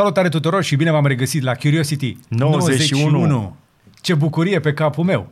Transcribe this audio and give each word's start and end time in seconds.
Salutare 0.00 0.28
tuturor 0.28 0.62
și 0.62 0.76
bine 0.76 0.90
v-am 0.90 1.06
regăsit 1.06 1.42
la 1.42 1.54
Curiosity 1.54 2.16
91. 2.28 3.10
91. 3.10 3.56
Ce 4.00 4.14
bucurie 4.14 4.60
pe 4.60 4.72
capul 4.72 5.04
meu! 5.04 5.28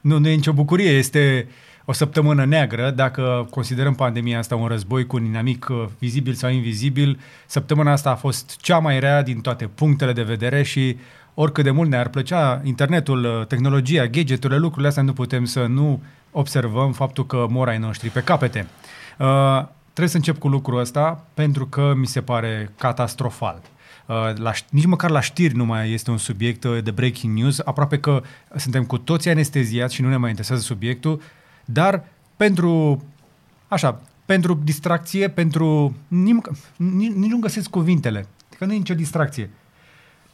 Nu, 0.00 0.18
nu 0.18 0.28
e 0.28 0.34
nicio 0.34 0.52
bucurie, 0.52 0.90
este 0.90 1.48
o 1.84 1.92
săptămână 1.92 2.44
neagră. 2.44 2.90
Dacă 2.90 3.46
considerăm 3.50 3.94
pandemia 3.94 4.38
asta 4.38 4.56
un 4.56 4.66
război 4.66 5.06
cu 5.06 5.16
un 5.16 5.24
inamic 5.24 5.66
uh, 5.70 5.84
vizibil 5.98 6.34
sau 6.34 6.50
invizibil, 6.50 7.18
săptămâna 7.46 7.92
asta 7.92 8.10
a 8.10 8.14
fost 8.14 8.56
cea 8.60 8.78
mai 8.78 9.00
rea 9.00 9.22
din 9.22 9.40
toate 9.40 9.66
punctele 9.66 10.12
de 10.12 10.22
vedere 10.22 10.62
și 10.62 10.96
oricât 11.34 11.64
de 11.64 11.70
mult 11.70 11.88
ne-ar 11.88 12.08
plăcea 12.08 12.60
internetul, 12.64 13.24
uh, 13.24 13.46
tehnologia, 13.46 14.06
gadgeturile, 14.06 14.58
lucrurile 14.58 14.88
astea, 14.88 15.02
nu 15.02 15.12
putem 15.12 15.44
să 15.44 15.66
nu 15.66 16.02
observăm 16.30 16.92
faptul 16.92 17.26
că 17.26 17.46
mor 17.48 17.68
ai 17.68 17.78
noștri 17.78 18.08
pe 18.08 18.20
capete. 18.20 18.66
Uh, 19.18 19.74
trebuie 19.96 20.08
să 20.08 20.16
încep 20.16 20.38
cu 20.38 20.48
lucrul 20.48 20.78
ăsta 20.78 21.24
pentru 21.34 21.66
că 21.66 21.94
mi 21.96 22.06
se 22.06 22.22
pare 22.22 22.70
catastrofal. 22.78 23.62
Uh, 24.06 24.14
la, 24.34 24.52
ș- 24.52 24.68
nici 24.70 24.86
măcar 24.86 25.10
la 25.10 25.20
știri 25.20 25.54
nu 25.54 25.64
mai 25.64 25.92
este 25.92 26.10
un 26.10 26.18
subiect 26.18 26.64
uh, 26.64 26.82
de 26.82 26.90
breaking 26.90 27.38
news, 27.38 27.58
aproape 27.58 27.98
că 28.00 28.22
suntem 28.56 28.84
cu 28.84 28.98
toții 28.98 29.30
anesteziați 29.30 29.94
și 29.94 30.02
nu 30.02 30.08
ne 30.08 30.16
mai 30.16 30.28
interesează 30.28 30.62
subiectul, 30.62 31.20
dar 31.64 32.04
pentru, 32.36 33.02
așa, 33.68 34.00
pentru 34.24 34.54
distracție, 34.54 35.28
pentru... 35.28 35.96
Nici, 36.08 36.36
nici, 36.76 37.12
nici 37.12 37.30
nu 37.30 37.38
găsesc 37.38 37.70
cuvintele, 37.70 38.26
că 38.58 38.64
nu 38.64 38.72
e 38.72 38.76
nicio 38.76 38.94
distracție. 38.94 39.50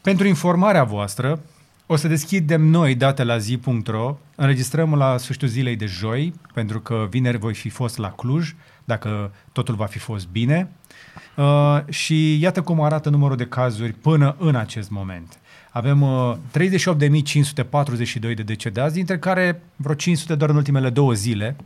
Pentru 0.01 0.27
informarea 0.27 0.85
voastră, 0.85 1.41
o 1.87 1.97
să 1.97 2.09
deschidem 2.09 2.63
noi 2.63 2.95
date 2.95 3.25
la 3.25 3.39
zi.ro, 3.39 4.19
înregistrăm 4.35 4.95
la 4.95 5.17
sfârșitul 5.17 5.49
zilei 5.49 5.77
de 5.77 5.87
joi, 5.87 6.35
pentru 6.55 6.81
că 6.81 7.07
vineri 7.11 7.39
voi 7.39 7.55
fi 7.55 7.69
fost 7.69 7.99
la 7.99 8.11
Cluj, 8.11 8.55
dacă 8.85 9.33
totul 9.53 9.75
va 9.75 9.87
fi 9.87 9.99
fost 9.99 10.29
bine. 10.29 10.71
Uh, 11.37 11.79
și 11.89 12.41
iată 12.41 12.63
cum 12.63 12.81
arată 12.81 13.09
numărul 13.09 13.37
de 13.37 13.47
cazuri 13.47 13.93
până 13.93 14.37
în 14.39 14.55
acest 14.55 14.91
moment. 14.91 15.39
Avem 15.71 16.03
uh, 16.03 16.37
38.542 16.59 18.21
de 18.21 18.33
decedați, 18.33 18.95
dintre 18.95 19.19
care 19.19 19.63
vreo 19.77 19.95
500 19.95 20.35
doar 20.35 20.51
în 20.51 20.57
ultimele 20.57 20.91
două 20.91 21.13
zile, 21.13 21.57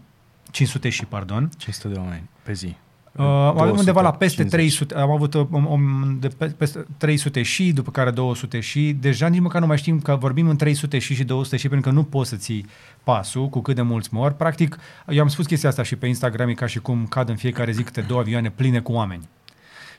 500 0.51 0.89
și, 0.89 1.05
pardon. 1.05 1.51
500 1.57 1.89
de 1.89 1.99
oameni 1.99 2.29
pe 2.43 2.53
zi. 2.53 2.77
Uh, 3.19 3.25
avem 3.61 3.77
undeva 3.77 4.01
la 4.01 4.11
peste 4.13 4.43
250. 4.43 4.51
300, 4.51 4.95
am 4.95 5.11
avut 5.11 5.35
uh, 5.35 5.47
om, 5.51 5.67
om, 5.67 6.17
de 6.21 6.29
pe, 6.29 6.47
peste 6.47 6.85
300 6.97 7.43
și, 7.43 7.73
după 7.73 7.91
care 7.91 8.11
200 8.11 8.61
și, 8.61 8.97
deja 9.01 9.27
nici 9.29 9.41
măcar 9.41 9.61
nu 9.61 9.67
mai 9.67 9.77
știm 9.79 10.01
că 10.01 10.17
vorbim 10.17 10.49
în 10.49 10.57
300 10.57 10.99
și 10.99 11.15
și 11.15 11.25
200 11.25 11.57
și, 11.57 11.69
pentru 11.69 11.89
că 11.91 11.97
nu 11.97 12.05
poți 12.05 12.31
să 12.31 12.37
ții 12.37 12.67
pasul 13.05 13.49
cu 13.49 13.61
cât 13.61 13.75
de 13.75 13.83
mulți 13.83 14.09
mor. 14.13 14.33
Practic, 14.33 14.79
eu 15.09 15.23
am 15.23 15.29
spus 15.29 15.47
chestia 15.47 15.69
asta 15.69 15.83
și 15.83 15.97
pe 15.97 16.07
Instagram, 16.07 16.49
e 16.49 16.55
ca 16.55 16.67
și 16.67 16.79
cum 16.79 17.07
cad 17.07 17.29
în 17.29 17.37
fiecare 17.37 17.73
zi 17.73 17.83
câte 17.83 18.01
două 18.01 18.21
avioane 18.21 18.51
pline 18.51 18.81
cu 18.81 18.93
oameni. 18.93 19.29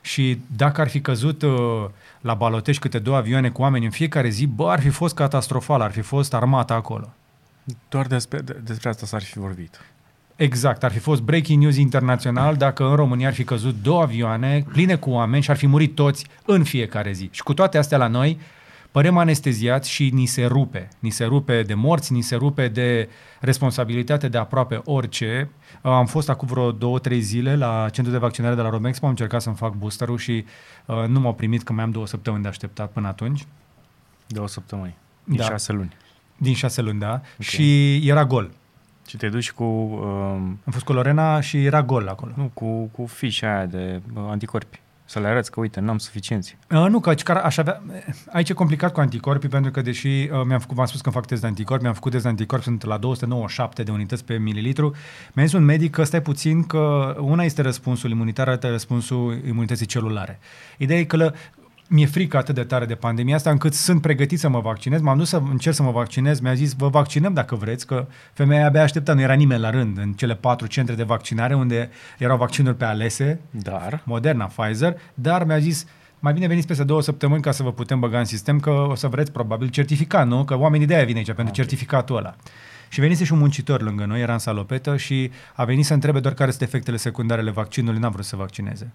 Și 0.00 0.40
dacă 0.56 0.80
ar 0.80 0.88
fi 0.88 1.00
căzut 1.00 1.42
uh, 1.42 1.52
la 2.20 2.34
Balotești 2.34 2.80
câte 2.82 2.98
două 2.98 3.16
avioane 3.16 3.50
cu 3.50 3.62
oameni 3.62 3.84
în 3.84 3.90
fiecare 3.90 4.28
zi, 4.28 4.46
bă, 4.46 4.70
ar 4.70 4.80
fi 4.80 4.88
fost 4.88 5.14
catastrofal, 5.14 5.80
ar 5.80 5.90
fi 5.90 6.00
fost 6.00 6.34
armata 6.34 6.74
acolo. 6.74 7.12
Doar 7.88 8.06
despre, 8.06 8.40
de- 8.40 8.60
despre 8.64 8.88
asta 8.88 9.06
s-ar 9.06 9.22
fi 9.22 9.38
vorbit. 9.38 9.80
Exact, 10.38 10.84
ar 10.84 10.90
fi 10.92 10.98
fost 10.98 11.22
breaking 11.22 11.62
news 11.62 11.76
internațional 11.76 12.56
dacă 12.56 12.88
în 12.88 12.94
România 12.94 13.26
ar 13.26 13.34
fi 13.34 13.44
căzut 13.44 13.82
două 13.82 14.02
avioane 14.02 14.64
pline 14.72 14.96
cu 14.96 15.10
oameni 15.10 15.42
și 15.42 15.50
ar 15.50 15.56
fi 15.56 15.66
murit 15.66 15.94
toți 15.94 16.26
în 16.44 16.64
fiecare 16.64 17.12
zi. 17.12 17.28
Și 17.32 17.42
cu 17.42 17.54
toate 17.54 17.78
astea 17.78 17.98
la 17.98 18.06
noi, 18.06 18.38
părem 18.90 19.16
anesteziați 19.16 19.90
și 19.90 20.10
ni 20.12 20.26
se 20.26 20.44
rupe. 20.44 20.88
Ni 20.98 21.10
se 21.10 21.24
rupe 21.24 21.62
de 21.62 21.74
morți, 21.74 22.12
ni 22.12 22.20
se 22.20 22.34
rupe 22.36 22.68
de 22.68 23.08
responsabilitate 23.40 24.28
de 24.28 24.38
aproape 24.38 24.80
orice. 24.84 25.48
Uh, 25.82 25.90
Am 25.90 26.06
fost 26.06 26.28
acum 26.28 26.48
vreo 26.48 26.72
două, 26.72 26.98
trei 26.98 27.20
zile 27.20 27.56
la 27.56 27.88
centrul 27.92 28.16
de 28.18 28.22
vaccinare 28.24 28.54
de 28.54 28.60
la 28.60 28.68
Romexpo, 28.68 29.04
am 29.04 29.10
încercat 29.10 29.42
să-mi 29.42 29.56
fac 29.56 29.74
boosterul 29.74 30.18
și 30.18 30.44
uh, 30.86 31.04
nu 31.06 31.20
m-au 31.20 31.34
primit 31.34 31.62
că 31.62 31.72
mai 31.72 31.84
am 31.84 31.90
două 31.90 32.06
săptămâni 32.06 32.42
de 32.42 32.48
așteptat 32.48 32.90
până 32.90 33.08
atunci. 33.08 33.46
Două 34.26 34.48
săptămâni. 34.48 34.96
Din 35.24 35.36
Da. 35.36 35.44
șase 35.44 35.72
luni. 35.72 35.96
Din 36.36 36.54
șase 36.54 36.82
luni, 36.82 36.98
da. 36.98 37.20
Și 37.38 37.96
era 38.08 38.24
gol. 38.24 38.50
Și 39.08 39.16
te 39.16 39.28
duci 39.28 39.52
cu, 39.52 39.64
um, 39.64 40.60
Am 40.64 40.72
fost 40.72 40.84
cu 40.84 40.92
Lorena 40.92 41.40
și 41.40 41.64
era 41.64 41.82
gol 41.82 42.08
acolo. 42.08 42.32
nu, 42.36 42.50
cu, 42.54 42.84
cu 42.92 43.06
fișa 43.06 43.54
aia 43.54 43.66
de 43.66 44.00
uh, 44.14 44.22
anticorpi. 44.28 44.80
Să 45.04 45.18
le 45.18 45.26
arăți 45.26 45.50
că, 45.50 45.60
uite, 45.60 45.80
n-am 45.80 45.98
suficienți. 45.98 46.56
Uh, 46.70 46.86
nu, 46.88 47.00
că 47.00 47.14
că 47.14 47.32
aș 47.32 47.56
avea... 47.56 47.82
Aici 48.32 48.48
e 48.48 48.52
complicat 48.52 48.92
cu 48.92 49.00
anticorpii, 49.00 49.48
pentru 49.48 49.70
că 49.70 49.80
deși 49.80 50.08
uh, 50.08 50.28
mi-am 50.46 50.58
făcut, 50.58 50.76
v-am 50.76 50.86
spus 50.86 51.00
că 51.00 51.06
îmi 51.08 51.14
fac 51.14 51.26
test 51.26 51.40
de 51.40 51.46
anticorpi, 51.46 51.82
mi-am 51.82 51.94
făcut 51.94 52.10
test 52.10 52.22
de 52.22 52.28
anticorpi, 52.28 52.64
sunt 52.64 52.84
la 52.84 52.96
297 52.96 53.82
de 53.82 53.90
unități 53.90 54.24
pe 54.24 54.38
mililitru. 54.38 54.94
Mi-a 55.32 55.44
zis 55.44 55.54
un 55.54 55.64
medic 55.64 55.90
că 55.90 56.04
stai 56.04 56.22
puțin, 56.22 56.64
că 56.64 57.14
una 57.20 57.44
este 57.44 57.62
răspunsul 57.62 58.10
imunitar, 58.10 58.48
alta 58.48 58.68
răspunsul 58.68 59.40
imunității 59.46 59.86
celulare. 59.86 60.38
Ideea 60.76 60.98
e 60.98 61.04
că 61.04 61.16
lă, 61.16 61.34
mi-e 61.88 62.06
frică 62.06 62.36
atât 62.36 62.54
de 62.54 62.64
tare 62.64 62.84
de 62.84 62.94
pandemia 62.94 63.34
asta 63.34 63.50
încât 63.50 63.74
sunt 63.74 64.00
pregătit 64.00 64.38
să 64.38 64.48
mă 64.48 64.60
vaccinez. 64.60 65.00
M-am 65.00 65.18
dus 65.18 65.28
să 65.28 65.42
încerc 65.50 65.74
să 65.74 65.82
mă 65.82 65.90
vaccinez, 65.90 66.40
mi-a 66.40 66.54
zis 66.54 66.72
vă 66.72 66.88
vaccinăm 66.88 67.32
dacă 67.32 67.54
vreți, 67.54 67.86
că 67.86 68.06
femeia 68.32 68.66
abia 68.66 68.82
aștepta, 68.82 69.14
nu 69.14 69.20
era 69.20 69.32
nimeni 69.32 69.60
la 69.60 69.70
rând 69.70 69.98
în 69.98 70.12
cele 70.12 70.34
patru 70.34 70.66
centre 70.66 70.94
de 70.94 71.02
vaccinare 71.02 71.54
unde 71.54 71.90
erau 72.18 72.36
vaccinuri 72.36 72.76
pe 72.76 72.84
alese, 72.84 73.40
Dar, 73.50 74.02
Moderna, 74.04 74.44
Pfizer, 74.44 74.96
dar 75.14 75.44
mi-a 75.44 75.58
zis 75.58 75.86
mai 76.18 76.32
bine 76.32 76.46
veniți 76.46 76.66
peste 76.66 76.84
două 76.84 77.02
săptămâni 77.02 77.42
ca 77.42 77.50
să 77.50 77.62
vă 77.62 77.72
putem 77.72 78.00
băga 78.00 78.18
în 78.18 78.24
sistem, 78.24 78.60
că 78.60 78.70
o 78.70 78.94
să 78.94 79.06
vreți 79.06 79.32
probabil 79.32 79.68
certificat, 79.68 80.26
nu? 80.26 80.44
Că 80.44 80.58
oamenii 80.58 80.86
de 80.86 80.94
aia 80.94 81.04
vin 81.04 81.16
aici, 81.16 81.26
pentru 81.26 81.46
Ok. 81.46 81.54
certificatul 81.54 82.16
ăla. 82.16 82.36
Și 82.88 83.00
venise 83.00 83.24
și 83.24 83.32
un 83.32 83.38
muncitor 83.38 83.82
lângă 83.82 84.04
noi, 84.04 84.20
era 84.20 84.32
în 84.32 84.38
salopetă 84.38 84.96
și 84.96 85.30
a 85.54 85.64
venit 85.64 85.84
să 85.84 85.94
întrebe 85.94 86.20
doar 86.20 86.34
care 86.34 86.50
sunt 86.50 86.62
efectele 86.62 86.96
secundare 86.96 87.40
ale 87.40 87.50
vaccinului, 87.50 88.00
n-am 88.00 88.12
vrut 88.12 88.24
să 88.24 88.36
vaccineze. 88.36 88.92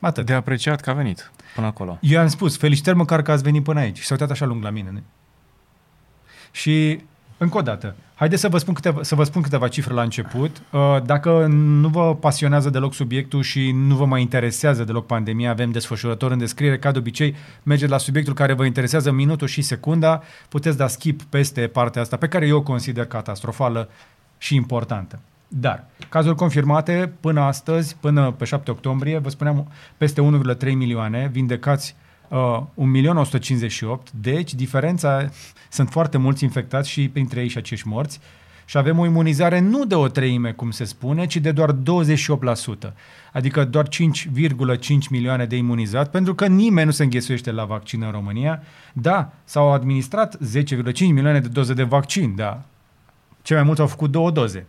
Atât. 0.00 0.26
de 0.26 0.32
apreciat 0.32 0.80
că 0.80 0.90
a 0.90 0.92
venit 0.92 1.30
până 1.54 1.66
acolo. 1.66 1.98
Eu 2.00 2.20
am 2.20 2.28
spus, 2.28 2.56
felicitări 2.56 2.96
măcar 2.96 3.22
că 3.22 3.30
ați 3.30 3.42
venit 3.42 3.62
până 3.62 3.80
aici. 3.80 3.98
Și 3.98 4.04
s-a 4.04 4.14
uitat 4.14 4.30
așa 4.30 4.44
lung 4.44 4.62
la 4.62 4.70
mine. 4.70 4.90
Nu? 4.92 5.00
Și, 6.50 7.00
încă 7.38 7.58
o 7.58 7.62
dată, 7.62 7.94
haideți 8.14 8.40
să 8.40 8.48
vă 8.48 8.58
spun 8.58 8.74
câteva, 8.74 9.02
să 9.02 9.14
vă 9.14 9.24
spun 9.24 9.42
câteva 9.42 9.68
cifre 9.68 9.94
la 9.94 10.02
început. 10.02 10.62
Uh, 10.70 10.96
Dacă 11.04 11.46
nu 11.50 11.88
vă 11.88 12.14
pasionează 12.14 12.70
deloc 12.70 12.94
subiectul 12.94 13.42
și 13.42 13.70
nu 13.70 13.94
vă 13.94 14.06
mai 14.06 14.20
interesează 14.20 14.84
deloc 14.84 15.06
pandemia, 15.06 15.50
avem 15.50 15.70
desfășurător 15.70 16.30
în 16.30 16.38
descriere, 16.38 16.78
ca 16.78 16.90
de 16.92 16.98
obicei, 16.98 17.34
mergeți 17.62 17.90
la 17.90 17.98
subiectul 17.98 18.34
care 18.34 18.52
vă 18.52 18.64
interesează 18.64 19.10
minutul 19.10 19.46
și 19.46 19.62
secunda, 19.62 20.22
puteți 20.48 20.76
da 20.76 20.86
skip 20.86 21.22
peste 21.22 21.66
partea 21.66 22.02
asta, 22.02 22.16
pe 22.16 22.28
care 22.28 22.46
eu 22.46 22.56
o 22.56 22.62
consider 22.62 23.06
catastrofală 23.06 23.88
și 24.38 24.54
importantă. 24.54 25.18
Dar, 25.52 25.86
cazuri 26.08 26.36
confirmate 26.36 27.12
până 27.20 27.40
astăzi, 27.40 27.96
până 28.00 28.30
pe 28.30 28.44
7 28.44 28.70
octombrie, 28.70 29.18
vă 29.18 29.28
spuneam, 29.28 29.68
peste 29.96 30.40
1,3 30.56 30.72
milioane, 30.72 31.28
vindecați 31.32 31.96
uh, 32.28 32.62
1.158.000, 33.36 33.96
deci 34.20 34.54
diferența, 34.54 35.28
sunt 35.70 35.88
foarte 35.90 36.18
mulți 36.18 36.44
infectați 36.44 36.88
și 36.88 37.08
printre 37.08 37.40
ei 37.40 37.48
și 37.48 37.58
acești 37.58 37.88
morți, 37.88 38.20
și 38.64 38.76
avem 38.76 38.98
o 38.98 39.06
imunizare 39.06 39.58
nu 39.58 39.84
de 39.84 39.94
o 39.94 40.08
treime, 40.08 40.52
cum 40.52 40.70
se 40.70 40.84
spune, 40.84 41.26
ci 41.26 41.36
de 41.36 41.52
doar 41.52 41.76
28%, 42.88 42.92
adică 43.32 43.64
doar 43.64 43.88
5,5 43.88 43.98
milioane 45.10 45.44
de 45.44 45.56
imunizat, 45.56 46.10
pentru 46.10 46.34
că 46.34 46.46
nimeni 46.46 46.86
nu 46.86 46.92
se 46.92 47.02
înghesuiește 47.02 47.50
la 47.52 47.64
vaccin 47.64 48.02
în 48.02 48.10
România. 48.10 48.62
Da, 48.92 49.32
s-au 49.44 49.72
administrat 49.72 50.36
10,5 50.36 50.98
milioane 50.98 51.40
de 51.40 51.48
doze 51.48 51.74
de 51.74 51.82
vaccin, 51.82 52.34
da. 52.34 52.62
Cei 53.42 53.56
mai 53.56 53.64
mulți 53.64 53.80
au 53.80 53.86
făcut 53.86 54.10
două 54.10 54.30
doze. 54.30 54.66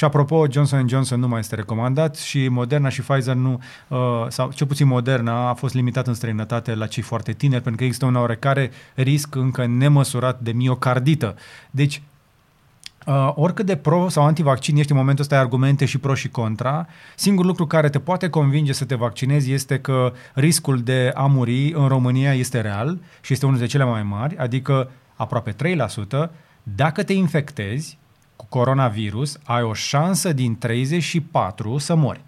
Și 0.00 0.06
apropo, 0.06 0.46
Johnson 0.50 0.88
Johnson 0.88 1.20
nu 1.20 1.28
mai 1.28 1.38
este 1.38 1.54
recomandat 1.54 2.16
și 2.16 2.48
Moderna 2.48 2.88
și 2.88 3.00
Pfizer 3.00 3.34
nu, 3.34 3.60
uh, 3.88 3.98
sau 4.28 4.52
cel 4.52 4.66
puțin 4.66 4.86
Moderna 4.86 5.48
a 5.48 5.54
fost 5.54 5.74
limitat 5.74 6.06
în 6.06 6.14
străinătate 6.14 6.74
la 6.74 6.86
cei 6.86 7.02
foarte 7.02 7.32
tineri, 7.32 7.62
pentru 7.62 7.80
că 7.80 7.84
există 7.84 8.06
un 8.06 8.16
oarecare 8.16 8.70
risc 8.94 9.34
încă 9.34 9.66
nemăsurat 9.66 10.40
de 10.40 10.52
miocardită. 10.52 11.34
Deci, 11.70 12.02
Uh, 13.06 13.32
oricât 13.34 13.66
de 13.66 13.76
pro 13.76 14.08
sau 14.08 14.24
antivaccin 14.24 14.76
ești 14.76 14.90
în 14.90 14.96
momentul 14.96 15.22
ăsta 15.22 15.34
ai 15.34 15.40
argumente 15.40 15.84
și 15.84 15.98
pro 15.98 16.14
și 16.14 16.28
contra, 16.28 16.86
singurul 17.16 17.48
lucru 17.50 17.66
care 17.66 17.88
te 17.88 17.98
poate 17.98 18.28
convinge 18.28 18.72
să 18.72 18.84
te 18.84 18.94
vaccinezi 18.94 19.52
este 19.52 19.78
că 19.78 20.12
riscul 20.34 20.82
de 20.82 21.12
a 21.14 21.26
muri 21.26 21.72
în 21.72 21.88
România 21.88 22.34
este 22.34 22.60
real 22.60 22.98
și 23.20 23.32
este 23.32 23.46
unul 23.46 23.58
dintre 23.58 23.78
cele 23.78 23.90
mai 23.90 24.02
mari, 24.02 24.36
adică 24.36 24.90
aproape 25.16 25.52
3%. 25.52 26.30
Dacă 26.62 27.02
te 27.02 27.12
infectezi 27.12 27.98
cu 28.40 28.46
coronavirus, 28.48 29.38
ai 29.44 29.62
o 29.62 29.72
șansă 29.72 30.32
din 30.32 30.58
34 30.58 31.78
să 31.78 31.94
mori. 31.94 32.20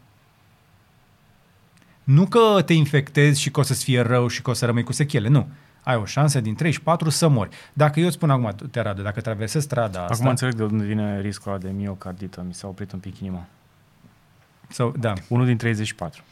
Nu 2.04 2.26
că 2.26 2.62
te 2.62 2.72
infectezi 2.72 3.40
și 3.40 3.50
că 3.50 3.60
o 3.60 3.62
să-ți 3.62 3.84
fie 3.84 4.00
rău 4.00 4.28
și 4.28 4.42
că 4.42 4.50
o 4.50 4.52
să 4.52 4.66
rămâi 4.66 4.82
cu 4.82 4.92
sechele, 4.92 5.28
nu. 5.28 5.48
Ai 5.82 5.96
o 5.96 6.04
șansă 6.04 6.40
din 6.40 6.54
34 6.54 7.10
să 7.10 7.28
mori. 7.28 7.50
Dacă 7.72 8.00
eu 8.00 8.06
îți 8.06 8.14
spun 8.14 8.30
acum, 8.30 8.54
te 8.70 8.80
Radu, 8.80 9.02
dacă 9.02 9.20
traversezi 9.20 9.64
strada 9.64 10.00
asta... 10.00 10.14
Acum 10.14 10.26
înțeleg 10.26 10.54
de 10.54 10.62
unde 10.62 10.84
vine 10.84 11.20
riscul 11.20 11.50
ăla 11.50 11.60
de 11.60 11.70
miocardită. 11.70 12.44
Mi 12.46 12.54
s-a 12.54 12.68
oprit 12.68 12.92
un 12.92 12.98
pic 12.98 13.18
inima. 13.18 13.46
Sau, 14.68 14.94
da. 14.98 15.12
Unul 15.28 15.46
din 15.46 15.56
34. 15.56 16.22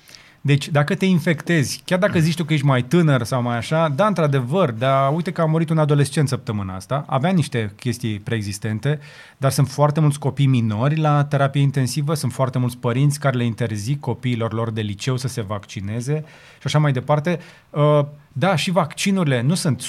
Deci, 0.43 0.69
dacă 0.69 0.95
te 0.95 1.05
infectezi, 1.05 1.83
chiar 1.85 1.99
dacă 1.99 2.19
zici 2.19 2.35
tu 2.35 2.45
că 2.45 2.53
ești 2.53 2.67
mai 2.67 2.83
tânăr 2.83 3.23
sau 3.23 3.43
mai 3.43 3.57
așa, 3.57 3.89
da, 3.89 4.07
într-adevăr, 4.07 4.71
dar 4.71 5.13
uite 5.15 5.33
că 5.33 5.41
a 5.41 5.45
murit 5.45 5.71
un 5.71 5.79
adolescent 5.79 6.29
săptămâna 6.29 6.75
asta, 6.75 7.05
avea 7.07 7.31
niște 7.31 7.73
chestii 7.77 8.19
preexistente, 8.19 8.99
dar 9.37 9.51
sunt 9.51 9.69
foarte 9.69 10.01
mulți 10.01 10.19
copii 10.19 10.47
minori 10.47 10.97
la 10.97 11.25
terapie 11.25 11.61
intensivă, 11.61 12.15
sunt 12.15 12.33
foarte 12.33 12.59
mulți 12.59 12.77
părinți 12.77 13.21
care 13.21 13.37
le 13.37 13.45
interzic 13.45 14.01
copiilor 14.01 14.53
lor 14.53 14.71
de 14.71 14.81
liceu 14.81 15.17
să 15.17 15.29
se 15.29 15.41
vaccineze 15.41 16.25
și 16.53 16.65
așa 16.65 16.79
mai 16.79 16.93
departe. 16.93 17.39
Uh, 17.71 18.05
da, 18.33 18.57
și 18.57 18.71
vaccinurile 18.71 19.41
nu 19.41 19.55
sunt 19.55 19.83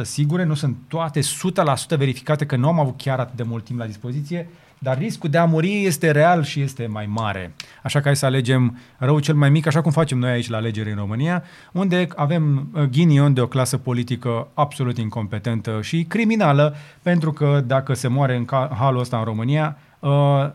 100% 0.00 0.02
sigure, 0.02 0.44
nu 0.44 0.54
sunt 0.54 0.76
toate 0.88 1.20
100% 1.20 1.24
verificate, 1.96 2.46
că 2.46 2.56
nu 2.56 2.68
am 2.68 2.80
avut 2.80 2.96
chiar 2.96 3.18
atât 3.18 3.36
de 3.36 3.42
mult 3.42 3.64
timp 3.64 3.78
la 3.78 3.86
dispoziție, 3.86 4.48
dar 4.78 4.98
riscul 4.98 5.30
de 5.30 5.38
a 5.38 5.44
muri 5.44 5.84
este 5.84 6.10
real 6.10 6.42
și 6.42 6.60
este 6.60 6.86
mai 6.86 7.06
mare. 7.06 7.54
Așa 7.82 7.98
că 7.98 8.04
hai 8.04 8.16
să 8.16 8.26
alegem 8.26 8.78
rău 8.96 9.18
cel 9.18 9.34
mai 9.34 9.50
mic, 9.50 9.66
așa 9.66 9.80
cum 9.80 9.90
facem 9.90 10.18
noi 10.18 10.30
aici 10.30 10.48
la 10.48 10.56
alegeri 10.56 10.90
în 10.90 10.96
România, 10.96 11.42
unde 11.72 12.08
avem 12.16 12.68
uh, 12.72 12.82
ghinion 12.82 13.34
de 13.34 13.40
o 13.40 13.46
clasă 13.46 13.76
politică 13.76 14.48
absolut 14.54 14.98
incompetentă 14.98 15.78
și 15.82 16.04
criminală, 16.04 16.74
pentru 17.02 17.32
că 17.32 17.62
dacă 17.66 17.94
se 17.94 18.08
moare 18.08 18.36
în 18.36 18.46
halul 18.76 19.00
ăsta 19.00 19.18
în 19.18 19.24
România, 19.24 19.76
uh, 19.98 20.50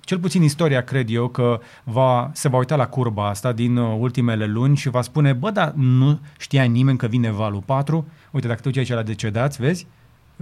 cel 0.00 0.18
puțin 0.18 0.42
istoria 0.42 0.82
cred 0.82 1.10
eu 1.10 1.28
că 1.28 1.60
va, 1.84 2.30
se 2.32 2.48
va 2.48 2.58
uita 2.58 2.76
la 2.76 2.86
curba 2.86 3.28
asta 3.28 3.52
din 3.52 3.76
uh, 3.76 3.96
ultimele 3.98 4.46
luni 4.46 4.76
și 4.76 4.88
va 4.88 5.02
spune, 5.02 5.32
bă, 5.32 5.50
dar 5.50 5.72
nu 5.76 6.20
știa 6.38 6.62
nimeni 6.62 6.98
că 6.98 7.06
vine 7.06 7.30
valul 7.30 7.62
4. 7.66 8.06
Uite, 8.30 8.46
dacă 8.46 8.60
te 8.60 8.66
uiți 8.66 8.78
aici 8.78 8.98
la 8.98 9.02
decedați, 9.02 9.60
vezi? 9.60 9.86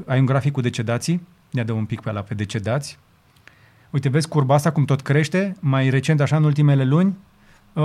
Ai 0.06 0.19
un 0.19 0.25
grafic 0.25 0.52
cu 0.52 0.60
decedații? 0.60 1.26
Ne 1.50 1.62
dă 1.62 1.72
un 1.72 1.84
pic 1.84 2.00
pe 2.00 2.12
la 2.12 2.20
pe 2.20 2.34
decedați. 2.34 2.98
Uite, 3.94 4.08
vezi 4.08 4.29
curba 4.29 4.55
asta 4.55 4.70
cum 4.73 4.85
tot 4.85 5.00
crește, 5.00 5.56
mai 5.61 5.91
recent 5.91 6.20
așa 6.20 6.37
în 6.37 6.44
ultimele 6.44 6.85
luni? 6.85 7.17
Uh, 7.73 7.82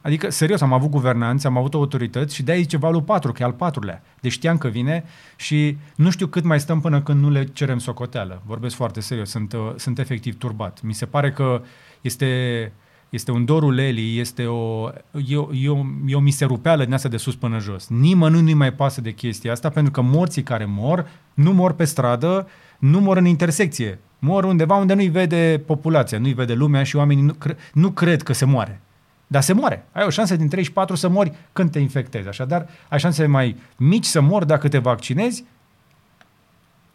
adică, 0.00 0.30
serios, 0.30 0.60
am 0.60 0.72
avut 0.72 0.90
guvernanți, 0.90 1.46
am 1.46 1.56
avut 1.56 1.74
autorități 1.74 2.34
și 2.34 2.42
de-aia 2.42 2.60
zice 2.60 2.76
valul 2.76 3.02
4, 3.02 3.32
că 3.32 3.42
e 3.42 3.44
al 3.44 3.52
patrulea. 3.52 4.02
Deci 4.20 4.32
știam 4.32 4.58
că 4.58 4.68
vine 4.68 5.04
și 5.36 5.76
nu 5.96 6.10
știu 6.10 6.26
cât 6.26 6.44
mai 6.44 6.60
stăm 6.60 6.80
până 6.80 7.02
când 7.02 7.22
nu 7.22 7.30
le 7.30 7.44
cerem 7.44 7.78
socoteală. 7.78 8.42
Vorbesc 8.46 8.74
foarte 8.74 9.00
serios, 9.00 9.30
sunt, 9.30 9.52
uh, 9.52 9.72
sunt 9.76 9.98
efectiv 9.98 10.38
turbat. 10.38 10.82
Mi 10.82 10.94
se 10.94 11.06
pare 11.06 11.32
că 11.32 11.62
este, 12.00 12.72
este 13.10 13.30
un 13.30 13.44
dorul 13.44 13.74
Leli, 13.74 14.18
este 14.18 14.46
o, 14.46 14.88
e, 15.26 15.36
o, 15.36 15.48
e, 15.52 15.68
o, 15.68 15.78
e 16.06 16.14
o 16.14 16.20
miserupeală 16.20 16.84
din 16.84 16.94
asta 16.94 17.08
de 17.08 17.16
sus 17.16 17.36
până 17.36 17.58
jos. 17.58 17.88
Nimănui 17.88 18.42
nu-i 18.42 18.54
mai 18.54 18.72
pasă 18.72 19.00
de 19.00 19.12
chestia 19.12 19.52
asta 19.52 19.68
pentru 19.68 19.92
că 19.92 20.00
morții 20.00 20.42
care 20.42 20.64
mor 20.64 21.08
nu 21.34 21.52
mor 21.52 21.72
pe 21.72 21.84
stradă, 21.84 22.48
nu 22.78 23.00
mor 23.00 23.16
în 23.16 23.26
intersecție. 23.26 23.98
Mor 24.22 24.44
undeva 24.44 24.74
unde 24.74 24.94
nu-i 24.94 25.08
vede 25.08 25.62
populația, 25.66 26.18
nu-i 26.18 26.32
vede 26.32 26.52
lumea 26.52 26.82
și 26.82 26.96
oamenii 26.96 27.22
nu, 27.22 27.32
cre- 27.32 27.56
nu 27.72 27.90
cred 27.90 28.22
că 28.22 28.32
se 28.32 28.44
moare. 28.44 28.80
Dar 29.26 29.42
se 29.42 29.52
moare. 29.52 29.86
Ai 29.92 30.04
o 30.04 30.10
șansă 30.10 30.36
din 30.36 30.48
34 30.48 30.94
să 30.94 31.08
mori 31.08 31.32
când 31.52 31.70
te 31.70 31.78
infectezi. 31.78 32.28
Așadar, 32.28 32.68
ai 32.88 32.98
șanse 32.98 33.26
mai 33.26 33.56
mici 33.76 34.04
să 34.04 34.20
mori 34.20 34.46
dacă 34.46 34.68
te 34.68 34.78
vaccinezi. 34.78 35.44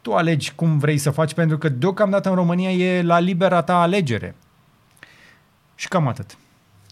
Tu 0.01 0.13
alegi 0.13 0.53
cum 0.55 0.77
vrei 0.77 0.97
să 0.97 1.11
faci, 1.11 1.33
pentru 1.33 1.57
că 1.57 1.69
deocamdată 1.69 2.29
în 2.29 2.35
România 2.35 2.71
e 2.71 3.01
la 3.01 3.19
libera 3.19 3.61
ta 3.61 3.81
alegere. 3.81 4.35
Și 5.75 5.87
cam 5.87 6.07
atât. 6.07 6.37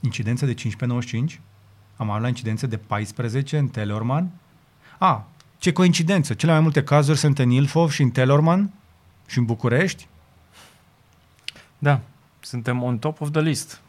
Incidență 0.01 0.45
de 0.45 0.53
15-95. 0.53 1.39
Am 1.95 2.09
avut 2.09 2.21
la 2.21 2.27
incidență 2.27 2.67
de 2.67 2.77
14 2.77 3.57
în 3.57 3.67
Telorman. 3.67 4.29
A, 4.97 5.27
ce 5.57 5.71
coincidență! 5.71 6.33
Cele 6.33 6.51
mai 6.51 6.61
multe 6.61 6.83
cazuri 6.83 7.17
sunt 7.17 7.39
în 7.39 7.49
Ilfov 7.49 7.91
și 7.91 8.01
în 8.01 8.09
Telorman 8.09 8.71
și 9.25 9.37
în 9.37 9.45
București. 9.45 10.07
Da, 11.83 11.99
suntem 12.39 12.83
on 12.83 12.97
top 12.97 13.21
of 13.21 13.31
the 13.31 13.41
list. 13.41 13.81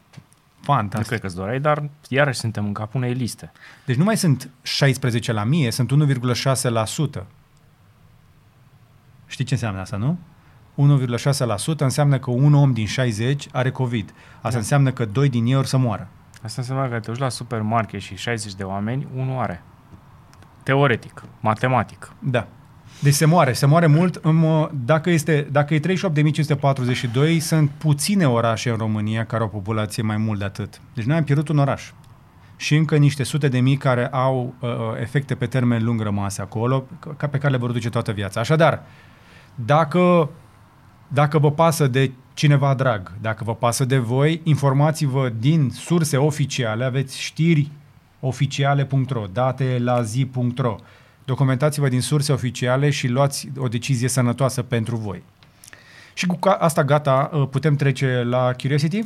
Fantastic. 0.60 0.98
Nu 0.98 1.06
cred 1.06 1.20
că-ți 1.20 1.34
doreai, 1.34 1.60
dar 1.60 1.82
iarăși 2.08 2.38
suntem 2.38 2.64
în 2.64 2.72
capul 2.72 3.00
unei 3.00 3.12
liste. 3.12 3.52
Deci 3.84 3.96
nu 3.96 4.04
mai 4.04 4.16
sunt 4.16 4.50
16 4.62 5.32
la 5.32 5.44
mie, 5.44 5.70
sunt 5.70 5.90
1,6%. 7.18 7.22
Știi 9.26 9.44
ce 9.44 9.54
înseamnă 9.54 9.80
asta, 9.80 9.96
nu? 9.96 10.18
1,6% 11.76 11.78
înseamnă 11.78 12.18
că 12.18 12.30
un 12.30 12.54
om 12.54 12.72
din 12.72 12.86
60 12.86 13.46
are 13.52 13.70
COVID. 13.70 14.14
Asta 14.34 14.50
da. 14.50 14.56
înseamnă 14.56 14.92
că 14.92 15.04
2 15.04 15.28
din 15.28 15.46
ei 15.46 15.56
or 15.56 15.64
să 15.64 15.76
moară. 15.76 16.08
Asta 16.42 16.60
înseamnă 16.60 16.88
că 16.88 17.00
te 17.00 17.10
duci 17.10 17.20
la 17.20 17.28
supermarket 17.28 18.00
și 18.00 18.16
60 18.16 18.54
de 18.54 18.62
oameni, 18.62 19.06
unul 19.14 19.38
are. 19.38 19.62
Teoretic, 20.62 21.22
matematic. 21.40 22.12
Da. 22.18 22.46
Deci 23.04 23.14
se 23.14 23.24
moare, 23.24 23.52
se 23.52 23.66
moare 23.66 23.86
mult. 23.86 24.20
Dacă, 24.84 25.10
este, 25.10 25.48
dacă 25.52 25.74
e 25.74 25.80
38.542, 25.80 27.40
sunt 27.40 27.70
puține 27.70 28.28
orașe 28.28 28.70
în 28.70 28.76
România 28.76 29.24
care 29.24 29.42
au 29.42 29.48
o 29.48 29.56
populație 29.56 30.02
mai 30.02 30.16
mult 30.16 30.38
de 30.38 30.44
atât. 30.44 30.80
Deci 30.94 31.04
noi 31.04 31.16
am 31.16 31.24
pierdut 31.24 31.48
un 31.48 31.58
oraș. 31.58 31.90
Și 32.56 32.76
încă 32.76 32.96
niște 32.96 33.22
sute 33.22 33.48
de 33.48 33.60
mii 33.60 33.76
care 33.76 34.08
au 34.08 34.54
uh, 34.60 34.68
uh 34.68 34.76
efecte 35.00 35.34
pe 35.34 35.46
termen 35.46 35.84
lung 35.84 36.00
rămase 36.00 36.42
acolo, 36.42 36.84
ca 37.16 37.26
pe 37.26 37.38
care 37.38 37.52
le 37.52 37.58
vor 37.58 37.70
duce 37.70 37.88
toată 37.88 38.12
viața. 38.12 38.40
Așadar, 38.40 38.82
dacă, 39.54 40.30
dacă 41.08 41.38
vă 41.38 41.50
pasă 41.50 41.86
de 41.86 42.10
cineva 42.34 42.74
drag, 42.74 43.12
dacă 43.20 43.44
vă 43.44 43.54
pasă 43.54 43.84
de 43.84 43.98
voi, 43.98 44.40
informați-vă 44.44 45.32
din 45.38 45.70
surse 45.70 46.16
oficiale, 46.16 46.84
aveți 46.84 47.20
știri 47.20 47.70
oficiale.ro, 48.20 49.24
date 49.32 49.78
la 49.80 50.02
zi.ro, 50.02 50.76
documentați-vă 51.24 51.88
din 51.88 52.00
surse 52.00 52.32
oficiale 52.32 52.90
și 52.90 53.08
luați 53.08 53.48
o 53.58 53.68
decizie 53.68 54.08
sănătoasă 54.08 54.62
pentru 54.62 54.96
voi. 54.96 55.22
Și 56.14 56.26
cu 56.26 56.38
asta 56.58 56.84
gata, 56.84 57.30
uh, 57.32 57.48
putem 57.50 57.76
trece 57.76 58.22
la 58.22 58.52
Curiosity? 58.52 59.04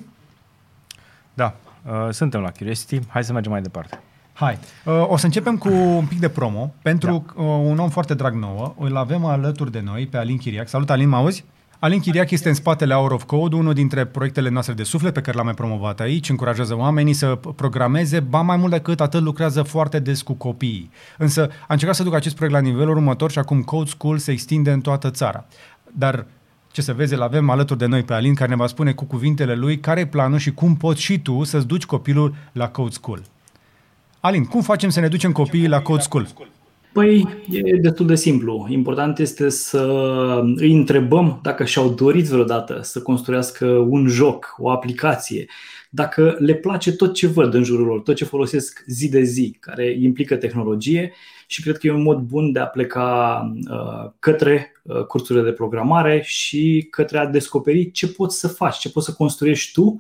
Da, 1.35 1.57
uh, 1.87 2.09
suntem 2.11 2.41
la 2.41 2.51
Curiosity. 2.51 2.99
Hai 3.09 3.25
să 3.25 3.33
mergem 3.33 3.53
mai 3.53 3.63
departe. 3.63 4.01
Hai. 4.33 4.59
Uh, 4.85 5.09
o 5.09 5.17
să 5.17 5.27
începem 5.27 5.57
cu 5.57 5.69
un 5.69 6.07
pic 6.07 6.19
de 6.19 6.29
promo 6.29 6.75
pentru 6.83 7.25
da. 7.37 7.43
un 7.43 7.79
om 7.79 7.89
foarte 7.89 8.15
drag 8.15 8.35
nouă. 8.35 8.75
Îl 8.79 8.97
avem 8.97 9.25
alături 9.25 9.73
de 9.73 9.81
noi 9.81 10.07
pe 10.07 10.17
Alin 10.17 10.37
Chiriac. 10.37 10.69
Salut, 10.69 10.91
Alin, 10.91 11.09
mă 11.09 11.17
auzi? 11.17 11.45
Alin 11.81 12.01
Chiriac 12.01 12.31
este 12.31 12.49
în 12.49 12.55
spatele 12.55 12.95
Hour 12.95 13.11
of 13.11 13.25
Code, 13.25 13.57
unul 13.57 13.75
dintre 13.75 14.05
proiectele 14.05 14.49
noastre 14.49 14.75
de 14.75 14.83
suflet 14.83 15.13
pe 15.13 15.21
care 15.21 15.37
l-am 15.37 15.45
mai 15.45 15.55
promovat 15.55 16.01
aici, 16.01 16.29
încurajează 16.29 16.77
oamenii 16.77 17.13
să 17.13 17.39
programeze, 17.57 18.21
ba 18.21 18.41
mai 18.41 18.57
mult 18.57 18.73
decât 18.73 19.01
atât 19.01 19.23
lucrează 19.23 19.63
foarte 19.63 19.99
des 19.99 20.23
cu 20.23 20.33
copiii. 20.33 20.91
Însă 21.19 21.51
a 21.61 21.73
încercat 21.73 21.97
să 21.97 22.03
ducă 22.03 22.17
acest 22.17 22.35
proiect 22.35 22.57
la 22.57 22.63
nivelul 22.63 22.97
următor 22.97 23.31
și 23.31 23.39
acum 23.39 23.63
Code 23.63 23.91
School 23.91 24.19
se 24.19 24.33
extinde 24.33 24.71
în 24.71 24.81
toată 24.81 25.11
țara. 25.11 25.45
Dar 25.93 26.27
ce 26.73 26.83
să 26.83 26.93
vezi, 26.93 27.15
îl 27.15 27.23
avem 27.23 27.51
alături 27.51 27.79
de 27.79 27.87
noi 27.87 28.03
pe 28.03 28.13
Alin 28.15 28.35
care 28.35 28.51
ne 28.51 28.57
va 28.57 28.67
spune 28.67 28.93
cu 28.93 29.05
cuvintele 29.05 29.55
lui 29.55 29.81
care 29.81 30.01
e 30.01 30.07
planul 30.07 30.39
și 30.39 30.53
cum 30.53 30.77
poți 30.77 31.03
și 31.03 31.19
tu 31.19 31.45
să-ți 31.45 31.67
duci 31.67 31.87
copilul 31.87 32.35
la 32.53 32.69
Code 32.69 32.91
School. 32.91 33.23
Alin, 34.21 34.45
cum 34.45 34.63
facem 34.63 34.91
să 34.91 35.01
ne 35.01 35.09
ducem 35.09 35.33
copiii 35.33 35.69
la 35.69 35.81
Code 35.81 36.03
School? 36.03 36.29
Păi 36.99 37.43
e 37.51 37.77
destul 37.77 38.07
de 38.07 38.15
simplu. 38.15 38.67
Important 38.71 39.19
este 39.19 39.49
să 39.49 39.83
îi 40.55 40.73
întrebăm 40.73 41.41
dacă 41.43 41.65
și-au 41.65 41.89
dorit 41.89 42.27
vreodată 42.27 42.81
să 42.83 43.03
construiască 43.03 43.67
un 43.67 44.07
joc, 44.07 44.55
o 44.59 44.71
aplicație, 44.71 45.47
dacă 45.91 46.37
le 46.39 46.55
place 46.55 46.93
tot 46.93 47.15
ce 47.15 47.27
văd 47.27 47.55
în 47.55 47.63
jurul 47.63 47.87
lor, 47.87 48.01
tot 48.01 48.15
ce 48.15 48.25
folosesc 48.25 48.85
zi 48.87 49.09
de 49.09 49.23
zi, 49.23 49.57
care 49.61 49.97
implică 50.01 50.37
tehnologie 50.37 51.13
și 51.47 51.63
cred 51.63 51.79
că 51.79 51.87
e 51.87 51.93
un 51.93 52.03
mod 52.03 52.19
bun 52.19 52.53
de 52.53 52.59
a 52.59 52.67
pleca 52.67 53.41
uh, 53.71 54.11
către 54.19 54.73
uh, 54.83 55.05
cursurile 55.05 55.45
de 55.45 55.53
programare 55.53 56.23
și 56.25 56.87
către 56.91 57.19
a 57.19 57.27
descoperi 57.27 57.91
ce 57.91 58.09
poți 58.09 58.39
să 58.39 58.49
faci, 58.49 58.79
ce 58.79 58.91
poți 58.91 59.07
să 59.07 59.13
construiești 59.13 59.73
tu 59.73 59.97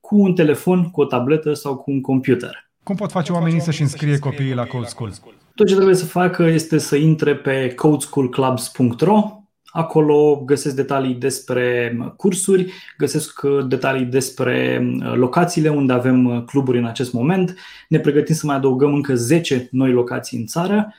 cu 0.00 0.16
un 0.16 0.34
telefon, 0.34 0.90
cu 0.90 1.00
o 1.00 1.04
tabletă 1.04 1.52
sau 1.52 1.76
cu 1.76 1.90
un 1.90 2.00
computer. 2.00 2.70
Cum 2.82 2.96
pot 2.96 3.10
face 3.10 3.32
oamenii 3.32 3.60
să-și 3.60 3.82
înscrie 3.82 4.18
copiii 4.18 4.54
la 4.54 4.64
Code 4.64 4.86
School? 4.86 5.12
Tot 5.56 5.66
ce 5.66 5.74
trebuie 5.74 5.94
să 5.94 6.04
facă 6.04 6.42
este 6.42 6.78
să 6.78 6.96
intre 6.96 7.36
pe 7.36 7.74
codeschoolclubs.ro 7.74 9.40
Acolo 9.64 10.42
găsesc 10.44 10.74
detalii 10.74 11.14
despre 11.14 11.96
cursuri, 12.16 12.72
găsesc 12.98 13.40
detalii 13.68 14.04
despre 14.04 14.86
locațiile 15.14 15.68
unde 15.68 15.92
avem 15.92 16.44
cluburi 16.44 16.78
în 16.78 16.84
acest 16.84 17.12
moment. 17.12 17.56
Ne 17.88 17.98
pregătim 17.98 18.34
să 18.34 18.46
mai 18.46 18.56
adăugăm 18.56 18.94
încă 18.94 19.14
10 19.14 19.68
noi 19.70 19.92
locații 19.92 20.38
în 20.38 20.46
țară. 20.46 20.94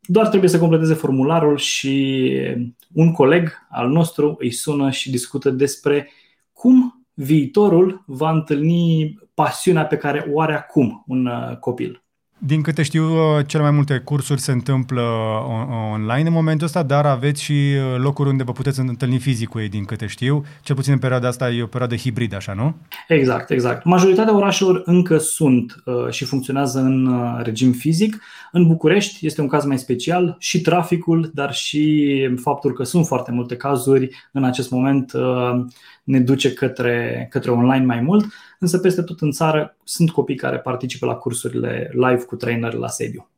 Doar 0.00 0.28
trebuie 0.28 0.50
să 0.50 0.58
completeze 0.58 0.94
formularul 0.94 1.56
și 1.56 2.32
un 2.92 3.12
coleg 3.12 3.66
al 3.70 3.88
nostru 3.88 4.36
îi 4.38 4.50
sună 4.52 4.90
și 4.90 5.10
discută 5.10 5.50
despre 5.50 6.10
cum 6.52 7.06
viitorul 7.14 8.04
va 8.06 8.30
întâlni 8.30 9.18
pasiunea 9.34 9.86
pe 9.86 9.96
care 9.96 10.30
o 10.32 10.40
are 10.40 10.54
acum 10.54 11.04
un 11.06 11.30
copil. 11.60 12.05
Din 12.38 12.62
câte 12.62 12.82
știu, 12.82 13.04
uh, 13.04 13.46
cele 13.46 13.62
mai 13.62 13.70
multe 13.70 13.98
cursuri 14.04 14.40
se 14.40 14.52
întâmplă 14.52 15.02
online 15.92 16.28
în 16.28 16.32
momentul 16.32 16.66
ăsta, 16.66 16.82
dar 16.82 17.06
aveți 17.06 17.42
și 17.42 17.52
uh, 17.52 17.98
locuri 17.98 18.28
unde 18.28 18.42
vă 18.42 18.52
puteți 18.52 18.80
întâlni 18.80 19.18
fizic 19.18 19.48
cu 19.48 19.58
ei, 19.58 19.68
din 19.68 19.84
câte 19.84 20.06
știu. 20.06 20.44
Cel 20.62 20.74
puțin 20.74 20.92
în 20.92 20.98
perioada 20.98 21.28
asta 21.28 21.50
e 21.50 21.62
o 21.62 21.66
perioadă 21.66 21.96
hibridă, 21.96 22.36
așa, 22.36 22.52
nu? 22.52 22.74
Exact, 23.08 23.50
exact. 23.50 23.84
Majoritatea 23.84 24.36
orașelor 24.36 24.82
încă 24.84 25.18
sunt 25.18 25.82
uh, 25.84 26.10
și 26.10 26.24
funcționează 26.24 26.78
în 26.78 27.06
uh, 27.06 27.40
regim 27.42 27.72
fizic. 27.72 28.22
În 28.52 28.66
București 28.66 29.26
este 29.26 29.40
un 29.40 29.48
caz 29.48 29.64
mai 29.64 29.78
special 29.78 30.36
și 30.38 30.60
traficul, 30.60 31.30
dar 31.34 31.54
și 31.54 32.14
faptul 32.42 32.72
că 32.72 32.82
sunt 32.84 33.06
foarte 33.06 33.32
multe 33.32 33.56
cazuri 33.56 34.28
în 34.32 34.44
acest 34.44 34.70
moment 34.70 35.12
uh, 35.12 35.64
ne 36.06 36.20
duce 36.20 36.52
către, 36.52 37.26
către 37.30 37.50
online 37.50 37.84
mai 37.84 38.00
mult. 38.00 38.24
însă 38.58 38.78
peste 38.78 39.02
tot 39.02 39.20
în 39.20 39.30
țară 39.30 39.76
sunt 39.84 40.10
copii 40.10 40.36
care 40.36 40.58
participă 40.58 41.06
la 41.06 41.14
cursurile 41.14 41.90
live 41.92 42.22
cu 42.26 42.36
trainer 42.36 42.72
la 42.72 42.88
sediu. 42.88 43.28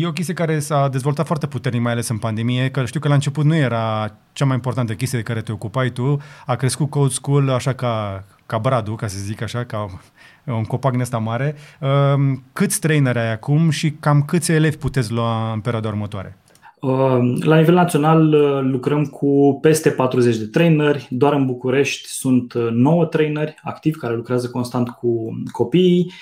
E 0.00 0.06
o 0.06 0.12
chestie 0.12 0.34
care 0.34 0.58
s-a 0.58 0.88
dezvoltat 0.88 1.26
foarte 1.26 1.46
puternic, 1.46 1.82
mai 1.82 1.92
ales 1.92 2.08
în 2.08 2.18
pandemie, 2.18 2.70
că 2.70 2.84
știu 2.84 3.00
că 3.00 3.08
la 3.08 3.14
început 3.14 3.44
nu 3.44 3.56
era 3.56 4.16
cea 4.32 4.44
mai 4.44 4.54
importantă 4.54 4.94
chestie 4.94 5.18
de 5.18 5.24
care 5.24 5.40
te 5.40 5.52
ocupai 5.52 5.90
tu. 5.90 6.20
A 6.46 6.54
crescut 6.54 6.90
Code 6.90 7.12
School 7.12 7.50
așa 7.50 7.72
ca, 7.72 8.24
ca 8.46 8.58
bradul, 8.58 8.96
ca 8.96 9.06
să 9.06 9.18
zic 9.18 9.42
așa, 9.42 9.64
ca 9.64 10.00
un 10.44 10.64
copac 10.64 10.90
din 10.90 11.00
ăsta 11.00 11.18
mare. 11.18 11.54
Ehm, 11.80 12.42
câți 12.52 12.80
traineri 12.80 13.18
ai 13.18 13.32
acum 13.32 13.70
și 13.70 13.90
cam 13.90 14.22
câți 14.22 14.52
elevi 14.52 14.76
puteți 14.76 15.12
lua 15.12 15.52
în 15.52 15.60
perioada 15.60 15.88
următoare? 15.88 16.36
Ehm, 16.82 17.42
la 17.42 17.56
nivel 17.56 17.74
național 17.74 18.32
uh, 18.32 18.60
lucrăm 18.62 19.04
cu 19.04 19.58
peste 19.60 19.90
40 19.90 20.36
de 20.36 20.46
traineri, 20.46 21.06
doar 21.10 21.32
în 21.32 21.46
București 21.46 22.08
sunt 22.08 22.54
9 22.54 23.02
uh, 23.02 23.08
traineri 23.08 23.54
activi 23.62 23.98
care 23.98 24.14
lucrează 24.14 24.50
constant 24.50 24.88
cu 24.88 25.40
copiii. 25.52 26.12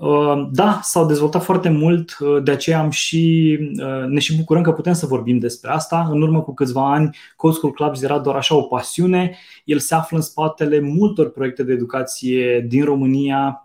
Uh, 0.00 0.48
da, 0.52 0.80
s-au 0.82 1.06
dezvoltat 1.06 1.44
foarte 1.44 1.68
mult, 1.68 2.16
uh, 2.20 2.42
de 2.42 2.50
aceea 2.50 2.78
am 2.78 2.90
și, 2.90 3.58
uh, 3.76 4.04
ne 4.08 4.18
și 4.18 4.36
bucurăm 4.36 4.62
că 4.62 4.72
putem 4.72 4.92
să 4.92 5.06
vorbim 5.06 5.38
despre 5.38 5.70
asta. 5.70 6.08
În 6.10 6.22
urmă 6.22 6.42
cu 6.42 6.54
câțiva 6.54 6.92
ani, 6.92 7.16
Code 7.36 7.54
School 7.54 7.72
Clubs 7.72 8.02
era 8.02 8.18
doar 8.18 8.36
așa 8.36 8.54
o 8.54 8.62
pasiune. 8.62 9.36
El 9.64 9.78
se 9.78 9.94
află 9.94 10.16
în 10.16 10.22
spatele 10.22 10.80
multor 10.80 11.30
proiecte 11.30 11.62
de 11.62 11.72
educație 11.72 12.60
din 12.68 12.84
România. 12.84 13.62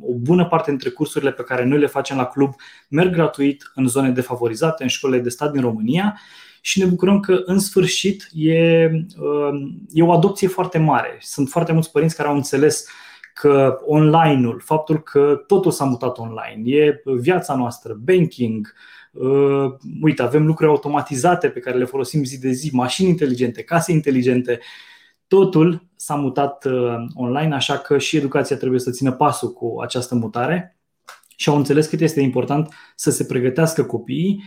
O 0.00 0.14
bună 0.14 0.46
parte 0.46 0.70
dintre 0.70 0.90
cursurile 0.90 1.32
pe 1.32 1.42
care 1.42 1.64
noi 1.64 1.78
le 1.78 1.86
facem 1.86 2.16
la 2.16 2.24
club 2.24 2.54
merg 2.88 3.12
gratuit 3.12 3.70
în 3.74 3.86
zone 3.86 4.10
defavorizate, 4.10 4.82
în 4.82 4.88
școlile 4.88 5.20
de 5.20 5.28
stat 5.28 5.52
din 5.52 5.60
România 5.60 6.20
și 6.60 6.78
ne 6.78 6.86
bucurăm 6.86 7.20
că 7.20 7.42
în 7.44 7.58
sfârșit 7.58 8.28
e, 8.34 8.54
e 9.92 10.02
o 10.02 10.12
adopție 10.12 10.48
foarte 10.48 10.78
mare. 10.78 11.18
Sunt 11.20 11.48
foarte 11.48 11.72
mulți 11.72 11.90
părinți 11.90 12.16
care 12.16 12.28
au 12.28 12.34
înțeles 12.34 12.86
că 13.40 13.78
online-ul, 13.84 14.60
faptul 14.64 15.02
că 15.02 15.44
totul 15.46 15.70
s-a 15.70 15.84
mutat 15.84 16.18
online, 16.18 16.76
e 16.76 17.02
viața 17.04 17.54
noastră, 17.54 17.98
banking, 18.04 18.74
uh, 19.12 19.72
uite, 20.02 20.22
avem 20.22 20.46
lucruri 20.46 20.70
automatizate 20.70 21.48
pe 21.48 21.60
care 21.60 21.78
le 21.78 21.84
folosim 21.84 22.24
zi 22.24 22.40
de 22.40 22.50
zi, 22.50 22.70
mașini 22.74 23.08
inteligente, 23.08 23.62
case 23.62 23.92
inteligente, 23.92 24.58
totul 25.26 25.88
s-a 25.96 26.14
mutat 26.14 26.64
uh, 26.64 26.94
online, 27.14 27.54
așa 27.54 27.78
că 27.78 27.98
și 27.98 28.16
educația 28.16 28.56
trebuie 28.56 28.80
să 28.80 28.90
țină 28.90 29.12
pasul 29.12 29.52
cu 29.52 29.80
această 29.80 30.14
mutare. 30.14 30.76
Și 31.36 31.48
au 31.48 31.56
înțeles 31.56 31.86
cât 31.86 32.00
este 32.00 32.20
important 32.20 32.74
să 32.94 33.10
se 33.10 33.24
pregătească 33.24 33.84
copiii 33.84 34.44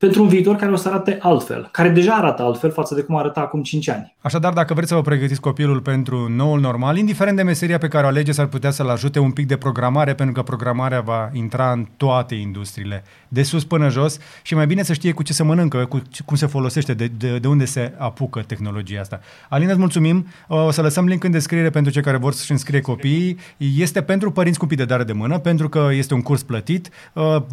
pentru 0.00 0.22
un 0.22 0.28
viitor 0.28 0.56
care 0.56 0.72
o 0.72 0.76
să 0.76 0.88
arate 0.88 1.18
altfel, 1.20 1.68
care 1.72 1.88
deja 1.88 2.12
arată 2.12 2.42
altfel 2.42 2.70
față 2.70 2.94
de 2.94 3.00
cum 3.00 3.16
arăta 3.16 3.40
acum 3.40 3.62
5 3.62 3.88
ani. 3.88 4.14
Așadar, 4.20 4.52
dacă 4.52 4.74
vreți 4.74 4.88
să 4.88 4.94
vă 4.94 5.02
pregătiți 5.02 5.40
copilul 5.40 5.80
pentru 5.80 6.28
noul 6.28 6.60
normal, 6.60 6.96
indiferent 6.96 7.36
de 7.36 7.42
meseria 7.42 7.78
pe 7.78 7.88
care 7.88 8.04
o 8.04 8.08
alegeți, 8.08 8.40
ar 8.40 8.46
putea 8.46 8.70
să-l 8.70 8.88
ajute 8.88 9.18
un 9.18 9.30
pic 9.30 9.46
de 9.46 9.56
programare, 9.56 10.14
pentru 10.14 10.34
că 10.34 10.42
programarea 10.42 11.00
va 11.00 11.30
intra 11.32 11.72
în 11.72 11.86
toate 11.96 12.34
industriile, 12.34 13.04
de 13.28 13.42
sus 13.42 13.64
până 13.64 13.88
jos, 13.88 14.18
și 14.42 14.54
mai 14.54 14.66
bine 14.66 14.82
să 14.82 14.92
știe 14.92 15.12
cu 15.12 15.22
ce 15.22 15.32
se 15.32 15.42
mănâncă, 15.42 15.86
cu 15.88 16.02
cum 16.24 16.36
se 16.36 16.46
folosește, 16.46 16.94
de, 16.94 17.10
de, 17.16 17.38
de 17.38 17.48
unde 17.48 17.64
se 17.64 17.92
apucă 17.98 18.42
tehnologia 18.46 19.00
asta. 19.00 19.20
Alina, 19.48 19.70
îți 19.70 19.80
mulțumim. 19.80 20.26
O 20.48 20.70
să 20.70 20.82
lăsăm 20.82 21.06
link 21.06 21.24
în 21.24 21.30
descriere 21.30 21.70
pentru 21.70 21.92
cei 21.92 22.02
care 22.02 22.16
vor 22.16 22.32
să-și 22.32 22.50
înscrie 22.50 22.80
copiii. 22.80 23.38
Este 23.56 24.02
pentru 24.02 24.30
părinți 24.30 24.58
cu 24.58 24.66
de 24.66 24.84
dare 24.84 25.04
de 25.04 25.12
mână, 25.12 25.38
pentru 25.38 25.68
că 25.68 25.88
este 25.92 26.14
un 26.14 26.22
curs 26.22 26.42
plătit. 26.42 26.88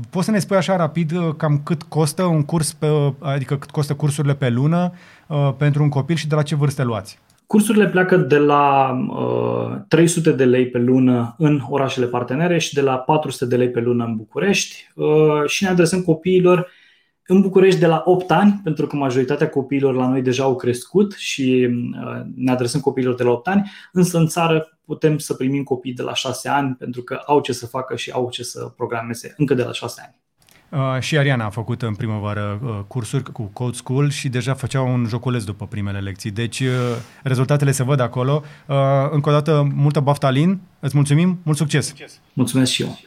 Poți 0.10 0.26
să 0.26 0.32
ne 0.32 0.40
spui 0.40 0.58
așa 0.58 0.76
rapid 0.76 1.12
cam 1.38 1.62
cât 1.64 1.84
costă 1.84 2.24
un 2.37 2.37
curs, 2.44 2.74
pe, 2.74 2.88
adică 3.20 3.58
cât 3.58 3.72
costă 3.72 3.94
cursurile 3.94 4.36
pe 4.36 4.50
lună 4.50 4.92
uh, 5.28 5.54
pentru 5.58 5.84
un 5.84 5.90
copil 5.90 6.16
și 6.16 6.28
de 6.28 6.36
la 6.36 6.42
ce 6.42 6.56
vârste 6.56 6.84
luați? 6.84 7.20
Cursurile 7.48 7.88
pleacă 7.88 8.18
de 8.18 8.38
la 8.38 8.92
uh, 9.10 9.82
300 9.88 10.32
de 10.32 10.46
lei 10.46 10.68
pe 10.68 10.78
lună 10.78 11.36
în 11.38 11.62
orașele 11.70 12.06
partenere 12.06 12.58
și 12.58 12.74
de 12.74 12.82
la 12.82 12.98
400 12.98 13.46
de 13.46 13.56
lei 13.56 13.70
pe 13.70 13.80
lună 13.80 14.06
în 14.06 14.16
București 14.16 14.92
uh, 14.96 15.46
și 15.46 15.64
ne 15.64 15.70
adresăm 15.70 16.02
copiilor 16.02 16.68
în 17.28 17.42
București 17.42 17.80
de 17.80 17.86
la 17.86 18.02
8 18.06 18.32
ani, 18.32 18.60
pentru 18.64 18.88
că 18.88 18.96
majoritatea 18.96 19.50
copiilor 19.50 19.96
la 19.96 20.08
noi 20.08 20.22
deja 20.22 20.44
au 20.44 20.56
crescut 20.56 21.14
și 21.14 21.70
uh, 21.72 22.22
ne 22.36 22.52
adresăm 22.52 22.82
copiilor 22.82 23.16
de 23.16 23.24
la 23.24 23.32
8 23.32 23.48
ani, 23.48 23.72
însă 23.92 24.18
în 24.18 24.28
țară 24.28 24.80
putem 24.86 25.18
să 25.18 25.34
primim 25.34 25.64
copii 25.64 25.94
de 25.94 26.02
la 26.02 26.14
6 26.14 26.50
ani 26.50 26.76
pentru 26.76 27.02
că 27.02 27.22
au 27.26 27.42
ce 27.42 27.54
să 27.54 27.68
facă 27.68 27.96
și 27.96 28.12
au 28.12 28.30
ce 28.30 28.44
să 28.44 28.74
programeze 28.76 29.34
încă 29.38 29.54
de 29.54 29.64
la 29.64 29.72
6 29.72 30.02
ani. 30.06 30.16
Uh, 30.70 30.98
și 31.00 31.18
Ariana 31.18 31.46
a 31.46 31.50
făcut 31.50 31.82
în 31.82 31.96
primăvară 31.96 32.60
uh, 32.64 32.80
cursuri 32.88 33.32
cu 33.32 33.44
Code 33.44 33.76
School 33.76 34.10
și 34.10 34.30
deja 34.30 34.54
făcea 34.54 34.82
un 34.82 35.06
joculeț 35.08 35.44
după 35.44 35.68
primele 35.68 36.00
lecții. 36.00 36.32
Deci 36.32 36.60
uh, 36.60 36.68
rezultatele 37.24 37.72
se 37.72 37.84
văd 37.84 38.00
acolo. 38.00 38.44
Uh, 38.66 38.76
încă 39.12 39.30
o 39.30 39.32
dată, 39.32 39.72
multă 39.74 40.00
baftalin. 40.00 40.60
Îți 40.80 40.96
mulțumim, 40.96 41.40
mult 41.44 41.58
succes! 41.58 41.94
Mulțumesc 42.34 42.72
și 42.72 42.82
eu! 42.82 43.07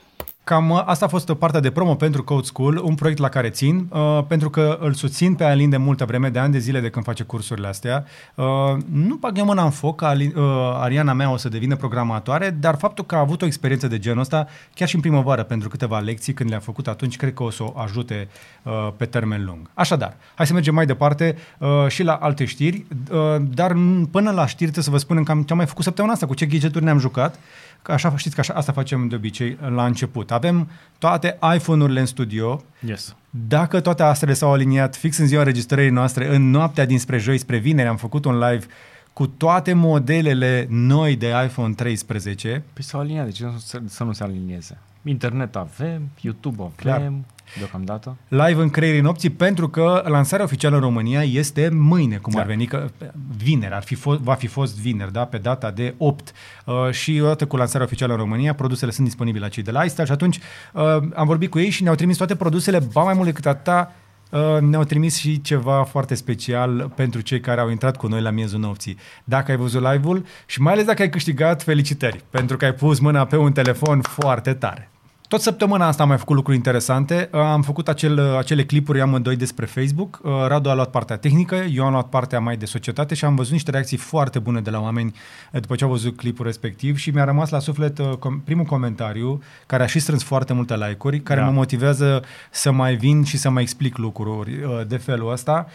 Cam 0.50 0.70
uh, 0.70 0.82
asta 0.84 1.04
a 1.04 1.08
fost 1.08 1.32
partea 1.32 1.60
de 1.60 1.70
promo 1.70 1.94
pentru 1.94 2.24
Code 2.24 2.46
School, 2.46 2.80
un 2.84 2.94
proiect 2.94 3.20
la 3.20 3.28
care 3.28 3.50
țin, 3.50 3.86
uh, 3.90 4.20
pentru 4.26 4.50
că 4.50 4.78
îl 4.80 4.92
susțin 4.92 5.34
pe 5.34 5.44
Alin 5.44 5.70
de 5.70 5.76
multă 5.76 6.04
vreme, 6.04 6.28
de 6.28 6.38
ani 6.38 6.52
de 6.52 6.58
zile 6.58 6.80
de 6.80 6.90
când 6.90 7.04
face 7.04 7.22
cursurile 7.22 7.66
astea. 7.66 8.04
Uh, 8.34 8.44
nu 8.92 9.14
bag 9.14 9.38
eu 9.38 9.44
mâna 9.44 9.64
în 9.64 9.70
foc, 9.70 10.02
Alin, 10.02 10.32
uh, 10.36 10.44
Ariana 10.80 11.12
mea 11.12 11.32
o 11.32 11.36
să 11.36 11.48
devină 11.48 11.76
programatoare, 11.76 12.56
dar 12.60 12.76
faptul 12.76 13.04
că 13.04 13.14
a 13.14 13.18
avut 13.18 13.42
o 13.42 13.46
experiență 13.46 13.88
de 13.88 13.98
genul 13.98 14.20
ăsta, 14.20 14.46
chiar 14.74 14.88
și 14.88 14.94
în 14.94 15.00
primăvară, 15.00 15.42
pentru 15.42 15.68
câteva 15.68 15.98
lecții, 15.98 16.32
când 16.32 16.50
le-a 16.50 16.58
făcut 16.58 16.88
atunci, 16.88 17.16
cred 17.16 17.34
că 17.34 17.42
o 17.42 17.50
să 17.50 17.62
o 17.62 17.72
ajute 17.76 18.28
uh, 18.62 18.88
pe 18.96 19.04
termen 19.04 19.44
lung. 19.44 19.70
Așadar, 19.74 20.16
hai 20.34 20.46
să 20.46 20.52
mergem 20.52 20.74
mai 20.74 20.86
departe 20.86 21.36
uh, 21.58 21.68
și 21.88 22.02
la 22.02 22.12
alte 22.12 22.44
știri, 22.44 22.86
uh, 23.10 23.18
dar 23.54 23.76
până 24.10 24.30
la 24.30 24.46
știri 24.46 24.70
trebuie 24.70 24.84
să 24.84 24.90
vă 24.90 24.98
spunem 24.98 25.22
cam 25.22 25.42
ce 25.42 25.52
am 25.52 25.56
mai 25.56 25.66
făcut 25.66 25.84
săptămâna 25.84 26.12
asta, 26.14 26.26
cu 26.26 26.34
ce 26.34 26.46
gadgeturi 26.46 26.84
ne-am 26.84 26.98
jucat. 26.98 27.38
Așa, 27.82 28.16
știți 28.16 28.34
că 28.34 28.40
așa, 28.40 28.54
asta 28.54 28.72
facem 28.72 29.08
de 29.08 29.14
obicei 29.14 29.58
la 29.74 29.84
început. 29.84 30.30
Avem 30.30 30.68
toate 30.98 31.38
iPhone-urile 31.54 32.00
în 32.00 32.06
studio. 32.06 32.62
Yes. 32.86 33.16
Dacă 33.30 33.80
toate 33.80 34.02
astea 34.02 34.34
s-au 34.34 34.52
aliniat 34.52 34.96
fix 34.96 35.18
în 35.18 35.26
ziua 35.26 35.40
înregistrării 35.40 35.90
noastre, 35.90 36.34
în 36.34 36.50
noaptea 36.50 36.86
dinspre 36.86 37.18
joi 37.18 37.38
spre 37.38 37.56
vineri, 37.56 37.88
am 37.88 37.96
făcut 37.96 38.24
un 38.24 38.38
live 38.38 38.66
cu 39.12 39.26
toate 39.26 39.72
modelele 39.72 40.66
noi 40.68 41.16
de 41.16 41.32
iPhone 41.44 41.74
13. 41.74 42.62
Păi 42.72 42.82
s-au 42.82 43.00
aliniat, 43.00 43.24
de 43.24 43.30
ce 43.30 43.44
să 43.86 44.04
nu 44.04 44.12
se 44.12 44.22
alinieze? 44.22 44.78
Internet 45.02 45.56
avem, 45.56 46.08
YouTube 46.20 46.62
avem, 46.62 46.72
Clar 46.76 47.12
deocamdată. 47.58 48.16
Live 48.28 48.62
în 48.62 48.70
creierii 48.70 49.00
nopții 49.00 49.30
pentru 49.30 49.68
că 49.68 50.02
lansarea 50.06 50.44
oficială 50.44 50.74
în 50.74 50.82
România 50.82 51.22
este 51.22 51.68
mâine, 51.72 52.16
cum 52.16 52.36
ar 52.36 52.46
veni, 52.46 52.66
că 52.66 52.90
vineri, 53.36 53.74
ar 53.74 53.82
fi 53.82 53.94
fost, 53.94 54.20
va 54.20 54.34
fi 54.34 54.46
fost 54.46 54.80
vineri, 54.80 55.12
da, 55.12 55.24
pe 55.24 55.38
data 55.38 55.70
de 55.70 55.94
8. 55.98 56.32
Uh, 56.64 56.90
și 56.90 57.18
odată 57.22 57.46
cu 57.46 57.56
lansarea 57.56 57.86
oficială 57.86 58.12
în 58.12 58.18
România, 58.18 58.54
produsele 58.54 58.90
sunt 58.90 59.06
disponibile 59.06 59.44
la 59.44 59.50
cei 59.50 59.62
de 59.62 59.70
la 59.70 59.82
iStyle 59.82 60.06
și 60.06 60.12
atunci 60.12 60.38
uh, 60.72 60.82
am 61.14 61.26
vorbit 61.26 61.50
cu 61.50 61.58
ei 61.58 61.70
și 61.70 61.82
ne-au 61.82 61.94
trimis 61.94 62.16
toate 62.16 62.36
produsele, 62.36 62.78
ba 62.92 63.02
mai 63.02 63.14
mult 63.14 63.26
decât 63.26 63.46
atâta, 63.46 63.92
Uh, 64.30 64.60
ne-au 64.60 64.84
trimis 64.84 65.16
și 65.16 65.40
ceva 65.40 65.84
foarte 65.84 66.14
special 66.14 66.92
pentru 66.94 67.20
cei 67.20 67.40
care 67.40 67.60
au 67.60 67.70
intrat 67.70 67.96
cu 67.96 68.06
noi 68.06 68.20
la 68.20 68.30
miezul 68.30 68.58
nopții. 68.58 68.96
Dacă 69.24 69.50
ai 69.50 69.56
văzut 69.56 69.82
live-ul 69.82 70.24
și 70.46 70.60
mai 70.60 70.72
ales 70.72 70.84
dacă 70.84 71.02
ai 71.02 71.08
câștigat, 71.08 71.62
felicitări, 71.62 72.24
pentru 72.30 72.56
că 72.56 72.64
ai 72.64 72.74
pus 72.74 72.98
mâna 72.98 73.24
pe 73.24 73.36
un 73.36 73.52
telefon 73.52 74.00
foarte 74.00 74.54
tare. 74.54 74.90
Tot 75.30 75.40
săptămâna 75.40 75.86
asta 75.86 76.02
am 76.02 76.08
mai 76.08 76.18
făcut 76.18 76.36
lucruri 76.36 76.56
interesante. 76.56 77.28
Uh, 77.32 77.40
am 77.40 77.62
făcut 77.62 77.88
acel, 77.88 78.18
uh, 78.18 78.36
acele 78.38 78.64
clipuri 78.64 79.00
amândoi 79.00 79.36
despre 79.36 79.66
Facebook. 79.66 80.20
Uh, 80.22 80.32
Radu 80.46 80.68
a 80.68 80.74
luat 80.74 80.90
partea 80.90 81.16
tehnică, 81.16 81.54
eu 81.54 81.84
am 81.84 81.92
luat 81.92 82.08
partea 82.08 82.40
mai 82.40 82.56
de 82.56 82.64
societate 82.64 83.14
și 83.14 83.24
am 83.24 83.34
văzut 83.34 83.52
niște 83.52 83.70
reacții 83.70 83.96
foarte 83.96 84.38
bune 84.38 84.60
de 84.60 84.70
la 84.70 84.80
oameni 84.80 85.14
după 85.52 85.74
ce 85.74 85.84
au 85.84 85.90
văzut 85.90 86.16
clipul 86.16 86.44
respectiv 86.44 86.96
și 86.96 87.10
mi-a 87.10 87.24
rămas 87.24 87.50
la 87.50 87.58
suflet 87.58 88.00
primul 88.44 88.64
comentariu, 88.64 89.42
care 89.66 89.82
a 89.82 89.86
și 89.86 89.98
strâns 89.98 90.22
foarte 90.22 90.52
multe 90.52 90.76
like-uri, 90.76 91.20
care 91.20 91.40
da. 91.40 91.46
mă 91.46 91.52
motivează 91.52 92.22
să 92.50 92.70
mai 92.70 92.94
vin 92.94 93.24
și 93.24 93.36
să 93.36 93.50
mai 93.50 93.62
explic 93.62 93.96
lucruri 93.96 94.58
de 94.86 94.96
felul 94.96 95.32
ăsta. 95.32 95.66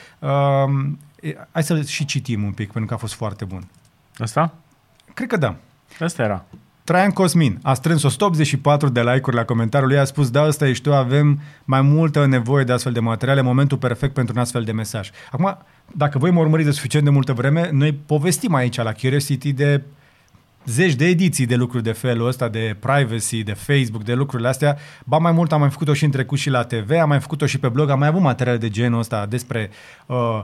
Hai 1.51 1.63
să 1.63 1.81
și 1.81 2.05
citim 2.05 2.43
un 2.43 2.51
pic, 2.51 2.71
pentru 2.71 2.85
că 2.85 2.93
a 2.93 2.97
fost 2.97 3.13
foarte 3.13 3.45
bun. 3.45 3.67
Asta? 4.17 4.53
Cred 5.13 5.27
că 5.27 5.37
da. 5.37 5.55
Asta 5.99 6.23
era. 6.23 6.45
Traian 6.85 7.11
Cosmin 7.11 7.59
a 7.61 7.73
strâns 7.73 8.03
184 8.03 8.89
de 8.89 9.01
like-uri 9.01 9.35
la 9.35 9.45
comentariul 9.45 9.89
lui, 9.89 9.99
a 9.99 10.03
spus, 10.03 10.29
da, 10.29 10.47
ăsta 10.47 10.67
ești 10.67 10.83
tu, 10.83 10.93
avem 10.93 11.39
mai 11.63 11.81
multă 11.81 12.25
nevoie 12.25 12.63
de 12.63 12.71
astfel 12.71 12.93
de 12.93 12.99
materiale, 12.99 13.41
momentul 13.41 13.77
perfect 13.77 14.13
pentru 14.13 14.33
un 14.35 14.41
astfel 14.41 14.63
de 14.63 14.71
mesaj. 14.71 15.09
Acum, 15.31 15.57
dacă 15.93 16.17
voi 16.17 16.31
mă 16.31 16.39
urmăriți 16.39 16.67
de 16.67 16.75
suficient 16.75 17.05
de 17.05 17.11
multă 17.11 17.33
vreme, 17.33 17.69
noi 17.71 17.93
povestim 17.93 18.53
aici 18.53 18.75
la 18.75 18.91
Curiosity 18.91 19.53
de 19.53 19.81
zeci 20.65 20.93
de 20.93 21.05
ediții 21.05 21.45
de 21.45 21.55
lucruri 21.55 21.83
de 21.83 21.91
felul 21.91 22.27
ăsta, 22.27 22.47
de 22.47 22.75
privacy, 22.79 23.43
de 23.43 23.53
Facebook, 23.53 24.03
de 24.03 24.13
lucrurile 24.13 24.47
astea. 24.47 24.77
Ba 25.05 25.17
mai 25.17 25.31
mult 25.31 25.51
am 25.51 25.59
mai 25.59 25.69
făcut-o 25.69 25.93
și 25.93 26.03
în 26.03 26.11
trecut 26.11 26.37
și 26.37 26.49
la 26.49 26.63
TV, 26.63 26.91
am 26.91 27.09
mai 27.09 27.19
făcut-o 27.19 27.45
și 27.45 27.59
pe 27.59 27.67
blog, 27.67 27.89
am 27.89 27.99
mai 27.99 28.07
avut 28.07 28.21
materiale 28.21 28.57
de 28.57 28.69
genul 28.69 28.99
ăsta 28.99 29.25
despre 29.25 29.69
uh, 30.05 30.43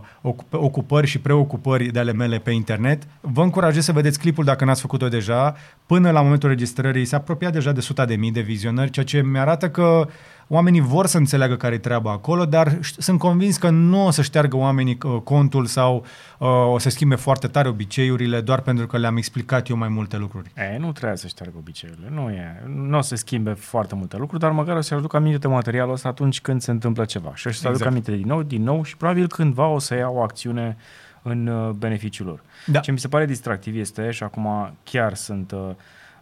ocupări 0.51 1.07
și 1.07 1.19
preocupări 1.19 1.91
de 1.91 1.99
ale 1.99 2.13
mele 2.13 2.37
pe 2.37 2.51
internet. 2.51 3.03
Vă 3.21 3.41
încurajez 3.41 3.83
să 3.83 3.91
vedeți 3.91 4.19
clipul 4.19 4.43
dacă 4.43 4.65
n-ați 4.65 4.81
făcut-o 4.81 5.07
deja. 5.07 5.55
Până 5.85 6.11
la 6.11 6.21
momentul 6.21 6.49
registrării 6.49 7.05
se 7.05 7.15
apropia 7.15 7.49
deja 7.49 7.71
de 7.71 7.79
100 7.79 8.05
de 8.05 8.15
mii 8.15 8.31
de 8.31 8.41
vizionări, 8.41 8.91
ceea 8.91 9.05
ce 9.05 9.21
mi 9.21 9.39
arată 9.39 9.69
că 9.69 10.07
oamenii 10.51 10.79
vor 10.79 11.05
să 11.05 11.17
înțeleagă 11.17 11.55
care 11.55 11.75
e 11.75 11.77
treaba 11.77 12.11
acolo, 12.11 12.45
dar 12.45 12.77
ș- 12.77 12.97
sunt 12.97 13.19
convins 13.19 13.57
că 13.57 13.69
nu 13.69 14.05
o 14.05 14.09
să 14.09 14.21
șteargă 14.21 14.55
oamenii 14.55 14.97
uh, 15.03 15.21
contul 15.23 15.65
sau 15.65 16.05
uh, 16.37 16.47
o 16.47 16.77
să 16.77 16.89
schimbe 16.89 17.15
foarte 17.15 17.47
tare 17.47 17.67
obiceiurile 17.67 18.41
doar 18.41 18.61
pentru 18.61 18.87
că 18.87 18.97
le-am 18.97 19.17
explicat 19.17 19.67
eu 19.67 19.77
mai 19.77 19.87
multe 19.87 20.17
lucruri. 20.17 20.51
E, 20.55 20.77
nu 20.77 20.91
trebuie 20.91 21.17
să 21.17 21.27
șteargă 21.27 21.57
obiceiurile. 21.57 22.07
Nu 22.09 22.29
e. 22.29 22.63
Nu 22.75 22.97
o 22.97 23.01
să 23.01 23.15
schimbe 23.15 23.53
foarte 23.53 23.95
multe 23.95 24.17
lucruri, 24.17 24.41
dar 24.41 24.51
măcar 24.51 24.75
o 24.75 24.81
să-și 24.81 24.93
aducă 24.93 25.17
aminte 25.17 25.37
de 25.37 25.47
materialul 25.47 25.93
ăsta 25.93 26.07
atunci 26.07 26.41
când 26.41 26.61
se 26.61 26.71
întâmplă 26.71 27.05
ceva. 27.05 27.31
Și 27.35 27.47
o 27.47 27.51
să-și 27.51 27.67
aducă 27.67 27.87
Exact. 27.87 27.91
aminte 27.91 28.15
din 28.15 28.27
nou, 28.27 28.43
din 28.43 28.63
nou 28.63 28.83
și 28.83 28.97
probabil 28.97 29.27
cândva 29.27 29.67
o 29.67 29.79
să 29.79 29.95
ia 29.95 30.09
o 30.09 30.21
acțiune 30.21 30.77
în 31.21 31.47
uh, 31.47 31.69
beneficiul 31.69 32.25
lor. 32.25 32.41
Da. 32.65 32.79
Ce 32.79 32.91
mi 32.91 32.99
se 32.99 33.07
pare 33.07 33.25
distractiv 33.25 33.75
este, 33.75 34.11
și 34.11 34.23
acum 34.23 34.73
chiar 34.83 35.13
sunt 35.13 35.51
uh, 35.51 35.69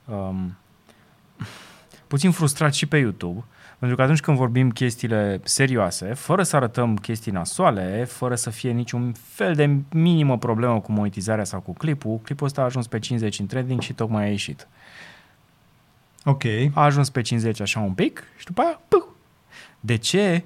um, 0.06 0.58
puțin 2.08 2.32
frustrat 2.32 2.74
și 2.74 2.86
pe 2.86 2.98
YouTube, 2.98 3.44
pentru 3.80 3.98
că 3.98 4.04
atunci 4.04 4.20
când 4.20 4.38
vorbim 4.38 4.70
chestiile 4.70 5.40
serioase, 5.44 6.14
fără 6.14 6.44
să 6.44 6.56
arătăm 6.56 6.96
chestii 6.96 7.32
nasoale, 7.32 8.04
fără 8.04 8.36
să 8.36 8.50
fie 8.50 8.72
niciun 8.72 9.12
fel 9.12 9.56
de 9.56 9.76
minimă 9.92 10.38
problemă 10.38 10.80
cu 10.80 10.92
monetizarea 10.92 11.44
sau 11.44 11.60
cu 11.60 11.74
clipul, 11.74 12.20
clipul 12.24 12.46
ăsta 12.46 12.62
a 12.62 12.64
ajuns 12.64 12.88
pe 12.88 13.00
50 13.00 13.40
în 13.40 13.46
trending 13.46 13.82
și 13.82 13.94
tocmai 13.94 14.24
a 14.24 14.30
ieșit. 14.30 14.68
Ok. 16.24 16.44
A 16.74 16.84
ajuns 16.84 17.10
pe 17.10 17.22
50 17.22 17.60
așa 17.60 17.80
un 17.80 17.94
pic 17.94 18.24
și 18.38 18.46
după 18.46 18.62
aia, 18.62 18.82
puh. 18.88 19.04
De 19.80 19.96
ce? 19.96 20.44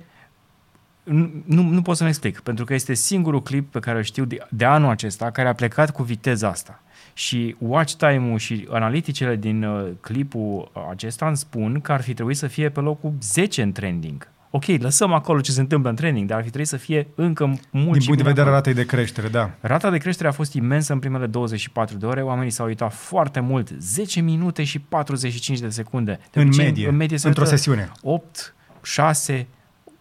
Nu, 1.04 1.32
nu, 1.46 1.62
nu 1.62 1.82
pot 1.82 1.98
să-mi 1.98 2.10
explic, 2.10 2.40
pentru 2.40 2.66
că 2.66 2.74
este 2.74 2.94
singurul 2.94 3.42
clip 3.42 3.72
pe 3.72 3.80
care 3.80 3.98
îl 3.98 4.04
știu 4.04 4.26
de, 4.26 4.38
de 4.50 4.66
anul 4.66 4.90
acesta 4.90 5.32
care 5.32 5.48
a 5.48 5.54
plecat 5.54 5.92
cu 5.92 6.04
viteza 6.04 6.48
asta. 6.48 6.82
Și 7.14 7.56
watch 7.60 7.94
time-ul 7.94 8.38
și 8.38 8.68
analiticele 8.72 9.36
din 9.36 9.64
uh, 9.64 9.88
clipul 10.02 10.72
acesta 10.92 11.28
îmi 11.28 11.38
spun 11.38 11.82
că 11.82 11.92
ar 11.92 12.02
fi 12.02 12.14
trebuit 12.14 12.38
să 12.38 12.48
fie 12.48 12.70
pe 12.70 12.80
locul 12.80 13.14
10 13.22 13.62
în 13.62 13.72
trending. 13.72 14.28
Ok, 14.50 14.66
lăsăm 14.66 15.14
acolo 15.14 15.42
ce 15.42 15.52
se 15.52 15.60
întâmplă 15.60 15.90
în 15.90 15.96
trending, 15.96 16.28
dar 16.28 16.38
ar 16.38 16.44
fi 16.44 16.50
trebuit 16.50 16.70
să 16.70 16.78
fie 16.78 17.08
încă 17.16 17.46
mult 17.46 17.62
Din 17.72 17.82
și 17.82 17.90
punct 17.90 18.06
de 18.06 18.12
bine 18.12 18.24
vedere 18.24 18.40
a 18.40 18.42
acolo. 18.42 18.56
ratei 18.56 18.74
de 18.74 18.86
creștere, 18.86 19.28
da. 19.28 19.52
Rata 19.60 19.90
de 19.90 19.98
creștere 19.98 20.28
a 20.28 20.32
fost 20.32 20.54
imensă 20.54 20.94
în 20.94 21.00
primele 21.00 21.26
24 21.26 21.98
de 21.98 22.06
ore, 22.06 22.22
oamenii 22.22 22.52
s-au 22.52 22.66
uitat 22.66 22.94
foarte 22.94 23.40
mult, 23.40 23.70
10 23.80 24.22
minute 24.22 24.64
și 24.64 24.80
45 24.80 25.60
de 25.60 25.70
secunde. 25.70 26.20
De 26.32 26.40
În 26.40 26.46
obicei, 26.46 26.66
medie, 26.66 26.88
în 26.88 26.96
medie 26.96 27.18
se 27.18 27.28
într-o 27.28 27.44
uită 27.44 27.56
sesiune. 27.56 27.92
8, 28.02 28.56
6, 28.84 29.48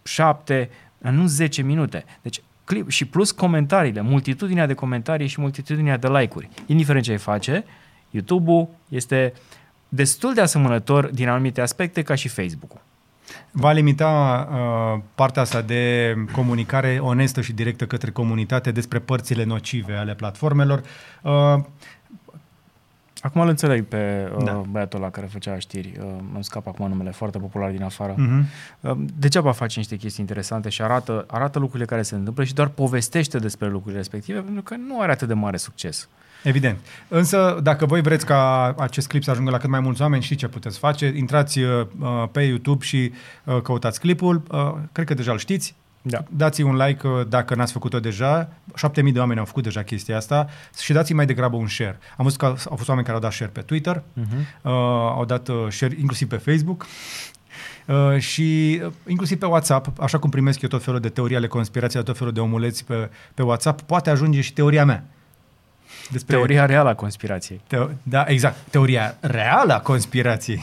7, 0.03 0.69
nu 1.09 1.25
10 1.25 1.61
minute. 1.61 2.05
Deci 2.21 2.41
clip 2.63 2.89
și 2.89 3.05
plus 3.05 3.31
comentariile, 3.31 4.01
multitudinea 4.01 4.65
de 4.65 4.73
comentarii 4.73 5.27
și 5.27 5.41
multitudinea 5.41 5.97
de 5.97 6.07
like-uri. 6.07 6.49
Indiferent 6.65 7.03
ce 7.03 7.11
ai 7.11 7.17
face, 7.17 7.65
YouTube-ul 8.09 8.69
este 8.89 9.33
destul 9.89 10.33
de 10.33 10.41
asemănător 10.41 11.05
din 11.05 11.27
anumite 11.27 11.61
aspecte 11.61 12.01
ca 12.01 12.15
și 12.15 12.27
Facebook-ul. 12.27 12.81
Va 13.51 13.71
limita 13.71 14.47
uh, 14.51 15.01
partea 15.15 15.41
asta 15.41 15.61
de 15.61 16.13
comunicare 16.31 16.99
onestă 17.01 17.41
și 17.41 17.53
directă 17.53 17.85
către 17.85 18.11
comunitate 18.11 18.71
despre 18.71 18.99
părțile 18.99 19.43
nocive 19.43 19.93
ale 19.93 20.13
platformelor. 20.13 20.81
Uh, 21.21 21.31
Acum 23.23 23.41
îl 23.41 23.47
înțeleg 23.47 23.85
pe 23.85 24.31
uh, 24.35 24.43
Da. 24.43 24.51
da. 24.51 24.61
băiatul 24.69 24.99
ăla 24.99 25.09
care 25.09 25.27
făcea 25.27 25.59
știri, 25.59 25.93
uh, 25.99 26.05
îmi 26.33 26.43
scap 26.43 26.67
acum 26.67 26.87
numele, 26.87 27.11
foarte 27.11 27.37
popular 27.37 27.71
din 27.71 27.83
afară. 27.83 28.13
uh-huh. 28.13 28.43
Uh, 28.79 28.91
Degeaba 29.17 29.51
face 29.51 29.79
niște 29.79 29.95
chestii 29.95 30.19
interesante 30.21 30.69
și 30.69 30.81
arată, 30.81 31.23
arată 31.27 31.59
lucrurile 31.59 31.85
care 31.85 32.01
se 32.01 32.15
întâmplă 32.15 32.43
și 32.43 32.53
doar 32.53 32.67
povestește 32.67 33.37
despre 33.37 33.67
lucrurile 33.69 33.97
respective 33.97 34.39
pentru 34.39 34.61
că 34.61 34.75
nu 34.75 35.01
are 35.01 35.11
atât 35.11 35.27
de 35.27 35.33
mare 35.33 35.57
succes. 35.57 36.09
Evident. 36.43 36.77
Însă, 37.07 37.59
dacă 37.63 37.85
voi 37.85 38.01
vreți 38.01 38.25
ca 38.25 38.73
acest 38.77 39.07
clip 39.07 39.23
să 39.23 39.31
ajungă 39.31 39.51
la 39.51 39.57
cât 39.57 39.69
mai 39.69 39.79
mulți 39.79 40.01
oameni, 40.01 40.23
știți 40.23 40.39
ce 40.39 40.47
puteți 40.47 40.77
face. 40.77 41.13
Intrați 41.15 41.59
uh, 41.59 41.87
pe 42.31 42.41
YouTube 42.41 42.83
și 42.85 43.11
uh, 43.43 43.61
căutați 43.61 43.99
clipul. 43.99 44.43
Uh, 44.51 44.73
cred 44.91 45.05
că 45.05 45.13
deja 45.13 45.31
îl 45.31 45.37
știți. 45.37 45.75
Da. 46.05 46.23
Dați 46.29 46.61
un 46.61 46.75
like 46.75 47.07
uh, 47.07 47.27
dacă 47.27 47.55
n-ați 47.55 47.71
făcut-o 47.71 47.99
deja. 47.99 48.49
7000 48.75 49.11
de 49.13 49.19
oameni 49.19 49.39
au 49.39 49.45
făcut 49.45 49.63
deja 49.63 49.83
chestia 49.83 50.17
asta 50.17 50.47
și 50.81 50.93
dați 50.93 51.13
mai 51.13 51.25
degrabă 51.25 51.55
un 51.55 51.67
share. 51.67 51.97
Am 52.17 52.23
văzut 52.23 52.39
că 52.39 52.45
au 52.45 52.75
fost 52.75 52.87
oameni 52.87 53.05
care 53.05 53.17
au 53.17 53.23
dat 53.23 53.31
share 53.31 53.51
pe 53.53 53.61
Twitter, 53.61 53.97
Uh-huh. 53.97 54.37
uh, 54.61 54.71
au 55.15 55.25
dat 55.25 55.47
uh, 55.47 55.55
share 55.69 55.95
inclusiv 55.99 56.27
pe 56.27 56.35
Facebook. 56.37 56.85
Uh, 57.85 58.17
și 58.19 58.81
uh, 58.85 58.91
inclusiv 59.07 59.37
pe 59.39 59.45
WhatsApp, 59.45 59.99
așa 60.01 60.19
cum 60.19 60.29
primesc 60.29 60.61
eu 60.61 60.69
tot 60.69 60.83
felul 60.83 60.99
de 60.99 61.09
teorii 61.09 61.35
ale 61.35 61.47
conspirației, 61.47 62.03
tot 62.03 62.17
felul 62.17 62.33
de 62.33 62.39
omuleți 62.39 62.85
pe, 62.85 63.09
pe 63.33 63.41
WhatsApp, 63.41 63.81
poate 63.81 64.09
ajunge 64.09 64.41
și 64.41 64.53
teoria 64.53 64.85
mea. 64.85 65.03
Despre 66.11 66.35
Teoria 66.35 66.65
reală 66.65 66.89
a 66.89 66.95
conspirației. 66.95 67.61
Teo- 67.67 67.89
da, 68.03 68.23
exact. 68.27 68.55
Teoria 68.69 69.17
reală 69.21 69.73
a 69.73 69.79
conspirației. 69.79 70.61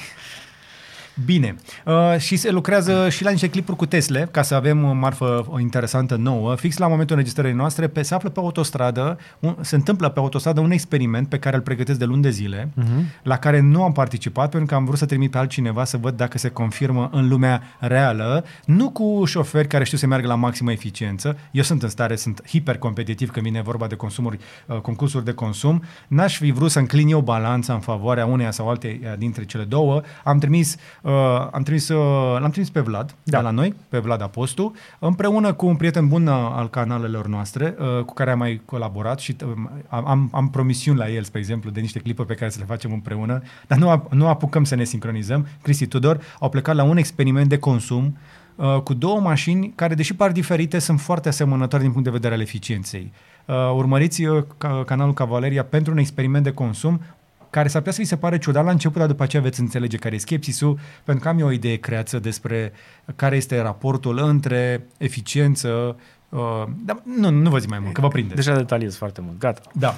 Bine. 1.25 1.57
Uh, 1.85 2.19
și 2.19 2.37
se 2.37 2.50
lucrează 2.50 3.09
și 3.09 3.25
la 3.25 3.31
niște 3.31 3.49
clipuri 3.50 3.77
cu 3.77 3.87
Tesla, 3.87 4.21
ca 4.21 4.43
să 4.43 4.55
avem 4.55 4.85
o 4.85 4.93
marfă 4.93 5.57
interesantă 5.61 6.17
nouă. 6.17 6.54
Fix 6.54 6.76
la 6.76 6.89
momentul 6.89 7.17
înregistrării 7.17 7.54
noastre, 7.54 7.89
pe, 7.89 8.02
se 8.02 8.15
află 8.15 8.28
pe 8.28 8.41
autostradă, 8.41 9.19
un, 9.39 9.56
se 9.61 9.75
întâmplă 9.75 10.09
pe 10.09 10.19
autostradă 10.19 10.61
un 10.61 10.71
experiment 10.71 11.28
pe 11.28 11.39
care 11.39 11.56
îl 11.56 11.63
pregătesc 11.63 11.99
de 11.99 12.04
luni 12.04 12.23
de 12.23 12.30
zile, 12.30 12.69
Uh-huh. 12.80 13.23
la 13.23 13.37
care 13.37 13.61
nu 13.61 13.83
am 13.83 13.93
participat 13.93 14.50
pentru 14.50 14.69
că 14.69 14.75
am 14.75 14.85
vrut 14.85 14.99
să 14.99 15.06
trimit 15.06 15.30
pe 15.30 15.39
altcineva 15.39 15.85
să 15.85 15.97
văd 15.97 16.17
dacă 16.17 16.39
se 16.39 16.49
confirmă 16.49 17.09
în 17.13 17.28
lumea 17.28 17.63
reală, 17.78 18.45
nu 18.65 18.91
cu 18.91 19.25
șoferi 19.25 19.69
care 19.69 19.85
știu 19.85 19.99
să 19.99 20.06
meargă 20.06 20.26
la 20.26 20.35
maximă 20.35 20.73
eficiență. 20.73 21.39
Eu 21.50 21.63
sunt 21.63 21.83
în 21.83 21.89
stare, 21.89 22.17
sunt 22.17 22.43
hipercompetitiv 22.49 23.30
când 23.30 23.47
vine 23.47 23.63
vorba 23.63 23.87
de 23.87 23.95
consumuri, 23.95 24.39
uh, 24.67 24.76
concursuri 24.76 25.25
de 25.25 25.33
consum. 25.33 25.83
N-aș 26.09 26.39
fi 26.39 26.50
vrut 26.50 26.71
să 26.71 26.78
înclin 26.78 27.09
eu 27.09 27.21
balanța 27.21 27.73
în 27.73 27.80
favoarea 27.80 28.26
uneia 28.26 28.50
sau 28.50 28.69
alteia 28.69 29.17
dintre 29.19 29.45
cele 29.45 29.65
două. 29.65 30.02
Am 30.25 30.39
trimis, 30.39 30.76
uh, 31.02 31.09
am 31.52 31.62
trimis, 31.62 31.88
uh, 31.88 32.40
l-am 32.40 32.50
trimis 32.50 32.70
pe 32.70 32.80
Vlad, 32.80 33.14
da. 33.23 33.36
de 33.36 33.44
la 33.44 33.50
noi, 33.50 33.75
pe 33.88 33.99
Vlad 33.99 34.23
Apostu, 34.23 34.75
împreună 34.99 35.52
cu 35.52 35.66
un 35.66 35.76
prieten 35.76 36.08
bun 36.08 36.26
uh, 36.26 36.34
al 36.34 36.68
canalelor 36.68 37.26
noastre, 37.26 37.75
uh, 37.78 38.04
cu 38.04 38.12
care 38.14 38.30
am 38.30 38.38
mai 38.38 38.62
colaborat 38.64 39.18
și 39.18 39.36
uh, 39.44 39.52
am, 39.88 40.06
am, 40.06 40.28
am 40.32 40.50
promisiuni 40.50 40.99
la 40.99 41.10
el, 41.10 41.23
spre 41.23 41.38
exemplu, 41.38 41.70
de 41.70 41.80
niște 41.80 41.99
clipuri 41.99 42.28
pe 42.28 42.34
care 42.34 42.50
să 42.50 42.58
le 42.58 42.64
facem 42.64 42.92
împreună, 42.92 43.42
dar 43.66 43.78
nu, 43.78 43.99
ap- 43.99 44.10
nu 44.10 44.28
apucăm 44.28 44.64
să 44.64 44.75
ne 44.75 44.84
sincronizăm. 44.84 45.46
Cristi 45.62 45.86
Tudor 45.86 46.20
au 46.38 46.49
plecat 46.49 46.75
la 46.75 46.82
un 46.82 46.96
experiment 46.96 47.49
de 47.49 47.58
consum 47.58 48.16
uh, 48.56 48.80
cu 48.84 48.94
două 48.94 49.20
mașini 49.20 49.73
care, 49.75 49.94
deși 49.94 50.14
par 50.14 50.32
diferite, 50.32 50.78
sunt 50.78 51.00
foarte 51.00 51.28
asemănătoare 51.28 51.84
din 51.84 51.92
punct 51.92 52.06
de 52.06 52.12
vedere 52.12 52.34
al 52.34 52.40
eficienței. 52.40 53.12
Uh, 53.44 53.54
urmăriți 53.75 54.25
uh, 54.25 54.44
ca, 54.58 54.82
canalul 54.86 55.14
Cavaleria 55.14 55.64
pentru 55.64 55.92
un 55.92 55.99
experiment 55.99 56.44
de 56.44 56.52
consum 56.52 57.00
care 57.50 57.69
s-ar 57.69 57.78
putea 57.80 57.93
să 57.93 58.00
vi 58.00 58.06
se 58.06 58.17
pare 58.17 58.39
ciudat 58.39 58.65
la 58.65 58.71
început, 58.71 58.99
dar 58.99 59.06
după 59.06 59.23
aceea 59.23 59.43
veți 59.43 59.60
înțelege 59.60 59.97
care 59.97 60.15
e 60.15 60.19
skepsisul, 60.19 60.78
pentru 61.04 61.25
că 61.25 61.30
am 61.30 61.39
eu 61.39 61.47
o 61.47 61.50
idee 61.52 61.76
creață 61.76 62.19
despre 62.19 62.73
care 63.17 63.36
este 63.36 63.60
raportul 63.60 64.19
între 64.19 64.86
eficiență, 64.97 65.97
uh, 66.28 66.41
dar 66.84 67.02
nu, 67.17 67.30
nu 67.30 67.50
vă 67.50 67.58
zic 67.58 67.71
mai 67.71 67.78
mult, 67.78 67.95
că 67.95 68.00
vă 68.00 68.08
prindeți. 68.08 68.36
Deja 68.36 68.56
detaliez 68.56 68.97
foarte 68.97 69.21
mult. 69.21 69.39
Gata. 69.39 69.60
Da. 69.73 69.97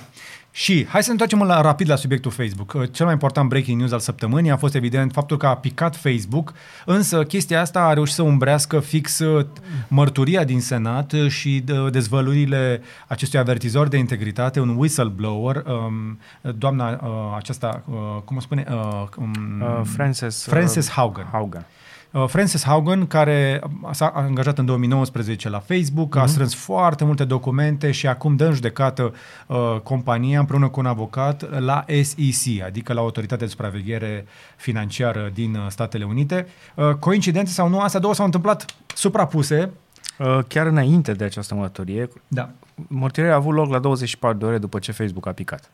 Și 0.55 0.87
hai 0.89 1.01
să 1.01 1.07
ne 1.07 1.13
întoarcem 1.13 1.43
la, 1.43 1.61
rapid 1.61 1.89
la 1.89 1.97
subiectul 1.97 2.31
Facebook. 2.31 2.73
Uh, 2.73 2.83
Cel 2.91 3.05
mai 3.05 3.15
important 3.15 3.49
breaking 3.49 3.79
news 3.79 3.93
al 3.93 3.99
săptămânii 3.99 4.51
a 4.51 4.57
fost 4.57 4.75
evident 4.75 5.13
faptul 5.13 5.37
că 5.37 5.47
a 5.47 5.57
picat 5.57 5.97
Facebook, 5.97 6.53
însă 6.85 7.23
chestia 7.23 7.61
asta 7.61 7.81
a 7.81 7.93
reușit 7.93 8.15
să 8.15 8.23
umbrească 8.23 8.81
fix 8.81 9.19
uh, 9.19 9.47
mărturia 9.89 10.45
din 10.45 10.61
Senat 10.61 11.13
uh, 11.13 11.29
și 11.31 11.65
uh, 11.71 11.91
dezvăluirile 11.93 12.83
acestui 13.07 13.39
avertizor 13.39 13.89
de 13.89 13.97
integritate, 13.97 14.61
un 14.61 14.77
whistleblower, 14.77 15.63
um, 15.67 16.19
doamna 16.59 16.91
uh, 16.91 17.37
aceasta, 17.37 17.83
uh, 17.87 18.23
cum 18.25 18.37
o 18.37 18.41
spune? 18.41 18.67
Uh, 18.71 19.05
um, 19.17 19.33
Uh, 19.63 19.81
Frances, 19.85 20.45
Frances 20.45 20.87
uh, 20.87 20.93
Haugen. 20.93 21.27
Haugen. 21.31 21.67
Uh, 22.13 22.25
Frances 22.27 22.65
Haugen, 22.65 23.07
care 23.07 23.61
s-a 23.91 24.07
angajat 24.07 24.59
în 24.59 24.65
2019 24.65 25.49
la 25.49 25.59
Facebook, 25.59 26.15
Mhm. 26.15 26.23
a 26.23 26.27
strâns 26.27 26.55
foarte 26.55 27.05
multe 27.05 27.25
documente 27.25 27.91
și 27.91 28.07
acum 28.07 28.37
dă 28.37 28.47
în 28.47 28.53
judecată 28.53 29.15
uh, 29.47 29.77
compania 29.83 30.39
împreună 30.39 30.69
cu 30.69 30.81
un 30.81 30.87
avocat 30.87 31.61
la 31.61 31.85
SEC, 32.03 32.63
adică 32.65 32.93
la 32.93 33.01
Autoritatea 33.01 33.45
de 33.47 33.51
Supraveghere 33.53 34.27
Financiară 34.57 35.31
din 35.35 35.55
uh, 35.55 35.67
Statele 35.69 36.05
Unite. 36.05 36.47
Uh, 36.75 36.91
coincidențe 36.95 37.53
sau 37.53 37.69
nu, 37.69 37.81
astea 37.81 38.01
două 38.01 38.15
s-au 38.15 38.25
întâmplat 38.25 38.65
suprapuse. 38.95 39.71
Uh, 40.19 40.39
chiar 40.49 40.67
înainte 40.67 41.13
de 41.13 41.25
această 41.25 41.55
mărturie, 41.55 42.09
Da. 42.29 42.51
mărturierea 42.75 43.37
a 43.37 43.39
avut 43.39 43.55
loc 43.55 43.71
la 43.71 43.79
24 43.79 44.39
de 44.39 44.45
ore 44.45 44.59
după 44.59 44.79
ce 44.79 44.93
Facebook 44.93 45.27
a 45.27 45.31
picat. 45.33 45.71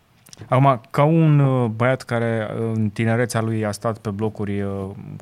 Acum, 0.49 0.81
ca 0.91 1.05
un 1.05 1.39
uh, 1.39 1.71
băiat 1.71 2.03
care 2.03 2.51
uh, 2.51 2.73
în 2.75 2.91
tinerețea 2.91 3.41
lui 3.41 3.65
a 3.65 3.71
stat 3.71 3.99
pe 3.99 4.11
blocuri 4.11 4.61
uh, 4.61 4.71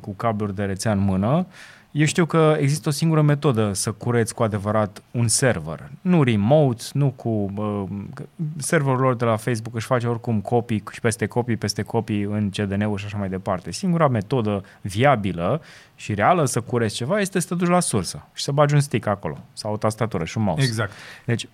cu 0.01 0.13
cabluri 0.13 0.55
de 0.55 0.63
rețea 0.63 0.91
în 0.91 0.99
mână, 0.99 1.45
eu 1.91 2.05
știu 2.05 2.25
că 2.25 2.55
există 2.59 2.89
o 2.89 2.91
singură 2.91 3.21
metodă 3.21 3.73
să 3.73 3.91
cureți 3.91 4.33
cu 4.33 4.43
adevărat 4.43 5.01
un 5.11 5.27
server. 5.27 5.91
Nu 6.01 6.23
remote, 6.23 6.83
nu 6.93 7.09
cu... 7.09 7.29
Uh, 7.55 7.83
serverul 8.57 8.99
lor 8.99 9.15
de 9.15 9.25
la 9.25 9.35
Facebook 9.35 9.75
își 9.75 9.85
face 9.85 10.07
oricum 10.07 10.41
copii 10.41 10.83
și 10.91 10.99
peste 10.99 11.25
copii, 11.25 11.57
peste 11.57 11.81
copii 11.81 12.21
în 12.21 12.49
CDN-ul 12.49 12.97
și 12.97 13.05
așa 13.05 13.17
mai 13.17 13.29
departe. 13.29 13.71
Singura 13.71 14.07
metodă 14.07 14.63
viabilă 14.81 15.61
și 15.95 16.13
reală 16.13 16.45
să 16.45 16.61
cureți 16.61 16.95
ceva 16.95 17.19
este 17.19 17.39
să 17.39 17.47
te 17.47 17.55
duci 17.55 17.67
la 17.67 17.79
sursă 17.79 18.27
și 18.33 18.43
să 18.43 18.51
bagi 18.51 18.73
un 18.73 18.79
stick 18.79 19.07
acolo 19.07 19.37
sau 19.53 19.73
o 19.73 19.77
tastatură 19.77 20.23
și 20.23 20.37
un 20.37 20.43
mouse. 20.43 20.63
Exact. 20.63 20.91
Deci, 21.25 21.47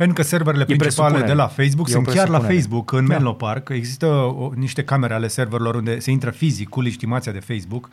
Pentru 0.00 0.22
că 0.22 0.28
serverele 0.28 0.64
principale 0.64 0.94
presupunere. 0.94 1.26
de 1.26 1.32
la 1.32 1.46
Facebook 1.46 1.88
E 1.88 1.90
o 1.90 1.94
sunt 1.94 2.06
chiar 2.06 2.16
la 2.16 2.22
presupunere. 2.38 2.54
Facebook, 2.60 2.92
în 2.92 3.06
Da. 3.06 3.14
Menlo 3.14 3.32
Park. 3.32 3.68
Există 3.68 4.06
o, 4.06 4.50
niște 4.54 4.84
camere 4.84 5.14
ale 5.14 5.26
serverelor 5.28 5.74
unde 5.74 5.98
se 5.98 6.10
intră 6.10 6.30
fizic 6.30 6.68
cu 6.68 6.80
legitimația 6.80 7.32
de 7.32 7.38
Facebook 7.40 7.88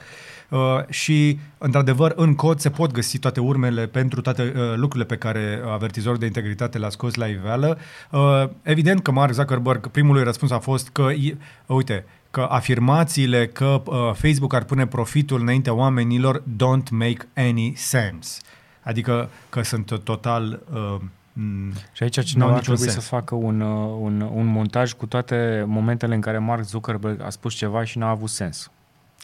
uh, 0.49 0.59
și, 0.89 1.39
într-adevăr, 1.57 2.13
în 2.15 2.35
cod 2.35 2.59
se 2.59 2.69
pot 2.69 2.91
găsi 2.91 3.17
toate 3.17 3.39
urmele 3.39 3.85
pentru 3.87 4.21
toate 4.21 4.41
uh, 4.55 4.61
lucrurile 4.75 5.05
pe 5.05 5.15
care 5.15 5.61
avertizorul 5.71 6.17
de 6.17 6.25
integritate 6.25 6.77
le-a 6.77 6.89
scos 6.89 7.13
la 7.15 7.25
iveală. 7.25 7.77
Uh, 8.11 8.43
evident 8.61 9.01
că 9.01 9.11
Mark 9.11 9.31
Zuckerberg, 9.33 9.87
primul 9.87 10.13
lui 10.15 10.23
răspuns 10.23 10.51
a 10.51 10.59
fost 10.59 10.89
că, 10.89 11.01
i- 11.11 11.37
uite, 11.65 12.05
că 12.31 12.47
afirmațiile 12.49 13.47
că 13.47 13.81
uh, 13.85 13.95
Facebook 14.13 14.53
ar 14.53 14.63
pune 14.63 14.85
profitul 14.87 15.41
înaintea 15.41 15.73
oamenilor 15.73 16.41
don't 16.41 16.89
make 16.89 17.27
any 17.35 17.73
sense. 17.75 18.39
Adică 18.83 19.29
că 19.49 19.61
sunt 19.63 19.99
total... 20.03 20.59
Uh, 20.73 20.95
m, 21.39 21.73
Și 21.91 22.03
aici 22.03 22.15
N-au 22.15 22.25
cineva 22.25 22.49
ar 22.49 22.55
niciun 22.57 22.75
trebui 22.75 22.91
sens. 22.91 23.03
să 23.05 23.09
facă 23.15 23.35
un, 23.35 23.61
uh, 23.61 23.97
un, 23.99 24.21
un 24.21 24.45
montaj 24.45 24.93
cu 24.93 25.05
toate 25.05 25.63
momentele 25.67 26.15
în 26.15 26.21
care 26.21 26.37
Mark 26.37 26.63
Zuckerberg 26.63 27.21
a 27.21 27.29
spus 27.29 27.53
ceva 27.53 27.83
și 27.83 27.97
n-a 27.97 28.09
avut 28.09 28.29
sens 28.29 28.71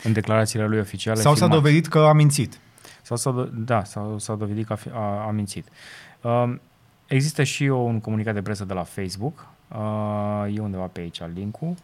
în 0.04 0.14
declarațiile 0.14 0.66
lui 0.68 0.80
oficiale. 0.80 1.20
sau 1.22 1.32
s-a 1.34 1.38
filmate. 1.38 1.60
dovedit 1.62 1.88
că 1.88 2.00
a 2.00 2.14
mințit. 2.14 2.60
Sau 3.02 3.18
s-a, 3.18 3.32
do- 3.46 3.50
da, 3.54 3.84
sau 3.84 4.20
s-a 4.20 4.36
dovedit 4.36 4.66
că 4.66 4.74
a, 4.74 4.76
fi- 4.76 4.90
a, 4.94 5.26
a 5.28 5.32
mințit. 5.32 5.68
Um, 6.22 6.62
există 7.08 7.44
și 7.44 7.68
o, 7.68 7.78
un 7.78 8.00
comunicat 8.00 8.34
de 8.34 8.42
presă 8.42 8.66
de 8.66 8.74
la 8.74 8.84
Facebook. 8.84 9.46
Uh, 9.76 10.56
e 10.56 10.60
undeva 10.60 10.84
pe 10.86 11.00
aici 11.00 11.22
link-ul. 11.34 11.76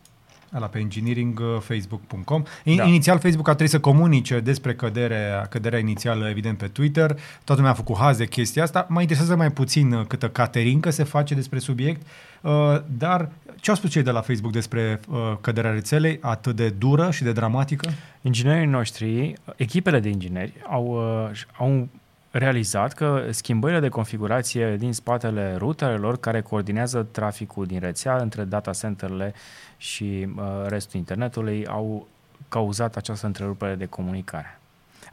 Ala 0.51 0.65
pe 0.65 0.79
engineeringfacebook.com. 0.79 2.43
In, 2.63 2.75
Da. 2.75 2.83
Inițial 2.83 3.19
Facebook 3.19 3.47
a 3.47 3.51
trebuit 3.51 3.69
să 3.69 3.79
comunice 3.79 4.39
despre 4.39 4.73
căderea, 4.73 5.47
căderea 5.49 5.79
inițială, 5.79 6.29
evident, 6.29 6.57
pe 6.57 6.67
Twitter. 6.67 7.17
Toată 7.43 7.55
lumea 7.55 7.71
a 7.71 7.73
făcut 7.73 7.95
haz 7.95 8.17
de 8.17 8.25
chestia 8.25 8.63
asta. 8.63 8.85
Mă 8.89 9.01
interesează 9.01 9.35
mai 9.35 9.51
puțin 9.51 9.91
uh, 9.91 10.05
câtă 10.07 10.29
caterincă 10.29 10.89
se 10.89 11.03
face 11.03 11.33
despre 11.33 11.59
subiect, 11.59 12.01
uh, 12.41 12.51
dar 12.97 13.29
ce 13.59 13.69
au 13.69 13.75
spus 13.75 13.89
cei 13.89 14.03
de 14.03 14.12
la 14.12 14.21
Facebook 14.21 14.51
despre 14.51 14.99
uh, 15.09 15.17
căderea 15.41 15.71
rețelei 15.71 16.17
atât 16.21 16.55
de 16.55 16.69
dură 16.69 17.12
și 17.12 17.23
de 17.23 17.31
dramatică? 17.31 17.89
Inginerii 18.21 18.67
noștri, 18.67 19.33
echipele 19.55 19.99
de 19.99 20.09
ingineri, 20.09 20.53
au, 20.67 20.85
uh, 21.29 21.41
au 21.57 21.88
realizat 22.31 22.93
că 22.93 23.23
schimbările 23.29 23.79
de 23.79 23.89
configurație 23.89 24.75
din 24.77 24.93
spatele 24.93 25.55
routerelor 25.57 26.19
care 26.19 26.41
coordinează 26.41 27.07
traficul 27.12 27.65
din 27.65 27.79
rețea 27.79 28.15
între 28.17 28.43
data 28.43 28.71
centerele 28.71 29.33
și 29.81 30.27
uh, 30.35 30.43
restul 30.67 30.99
internetului 30.99 31.67
au 31.67 32.07
cauzat 32.49 32.95
această 32.95 33.25
întrerupere 33.25 33.75
de 33.75 33.85
comunicare. 33.85 34.59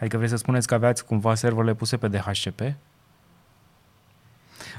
Adică 0.00 0.16
vreți 0.16 0.32
să 0.32 0.38
spuneți 0.38 0.66
că 0.66 0.74
aveați 0.74 1.04
cumva 1.04 1.34
serverele 1.34 1.74
puse 1.74 1.96
pe 1.96 2.08
DHCP? 2.08 2.60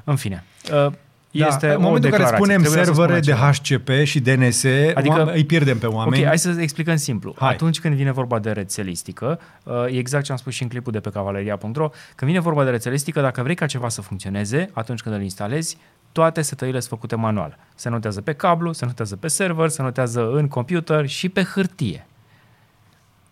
În 0.04 0.16
fine, 0.16 0.44
uh, 0.74 0.92
este 1.32 1.68
da, 1.68 1.74
în 1.74 1.80
o 1.80 1.82
momentul 1.82 2.12
în 2.12 2.18
care 2.18 2.24
declarație. 2.24 2.38
spunem 2.38 2.62
Trebuia 2.62 2.84
să 2.84 2.94
servere 2.94 3.20
spun 3.20 3.26
de 3.26 3.32
acela. 3.32 3.52
HCP 3.52 4.06
și 4.06 4.20
DNS, 4.20 4.64
Adică- 4.64 4.96
adică, 4.96 5.32
îi 5.34 5.46
pierdem 5.46 5.78
pe 5.78 5.86
oameni. 5.86 6.22
Ok, 6.22 6.28
hai 6.28 6.38
să 6.38 6.56
explicăm 6.60 6.96
simplu. 6.96 7.36
Hai. 7.38 7.50
Atunci 7.50 7.80
când 7.80 7.96
vine 7.96 8.12
vorba 8.12 8.40
de 8.40 8.52
rețelistică, 8.52 9.40
uh, 9.64 9.74
e 9.86 9.98
exact 9.98 10.24
ce 10.24 10.32
am 10.32 10.38
spus 10.38 10.54
și 10.54 10.64
în 10.64 10.70
clipul 10.70 10.92
de 10.92 11.00
pe 11.00 11.10
cavaleria.ro, 11.10 11.90
când 12.16 12.32
vine 12.32 12.40
vorba 12.40 12.64
de 12.64 12.70
rețelistică, 12.70 13.22
dacă 13.22 13.42
vrei 13.42 13.56
ca 13.56 13.66
ceva 13.66 13.90
să 13.90 14.02
funcționeze, 14.02 14.70
atunci 14.74 15.02
când 15.02 15.16
îl 15.16 15.22
instalezi, 15.22 15.78
toate 16.18 16.42
setările 16.42 16.80
sunt 16.80 16.92
făcute 16.92 17.16
manual. 17.16 17.58
Se 17.76 17.90
notează 17.90 18.22
pe 18.22 18.34
cablu, 18.34 18.72
se 18.72 18.86
notează 18.86 19.16
pe 19.16 19.28
server, 19.28 19.70
se 19.70 19.82
notează 19.82 20.32
în 20.32 20.48
computer 20.48 21.08
și 21.08 21.30
pe 21.30 21.44
hârtie. 21.44 22.08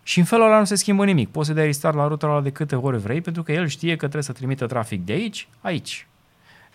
Și 0.03 0.19
în 0.19 0.25
felul 0.25 0.45
ăla 0.45 0.57
nu 0.57 0.65
se 0.65 0.75
schimbă 0.75 1.05
nimic. 1.05 1.29
Poți 1.29 1.47
să 1.47 1.53
dai 1.53 1.65
restart 1.65 1.95
la 1.95 2.07
routerul 2.07 2.35
ăla 2.35 2.43
de 2.43 2.49
câte 2.49 2.75
ori 2.75 2.97
vrei, 2.97 3.21
pentru 3.21 3.43
că 3.43 3.51
el 3.51 3.67
știe 3.67 3.91
că 3.91 3.97
trebuie 3.97 4.23
să 4.23 4.31
trimită 4.31 4.65
trafic 4.65 5.05
de 5.05 5.13
aici, 5.13 5.47
aici. 5.61 6.07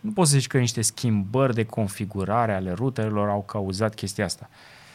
Nu 0.00 0.10
poți 0.10 0.30
să 0.30 0.36
zici 0.36 0.46
că 0.46 0.58
niște 0.58 0.82
schimbări 0.82 1.54
de 1.54 1.64
configurare 1.64 2.52
ale 2.52 2.72
routerelor 2.72 3.28
au 3.28 3.42
cauzat 3.42 3.94
chestia 3.94 4.24
asta. 4.24 4.48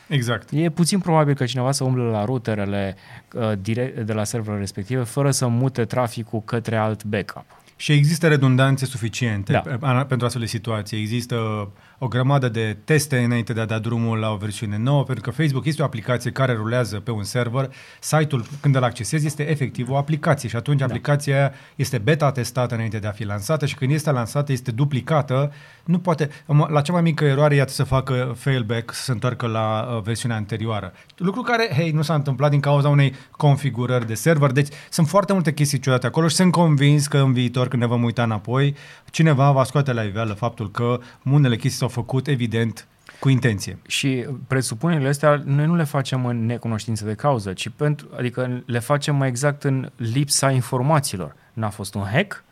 Exact. 0.07 0.49
E 0.51 0.69
puțin 0.69 0.99
probabil 0.99 1.33
că 1.33 1.45
cineva 1.45 1.71
să 1.71 1.83
umble 1.83 2.03
la 2.03 2.25
routerele 2.25 2.95
uh, 3.33 3.51
direct 3.61 3.99
de 3.99 4.13
la 4.13 4.23
serverul 4.23 4.59
respective 4.59 5.03
fără 5.03 5.31
să 5.31 5.47
mute 5.47 5.85
traficul 5.85 6.41
către 6.41 6.77
alt 6.77 7.03
backup. 7.03 7.45
Și 7.75 7.91
există 7.91 8.27
redundanțe 8.27 8.85
suficiente 8.85 9.51
Da. 9.51 9.77
da. 9.79 10.05
pentru 10.05 10.25
astfel 10.25 10.43
de 10.43 10.49
situații. 10.49 10.99
Există 10.99 11.69
o 11.99 12.07
grămadă 12.07 12.49
de 12.49 12.77
teste 12.83 13.17
înainte 13.17 13.53
de 13.53 13.61
a 13.61 13.65
da 13.65 13.79
drumul 13.79 14.17
la 14.17 14.31
o 14.31 14.35
versiune 14.35 14.77
nouă, 14.77 15.03
pentru 15.03 15.23
că 15.23 15.41
Facebook 15.41 15.65
este 15.65 15.81
o 15.81 15.85
aplicație 15.85 16.31
care 16.31 16.53
rulează 16.53 16.99
pe 16.99 17.11
un 17.11 17.23
server. 17.23 17.71
Site-ul, 17.99 18.45
când 18.61 18.75
îl 18.75 18.83
accesezi, 18.83 19.25
este 19.25 19.49
efectiv 19.49 19.89
o 19.89 19.97
aplicație 19.97 20.49
și 20.49 20.55
atunci 20.55 20.79
da. 20.79 20.85
aplicația 20.85 21.35
aia 21.35 21.53
este 21.75 21.97
beta 21.97 22.31
testată 22.31 22.73
înainte 22.73 22.99
de 22.99 23.07
a 23.07 23.11
fi 23.11 23.23
lansată 23.23 23.65
și 23.65 23.75
când 23.75 23.91
este 23.91 24.11
lansată 24.11 24.51
este 24.51 24.71
duplicată. 24.71 25.51
Nu 25.83 25.99
poate, 25.99 26.29
la 26.67 26.81
cea 26.81 26.93
mai 26.93 27.01
mică 27.01 27.25
eroare, 27.25 27.55
iată 27.55 27.71
să 27.71 27.83
facă 27.83 28.35
failback, 28.37 28.93
să 28.93 29.03
se 29.03 29.11
întoarcă 29.11 29.47
la 29.47 29.87
uh, 29.95 30.01
versiunea 30.01 30.37
anterioară. 30.37 30.93
Lucru 31.17 31.41
care, 31.41 31.69
hei, 31.75 31.91
nu 31.91 32.01
s-a 32.01 32.13
întâmplat 32.13 32.49
din 32.49 32.59
cauza 32.59 32.89
unei 32.89 33.13
configurări 33.31 34.07
de 34.07 34.13
server. 34.13 34.51
Deci 34.51 34.67
sunt 34.89 35.07
foarte 35.07 35.33
multe 35.33 35.53
chestii 35.53 35.79
ciudate 35.79 36.07
acolo 36.07 36.27
și 36.27 36.35
sunt 36.35 36.51
convins 36.51 37.07
că 37.07 37.17
în 37.17 37.33
viitor, 37.33 37.67
când 37.67 37.81
ne 37.81 37.87
vom 37.87 38.03
uita 38.03 38.23
înapoi, 38.23 38.75
cineva 39.11 39.51
va 39.51 39.63
scoate 39.63 39.93
la 39.93 40.03
iveală 40.03 40.33
faptul 40.33 40.71
că 40.71 40.99
unele 41.23 41.55
chestii 41.55 41.84
s-au 41.87 42.03
făcut, 42.03 42.27
evident, 42.27 42.87
cu 43.19 43.29
intenție. 43.29 43.77
Și 43.87 44.25
presupunerile 44.47 45.07
astea 45.07 45.41
noi 45.45 45.65
nu 45.65 45.75
le 45.75 45.83
facem 45.83 46.25
în 46.25 46.45
necunoștință 46.45 47.05
de 47.05 47.13
cauză, 47.13 47.53
ci 47.53 47.69
pentru, 47.69 48.07
adică 48.17 48.63
le 48.65 48.79
facem 48.79 49.15
mai 49.15 49.27
exact 49.27 49.63
în 49.63 49.91
lipsa 49.95 50.51
informațiilor. 50.51 51.35
N-a 51.53 51.69
fost 51.69 51.95
un 51.95 52.03
hack, 52.11 52.43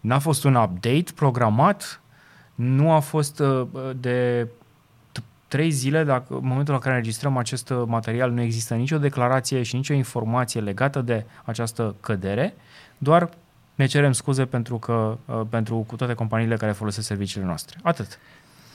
n-a 0.00 0.18
fost 0.18 0.44
un 0.44 0.54
update 0.54 1.12
programat, 1.14 2.00
nu 2.54 2.92
a 2.92 2.98
fost 2.98 3.38
uh, 3.38 3.66
de 4.00 4.48
t- 5.18 5.22
trei 5.48 5.70
zile, 5.70 6.04
dacă 6.04 6.34
în 6.34 6.46
momentul 6.46 6.74
în 6.74 6.80
care 6.80 6.94
înregistrăm 6.94 7.36
acest 7.36 7.70
uh, 7.70 7.82
material 7.86 8.30
nu 8.30 8.40
există 8.40 8.74
nicio 8.74 8.98
declarație 8.98 9.62
și 9.62 9.76
nicio 9.76 9.94
informație 9.94 10.60
legată 10.60 11.00
de 11.00 11.24
această 11.44 11.94
cădere, 12.00 12.54
doar 12.98 13.28
ne 13.74 13.86
cerem 13.86 14.12
scuze 14.12 14.44
pentru 14.44 14.78
că 14.78 15.18
uh, 15.24 15.40
pentru 15.48 15.84
cu 15.86 15.96
toate 15.96 16.14
companiile 16.14 16.56
care 16.56 16.72
folosesc 16.72 17.06
serviciile 17.06 17.46
noastre. 17.46 17.78
Atât. 17.82 18.18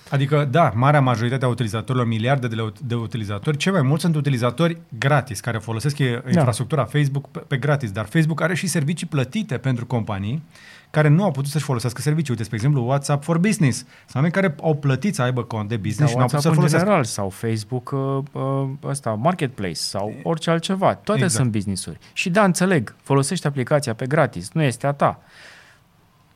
Adică, 0.10 0.48
da, 0.52 0.72
marea 0.76 1.02
majoritate 1.02 1.46
a 1.46 1.48
utilizatorilor, 1.48 2.08
miliarde 2.08 2.48
de, 2.48 2.56
le- 2.56 2.74
de 2.84 2.96
utilizatori, 2.96 3.58
cei 3.58 3.72
mai 3.72 3.82
mulți 3.82 4.04
sunt 4.04 4.16
utilizatori 4.16 4.78
gratis, 4.98 5.40
care 5.40 5.58
folosesc 5.58 5.98
da. 5.98 6.04
infrastructura 6.28 6.86
Facebook 6.86 7.28
pe, 7.28 7.40
pe 7.40 7.58
gratis, 7.58 7.92
dar 7.92 8.06
Facebook 8.06 8.42
are 8.42 8.56
și 8.56 8.68
servicii 8.68 9.08
plătite 9.08 9.58
pentru 9.58 9.86
companii 9.86 10.44
care 10.92 11.08
nu 11.08 11.24
au 11.24 11.32
putut 11.32 11.50
să-și 11.50 11.64
folosească 11.64 12.02
servicii. 12.02 12.30
Uite, 12.30 12.44
spre 12.44 12.56
exemplu, 12.56 12.84
WhatsApp 12.86 13.24
for 13.24 13.38
Business. 13.38 13.78
Sunt 13.78 14.16
oameni 14.16 14.34
care 14.34 14.56
au 14.62 14.76
plătit 14.76 15.16
să 15.16 15.22
aibă 15.22 15.44
cont 15.44 15.70
de 15.70 15.78
business 15.78 16.00
Da, 16.00 16.06
și 16.08 16.16
nu 16.16 16.22
au 16.22 16.28
putut 16.28 16.42
să 16.42 16.48
WhatsApp 16.48 16.56
în 16.56 16.80
folosească. 16.80 16.88
general 16.88 17.04
sau 17.04 17.30
Facebook 17.30 17.92
uh, 17.92 18.42
uh, 18.44 18.70
ăsta, 18.90 19.10
Marketplace 19.10 19.74
sau 19.74 20.14
orice 20.24 20.50
altceva. 20.50 20.94
Toate 20.96 21.22
Exact. 21.22 21.42
sunt 21.42 21.52
business-uri. 21.52 21.98
Și 22.14 22.30
da, 22.30 22.44
înțeleg, 22.44 22.96
folosești 23.04 23.48
aplicația 23.48 23.94
pe 23.94 24.06
gratis, 24.06 24.52
nu 24.52 24.62
este 24.62 24.88
a 24.88 24.92
ta. 24.92 25.20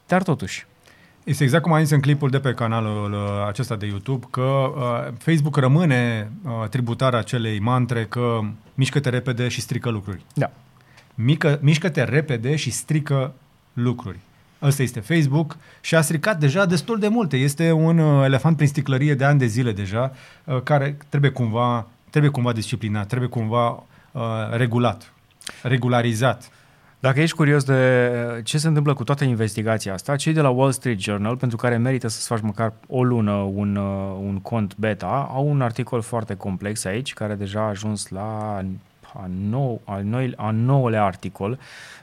Dar 0.08 0.24
totuși, 0.24 0.66
Este 1.24 1.44
exact 1.44 1.64
cum 1.64 1.74
am 1.74 1.80
zis 1.80 1.92
în 1.92 2.00
clipul 2.00 2.30
de 2.30 2.40
pe 2.40 2.54
canalul 2.54 3.14
uh, 3.14 3.20
acesta 3.48 3.76
de 3.76 3.86
YouTube, 3.86 4.28
că 4.30 4.42
uh, 4.42 5.14
Facebook 5.18 5.58
rămâne 5.58 6.32
uh, 6.44 6.68
tributar 6.70 7.14
acelei 7.14 7.60
mantre 7.60 8.06
că 8.06 8.40
mișcă-te 8.74 9.10
repede 9.10 9.48
și 9.48 9.62
strică 9.62 9.90
lucruri. 9.90 10.26
da. 10.34 10.52
Mică, 11.16 11.60
mișcă-te 11.62 12.04
repede 12.04 12.56
și 12.56 12.72
strică 12.72 13.34
lucruri. 13.74 14.20
Ăsta 14.62 14.82
este 14.82 15.00
Facebook 15.00 15.58
și 15.82 15.96
a 15.96 16.02
stricat 16.02 16.40
deja 16.40 16.66
destul 16.66 17.00
de 17.00 17.08
multe. 17.08 17.38
Este 17.38 17.72
un 17.72 17.98
uh, 17.98 18.26
elefant 18.26 18.56
prin 18.56 18.68
sticlărie 18.68 19.14
de 19.14 19.24
ani 19.24 19.40
de 19.40 19.46
zile 19.46 19.72
deja, 19.72 20.12
uh, 20.44 20.62
care 20.62 20.98
trebuie 21.10 21.32
cumva, 21.32 21.88
trebuie 22.10 22.32
cumva 22.32 22.52
disciplinat, 22.52 23.08
trebuie 23.08 23.30
cumva 23.30 23.84
uh, 24.12 24.22
regulat, 24.52 25.14
regularizat. 25.62 26.50
Dacă 27.04 27.22
ești 27.22 27.36
curios 27.36 27.64
de 27.64 28.42
ce 28.44 28.58
se 28.58 28.68
întâmplă 28.68 28.94
cu 28.94 29.04
toată 29.04 29.24
investigația 29.24 29.94
asta, 29.94 30.16
cei 30.16 30.34
de 30.34 30.42
la 30.42 30.50
Wall 30.50 30.72
Street 30.72 31.00
Journal, 31.00 31.38
pentru 31.38 31.58
care 31.58 31.78
merită 31.78 32.08
să-ți 32.08 32.28
faci 32.28 32.42
măcar 32.42 32.74
o 32.88 33.04
lună 33.04 33.32
un, 33.32 33.76
uh, 33.76 34.18
un 34.20 34.40
cont 34.40 34.78
beta, 34.78 35.30
au 35.34 35.50
un 35.50 35.62
articol 35.62 36.02
foarte 36.02 36.36
complex 36.36 36.86
aici, 36.86 37.14
care 37.14 37.36
deja 37.36 37.60
a 37.60 37.68
ajuns 37.68 38.08
la 38.08 38.56
a, 39.14 39.30
nou, 39.50 39.82
al, 39.84 40.04
noi, 40.04 40.34
a 40.36 40.52
nouălea 40.52 41.04
articol. 41.04 41.60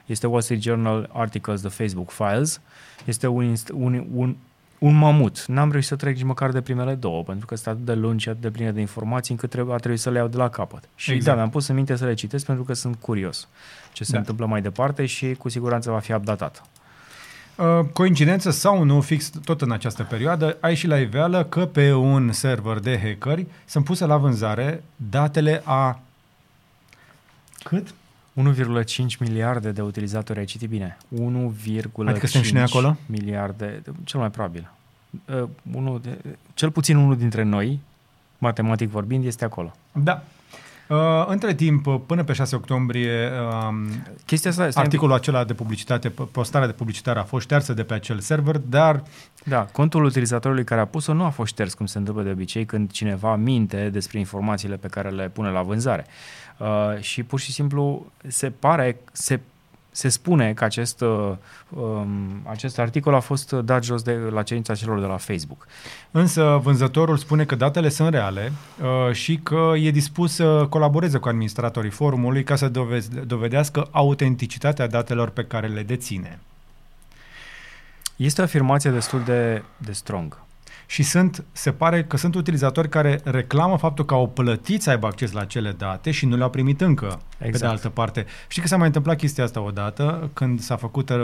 Este 0.06 0.26
Wall 0.26 0.40
Street 0.40 0.62
Journal 0.62 1.10
Articles, 1.12 1.60
The 1.60 1.70
Facebook 1.70 2.10
Files. 2.10 2.60
Este 3.04 3.26
un, 3.26 3.54
inst- 3.54 3.72
un, 3.74 4.04
un, 4.14 4.36
un 4.80 4.94
mamut. 4.94 5.44
N-am 5.46 5.70
reușit 5.70 5.88
să 5.88 5.96
trec 5.96 6.14
nici 6.14 6.24
măcar 6.24 6.50
de 6.50 6.60
primele 6.60 6.94
două, 6.94 7.22
pentru 7.22 7.46
că 7.46 7.54
sunt 7.54 7.66
atât 7.66 7.84
de 7.84 7.94
lungi 7.94 8.22
și 8.22 8.28
atât 8.28 8.40
de 8.40 8.50
pline 8.50 8.72
de 8.72 8.80
informații, 8.80 9.32
încât 9.34 9.50
trebuie, 9.50 9.74
a 9.74 9.78
trebuit 9.78 10.00
să 10.00 10.10
le 10.10 10.18
iau 10.18 10.28
de 10.28 10.36
la 10.36 10.48
capăt. 10.48 10.88
Și 10.94 11.10
Exact. 11.10 11.28
da, 11.30 11.34
mi-am 11.34 11.50
pus 11.50 11.66
în 11.66 11.74
minte 11.74 11.96
să 11.96 12.04
le 12.04 12.14
citesc 12.14 12.44
pentru 12.46 12.64
că 12.64 12.72
sunt 12.72 12.96
curios 13.00 13.48
ce 13.92 14.04
se 14.04 14.12
Da. 14.12 14.18
întâmplă 14.18 14.46
mai 14.46 14.62
departe 14.62 15.06
și 15.06 15.34
cu 15.38 15.48
siguranță 15.48 15.90
va 15.90 15.98
fi 15.98 16.12
updatat. 16.12 16.62
Uh, 17.56 17.80
coincidență 17.92 18.50
sau 18.50 18.82
nu, 18.82 19.00
fix 19.00 19.30
tot 19.44 19.60
în 19.62 19.70
această 19.72 20.02
perioadă, 20.02 20.56
ai 20.60 20.74
și 20.74 20.86
la 20.86 20.98
iveală 20.98 21.44
că 21.44 21.66
pe 21.66 21.92
un 21.92 22.32
server 22.32 22.78
de 22.78 22.98
hackeri 23.02 23.46
sunt 23.64 23.84
puse 23.84 24.06
la 24.06 24.16
vânzare 24.16 24.82
datele 24.96 25.62
a 25.64 26.00
cât? 27.64 27.94
1,5 28.34 29.18
miliarde 29.18 29.70
de 29.70 29.82
utilizatori, 29.82 30.38
ai 30.38 30.44
citit 30.44 30.68
bine? 30.68 30.96
1,5 31.14 31.20
Adică 32.06 32.26
suntem 32.26 32.42
și 32.42 32.52
noi 32.52 32.62
acolo? 32.62 32.96
miliarde, 33.06 33.82
cel 34.04 34.20
mai 34.20 34.30
probabil. 34.30 34.70
uh, 35.40 35.48
unul 35.74 36.00
de, 36.02 36.18
cel 36.54 36.70
puțin 36.70 36.96
unul 36.96 37.16
dintre 37.16 37.42
noi, 37.42 37.80
matematic 38.38 38.90
vorbind, 38.90 39.24
este 39.24 39.44
acolo. 39.44 39.72
Da. 39.92 40.22
Uh, 40.88 40.96
între 41.26 41.54
timp, 41.54 41.86
până 42.06 42.24
pe 42.24 42.32
6 42.32 42.56
octombrie, 42.56 43.30
uh, 43.70 43.94
Chestia 44.26 44.50
asta, 44.50 44.70
stai- 44.70 44.82
articolul 44.82 45.14
acela 45.14 45.44
de 45.44 45.54
publicitate, 45.54 46.08
postarea 46.10 46.66
de 46.66 46.72
publicitate 46.72 47.18
a 47.18 47.22
fost 47.22 47.44
ștearsă 47.44 47.72
de 47.72 47.82
pe 47.82 47.94
acel 47.94 48.18
server, 48.18 48.56
dar 48.58 49.02
Da, 49.44 49.64
contul 49.72 50.04
utilizatorului 50.04 50.64
care 50.64 50.80
a 50.80 50.84
pus-o 50.86 51.12
nu 51.12 51.24
a 51.24 51.28
fost 51.28 51.52
șters, 51.52 51.74
cum 51.74 51.86
se 51.86 51.98
întâmplă 51.98 52.22
de 52.22 52.30
obicei 52.30 52.64
când 52.64 52.90
cineva 52.90 53.36
minte 53.36 53.88
despre 53.88 54.18
informațiile 54.18 54.76
pe 54.76 54.88
care 54.88 55.08
le 55.08 55.28
pune 55.28 55.48
la 55.50 55.62
vânzare. 55.62 56.06
Uh, 56.60 57.00
și 57.00 57.22
pur 57.22 57.40
și 57.40 57.52
simplu 57.52 58.06
se 58.26 58.50
pare, 58.50 59.00
se, 59.12 59.40
se 59.90 60.08
spune 60.08 60.52
că 60.52 60.64
acest, 60.64 61.00
uh, 61.00 61.32
um, 61.68 62.40
acest 62.44 62.78
articol 62.78 63.14
a 63.14 63.20
fost 63.20 63.52
dat 63.52 63.84
jos 63.84 64.02
de, 64.02 64.12
la 64.12 64.42
cerința 64.42 64.74
celor 64.74 65.00
de 65.00 65.06
la 65.06 65.16
Facebook. 65.16 65.66
Însă 66.10 66.60
vânzătorul 66.62 67.16
spune 67.16 67.44
că 67.44 67.54
datele 67.54 67.88
sunt 67.88 68.08
reale 68.08 68.52
uh, 68.82 69.12
și 69.12 69.36
că 69.42 69.72
e 69.76 69.90
dispus 69.90 70.34
să 70.34 70.66
colaboreze 70.68 71.18
cu 71.18 71.28
administratorii 71.28 71.90
forumului 71.90 72.44
ca 72.44 72.56
să 72.56 72.68
dovez- 72.68 73.26
dovedească 73.26 73.88
autenticitatea 73.90 74.86
datelor 74.86 75.28
pe 75.28 75.44
care 75.44 75.66
le 75.66 75.82
deține. 75.82 76.38
Este 78.16 78.40
o 78.40 78.44
afirmație 78.44 78.90
destul 78.90 79.22
de, 79.24 79.62
de 79.76 79.92
strong. 79.92 80.38
Și 80.90 81.02
sunt, 81.02 81.44
se 81.52 81.72
pare 81.72 82.04
că 82.04 82.16
sunt 82.16 82.34
utilizatori 82.34 82.88
care 82.88 83.20
reclamă 83.24 83.76
faptul 83.76 84.04
că 84.04 84.14
au 84.14 84.28
plătit 84.28 84.82
să 84.82 84.90
aibă 84.90 85.06
acces 85.06 85.32
la 85.32 85.40
acele 85.40 85.72
date 85.72 86.10
și 86.10 86.26
nu 86.26 86.36
le-au 86.36 86.50
primit 86.50 86.80
încă, 86.80 87.04
exact. 87.06 87.22
pe 87.38 87.44
de 87.44 87.48
Exact. 87.48 87.72
altă 87.72 87.88
parte. 87.88 88.26
Știi 88.48 88.62
că 88.62 88.68
s-a 88.68 88.76
mai 88.76 88.86
întâmplat 88.86 89.16
chestia 89.16 89.44
asta 89.44 89.60
odată, 89.60 90.30
când 90.32 90.60
s-a 90.60 90.76
făcut 90.76 91.10
uh, 91.10 91.16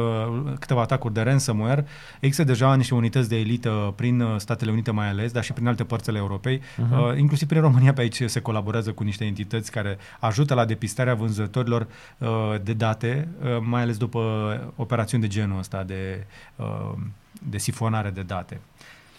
câteva 0.59 0.81
atacuri 0.81 1.15
de 1.15 1.21
ransomware, 1.21 1.87
există 2.21 2.45
deja 2.45 2.75
niște 2.75 2.95
unități 2.95 3.29
de 3.29 3.39
elită 3.39 3.93
prin 3.97 4.21
uh, 4.21 4.35
Statele 4.37 4.71
Unite 4.71 4.91
mai 4.91 5.09
ales, 5.09 5.33
dar 5.33 5.45
și 5.45 5.53
prin 5.53 5.67
alte 5.67 5.85
părți 5.85 6.09
ale 6.09 6.19
Europei, 6.19 6.59
uh-huh. 6.59 6.91
uh, 6.91 7.19
inclusiv 7.19 7.49
prin 7.49 7.61
România 7.61 7.93
pe 7.93 8.01
aici 8.01 8.23
se 8.23 8.41
colaborează 8.41 8.93
cu 8.93 9.03
niște 9.03 9.25
entități 9.25 9.71
care 9.71 9.99
ajută 10.21 10.55
la 10.55 10.65
depistarea 10.65 11.15
vânzătorilor 11.15 11.87
uh, 12.19 12.29
de 12.63 12.73
date, 12.73 13.29
uh, 13.43 13.49
mai 13.61 13.83
ales 13.83 13.97
după 13.97 14.73
operațiuni 14.77 15.23
de 15.23 15.29
genul 15.29 15.59
ăsta 15.59 15.83
de, 15.83 16.27
uh, 16.57 16.93
de 17.43 17.59
sifonare 17.59 18.11
de 18.11 18.23
date. 18.23 18.61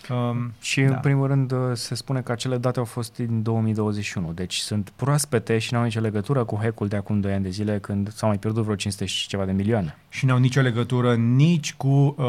Um, 0.09 0.53
Și 0.59 0.81
da. 0.81 0.87
în 0.87 0.99
primul 1.01 1.27
rând 1.27 1.51
uh, 1.51 1.59
se 1.73 1.95
spune 1.95 2.21
că 2.21 2.31
acele 2.31 2.57
date 2.57 2.79
au 2.79 2.85
fost 2.85 3.15
din 3.15 3.41
2021, 3.41 4.31
deci 4.33 4.55
sunt 4.55 4.93
proaspete 4.95 5.57
și 5.57 5.73
nu 5.73 5.79
au 5.79 5.85
nicio 5.85 5.99
legătură 5.99 6.43
cu 6.43 6.59
hack-ul 6.61 6.87
de 6.87 6.95
acum 6.95 7.19
2 7.19 7.33
ani 7.33 7.43
de 7.43 7.49
zile 7.49 7.79
când 7.79 8.11
s-au 8.11 8.29
mai 8.29 8.37
pierdut 8.37 8.63
vreo 8.63 8.75
500 8.75 9.05
și 9.05 9.27
ceva 9.27 9.45
de 9.45 9.51
milioane. 9.51 9.97
și 10.09 10.25
n-au 10.25 10.37
nicio 10.37 10.61
legătură 10.61 11.15
nici 11.15 11.73
cu 11.73 11.87
uh, 12.17 12.25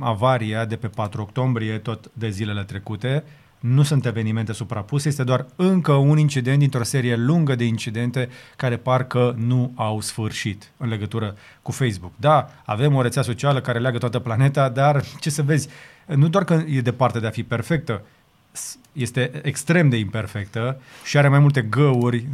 avaria 0.00 0.64
de 0.64 0.76
pe 0.76 0.86
4 0.86 1.22
octombrie, 1.22 1.78
tot 1.78 2.10
de 2.12 2.28
zilele 2.28 2.62
trecute. 2.62 3.24
Nu 3.60 3.82
sunt 3.82 4.06
evenimente 4.06 4.52
suprapuse, 4.52 5.08
este 5.08 5.24
doar 5.24 5.46
încă 5.56 5.92
un 5.92 6.18
incident 6.18 6.58
dintr-o 6.58 6.82
serie 6.82 7.16
lungă 7.16 7.54
de 7.54 7.64
incidente 7.64 8.28
care 8.56 8.76
parcă 8.76 9.34
nu 9.38 9.72
au 9.74 10.00
sfârșit 10.00 10.70
în 10.76 10.88
legătură 10.88 11.36
cu 11.62 11.72
Facebook. 11.72 12.12
Da, 12.16 12.48
avem 12.64 12.94
o 12.94 13.02
rețea 13.02 13.22
socială 13.22 13.60
care 13.60 13.78
leagă 13.78 13.98
toată 13.98 14.18
planeta, 14.18 14.68
dar 14.68 15.04
ce 15.20 15.30
să 15.30 15.42
vezi, 15.42 15.68
nu 16.06 16.28
doar 16.28 16.44
că 16.44 16.62
e 16.68 16.80
departe 16.80 17.20
de 17.20 17.26
a 17.26 17.30
fi 17.30 17.42
perfectă, 17.42 18.02
s- 18.52 18.78
este 18.92 19.30
extrem 19.42 19.88
de 19.88 19.96
imperfectă 19.96 20.80
și 21.04 21.18
are 21.18 21.28
mai 21.28 21.38
multe 21.38 21.62
găuri 21.62 22.26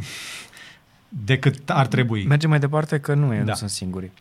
decât 1.25 1.69
ar 1.69 1.87
trebui. 1.87 2.25
Mergem 2.25 2.49
mai 2.49 2.59
departe 2.59 2.99
că 2.99 3.13
nu, 3.13 3.33
e, 3.33 3.37
Da. 3.37 3.43
nu 3.43 3.53
sunt 3.53 3.69
singuri. 3.69 4.11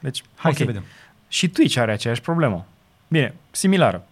Deci, 0.00 0.22
Hai 0.36 0.50
ok. 0.50 0.56
să 0.56 0.64
vedem. 0.64 0.84
Și 1.28 1.48
Twitch 1.48 1.76
are 1.78 1.92
aceeași 1.92 2.20
problemă. 2.20 2.66
Bine, 3.08 3.34
similară. 3.50 4.06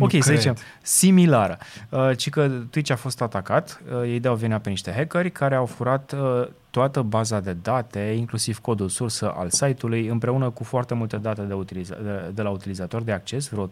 Nu 0.00 0.06
Ok, 0.06 0.10
să 0.10 0.18
cred. 0.18 0.36
zicem, 0.36 0.56
similară. 0.82 1.58
Uh, 1.88 2.10
ci 2.16 2.30
că 2.30 2.48
Twitch 2.70 2.90
a 2.90 2.96
fost 2.96 3.20
atacat, 3.20 3.82
uh, 3.94 4.02
ei 4.02 4.20
dau 4.20 4.34
vina 4.34 4.58
pe 4.58 4.68
niște 4.68 4.92
hackeri 4.92 5.30
care 5.30 5.54
au 5.54 5.66
furat 5.66 6.12
uh, 6.12 6.46
toată 6.70 7.02
baza 7.02 7.40
de 7.40 7.52
date, 7.52 7.98
inclusiv 8.00 8.58
codul 8.58 8.88
sursă 8.88 9.32
al 9.36 9.50
site-ului, 9.50 10.06
împreună 10.06 10.50
cu 10.50 10.64
foarte 10.64 10.94
multe 10.94 11.16
date 11.16 11.42
de, 11.42 11.54
utiliza- 11.54 11.98
de, 12.02 12.30
de 12.34 12.42
la 12.42 12.50
utilizator 12.50 13.02
de 13.02 13.12
acces, 13.12 13.48
vreo 13.48 13.70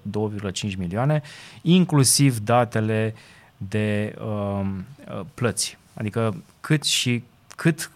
2,5 0.71 0.77
milioane, 0.79 1.23
inclusiv 1.63 2.39
datele 2.39 3.15
de 3.57 4.15
um, 4.25 4.85
uh, 5.13 5.21
plăți. 5.35 5.79
Adică 5.95 6.43
cât 6.61 6.85
și 6.85 7.23
cât, 7.57 7.91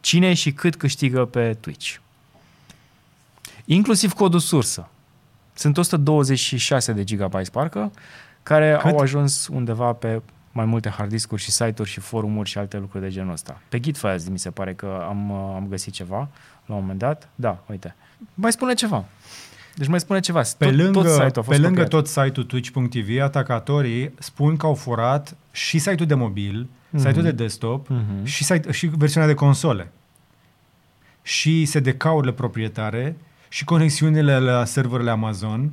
cine 0.00 0.34
și 0.34 0.52
cât 0.52 0.76
câștigă 0.76 1.24
pe 1.24 1.56
Twitch. 1.60 1.94
Inclusiv 3.64 4.12
codul 4.12 4.40
sursă. 4.40 4.88
Sunt 5.58 5.76
126 5.78 6.92
de 6.92 7.04
gigabytes 7.04 7.48
parcă, 7.48 7.90
care 8.42 8.78
Cât? 8.82 8.90
au 8.90 8.98
ajuns 8.98 9.46
undeva 9.52 9.92
pe 9.92 10.22
mai 10.52 10.64
multe 10.64 10.88
hard 10.88 11.08
discuri 11.10 11.42
și 11.42 11.50
site-uri 11.50 11.90
și 11.90 12.00
forumuri 12.00 12.48
și 12.48 12.58
alte 12.58 12.76
lucruri 12.78 13.04
de 13.04 13.10
genul 13.10 13.32
ăsta. 13.32 13.60
Pe 13.68 13.80
Gitfiles 13.80 14.28
mi 14.28 14.38
se 14.38 14.50
pare 14.50 14.74
că 14.74 15.04
am, 15.08 15.30
uh, 15.30 15.52
am 15.54 15.66
găsit 15.68 15.92
ceva 15.92 16.28
la 16.66 16.74
un 16.74 16.80
moment 16.80 16.98
dat. 16.98 17.28
Da, 17.34 17.58
uite. 17.70 17.94
Mai 18.34 18.52
spune 18.52 18.74
ceva. 18.74 19.04
Deci 19.74 19.86
mai 19.88 20.00
spune 20.00 20.20
ceva. 20.20 20.40
Pe 20.58 20.64
tot, 20.66 20.74
lângă, 20.74 21.00
tot 21.00 21.08
site-ul 21.10 21.30
a 21.30 21.42
fost 21.42 21.48
pe 21.48 21.56
lângă 21.56 21.68
copiat. 21.82 21.88
tot 21.88 22.06
site-ul 22.06 22.46
twitch.tv, 22.46 23.20
atacatorii 23.22 24.14
spun 24.18 24.56
că 24.56 24.66
au 24.66 24.74
furat 24.74 25.36
și 25.50 25.78
site-ul 25.78 26.08
de 26.08 26.14
mobil, 26.14 26.68
Mhm. 26.90 27.02
site-ul 27.06 27.22
de 27.24 27.30
desktop 27.32 27.88
Mhm. 27.88 28.24
și, 28.24 28.44
site, 28.44 28.72
și 28.72 28.86
versiunea 28.86 29.28
de 29.28 29.34
console. 29.34 29.92
Și 31.22 31.64
SDK-urile 31.64 32.32
proprietare 32.32 33.16
și 33.48 33.64
conexiunile 33.64 34.38
la 34.38 34.64
serverele 34.64 35.10
Amazon. 35.10 35.72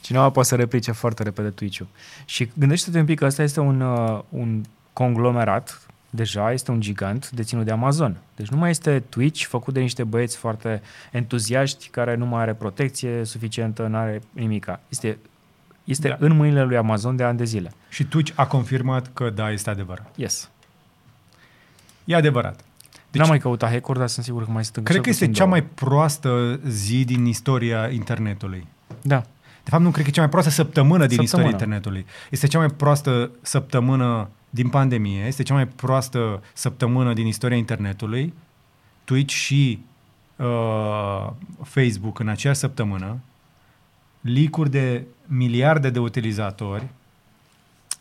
Cineva 0.00 0.30
poate 0.30 0.48
să 0.48 0.54
replice 0.54 0.92
foarte 0.92 1.22
repede 1.22 1.50
Twitch-ul. 1.50 1.86
Și 2.24 2.50
gândește-te 2.58 2.98
un 2.98 3.04
pic 3.04 3.18
că 3.18 3.24
ăsta 3.24 3.42
este 3.42 3.60
un, 3.60 3.80
uh, 3.80 4.20
un 4.28 4.62
conglomerat, 4.92 5.86
deja 6.10 6.52
este 6.52 6.70
un 6.70 6.80
gigant 6.80 7.30
deținut 7.30 7.64
de 7.64 7.70
Amazon. 7.70 8.16
Deci 8.36 8.48
nu 8.48 8.56
mai 8.56 8.70
este 8.70 9.00
Twitch 9.00 9.44
făcut 9.44 9.74
de 9.74 9.80
niște 9.80 10.04
băieți 10.04 10.36
foarte 10.36 10.82
entuziaști 11.12 11.88
care 11.88 12.14
nu 12.14 12.26
mai 12.26 12.42
are 12.42 12.54
protecție 12.54 13.24
suficientă, 13.24 13.86
nu 13.86 13.96
are 13.96 14.22
nimica. 14.32 14.80
Este, 14.88 15.18
este 15.84 16.08
Da. 16.08 16.14
da. 16.14 16.26
în 16.26 16.36
mâinile 16.36 16.62
lui 16.62 16.76
Amazon 16.76 17.16
de 17.16 17.22
ani 17.24 17.38
de 17.38 17.44
zile. 17.44 17.72
Și 17.88 18.04
Twitch 18.04 18.32
a 18.34 18.46
confirmat 18.46 19.12
că 19.12 19.30
da, 19.30 19.50
este 19.50 19.70
adevărat. 19.70 20.12
Yes. 20.16 20.48
E 22.04 22.14
adevărat. 22.14 22.64
Deci, 23.14 23.22
N-am 23.22 23.30
mai 23.30 23.38
căutat 23.38 23.70
hack 23.70 23.96
dar 23.98 24.08
sunt 24.08 24.24
sigur 24.24 24.44
că 24.44 24.50
mai 24.50 24.64
sunt 24.64 24.76
încă 24.76 24.90
Cred 24.90 25.02
că 25.04 25.10
cel 25.10 25.12
este 25.12 25.26
puțin 25.26 25.40
cea 25.42 25.48
două. 25.48 25.60
mai 25.60 25.70
proastă 25.74 26.60
zi 26.68 27.04
din 27.04 27.24
istoria 27.26 27.88
internetului. 27.88 28.66
Da. 29.02 29.18
De 29.64 29.70
fapt, 29.70 29.82
nu 29.82 29.90
cred 29.90 30.02
că 30.04 30.08
e 30.10 30.12
cea 30.12 30.20
mai 30.20 30.30
proastă 30.30 30.50
săptămână 30.50 31.06
din 31.06 31.16
Săptămână. 31.16 31.48
istoria 31.48 31.50
internetului. 31.50 32.06
Este 32.30 32.46
cea 32.46 32.58
mai 32.58 32.68
proastă 32.68 33.30
săptămână 33.42 34.28
din 34.50 34.68
pandemie, 34.68 35.24
este 35.26 35.42
cea 35.42 35.54
mai 35.54 35.66
proastă 35.66 36.42
săptămână 36.52 37.12
din 37.12 37.26
istoria 37.26 37.56
internetului. 37.56 38.34
Twitch 39.04 39.32
și 39.34 39.78
uh, 40.36 41.30
Facebook 41.62 42.18
în 42.18 42.28
aceeași 42.28 42.58
săptămână, 42.58 43.18
leak 44.20 44.68
de 44.68 45.04
miliarde 45.26 45.90
de 45.90 45.98
utilizatori. 45.98 46.86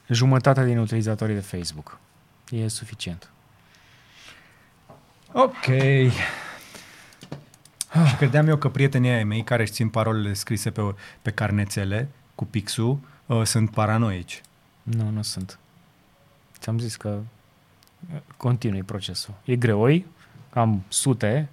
Jumătatea 0.08 0.66
din 0.66 0.78
utilizatorii 0.78 1.36
de 1.36 1.42
Facebook. 1.42 2.00
E 2.50 2.68
suficient. 2.68 3.33
Ok. 5.36 5.66
și 8.08 8.16
credeam 8.18 8.48
eu 8.48 8.58
că 8.58 8.70
prietenii 8.70 9.10
ai 9.10 9.24
mei 9.24 9.44
care 9.44 9.62
își 9.62 9.72
țin 9.72 9.90
parolele 9.90 10.34
scrise 10.34 10.72
pe, 10.72 10.82
pe 11.22 11.32
carnețele 11.32 12.10
cu 12.36 12.46
pixul 12.46 13.00
uh, 13.26 13.42
sunt 13.44 13.70
paranoici. 13.70 14.42
Nu, 14.84 15.10
nu 15.10 15.22
sunt. 15.22 15.60
Ți-am 16.60 16.80
zis 16.80 16.96
că 16.96 17.20
uh, 18.14 18.20
continui 18.38 18.84
procesul. 18.84 19.34
E 19.44 19.56
greoi, 19.56 20.06
am 20.54 20.84
sute, 20.88 21.50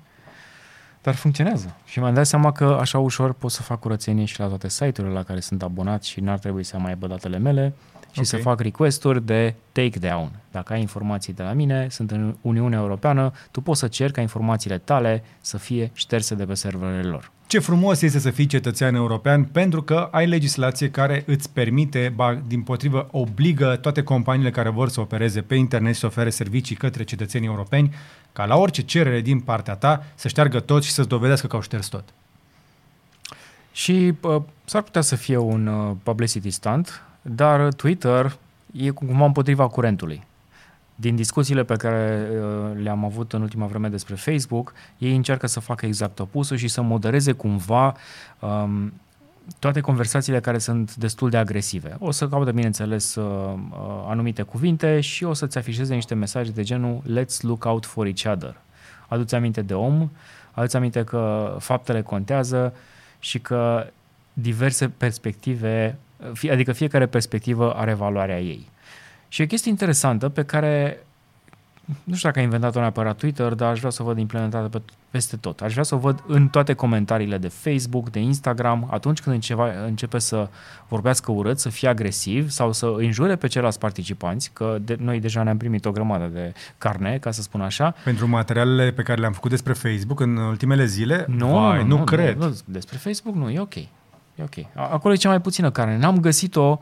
dar 1.03 1.15
funcționează. 1.15 1.77
Și 1.85 1.99
mi-am 1.99 2.15
dat 2.15 2.27
seama 2.27 2.53
că 2.53 2.77
așa 2.81 2.99
ușor 2.99 3.33
pot 3.33 3.51
să 3.51 3.63
fac 3.63 3.81
curățenie 3.81 4.25
și 4.25 4.41
la 4.41 4.47
toate 4.47 4.69
site-urile 4.69 5.15
la 5.15 5.23
care 5.23 5.41
sunt 5.41 5.63
abonat 5.63 6.03
și 6.03 6.21
n-ar 6.21 6.39
trebui 6.39 6.65
să 6.65 6.79
mai 6.79 6.91
aibă 6.91 7.07
datele 7.07 7.39
mele 7.39 7.75
și 8.13 8.19
Ok. 8.19 8.27
să 8.27 8.37
fac 8.37 8.61
request-uri 8.61 9.27
de 9.27 9.55
takedown. 9.73 10.31
Dacă 10.51 10.73
ai 10.73 10.81
informații 10.81 11.33
de 11.33 11.43
la 11.43 11.53
mine, 11.53 11.87
sunt 11.91 12.11
în 12.11 12.37
Uniunea 12.41 12.79
Europeană, 12.79 13.33
tu 13.51 13.61
poți 13.61 13.81
să 13.81 13.89
ceri 13.89 14.13
ca 14.13 14.21
informațiile 14.21 14.79
tale 14.79 15.25
să 15.41 15.59
fie 15.59 15.91
șterse 15.95 16.35
de 16.35 16.45
pe 16.45 16.55
serverele 16.55 17.09
lor. 17.09 17.31
Ce 17.47 17.59
frumos 17.59 18.03
este 18.03 18.19
să 18.19 18.31
fii 18.31 18.47
cetățean 18.47 18.95
european 18.95 19.45
pentru 19.45 19.83
că 19.83 20.09
ai 20.11 20.27
legislație 20.27 20.91
care 20.91 21.23
îți 21.27 21.51
permite, 21.51 22.13
ba, 22.15 22.43
din 22.47 22.63
potrivă, 22.63 23.09
obligă 23.11 23.77
toate 23.77 24.03
companiile 24.03 24.51
care 24.51 24.69
vor 24.69 24.89
să 24.89 25.01
opereze 25.01 25.41
pe 25.41 25.55
internet 25.55 25.95
și 25.95 26.01
să 26.01 26.07
ofere 26.07 26.31
servicii 26.31 26.77
către 26.77 27.03
cetățenii 27.03 27.49
europeni 27.49 27.95
ca 28.33 28.45
la 28.45 28.57
orice 28.57 28.83
cerere 28.83 29.21
din 29.21 29.41
partea 29.41 29.75
ta 29.75 30.05
să 30.15 30.29
șteargă 30.29 30.61
tot 30.61 30.83
și 30.83 30.91
să-ți 30.91 31.09
dovedească 31.09 31.47
că 31.47 31.57
au 31.57 31.63
șters 31.63 31.87
tot. 31.89 32.05
Și 33.73 34.13
uh, 34.21 34.43
s-ar 34.65 34.83
putea 34.83 35.01
să 35.01 35.17
fie 35.17 35.37
un 35.37 35.67
uh, 35.67 35.97
publicity 36.03 36.51
stunt, 36.51 37.03
dar 37.35 37.73
Twitter 37.73 38.37
e 38.73 38.91
cumva 38.91 39.25
împotriva 39.25 39.69
curentului. 39.69 40.29
din 40.95 41.17
discuțiile 41.17 41.65
pe 41.65 41.77
care 41.77 42.29
uh, 42.31 42.83
le-am 42.83 43.05
avut 43.05 43.33
în 43.33 43.43
ultima 43.43 43.67
vreme 43.67 43.89
despre 43.89 44.15
Facebook, 44.15 44.73
ei 44.99 45.17
încearcă 45.17 45.47
să 45.47 45.61
facă 45.61 45.87
exact 45.87 46.19
opusul 46.19 46.57
și 46.57 46.69
să 46.69 46.83
modereze 46.83 47.33
cumva 47.33 47.95
um, 48.39 48.93
toate 49.59 49.81
conversațiile 49.81 50.41
care 50.41 50.59
sunt 50.59 50.97
destul 50.97 51.31
de 51.31 51.37
agresive. 51.37 51.97
O 51.99 52.11
să 52.11 52.29
caute, 52.29 52.53
bineînțeles, 52.53 53.15
uh, 53.15 53.25
uh, 53.71 53.79
anumite 54.09 54.43
cuvinte 54.43 55.01
și 55.01 55.25
o 55.25 55.33
să-ți 55.33 55.59
afișeze 55.59 55.95
niște 55.95 56.15
mesaje 56.15 56.51
de 56.51 56.63
genul 56.63 57.03
Let's 57.03 57.41
look 57.41 57.65
out 57.65 57.87
for 57.87 58.07
each 58.07 58.25
other. 58.25 58.57
Aduți 59.09 59.35
aminte 59.35 59.63
de 59.63 59.75
om, 59.75 60.11
aduți 60.51 60.77
aminte 60.77 61.05
că 61.05 61.57
faptele 61.59 62.03
contează 62.03 62.73
și 63.19 63.39
că 63.39 63.87
diverse 64.33 64.89
perspective, 64.89 65.99
adică 66.51 66.73
fiecare 66.73 67.07
perspectivă 67.07 67.73
are 67.73 67.95
valoarea 67.95 68.41
ei. 68.41 68.69
Și 69.29 69.41
e 69.41 69.45
o 69.45 69.49
chestie 69.49 69.71
interesantă 69.71 70.29
pe 70.29 70.45
care 70.45 71.05
nu 72.05 72.15
știu 72.15 72.29
dacă 72.29 72.39
a 72.41 72.43
inventat-o 72.43 72.81
neapărat 72.81 73.17
Twitter, 73.17 73.55
dar 73.55 73.71
aș 73.71 73.79
vrea 73.79 73.91
să 73.91 74.03
o 74.03 74.05
văd 74.05 74.19
implementată 74.19 74.69
pe, 74.69 74.83
peste 75.11 75.37
tot. 75.37 75.61
Aș 75.61 75.73
vrea 75.73 75.85
să 75.85 75.95
o 75.95 75.99
văd 75.99 76.23
în 76.27 76.49
toate 76.49 76.73
comentariile 76.73 77.39
de 77.39 77.49
Facebook, 77.49 78.11
de 78.11 78.19
Instagram, 78.19 78.89
atunci 78.91 79.21
când 79.21 79.35
înceva, 79.35 79.85
începe 79.87 80.19
să 80.19 80.49
vorbească 80.89 81.33
urât, 81.33 81.59
să 81.59 81.69
fie 81.69 81.89
agresiv 81.89 82.51
sau 82.51 82.73
să 82.73 82.95
înjure 82.97 83.37
pe 83.37 83.47
ceilalți 83.47 83.79
participanți, 83.79 84.51
că 84.53 84.79
de, 84.83 84.97
noi 85.01 85.21
deja 85.21 85.43
ne-am 85.43 85.57
primit 85.57 85.85
o 85.85 85.91
grămadă 85.91 86.27
de 86.33 86.53
carne, 86.79 87.19
ca 87.19 87.31
să 87.31 87.43
spun 87.43 87.61
așa. 87.61 87.95
Pentru 88.05 88.29
materialele 88.29 88.91
pe 88.91 89.03
care 89.03 89.21
le-am 89.21 89.33
făcut 89.33 89.51
despre 89.51 89.73
Facebook 89.73 90.21
în 90.21 90.37
ultimele 90.37 90.85
zile, 90.85 91.25
Nu, 91.29 91.49
vai, 91.49 91.83
nu, 91.83 91.97
nu, 91.97 92.05
cred. 92.05 92.37
Nu, 92.37 92.47
nu, 92.47 92.57
despre 92.65 92.97
Facebook 92.97 93.35
nu, 93.35 93.51
e 93.51 93.61
ok. 93.61 93.75
E 94.41 94.43
ok. 94.43 94.67
A- 94.75 94.89
Acolo 94.93 95.15
e 95.15 95.17
cea 95.17 95.29
mai 95.29 95.41
puțină 95.41 95.71
carne. 95.71 95.97
N-am 95.97 96.19
găsit-o 96.21 96.81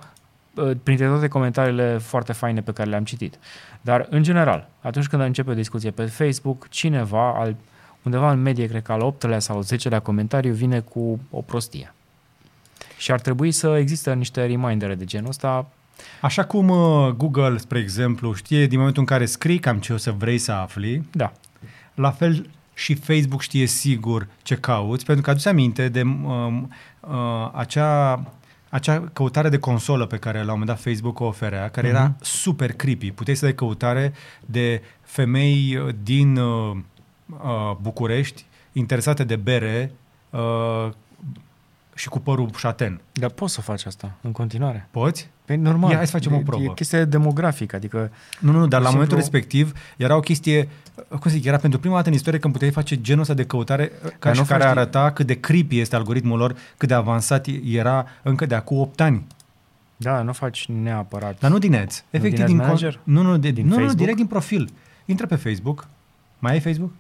uh, 0.54 0.70
printre 0.82 1.06
toate 1.06 1.28
comentariile 1.28 1.98
foarte 1.98 2.32
faine 2.32 2.62
pe 2.62 2.72
care 2.72 2.88
le-am 2.88 3.04
citit. 3.04 3.38
Dar, 3.80 4.06
în 4.10 4.22
general, 4.22 4.68
atunci 4.80 5.06
când 5.06 5.22
începe 5.22 5.50
o 5.50 5.54
discuție 5.54 5.90
pe 5.90 6.04
Facebook, 6.04 6.68
cineva, 6.68 7.34
al, 7.38 7.56
undeva 8.02 8.30
în 8.30 8.42
medie, 8.42 8.66
cred 8.66 8.82
că 8.82 8.92
al 8.92 9.14
8-lea 9.14 9.38
sau 9.38 9.64
10-lea 9.64 10.02
comentariu, 10.02 10.52
vine 10.52 10.80
cu 10.80 11.20
o 11.30 11.40
prostie. 11.40 11.92
Și 12.96 13.12
ar 13.12 13.20
trebui 13.20 13.50
să 13.52 13.76
existe 13.78 14.14
niște 14.14 14.46
remindere 14.46 14.94
de 14.94 15.04
genul 15.04 15.28
ăsta. 15.28 15.66
Așa 16.20 16.44
cum 16.44 16.68
uh, 16.68 17.08
Google, 17.10 17.56
spre 17.56 17.78
exemplu, 17.78 18.34
știe 18.34 18.66
din 18.66 18.78
momentul 18.78 19.00
în 19.02 19.06
care 19.08 19.24
scrii 19.26 19.58
cam 19.58 19.78
ce 19.78 19.92
o 19.92 19.96
să 19.96 20.10
vrei 20.10 20.38
să 20.38 20.52
afli, 20.52 21.08
Da, 21.12 21.32
la 21.94 22.10
fel 22.10 22.50
și 22.78 22.94
Facebook 22.94 23.42
știe 23.42 23.66
sigur 23.66 24.26
ce 24.42 24.54
cauți, 24.54 25.04
pentru 25.04 25.24
că 25.24 25.30
aduți 25.30 25.48
aminte 25.48 25.88
de 25.88 26.02
um, 26.02 26.70
uh, 27.00 27.50
acea, 27.52 28.24
acea 28.68 29.10
căutare 29.12 29.48
de 29.48 29.58
consolă 29.58 30.06
pe 30.06 30.16
care 30.16 30.36
la 30.36 30.52
un 30.52 30.58
moment 30.58 30.66
dat 30.66 30.80
Facebook 30.80 31.20
o 31.20 31.24
oferea, 31.24 31.70
care 31.70 31.88
era 31.88 32.16
super 32.20 32.72
creepy. 32.72 33.10
Puteai 33.10 33.36
să 33.36 33.44
dai 33.44 33.54
căutare 33.54 34.12
de 34.46 34.82
femei 35.02 35.76
uh, 35.76 35.94
din 36.02 36.36
uh, 36.36 36.76
uh, 37.26 37.76
București 37.80 38.44
interesate 38.72 39.24
de 39.24 39.36
bere 39.36 39.92
uh, 40.30 40.88
și 41.98 42.08
cu 42.08 42.18
părul 42.18 42.50
șaten. 42.56 43.00
dar 43.12 43.30
poți 43.30 43.54
să 43.54 43.60
faci 43.60 43.84
asta 43.84 44.12
în 44.20 44.32
continuare. 44.32 44.88
Poți? 44.90 45.28
Păi 45.44 45.56
normal. 45.56 45.90
Ia, 45.90 45.96
hai 45.96 46.06
să 46.06 46.12
facem 46.12 46.32
o 46.32 46.36
E- 46.36 46.42
probă. 46.42 46.62
E 46.62 46.72
chestie 46.74 47.04
demografică, 47.04 47.76
adică 47.76 48.10
Nu, 48.40 48.52
nu, 48.52 48.58
nu, 48.58 48.66
dar 48.66 48.80
Pur 48.80 48.80
la 48.80 48.88
și 48.88 48.92
momentul 48.94 49.20
simplu- 49.20 49.38
respectiv 49.38 49.72
era 49.96 50.16
o 50.16 50.20
chestie, 50.20 50.68
cum 51.08 51.18
să 51.22 51.28
zic, 51.28 51.44
era 51.44 51.56
pentru 51.56 51.78
prima 51.78 51.94
dată 51.96 52.08
în 52.08 52.14
istorie 52.14 52.38
când 52.38 52.52
puteai 52.52 52.70
face 52.70 53.00
genul 53.00 53.20
ăsta 53.20 53.34
de 53.34 53.44
căutare 53.44 53.86
ca 53.86 54.08
Dar 54.20 54.34
și 54.34 54.40
nu 54.40 54.46
care 54.46 54.62
faci- 54.62 54.70
arăta 54.70 55.10
cât 55.12 55.26
de 55.26 55.34
creepy 55.40 55.78
este 55.80 55.96
algoritmul 55.96 56.38
lor, 56.38 56.56
cât 56.76 56.88
de 56.88 56.94
avansat 56.94 57.46
era 57.64 58.06
încă 58.22 58.46
de 58.46 58.54
acum 58.54 58.78
8 58.78 59.00
ani. 59.00 59.26
Da, 59.96 60.22
nu 60.22 60.32
faci 60.32 60.66
neapărat. 60.82 61.38
Dar 61.38 61.50
nu 61.50 61.58
din 61.58 61.74
ads. 61.74 62.04
Efectiv 62.10 62.36
din 62.38 62.46
din, 62.46 62.58
Ads 62.58 62.66
Manager? 62.66 63.00
Nu, 63.02 63.22
nu, 63.22 63.36
de, 63.36 63.50
Din 63.50 63.62
nu, 63.64 63.68
nu, 63.68 63.74
Facebook? 63.74 63.98
direct 63.98 64.16
din 64.16 64.26
profil. 64.26 64.70
Intră 65.04 65.26
pe 65.26 65.34
Facebook. 65.36 65.86
Mai 66.38 66.52
ai 66.52 66.60
Facebook? 66.60 66.90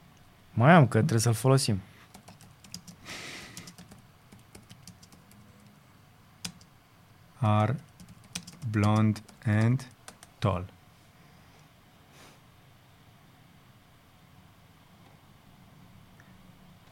Mai 0.54 0.72
am, 0.72 0.86
că 0.86 0.96
trebuie 0.98 1.20
să-l 1.20 1.32
folosim. 1.32 1.80
Are 7.38 7.76
blonde 8.70 9.20
and 9.44 9.86
tall. 10.38 10.64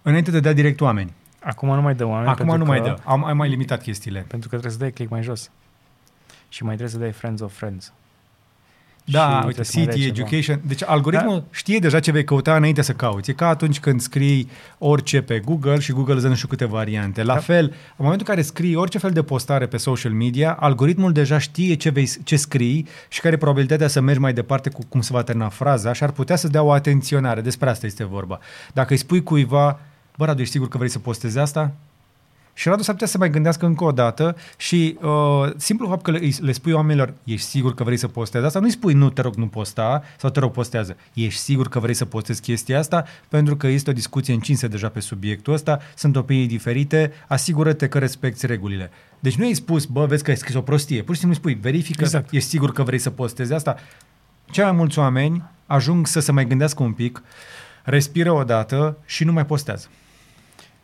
Înainte 0.02 0.30
de 0.30 0.36
a 0.36 0.40
da 0.40 0.52
direct 0.52 0.80
oameni. 0.80 1.12
Acum 1.42 1.74
nu 1.74 1.80
mai 1.80 1.94
dă 1.94 2.04
oameni. 2.04 2.28
Acum 2.28 2.46
pentru 2.46 2.64
nu 2.64 2.64
mai 2.64 2.80
că, 2.80 2.86
dă. 2.88 2.98
Am, 3.04 3.24
am 3.24 3.36
mai 3.36 3.48
limitat 3.48 3.82
chestiile. 3.82 4.20
Pentru 4.20 4.48
că 4.48 4.56
trebuie 4.56 4.72
să 4.72 4.78
dai 4.78 4.90
click 4.90 5.10
mai 5.10 5.22
jos. 5.22 5.50
Și 6.48 6.62
mai 6.62 6.76
trebuie 6.76 6.94
să 6.94 7.02
dai 7.02 7.12
friends 7.12 7.40
of 7.40 7.56
friends. 7.56 7.92
Da, 9.08 9.20
Și 9.20 9.26
uite, 9.34 9.42
trebuie 9.42 9.64
să 9.64 9.72
mai 9.76 9.84
dai 9.86 9.94
city, 9.94 10.06
ceva. 10.14 10.18
education. 10.28 10.60
Deci 10.66 10.82
algoritmul 10.84 11.38
da. 11.38 11.44
știe 11.50 11.78
deja 11.78 12.00
ce 12.00 12.10
vei 12.10 12.24
căuta 12.24 12.56
înainte 12.56 12.82
să 12.82 12.92
cauți. 12.92 13.30
E 13.30 13.32
ca 13.32 13.48
atunci 13.48 13.80
când 13.80 14.00
scrii 14.00 14.48
orice 14.78 15.20
pe 15.20 15.38
Google 15.38 15.78
și 15.78 15.92
Google 15.92 16.12
îți 16.14 16.22
dă 16.22 16.28
nu 16.28 16.34
știu 16.34 16.48
câte 16.48 16.64
variante. 16.64 17.22
La 17.22 17.34
Da. 17.34 17.40
fel, 17.40 17.64
în 17.64 17.72
momentul 17.96 18.26
în 18.28 18.34
care 18.34 18.46
scrii 18.46 18.74
orice 18.74 18.98
fel 18.98 19.10
de 19.10 19.22
postare 19.22 19.66
pe 19.66 19.76
social 19.76 20.12
media, 20.12 20.52
algoritmul 20.60 21.12
deja 21.12 21.38
știe 21.38 21.74
ce, 21.74 21.90
vei, 21.90 22.10
ce 22.24 22.36
scrii 22.36 22.86
și 23.08 23.20
care 23.20 23.34
e 23.34 23.38
probabilitatea 23.38 23.88
să 23.88 24.00
mergi 24.00 24.20
mai 24.20 24.32
departe 24.32 24.70
cu 24.70 24.80
cum 24.88 25.00
se 25.00 25.12
va 25.12 25.22
termina 25.22 25.48
fraza 25.48 25.92
și 25.92 26.02
ar 26.02 26.10
putea 26.10 26.36
să 26.36 26.48
dea 26.48 26.62
o 26.62 26.70
atenționare. 26.72 27.40
Despre 27.40 27.68
asta 27.68 27.86
este 27.86 28.04
vorba. 28.04 28.38
Dacă 28.72 28.92
îi 28.92 28.98
spui 28.98 29.22
cuiva, 29.22 29.80
bă, 30.16 30.24
Radu, 30.24 30.40
ești 30.40 30.52
sigur 30.52 30.68
că 30.68 30.76
vrei 30.76 30.90
să 30.90 30.98
postezi 30.98 31.38
asta? 31.38 31.72
Și 32.58 32.68
Radu 32.68 32.82
s-ar 32.82 32.94
putea 32.94 33.08
să 33.08 33.18
mai 33.18 33.30
gândească 33.30 33.66
încă 33.66 33.84
o 33.84 33.92
dată 33.92 34.36
și 34.56 34.98
uh, 35.02 35.50
simplu 35.56 35.88
fapt 35.88 36.02
că 36.02 36.10
le, 36.10 36.30
le 36.40 36.52
spui 36.52 36.72
oamenilor, 36.72 37.14
ești 37.24 37.46
sigur 37.46 37.74
că 37.74 37.84
vrei 37.84 37.96
să 37.96 38.08
postezi 38.08 38.44
asta, 38.44 38.58
nu-i 38.58 38.70
spui 38.70 38.92
nu, 38.92 39.10
te 39.10 39.20
rog, 39.20 39.34
nu 39.34 39.46
posta 39.46 40.02
sau 40.18 40.30
te 40.30 40.40
rog, 40.40 40.52
postează. 40.52 40.96
Ești 41.12 41.40
sigur 41.40 41.68
că 41.68 41.78
vrei 41.78 41.94
să 41.94 42.04
postezi 42.04 42.40
chestia 42.40 42.78
asta 42.78 43.04
pentru 43.28 43.56
că 43.56 43.66
este 43.66 43.90
o 43.90 43.92
discuție 43.92 44.34
încinsă 44.34 44.68
deja 44.68 44.88
pe 44.88 45.00
subiectul 45.00 45.52
ăsta, 45.52 45.80
sunt 45.94 46.16
opinii 46.16 46.46
diferite, 46.46 47.12
asigură-te 47.28 47.88
că 47.88 47.98
respecti 47.98 48.46
regulile. 48.46 48.90
Deci 49.20 49.36
nu 49.36 49.44
ai 49.44 49.54
spus, 49.54 49.84
bă, 49.84 50.06
vezi 50.06 50.22
că 50.22 50.30
ai 50.30 50.36
scris 50.36 50.54
o 50.54 50.60
prostie, 50.60 51.02
pur 51.02 51.14
și 51.14 51.20
simplu 51.20 51.38
spui, 51.38 51.54
verifică, 51.54 52.02
Exact. 52.02 52.32
ești 52.32 52.48
sigur 52.48 52.72
că 52.72 52.82
vrei 52.82 52.98
să 52.98 53.10
postezi 53.10 53.52
asta. 53.52 53.76
Cei 54.50 54.64
mai 54.64 54.72
mulți 54.72 54.98
oameni 54.98 55.42
ajung 55.66 56.06
să 56.06 56.20
se 56.20 56.32
mai 56.32 56.46
gândească 56.46 56.82
un 56.82 56.92
pic, 56.92 57.22
respiră 57.82 58.32
o 58.32 58.44
dată 58.44 58.96
și 59.04 59.24
nu 59.24 59.32
mai 59.32 59.46
postează. 59.46 59.86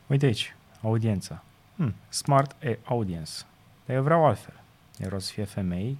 Uite 0.07 0.27
aici, 0.27 0.57
audiența. 0.83 1.43
Hmm, 1.83 1.95
smart 2.09 2.57
e 2.63 2.79
audience. 2.85 3.33
Dar 3.87 3.97
eu 3.97 4.03
vreau 4.03 4.27
altfel. 4.27 4.55
Eu 4.99 5.07
vreau 5.07 5.21
să 5.21 5.33
fie 5.33 5.45
femei 5.45 5.99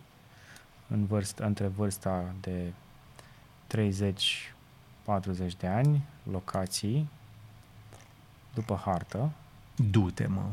în 0.89 1.07
vârstă, 1.07 1.45
între 1.45 1.67
vârsta 1.67 2.35
de 2.41 2.73
30-40 3.77 5.57
de 5.59 5.67
ani, 5.67 6.05
locații, 6.31 7.09
după 8.55 8.81
hartă. 8.85 9.31
Du-te, 9.91 10.27
mă. 10.27 10.45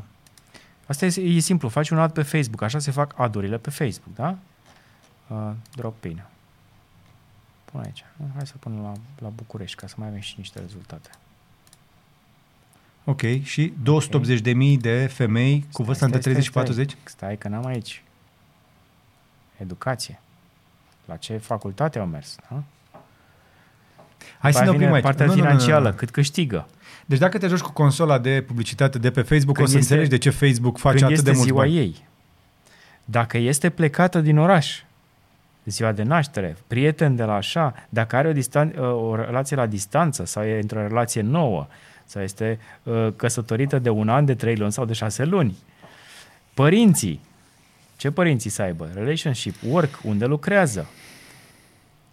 Asta 0.86 1.06
e, 1.06 1.20
e 1.20 1.38
simplu, 1.38 1.68
faci 1.68 1.90
un 1.90 1.98
ad 1.98 2.12
pe 2.12 2.22
Facebook, 2.22 2.62
așa 2.62 2.78
se 2.78 2.90
fac 2.90 3.18
adurile 3.18 3.58
pe 3.58 3.70
Facebook, 3.70 4.14
da? 4.14 4.38
Uh, 5.28 5.52
drop 5.74 6.00
pin. 6.00 6.22
Pun 7.64 7.80
aici. 7.80 8.04
Hai 8.34 8.46
să 8.46 8.54
pun 8.58 8.82
la, 8.82 8.92
la 9.18 9.28
București, 9.28 9.76
ca 9.76 9.86
să 9.86 9.94
mai 9.98 10.08
avem 10.08 10.20
și 10.20 10.34
niște 10.36 10.60
rezultate. 10.60 11.10
Ok, 13.04 13.20
și 13.42 13.72
280.000 13.82 14.76
de 14.80 15.06
femei 15.12 15.66
cu 15.72 15.82
vârsta 15.82 16.04
între 16.04 16.20
30 16.20 16.44
și 16.44 16.50
40? 16.50 16.96
Stai 17.04 17.36
că 17.36 17.48
n-am 17.48 17.66
aici. 17.66 18.02
Educație. 19.56 20.20
La 21.04 21.16
ce 21.16 21.36
facultate 21.36 21.98
au 21.98 22.06
mers? 22.06 22.36
Da? 22.50 22.62
Hai 24.38 24.52
să 24.52 24.58
După 24.58 24.58
ne 24.58 24.60
aia 24.60 24.68
oprim 24.70 24.78
vine 24.78 24.92
aici. 24.92 25.02
Partea 25.02 25.26
Nu, 25.26 25.32
nu, 25.34 25.38
nu, 25.38 25.42
nu, 25.44 25.50
financiară, 25.50 25.88
nu. 25.88 25.94
cât 25.96 26.10
câștigă. 26.10 26.66
Deci 27.06 27.18
dacă 27.18 27.38
te 27.38 27.46
joci 27.46 27.60
cu 27.60 27.72
consola 27.72 28.18
de 28.18 28.44
publicitate 28.46 28.98
de 28.98 29.10
pe 29.10 29.22
Facebook, 29.22 29.54
Când 29.56 29.68
o 29.68 29.70
să 29.70 29.76
este- 29.78 29.92
înțelegi 29.94 30.10
de 30.10 30.18
ce 30.18 30.30
Facebook 30.30 30.78
face 30.78 30.96
Când 30.96 31.10
atât 31.10 31.16
este 31.18 31.30
de 31.30 31.36
mult 31.36 31.46
ziua 31.48 31.60
bani. 31.62 31.76
ei. 31.76 32.06
Dacă 33.04 33.38
este 33.38 33.70
plecată 33.70 34.20
din 34.20 34.38
oraș, 34.38 34.82
ziua 35.64 35.92
de 35.92 36.02
naștere, 36.02 36.56
prieten 36.66 37.16
de 37.16 37.22
la 37.24 37.34
așa, 37.34 37.74
dacă 37.88 38.16
are 38.16 38.28
o, 38.28 38.32
distan- 38.32 38.76
o 38.78 39.14
relație 39.16 39.56
la 39.56 39.66
distanță 39.66 40.24
sau 40.24 40.42
e 40.44 40.60
într-o 40.60 40.80
relație 40.86 41.20
nouă, 41.22 41.66
sau 42.10 42.22
este 42.22 42.58
uh, 42.82 43.08
căsătorită 43.16 43.78
de 43.78 43.88
un 43.88 44.08
an, 44.08 44.24
de 44.24 44.34
trei 44.34 44.56
luni 44.56 44.72
sau 44.72 44.84
de 44.84 44.92
șase 44.92 45.24
luni. 45.24 45.56
Părinții. 46.54 47.20
Ce 47.96 48.10
părinții 48.10 48.50
să 48.50 48.62
aibă? 48.62 48.90
Relationship, 48.94 49.54
work, 49.68 50.00
unde 50.02 50.24
lucrează. 50.24 50.86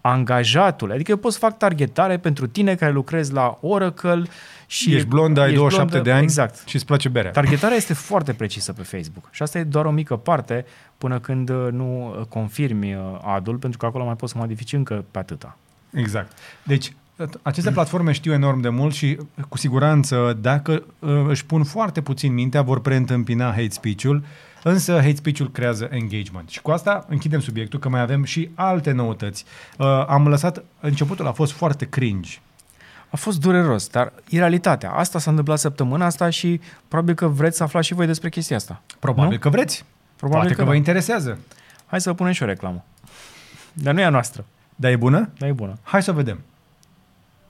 Angajatul. 0.01 0.91
Adică 0.91 1.11
eu 1.11 1.17
pot 1.17 1.31
să 1.31 1.39
fac 1.39 1.57
targetare 1.57 2.17
pentru 2.17 2.47
tine 2.47 2.75
care 2.75 2.91
lucrezi 2.91 3.33
la 3.33 3.57
Oracle 3.61 4.23
și... 4.65 4.93
Ești 4.93 5.07
blondă, 5.07 5.39
ai 5.39 5.45
ești 5.45 5.57
27 5.57 5.91
blondă, 5.91 6.09
de 6.09 6.15
ani 6.15 6.23
Exact. 6.23 6.67
și 6.67 6.75
îți 6.75 6.85
place 6.85 7.09
berea. 7.09 7.31
Targetarea 7.31 7.77
este 7.77 7.93
foarte 7.93 8.33
precisă 8.33 8.73
pe 8.73 8.83
Facebook 8.83 9.29
și 9.31 9.41
asta 9.41 9.59
e 9.59 9.63
doar 9.63 9.85
o 9.85 9.91
mică 9.91 10.15
parte 10.15 10.65
până 10.97 11.19
când 11.19 11.49
uh, 11.49 11.67
nu 11.71 12.15
uh, 12.19 12.25
confirmi 12.25 12.93
uh, 12.93 13.01
adul, 13.21 13.57
pentru 13.57 13.77
că 13.77 13.85
acolo 13.85 14.05
mai 14.05 14.15
poți 14.15 14.31
să 14.31 14.37
modifici 14.37 14.73
încă 14.73 15.05
pe 15.11 15.19
atâta. 15.19 15.57
Exact. 15.93 16.37
Deci, 16.63 16.93
aceste 17.41 17.71
platforme 17.71 18.11
știu 18.11 18.33
enorm 18.33 18.59
de 18.59 18.69
mult 18.69 18.93
și 18.93 19.17
cu 19.49 19.57
siguranță 19.57 20.37
dacă 20.41 20.83
uh, 20.99 21.25
își 21.27 21.45
pun 21.45 21.63
foarte 21.63 22.01
puțin 22.01 22.33
mintea 22.33 22.61
vor 22.61 22.81
preîntâmpina 22.81 23.45
hate 23.45 23.69
speech-ul 23.69 24.23
însă 24.63 24.93
hate 24.93 25.15
speech-ul 25.15 25.51
creează 25.51 25.87
engagement. 25.91 26.49
Și 26.49 26.61
cu 26.61 26.71
asta 26.71 27.05
închidem 27.09 27.39
subiectul, 27.39 27.79
că 27.79 27.89
mai 27.89 28.01
avem 28.01 28.23
și 28.23 28.49
alte 28.55 28.91
noutăți. 28.91 29.45
Uh, 29.77 30.05
am 30.07 30.27
lăsat, 30.27 30.63
începutul 30.79 31.27
a 31.27 31.31
fost 31.31 31.51
foarte 31.51 31.85
cringe. 31.85 32.37
A 33.09 33.15
fost 33.15 33.39
dureros, 33.39 33.87
dar 33.87 34.13
e 34.29 34.37
realitatea. 34.37 34.91
Asta 34.91 35.19
s-a 35.19 35.29
întâmplat 35.29 35.59
săptămâna 35.59 36.05
asta 36.05 36.29
și 36.29 36.59
probabil 36.87 37.13
că 37.13 37.27
vreți 37.27 37.57
să 37.57 37.63
aflați 37.63 37.87
și 37.87 37.93
voi 37.93 38.05
despre 38.05 38.29
chestia 38.29 38.55
asta. 38.55 38.81
Probabil 38.99 39.31
Nu? 39.31 39.39
că 39.39 39.49
vreți. 39.49 39.85
Probabil 40.15 40.41
Poate 40.41 40.53
că 40.55 40.59
că, 40.59 40.65
vă 40.65 40.71
da. 40.71 40.77
interesează. 40.77 41.37
Hai 41.85 42.01
să 42.01 42.13
punem 42.13 42.31
și 42.33 42.43
o 42.43 42.45
reclamă. 42.45 42.83
Dar 43.73 43.93
nu 43.93 43.99
e 43.99 44.03
a 44.03 44.09
noastră, 44.09 44.45
Dar 44.75 44.91
e 44.91 44.95
bună? 44.95 45.29
dar 45.37 45.49
e 45.49 45.51
bună. 45.51 45.77
Hai 45.83 46.03
să 46.03 46.11
vedem. 46.11 46.39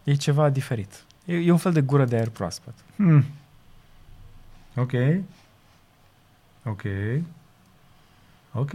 E 0.07 0.15
ceva 0.15 0.49
diferit. 0.49 1.03
E, 1.25 1.35
e 1.35 1.51
un 1.51 1.57
fel 1.57 1.71
de 1.71 1.81
gură 1.81 2.05
de 2.05 2.15
aer 2.15 2.29
proaspăt. 2.29 2.73
Hmm. 2.95 3.25
Ok. 4.75 4.91
Ok. 6.63 6.83
Ok. 8.51 8.71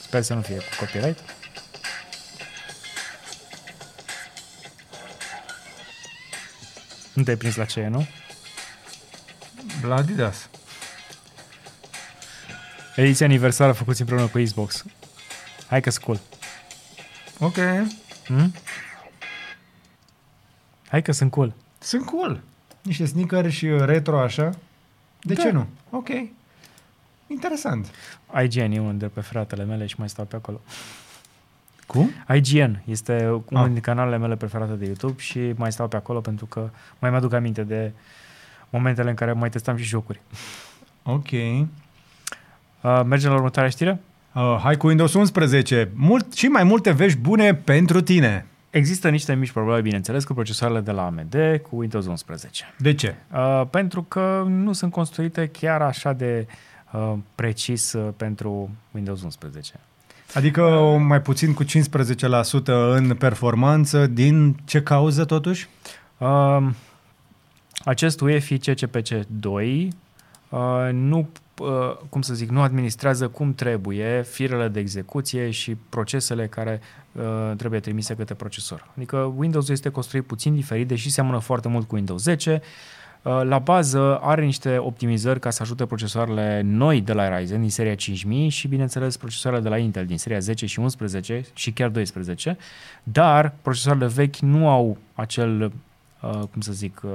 Sper 0.00 0.22
să 0.22 0.34
nu 0.34 0.40
fie 0.40 0.56
cu 0.56 0.62
copyright. 0.78 1.18
Nu 7.12 7.22
te-ai 7.22 7.36
prins 7.36 7.54
la 7.54 7.64
ce 7.64 7.80
e, 7.80 7.88
nu? 7.88 8.06
La 9.82 9.94
Adidas. 9.94 10.48
Ediția 12.96 13.26
aniversară 13.26 13.72
făcuți 13.72 14.00
împreună 14.00 14.26
cu 14.26 14.38
Xbox. 14.38 14.84
Hai 15.72 15.80
că 15.80 15.90
cool. 16.04 16.20
Ok. 17.38 17.54
Hmm? 18.26 18.52
Hai 20.88 21.02
că 21.02 21.12
sunt 21.12 21.30
cool. 21.30 21.54
Sunt 21.78 22.04
cool. 22.04 22.40
Niște 22.82 23.04
sneaker 23.06 23.50
și 23.50 23.66
retro 23.68 24.20
așa. 24.20 24.50
De 25.20 25.34
Da. 25.34 25.42
ce 25.42 25.50
nu? 25.50 25.66
Ok. 25.90 26.08
Interesant. 27.26 27.90
IGN 28.42 28.72
e 28.72 28.78
unul 28.78 28.90
dintre 28.90 29.08
preferatele 29.08 29.64
mele 29.64 29.86
și 29.86 29.94
mai 29.98 30.08
stau 30.08 30.24
pe 30.24 30.36
acolo. 30.36 30.60
Cum? 31.86 32.10
IGN 32.34 32.82
este 32.84 33.12
unul 33.26 33.44
Ah. 33.52 33.62
dintre 33.64 33.80
canalele 33.80 34.16
mele 34.18 34.36
preferate 34.36 34.72
de 34.72 34.84
YouTube 34.84 35.20
și 35.20 35.52
mai 35.56 35.72
stau 35.72 35.88
pe 35.88 35.96
acolo 35.96 36.20
pentru 36.20 36.46
că 36.46 36.70
mai 36.98 37.10
mi-aduc 37.10 37.32
aminte 37.32 37.62
de 37.62 37.92
momentele 38.70 39.10
în 39.10 39.16
care 39.16 39.32
mai 39.32 39.50
testam 39.50 39.76
și 39.76 39.84
jocuri. 39.84 40.20
Ok. 41.02 41.30
Uh, 41.32 41.64
Uh, 42.82 43.02
mergem 43.04 43.30
la 43.30 43.36
următoarea 43.36 43.70
știre? 43.70 44.00
Hai 44.34 44.76
cu 44.76 44.86
Windows 44.86 45.14
11. 45.14 45.90
Mult, 45.94 46.32
și 46.32 46.46
mai 46.46 46.64
multe 46.64 46.90
vești 46.90 47.18
bune 47.18 47.54
pentru 47.54 48.00
tine. 48.00 48.46
Există 48.70 49.08
niște 49.08 49.34
mici 49.34 49.50
probleme, 49.50 49.80
bineînțeles, 49.80 50.24
cu 50.24 50.34
procesoarele 50.34 50.80
de 50.80 50.90
la 50.90 51.04
AMD 51.04 51.36
cu 51.62 51.76
Windows 51.76 52.06
11. 52.06 52.74
De 52.78 52.94
ce? 52.94 53.14
Uh, 53.32 53.62
pentru 53.70 54.02
că 54.02 54.44
nu 54.48 54.72
sunt 54.72 54.92
construite 54.92 55.46
chiar 55.46 55.82
așa 55.82 56.12
de 56.12 56.46
uh, 56.92 57.12
precis 57.34 57.92
uh, 57.92 58.08
pentru 58.16 58.70
Windows 58.90 59.22
11. 59.22 59.74
Adică 60.34 60.62
o 60.62 60.96
mai 60.96 61.22
puțin 61.22 61.54
cu 61.54 61.64
15% 61.64 61.68
în 62.94 63.14
performanță. 63.14 64.06
Din 64.06 64.56
ce 64.64 64.82
cauză 64.82 65.24
totuși? 65.24 65.68
Uh, 66.18 66.68
acest 67.84 68.20
UEFI 68.20 68.58
CCPC 68.58 69.08
2 69.26 69.84
uh, 69.86 69.92
nu, 70.92 71.28
uh, 71.58 71.96
cum 72.08 72.22
să 72.22 72.34
zic, 72.34 72.50
nu 72.50 72.60
administrează 72.60 73.28
cum 73.28 73.54
trebuie 73.54 74.22
firele 74.22 74.68
de 74.68 74.80
execuție 74.80 75.50
și 75.50 75.76
procesele 75.88 76.46
care 76.46 76.80
uh, 77.12 77.22
trebuie 77.56 77.80
trimise 77.80 78.14
către 78.14 78.34
procesor. 78.34 78.88
Adică 78.96 79.16
Windows 79.36 79.68
este 79.68 79.88
construit 79.88 80.24
puțin 80.24 80.54
diferit, 80.54 80.88
deși 80.88 81.10
seamănă 81.10 81.38
foarte 81.38 81.68
mult 81.68 81.88
cu 81.88 81.94
Windows 81.94 82.22
10. 82.22 82.62
Uh, 83.22 83.40
La 83.44 83.58
bază 83.58 84.18
are 84.22 84.44
niște 84.44 84.76
optimizări 84.78 85.40
ca 85.40 85.50
să 85.50 85.62
ajute 85.62 85.86
procesoarele 85.86 86.60
noi 86.64 87.00
de 87.00 87.12
la 87.12 87.38
Ryzen 87.38 87.60
din 87.60 87.70
seria 87.70 87.94
5000 87.94 88.48
și 88.48 88.68
bineînțeles 88.68 89.16
procesoarele 89.16 89.62
de 89.62 89.68
la 89.68 89.78
Intel 89.78 90.06
din 90.06 90.18
seria 90.18 90.38
10 90.38 90.66
și 90.66 90.78
11 90.78 91.44
și 91.54 91.72
chiar 91.72 91.88
12, 91.88 92.56
dar 93.02 93.54
procesoarele 93.62 94.06
vechi 94.06 94.36
nu 94.36 94.68
au 94.68 94.98
acel 95.14 95.72
uh, 96.20 96.30
cum 96.30 96.60
să 96.60 96.72
zic, 96.72 97.00
uh, 97.04 97.10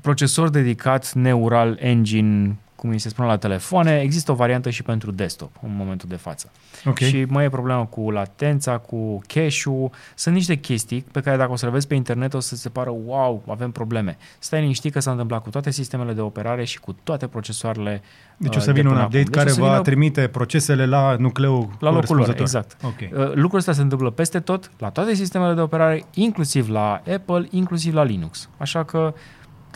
procesor 0.00 0.48
dedicat 0.48 1.12
neural 1.12 1.76
engine, 1.80 2.56
cum 2.86 2.94
îi 2.94 3.00
se 3.00 3.08
spune 3.08 3.28
la 3.28 3.36
telefoane, 3.36 4.00
există 4.00 4.32
o 4.32 4.34
variantă 4.34 4.70
și 4.70 4.82
pentru 4.82 5.10
desktop 5.10 5.50
în 5.62 5.76
momentul 5.76 6.08
de 6.08 6.16
față. 6.16 6.50
Ok. 6.84 6.98
Și 6.98 7.24
mai 7.28 7.44
e 7.44 7.48
problemă 7.48 7.86
cu 7.86 8.10
latența, 8.10 8.78
cu 8.78 9.20
cache-ul. 9.26 9.90
Sunt 10.14 10.34
niște 10.34 10.54
chestii 10.54 11.04
pe 11.12 11.20
care 11.20 11.36
dacă 11.36 11.52
o 11.52 11.56
să 11.56 11.64
le 11.64 11.72
vezi 11.72 11.86
pe 11.86 11.94
internet 11.94 12.34
o 12.34 12.40
să 12.40 12.56
se 12.56 12.68
pară 12.68 12.90
wow, 13.04 13.42
avem 13.48 13.70
probleme. 13.70 14.16
Stai 14.38 14.60
liniștit 14.60 14.92
că 14.92 15.00
s-a 15.00 15.10
întâmplat 15.10 15.42
cu 15.42 15.50
toate 15.50 15.70
sistemele 15.70 16.12
de 16.12 16.20
operare 16.20 16.64
și 16.64 16.80
cu 16.80 16.96
toate 17.02 17.26
procesoarele 17.26 18.02
Deci 18.36 18.50
uh, 18.50 18.56
o 18.56 18.60
să 18.60 18.72
de 18.72 18.80
vină 18.80 18.88
un 18.88 18.94
până 18.94 19.06
update 19.06 19.20
acum. 19.20 19.32
Deci 19.32 19.42
care 19.42 19.50
o 19.50 19.54
să 19.54 19.60
va 19.60 19.70
vină 19.70 19.82
trimite 19.82 20.28
procesele 20.28 20.86
la 20.86 21.16
nucleul 21.18 21.68
la 21.78 21.90
locul 21.90 22.16
lor, 22.16 22.26
corespunzător. 22.26 22.40
exact. 22.40 22.76
Ok. 22.82 23.28
Uh, 23.28 23.34
Lucrul 23.34 23.58
ăsta 23.58 23.72
se 23.72 23.82
întâmplă 23.82 24.10
peste 24.10 24.40
tot, 24.40 24.70
la 24.78 24.90
toate 24.90 25.14
sistemele 25.14 25.54
de 25.54 25.60
operare, 25.60 26.04
inclusiv 26.14 26.68
la 26.68 27.02
Apple, 27.14 27.48
inclusiv 27.50 27.94
la 27.94 28.02
Linux. 28.02 28.48
Așa 28.56 28.84
că, 28.84 29.14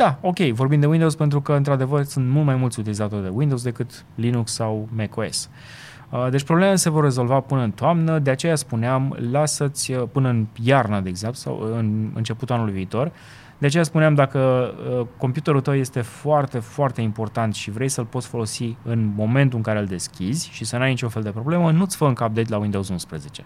da, 0.01 0.19
ok, 0.21 0.39
vorbim 0.39 0.81
de 0.81 0.87
Windows 0.87 1.15
pentru 1.15 1.41
că, 1.41 1.53
într-adevăr, 1.53 2.05
sunt 2.05 2.29
mult 2.29 2.45
mai 2.45 2.55
mulți 2.55 2.79
utilizatori 2.79 3.23
de 3.23 3.29
Windows 3.29 3.63
decât 3.63 4.05
Linux 4.15 4.53
sau 4.53 4.89
macOS. 4.97 5.49
Uh, 6.11 6.29
Deci 6.31 6.43
problemele 6.43 6.77
se 6.77 6.91
vor 6.91 7.03
rezolva 7.03 7.41
până 7.41 7.63
în 7.63 7.71
toamnă, 7.71 8.19
de 8.19 8.31
aceea 8.31 8.57
spuneam, 8.57 9.17
lasă-ți 9.31 9.93
uh, 9.93 10.03
până 10.13 10.29
în 10.29 10.47
iarnă, 10.63 11.01
de 11.01 11.09
exemplu, 11.09 11.39
sau 11.39 11.73
în 11.77 12.11
începutul 12.15 12.55
anului 12.55 12.73
viitor. 12.73 13.13
De 13.59 13.67
aceea 13.67 13.83
spuneam, 13.83 14.15
dacă 14.15 14.39
uh, 14.39 15.07
computerul 15.17 15.61
tău 15.61 15.75
este 15.75 16.01
foarte, 16.01 16.59
foarte 16.59 17.01
important 17.01 17.55
și 17.55 17.71
vrei 17.71 17.89
să-l 17.89 18.05
poți 18.05 18.27
folosi 18.27 18.77
în 18.83 19.13
momentul 19.17 19.57
în 19.57 19.63
care 19.65 19.79
îl 19.79 19.87
deschizi 19.87 20.49
și 20.53 20.65
să 20.65 20.77
n-ai 20.77 20.89
niciun 20.89 21.09
fel 21.09 21.23
de 21.23 21.31
problemă, 21.31 21.71
nu-ți 21.71 21.97
fă 21.97 22.05
încă 22.05 22.25
update 22.25 22.51
la 22.51 22.59
Windows 22.59 22.89
11. 22.89 23.45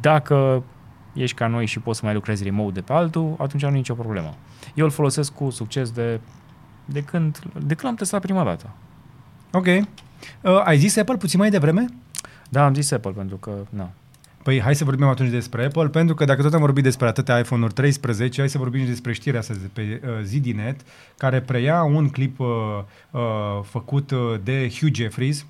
Dacă 0.00 0.62
ești 1.12 1.36
ca 1.36 1.46
noi 1.46 1.66
și 1.66 1.78
poți 1.78 1.98
să 1.98 2.04
mai 2.04 2.14
lucrezi 2.14 2.44
remote 2.44 2.72
de 2.72 2.80
pe 2.80 2.92
altul, 2.92 3.34
atunci 3.38 3.62
nu 3.62 3.68
e 3.68 3.72
nicio 3.72 3.94
problemă. 3.94 4.34
Eu 4.74 4.84
îl 4.84 4.90
folosesc 4.90 5.32
cu 5.32 5.50
succes 5.50 5.90
de, 5.90 6.20
de 6.84 7.02
când, 7.02 7.38
de 7.52 7.74
când 7.74 7.84
l-am 7.84 7.94
testat 7.94 8.20
prima 8.20 8.44
dată. 8.44 8.70
Ok. 9.52 9.66
Uh, 9.66 10.62
ai 10.64 10.78
zis 10.78 10.96
Apple 10.96 11.16
puțin 11.16 11.38
mai 11.38 11.50
devreme? 11.50 11.86
Da, 12.48 12.64
am 12.64 12.74
zis 12.74 12.90
Apple 12.90 13.10
pentru 13.10 13.36
că, 13.36 13.52
na, 13.70 13.90
Păi 14.42 14.60
hai 14.60 14.74
să 14.74 14.84
vorbim 14.84 15.06
atunci 15.06 15.30
despre 15.30 15.64
Apple, 15.64 15.88
pentru 15.88 16.14
că 16.14 16.24
dacă 16.24 16.42
tot 16.42 16.54
am 16.54 16.60
vorbit 16.60 16.82
despre 16.82 17.06
atâtea 17.06 17.38
iPhone-uri 17.38 17.72
13, 17.72 18.40
hai 18.40 18.48
să 18.48 18.58
vorbim 18.58 18.80
și 18.80 18.86
despre 18.86 19.12
știrea 19.12 19.40
asta 19.40 19.54
de 19.54 19.70
pe 19.72 20.00
uh, 20.04 20.10
ZDNet, 20.24 20.80
care 21.16 21.40
preia 21.40 21.82
un 21.82 22.08
clip 22.08 22.40
uh, 22.40 22.46
uh, 23.10 23.20
făcut 23.62 24.10
uh, 24.10 24.34
de 24.42 24.70
Hugh 24.78 24.94
Jeffries, 24.94 25.46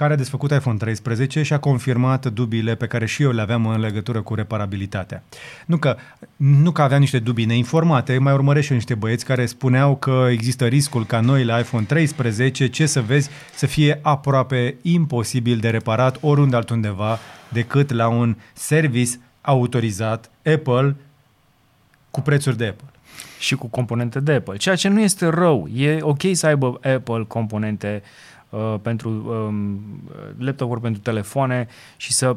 care 0.00 0.12
a 0.12 0.16
desfăcut 0.16 0.50
iPhone 0.50 0.76
13 0.76 1.42
și 1.42 1.52
a 1.52 1.58
confirmat 1.58 2.26
dubiile 2.26 2.74
pe 2.74 2.86
care 2.86 3.06
și 3.06 3.22
eu 3.22 3.30
le 3.30 3.40
aveam 3.40 3.66
în 3.66 3.80
legătură 3.80 4.22
cu 4.22 4.34
reparabilitatea. 4.34 5.22
Nu 5.66 5.76
că, 5.76 5.96
nu 6.36 6.70
că 6.70 6.82
aveam 6.82 7.00
niște 7.00 7.18
dubii 7.18 7.44
neinformate, 7.44 8.18
mai 8.18 8.32
urmăresc 8.32 8.64
și 8.64 8.70
eu 8.70 8.76
niște 8.76 8.94
băieți 8.94 9.24
care 9.24 9.46
spuneau 9.46 9.96
că 9.96 10.26
există 10.30 10.66
riscul 10.66 11.06
ca 11.06 11.20
noile 11.20 11.58
iPhone 11.58 11.84
13, 11.84 12.68
ce 12.68 12.86
să 12.86 13.00
vezi, 13.00 13.30
să 13.54 13.66
fie 13.66 13.98
aproape 14.02 14.76
imposibil 14.82 15.58
de 15.58 15.70
reparat 15.70 16.18
oriunde 16.20 16.56
altundeva 16.56 17.18
decât 17.48 17.92
la 17.92 18.08
un 18.08 18.36
service 18.52 19.18
autorizat 19.40 20.30
Apple 20.54 20.96
cu 22.10 22.20
prețuri 22.20 22.56
de 22.56 22.66
Apple. 22.66 22.88
și 23.38 23.54
cu 23.54 23.66
componente 23.66 24.20
de 24.20 24.32
Apple, 24.32 24.56
ceea 24.56 24.74
ce 24.74 24.88
nu 24.88 25.00
este 25.00 25.26
rău. 25.26 25.68
E 25.74 25.98
ok 26.00 26.20
să 26.32 26.46
aibă 26.46 26.66
Apple 26.66 27.24
componente 27.28 28.02
uh, 28.04 28.29
pentru 28.82 29.10
um, 29.10 29.80
laptopuri, 30.38 30.80
pentru 30.80 31.00
telefoane 31.00 31.68
și 31.96 32.12
să 32.12 32.36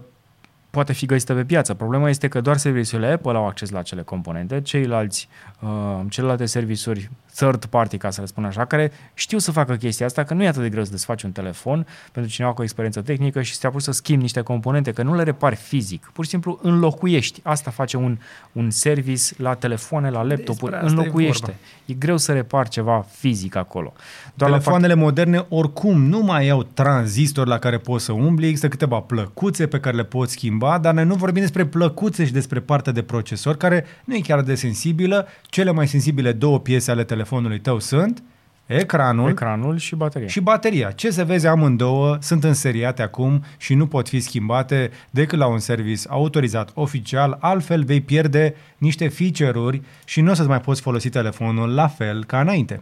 poate 0.70 0.94
fi 0.94 1.06
găsită 1.06 1.34
pe 1.34 1.44
piață. 1.44 1.74
Problema 1.74 2.10
este 2.10 2.28
că 2.28 2.42
doar 2.42 2.58
serviciile 2.58 3.08
Apple 3.08 3.38
au 3.38 3.48
acces 3.48 3.70
la 3.70 3.80
acele 3.80 4.02
componente, 4.02 4.62
ceilalți, 4.62 5.28
uh, 5.60 6.00
celelalte 6.10 6.46
servisuri 6.46 7.10
third 7.36 7.66
party, 7.66 7.98
ca 7.98 8.10
să 8.10 8.22
le 8.22 8.28
spun 8.28 8.46
așa, 8.46 8.66
care 8.66 8.92
știu 9.14 9.38
să 9.38 9.52
facă 9.52 9.76
chestia 9.76 10.06
asta, 10.06 10.24
că 10.24 10.34
nu 10.34 10.44
e 10.44 10.48
atât 10.48 10.62
de 10.62 10.70
greu 10.70 10.84
să 10.84 10.92
desfaci 10.92 11.24
un 11.24 11.32
telefon 11.32 11.88
pentru 12.12 12.32
cineva 12.32 12.54
cu 12.54 12.60
o 12.60 12.64
experiență 12.64 13.02
tehnică 13.02 13.42
și 13.42 13.54
să 13.54 13.58
te 13.62 13.68
apuci 13.68 13.82
să 13.82 13.92
schimbi 13.92 14.22
niște 14.22 14.42
componente, 14.42 14.92
că 14.92 15.04
nu 15.04 15.16
le 15.16 15.24
repari 15.24 15.56
fizic. 15.56 16.10
Pur 16.14 16.24
și 16.24 16.30
simplu 16.30 16.60
înlocuiești. 16.62 17.40
Asta 17.44 17.72
face 17.72 17.98
un, 17.98 18.18
un 18.52 18.70
service 18.70 19.24
la 19.38 19.54
telefoane, 19.54 20.10
la 20.10 20.22
laptopuri. 20.22 20.72
Despre 20.72 20.76
asta 20.76 20.86
e 20.86 20.90
Înlocuiește. 20.90 21.46
vorba. 21.46 21.60
E, 21.86 21.94
greu 21.94 22.18
să 22.18 22.34
repari 22.34 22.70
ceva 22.70 23.06
fizic 23.12 23.56
acolo. 23.56 23.94
Doar 24.34 24.50
la 24.50 24.58
Telefoanele 24.58 24.94
moderne 24.94 25.46
oricum 25.50 26.04
nu 26.04 26.20
mai 26.20 26.50
au 26.50 26.64
tranzistori 26.64 27.50
la 27.50 27.60
care 27.60 27.78
poți 27.78 28.06
să 28.06 28.12
umbli, 28.12 28.46
există 28.46 28.68
câteva 28.68 29.00
plăcuțe 29.00 29.68
pe 29.68 29.80
care 29.80 29.96
le 29.96 30.04
poți 30.04 30.32
schimba, 30.32 30.78
dar 30.78 30.94
noi 30.94 31.06
nu 31.06 31.16
vorbim 31.16 31.42
despre 31.42 31.66
plăcuțe 31.66 32.26
și 32.26 32.32
despre 32.32 32.60
partea 32.60 32.92
de 32.92 33.02
procesor, 33.02 33.58
care 33.58 33.86
nu 34.04 34.16
e 34.16 34.20
chiar 34.20 34.42
de 34.42 34.56
sensibilă. 34.56 35.28
Cele 35.42 35.72
mai 35.72 35.88
sensibile 35.88 36.32
două 36.32 36.60
piese 36.60 36.92
ale 36.92 37.04
telefonului 37.04 37.23
tău 37.62 37.80
sunt 37.80 38.24
Ecranul, 38.66 39.30
Ecranul 39.30 39.78
și 39.78 39.96
bateria. 39.96 40.28
și 40.28 40.40
bateria. 40.40 40.92
Ce 40.92 41.10
se 41.10 41.24
vezi 41.24 41.48
amândouă 41.48 42.18
sunt 42.22 42.44
înseriate 42.44 43.02
acum 43.02 43.44
și 43.58 43.74
nu 43.74 43.88
pot 43.88 44.08
fi 44.08 44.20
schimbate 44.20 44.92
decât 45.10 45.38
la 45.38 45.48
un 45.48 45.60
service 45.60 46.02
autorizat 46.10 46.72
oficial, 46.74 47.38
altfel 47.40 47.84
vei 47.84 48.02
pierde 48.02 48.56
niște 48.78 49.08
feature-uri 49.08 49.82
și 50.06 50.22
nu 50.22 50.32
o 50.32 50.34
să-ți 50.34 50.48
mai 50.48 50.62
poți 50.62 50.82
folosi 50.82 51.10
telefonul 51.10 51.74
la 51.74 51.88
fel 51.88 52.26
ca 52.26 52.40
înainte. 52.40 52.82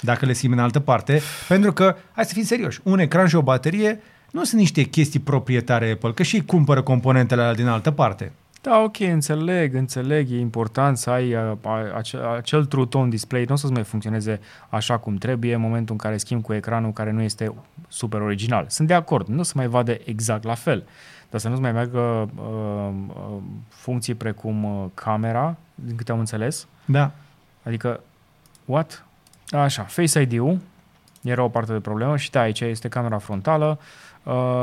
Dacă 0.00 0.26
le 0.26 0.32
schimbi 0.32 0.56
în 0.56 0.62
altă 0.62 0.80
parte, 0.80 1.20
pentru 1.48 1.72
că, 1.72 1.96
hai 2.12 2.24
să 2.24 2.32
fim 2.34 2.44
serioși, 2.44 2.80
un 2.82 2.98
ecran 2.98 3.26
și 3.26 3.36
o 3.36 3.42
baterie 3.42 4.00
nu 4.30 4.44
sunt 4.44 4.60
niște 4.60 4.82
chestii 4.82 5.20
proprietare 5.20 5.90
Apple, 5.90 6.12
că 6.12 6.22
și 6.22 6.36
ei 6.36 6.44
cumpără 6.44 6.82
componentele 6.82 7.40
alea 7.40 7.54
din 7.54 7.66
altă 7.66 7.90
parte. 7.90 8.32
Da, 8.60 8.78
ok, 8.78 9.00
înțeleg, 9.00 9.74
înțeleg, 9.74 10.30
e 10.30 10.38
important 10.38 10.98
să 10.98 11.10
ai 11.10 11.34
uh, 11.34 11.52
a- 11.64 11.92
acel, 11.96 12.26
acel 12.26 12.64
True 12.64 12.86
Tone 12.86 13.08
display, 13.08 13.44
nu 13.44 13.54
o 13.54 13.56
să-ți 13.56 13.72
mai 13.72 13.84
funcționeze 13.84 14.40
așa 14.68 14.98
cum 14.98 15.16
trebuie 15.16 15.54
în 15.54 15.60
momentul 15.60 15.92
în 15.94 15.98
care 16.00 16.16
schimbi 16.16 16.42
cu 16.44 16.52
ecranul 16.54 16.92
care 16.92 17.10
nu 17.10 17.22
este 17.22 17.54
super 17.88 18.20
original. 18.20 18.66
Sunt 18.68 18.88
de 18.88 18.94
acord, 18.94 19.26
nu 19.28 19.38
o 19.38 19.42
să 19.42 19.52
mai 19.56 19.66
vadă 19.66 19.96
exact 20.04 20.44
la 20.44 20.54
fel, 20.54 20.84
dar 21.30 21.40
să 21.40 21.48
nu-ți 21.48 21.60
mai 21.60 21.72
meargă 21.72 21.98
uh, 21.98 22.90
uh, 23.08 23.36
funcții 23.68 24.14
precum 24.14 24.64
uh, 24.64 24.84
camera, 24.94 25.56
din 25.74 25.96
câte 25.96 26.12
am 26.12 26.18
înțeles, 26.18 26.66
Da. 26.84 27.10
Adică, 27.62 28.00
what? 28.64 29.04
Așa, 29.50 29.82
Face 29.82 30.20
ID-ul 30.20 30.58
era 31.22 31.42
o 31.42 31.48
parte 31.48 31.72
de 31.72 31.78
problemă 31.80 32.16
și 32.16 32.30
da, 32.30 32.40
aici 32.40 32.60
este 32.60 32.88
camera 32.88 33.18
frontală 33.18 33.78
uh, 33.80 33.86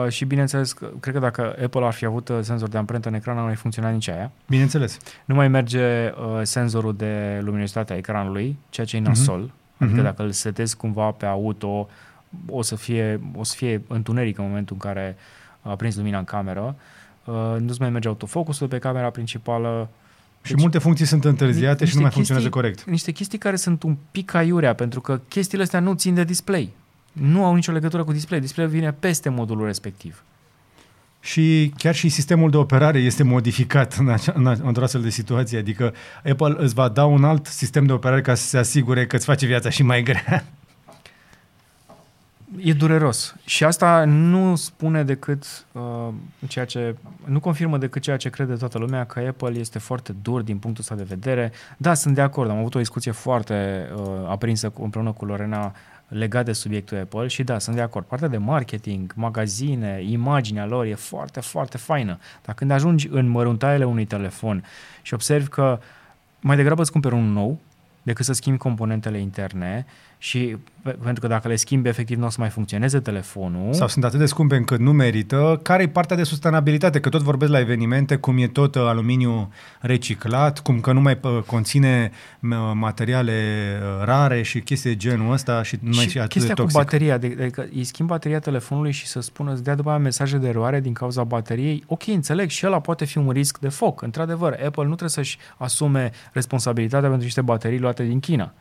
și 0.10 0.26
bineînțeles, 0.26 0.74
că- 0.74 0.92
cred 1.00 1.14
că 1.14 1.20
dacă 1.20 1.56
Apple 1.64 1.86
ar 1.86 1.94
fi 1.94 2.06
avut 2.06 2.30
uh, 2.30 2.38
senzor 2.42 2.68
de 2.70 2.78
amprentă 2.78 3.08
în 3.08 3.14
ecran, 3.14 3.34
nu 3.36 3.42
ar 3.42 3.46
mai 3.48 3.56
funcționa 3.56 3.90
nici 3.90 4.08
aia. 4.10 4.32
Bineînțeles. 4.48 4.98
Nu 5.26 5.36
mai 5.36 5.48
merge 5.48 6.10
uh, 6.10 6.40
senzorul 6.44 6.96
de 6.96 7.40
luminositate 7.44 7.94
a 7.94 7.98
ecranului, 7.98 8.58
ceea 8.70 8.86
ce 8.86 8.96
e 8.96 9.00
Mhm. 9.00 9.08
nasol. 9.08 9.52
Adică 9.78 9.96
Mhm. 9.96 10.04
dacă 10.06 10.24
îl 10.24 10.32
setezi 10.32 10.78
cumva 10.78 11.12
pe 11.12 11.26
auto, 11.26 11.90
o 12.50 12.62
să 12.62 12.76
fie, 12.76 13.20
o 13.36 13.44
să 13.44 13.54
fie 13.58 13.82
întuneric 13.88 14.38
în 14.38 14.44
momentul 14.48 14.78
în 14.82 14.90
care 14.92 15.16
a 15.62 15.76
prins 15.76 15.96
lumina 15.96 16.18
în 16.18 16.24
cameră. 16.24 16.76
Uh, 17.26 17.56
nu-ți 17.60 17.82
mai 17.82 17.90
merge 17.90 18.08
autofocusul 18.08 18.68
pe 18.68 18.78
camera 18.80 19.10
principală. 19.10 19.90
Și 20.42 20.52
Deci- 20.52 20.62
multe 20.62 20.78
funcții 20.78 21.06
sunt 21.06 21.26
întârziate 21.26 21.76
și 21.78 21.82
niște 21.82 21.96
nu 21.98 22.02
mai 22.02 22.10
chestii- 22.12 22.14
funcționează 22.34 22.50
corect. 22.50 22.84
niște 22.84 23.12
chestii 23.12 23.38
care 23.38 23.56
sunt 23.56 23.84
un 23.84 23.96
pic 24.12 24.34
aiurea, 24.34 24.74
pentru 24.74 25.02
că 25.02 25.20
chestiile 25.28 25.64
astea 25.64 25.80
nu 25.80 25.94
țin 25.94 26.14
de 26.14 26.24
display. 26.24 26.74
Nu 27.16 27.46
au 27.46 27.54
nicio 27.56 27.72
legătură 27.72 28.04
cu 28.04 28.12
display. 28.12 28.40
Display 28.40 28.68
vine 28.68 28.92
peste 28.92 29.30
modulul 29.30 29.66
respectiv. 29.66 30.24
Și 31.20 31.74
chiar 31.78 31.96
și 31.96 32.10
sistemul 32.10 32.50
de 32.50 32.58
operare 32.58 33.00
este 33.00 33.24
modificat 33.24 33.94
în 33.94 34.10
acea, 34.10 34.34
în 34.36 34.48
a- 34.48 34.58
într-o 34.64 34.84
astfel 34.84 35.02
de 35.02 35.10
situație. 35.10 35.58
Adică 35.58 35.94
Apple 36.30 36.56
îți 36.58 36.74
va 36.74 36.88
da 36.90 37.06
un 37.06 37.24
alt 37.24 37.46
sistem 37.46 37.86
de 37.86 37.92
operare 37.94 38.22
ca 38.22 38.36
să 38.36 38.48
se 38.48 38.58
asigure 38.58 39.06
că 39.06 39.16
îți 39.16 39.26
face 39.26 39.46
viața 39.46 39.70
și 39.70 39.84
mai 39.84 40.04
grea. 40.04 40.46
E 42.58 42.74
dureros. 42.74 43.36
Și 43.46 43.64
asta 43.64 44.04
nu 44.06 44.56
spune 44.56 45.04
decât 45.04 45.66
uh, 45.72 46.08
ceea 46.48 46.66
ce, 46.66 46.96
nu 47.26 47.40
confirmă 47.40 47.78
decât 47.78 48.02
ceea 48.02 48.18
ce 48.18 48.30
crede 48.30 48.54
toată 48.54 48.78
lumea, 48.78 49.06
că 49.06 49.20
Apple 49.28 49.60
este 49.60 49.80
foarte 49.80 50.16
dur 50.22 50.42
din 50.42 50.58
punctul 50.58 50.84
ăsta 50.84 50.96
de 50.96 51.16
vedere. 51.16 51.52
Da, 51.78 51.94
sunt 51.94 52.16
de 52.16 52.22
acord. 52.22 52.50
Am 52.50 52.58
avut 52.58 52.76
o 52.76 52.80
discuție 52.80 53.12
foarte 53.12 53.88
uh, 53.96 54.04
aprinsă 54.28 54.70
cu, 54.70 54.84
împreună 54.84 55.12
cu 55.12 55.26
Lorena 55.26 55.74
legat 56.18 56.46
de 56.46 56.54
subiectul 56.54 56.98
Apple 56.98 57.28
și 57.28 57.44
da, 57.44 57.60
sunt 57.60 57.76
de 57.76 57.82
acord. 57.82 58.06
Partea 58.06 58.28
de 58.28 58.38
marketing, 58.38 59.14
magazine, 59.16 60.04
imaginea 60.04 60.66
lor 60.66 60.86
e 60.86 60.96
foarte, 60.96 61.40
foarte 61.40 61.78
faină. 61.78 62.20
Dar 62.46 62.56
când 62.56 62.72
ajungi 62.72 63.08
în 63.12 63.28
măruntaiele 63.28 63.86
unui 63.86 64.06
telefon 64.06 64.64
și 65.02 65.14
observi 65.14 65.48
că 65.48 65.80
mai 66.40 66.56
degrabă 66.56 66.82
îți 66.82 66.92
cumperi 66.92 67.14
unul 67.14 67.34
nou 67.34 67.60
decât 68.04 68.26
să 68.26 68.34
schimbi 68.34 68.60
componentele 68.60 69.18
interne 69.18 69.86
și 70.26 70.58
pe- 70.82 70.98
pentru 71.04 71.22
că 71.22 71.28
dacă 71.28 71.48
le 71.48 71.56
schimbi 71.56 71.88
efectiv 71.90 72.18
nu 72.18 72.26
o 72.26 72.30
să 72.30 72.36
mai 72.40 72.50
funcționeze 72.50 73.00
telefonul. 73.00 73.74
Sau 73.74 73.88
sunt 73.88 74.04
atât 74.04 74.20
de 74.20 74.26
scumpe 74.26 74.56
încât 74.56 74.80
nu 74.80 74.92
merită. 74.92 75.60
Care 75.64 75.84
e 75.84 75.88
partea 75.88 76.16
de 76.16 76.24
sustenabilitate? 76.24 77.00
Că 77.00 77.10
tot 77.10 77.22
vorbesc 77.22 77.52
la 77.52 77.60
evenimente 77.60 78.16
cum 78.16 78.38
e 78.38 78.48
tot 78.48 78.76
uh, 78.76 78.82
aluminiu 78.86 79.52
reciclat, 79.80 80.60
cum 80.60 80.80
că 80.80 80.92
nu 80.92 81.02
mai 81.02 81.20
uh, 81.22 81.38
conține 81.46 82.12
uh, 82.42 82.50
materiale 82.74 83.32
uh, 83.82 84.06
rare 84.06 84.42
și 84.42 84.60
chestii 84.62 84.90
de 84.90 84.96
genul 84.96 85.32
ăsta 85.32 85.64
și 85.64 85.78
nu 85.82 85.90
mai 85.94 86.04
și 86.04 86.10
și 86.10 86.18
atât 86.18 86.32
chestia 86.32 86.54
de 86.54 86.62
cu 86.62 86.68
toxic. 86.68 86.80
bateria, 86.80 87.18
de, 87.18 87.38
adică 87.40 87.68
îi 87.74 87.84
schimb 87.84 88.10
bateria 88.10 88.40
telefonului 88.40 88.92
și 88.92 89.06
să 89.08 89.20
spună, 89.20 89.52
îți 89.52 89.64
dea 89.64 89.76
după 89.76 89.90
aia 89.90 89.98
mesaje 89.98 90.38
de 90.38 90.48
eroare 90.48 90.80
din 90.80 90.94
cauza 90.94 91.24
bateriei, 91.24 91.84
ok, 91.88 92.08
înțeleg, 92.08 92.50
și 92.50 92.66
ăla 92.66 92.80
poate 92.80 93.06
fi 93.06 93.18
un 93.18 93.30
risc 93.30 93.58
de 93.60 93.70
foc. 93.70 94.02
Într-adevăr, 94.02 94.52
Apple 94.52 94.84
nu 94.84 94.96
trebuie 94.96 95.10
să-și 95.10 95.38
asume 95.58 96.12
responsabilitatea 96.32 97.08
pentru 97.08 97.24
niște 97.26 97.42
baterii 97.42 97.80
luate 97.80 98.04
din 98.04 98.20
China. 98.20 98.54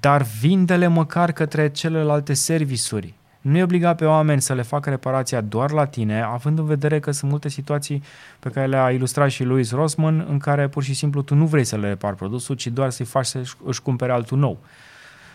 Dar 0.00 0.22
vinde-le 0.40 0.86
măcar 0.86 1.32
către 1.32 1.70
celelalte 1.70 2.34
servisuri. 2.34 3.14
Nu 3.40 3.56
e 3.56 3.62
obligat 3.62 3.96
pe 3.96 4.04
oameni 4.04 4.40
să 4.42 4.54
le 4.54 4.62
facă 4.62 4.90
reparația 4.90 5.40
doar 5.40 5.70
la 5.70 5.84
tine, 5.84 6.22
având 6.22 6.58
în 6.58 6.66
vedere 6.66 7.00
că 7.00 7.10
sunt 7.10 7.30
multe 7.30 7.48
situații 7.48 8.02
pe 8.38 8.48
care 8.48 8.66
le-a 8.66 8.90
ilustrat 8.90 9.30
și 9.30 9.44
Louis 9.44 9.70
Rossman, 9.70 10.26
în 10.28 10.38
care 10.38 10.68
pur 10.68 10.82
și 10.82 10.94
simplu 10.94 11.22
tu 11.22 11.34
nu 11.34 11.46
vrei 11.46 11.64
să 11.64 11.76
le 11.76 11.88
repari 11.88 12.16
produsul, 12.16 12.54
ci 12.54 12.66
doar 12.66 12.90
să-i 12.90 13.06
faci 13.06 13.26
să 13.26 13.42
își 13.64 13.82
cumpere 13.82 14.12
altul 14.12 14.38
nou 14.38 14.58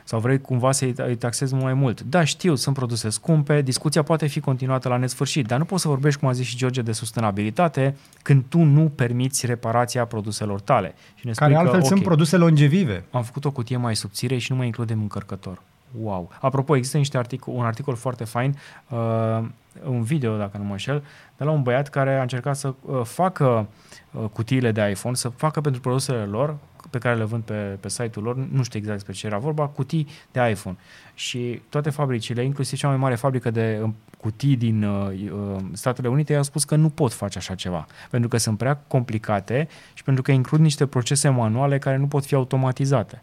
sau 0.04 0.20
vrei 0.20 0.42
cumva 0.42 0.72
să-i 0.72 0.94
îi 0.98 1.16
taxezi 1.16 1.54
mult 1.54 1.66
mai 1.66 1.74
mult. 1.74 2.02
Da, 2.02 2.24
știu, 2.24 2.56
sunt 2.56 2.76
produse 2.76 3.10
scumpe, 3.10 3.62
discuția 3.62 4.04
poate 4.04 4.28
fi 4.28 4.40
continuată 4.40 4.90
la 4.90 4.98
nesfârșit, 4.98 5.48
dar 5.48 5.58
nu 5.58 5.66
poți 5.66 5.82
să 5.82 5.88
vorbești, 5.88 6.20
cum 6.20 6.30
a 6.30 6.32
zis 6.32 6.46
și 6.46 6.58
George, 6.58 6.82
de 6.82 6.92
sustenabilitate 6.92 7.96
când 8.22 8.44
tu 8.50 8.60
nu 8.60 8.92
permiți 8.96 9.46
reparația 9.46 10.06
produselor 10.06 10.60
tale. 10.62 10.94
Și 11.16 11.26
ne 11.26 11.32
Care 11.32 11.52
spui 11.52 11.64
altfel 11.64 11.82
că, 11.82 11.88
sunt 11.88 12.00
ok, 12.00 12.06
produse 12.06 12.38
longevive. 12.38 13.04
am 13.12 13.24
făcut 13.24 13.46
o 13.46 13.52
cutie 13.52 13.78
mai 13.78 13.96
subțire 13.96 14.38
și 14.38 14.52
nu 14.52 14.58
mai 14.58 14.66
includem 14.66 15.00
încărcător. 15.02 15.62
Wow! 16.02 16.30
Apropo, 16.40 16.76
există 16.76 16.98
niște 16.98 17.18
articol, 17.18 17.54
un 17.54 17.66
articol 17.66 17.96
foarte 17.96 18.24
fain, 18.24 18.58
uh, 18.90 19.44
un 19.86 20.04
video, 20.04 20.38
dacă 20.38 20.58
nu 20.58 20.64
mă 20.64 20.72
înșel, 20.72 21.04
de 21.38 21.44
la 21.44 21.52
un 21.52 21.62
băiat 21.62 21.90
care 21.90 22.18
a 22.18 22.22
încercat 22.22 22.56
să 22.56 22.74
uh, 22.82 23.02
facă 23.04 23.68
uh, 24.12 24.24
cutiile 24.34 24.72
de 24.72 24.90
iPhone, 24.90 25.16
să 25.16 25.30
facă 25.30 25.62
pentru 25.62 25.82
produsele 25.82 26.24
lor, 26.24 26.56
pe 26.92 26.98
care 26.98 27.16
le 27.16 27.24
vând 27.24 27.44
pe, 27.44 27.78
pe 27.80 27.90
site-ul 27.90 28.26
lor, 28.26 28.36
nu 28.36 28.64
știu 28.64 28.80
exact 28.80 28.98
despre 28.98 29.14
ce 29.14 29.26
era 29.26 29.38
vorba, 29.38 29.68
cutii 29.68 30.08
de 30.32 30.50
iPhone. 30.50 30.78
Și 31.14 31.62
toate 31.70 31.90
fabricile, 31.90 32.44
inclusiv 32.44 32.78
cea 32.78 32.88
mai 32.88 32.98
mare 32.98 33.16
fabrică 33.16 33.52
de 33.52 33.80
uh, 33.84 33.90
cutii 34.18 34.56
din 34.56 34.84
uh, 34.84 35.08
uh, 35.32 35.64
Statele 35.72 36.08
Unite, 36.08 36.34
i-au 36.34 36.44
spus 36.44 36.64
că 36.64 36.76
nu 36.76 36.90
pot 36.90 37.14
face 37.14 37.38
așa 37.38 37.56
ceva, 37.56 37.88
pentru 38.10 38.30
că 38.30 38.38
sunt 38.38 38.58
prea 38.58 38.76
complicate 38.88 39.68
și 39.94 40.04
pentru 40.04 40.24
că 40.24 40.32
includ 40.32 40.60
niște 40.60 40.86
procese 40.86 41.30
manuale 41.30 41.78
care 41.78 41.98
nu 41.98 42.08
pot 42.08 42.26
fi 42.26 42.36
automatizate. 42.36 43.22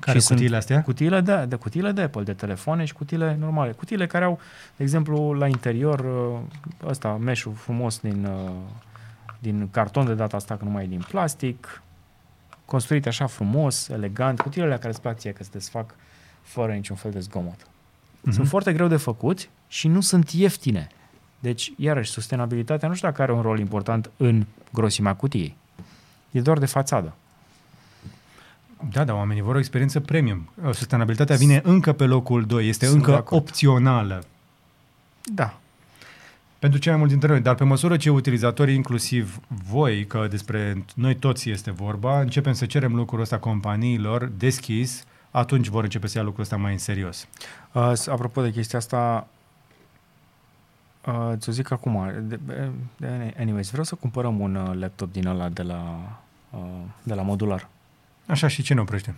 Care 0.00 0.18
Și 0.18 0.24
sunt 0.24 0.38
cutiile 0.38 0.56
astea? 0.56 0.82
Cutiile 0.82 1.20
de, 1.20 1.44
de 1.48 1.56
cutiile 1.56 1.92
de 1.92 2.02
Apple, 2.02 2.22
de 2.22 2.32
telefoane 2.32 2.84
și 2.84 2.92
cutiile 2.92 3.36
normale. 3.40 3.72
Cutiile 3.72 4.06
care 4.06 4.24
au, 4.24 4.38
de 4.76 4.82
exemplu, 4.82 5.32
la 5.32 5.46
interior 5.46 6.00
uh, 6.00 6.88
ăsta, 6.88 7.16
meșul 7.20 7.52
frumos 7.52 8.00
din, 8.00 8.24
uh, 8.24 8.50
din 9.38 9.68
carton 9.70 10.06
de 10.06 10.14
data 10.14 10.36
asta, 10.36 10.56
că 10.56 10.64
nu 10.64 10.70
mai 10.70 10.84
e 10.84 10.86
din 10.86 11.04
plastic, 11.08 11.82
construite 12.66 13.08
așa 13.08 13.26
frumos, 13.26 13.88
elegant, 13.88 14.40
cutiile 14.40 14.64
alea 14.66 14.78
care 14.78 14.90
îți 14.90 15.00
plac 15.00 15.18
ție, 15.18 15.32
că 15.32 15.42
se 15.42 15.48
desfac 15.52 15.94
fără 16.42 16.72
niciun 16.72 16.96
fel 16.96 17.10
de 17.10 17.20
zgomot. 17.20 17.66
Mhm. 18.20 18.32
Sunt 18.34 18.48
foarte 18.48 18.72
greu 18.72 18.88
de 18.88 18.96
făcut 18.96 19.48
și 19.68 19.88
nu 19.88 20.00
sunt 20.00 20.30
ieftine. 20.30 20.88
Deci, 21.38 21.72
iarăși, 21.76 22.10
sustenabilitatea 22.10 22.88
nu 22.88 22.94
știu 22.94 23.08
dacă 23.08 23.22
are 23.22 23.32
un 23.32 23.42
rol 23.42 23.58
important 23.58 24.10
în 24.16 24.46
grosimea 24.72 25.14
cutiei. 25.14 25.56
E 26.30 26.40
doar 26.40 26.58
de 26.58 26.66
fațadă. 26.66 27.14
Da, 28.92 29.04
da, 29.04 29.14
oamenii 29.14 29.42
vor 29.42 29.54
o 29.54 29.58
experiență 29.58 30.00
premium. 30.00 30.48
Uh, 30.64 30.74
Sustenabilitatea 30.74 31.36
vine 31.36 31.60
încă 31.64 31.92
pe 31.92 32.04
locul 32.04 32.44
2, 32.44 32.68
este 32.68 32.86
Sunt 32.86 32.98
de 32.98 33.04
încă 33.04 33.18
acord. 33.20 33.42
opțională. 33.42 34.24
Da, 35.34 35.58
Pentru 36.58 36.78
cei 36.78 36.90
mai 36.90 36.98
mulți 37.00 37.12
dintre 37.16 37.32
noi, 37.32 37.42
dar 37.42 37.54
pe 37.54 37.64
măsură 37.64 37.96
ce 37.96 38.10
utilizatorii, 38.10 38.74
inclusiv 38.74 39.40
voi, 39.48 40.06
că 40.06 40.26
despre 40.30 40.84
noi 40.94 41.14
toți 41.14 41.50
este 41.50 41.70
vorba, 41.70 42.20
începem 42.20 42.52
să 42.52 42.66
cerem 42.66 42.94
lucrul 42.94 43.20
ăsta 43.20 43.38
companiilor 43.38 44.24
deschis, 44.24 45.04
atunci 45.30 45.66
vor 45.68 45.82
începe 45.82 46.06
să 46.06 46.18
ia 46.18 46.24
lucrul 46.24 46.42
ăsta 46.42 46.56
mai 46.56 46.72
în 46.72 46.78
serios. 46.78 47.28
Uh, 47.72 47.92
s- 47.94 48.06
apropo 48.06 48.42
de 48.42 48.50
chestia 48.50 48.78
asta, 48.78 49.26
uh, 51.06 51.32
ți-o 51.36 51.52
zic 51.52 51.70
acum, 51.70 52.10
de, 52.22 52.38
de, 52.96 53.34
anyways, 53.38 53.68
vreau 53.70 53.84
să 53.84 53.94
cumpărăm 53.94 54.40
un 54.40 54.54
uh, 54.54 54.74
laptop 54.78 55.12
din 55.12 55.26
ăla 55.26 55.48
de 55.48 55.62
la, 55.62 55.98
uh, 56.50 56.60
de 57.02 57.14
la 57.14 57.22
modular. 57.22 57.68
Așa 58.26 58.46
și 58.48 58.62
ce 58.62 58.74
ne 58.74 58.80
oprește? 58.80 59.14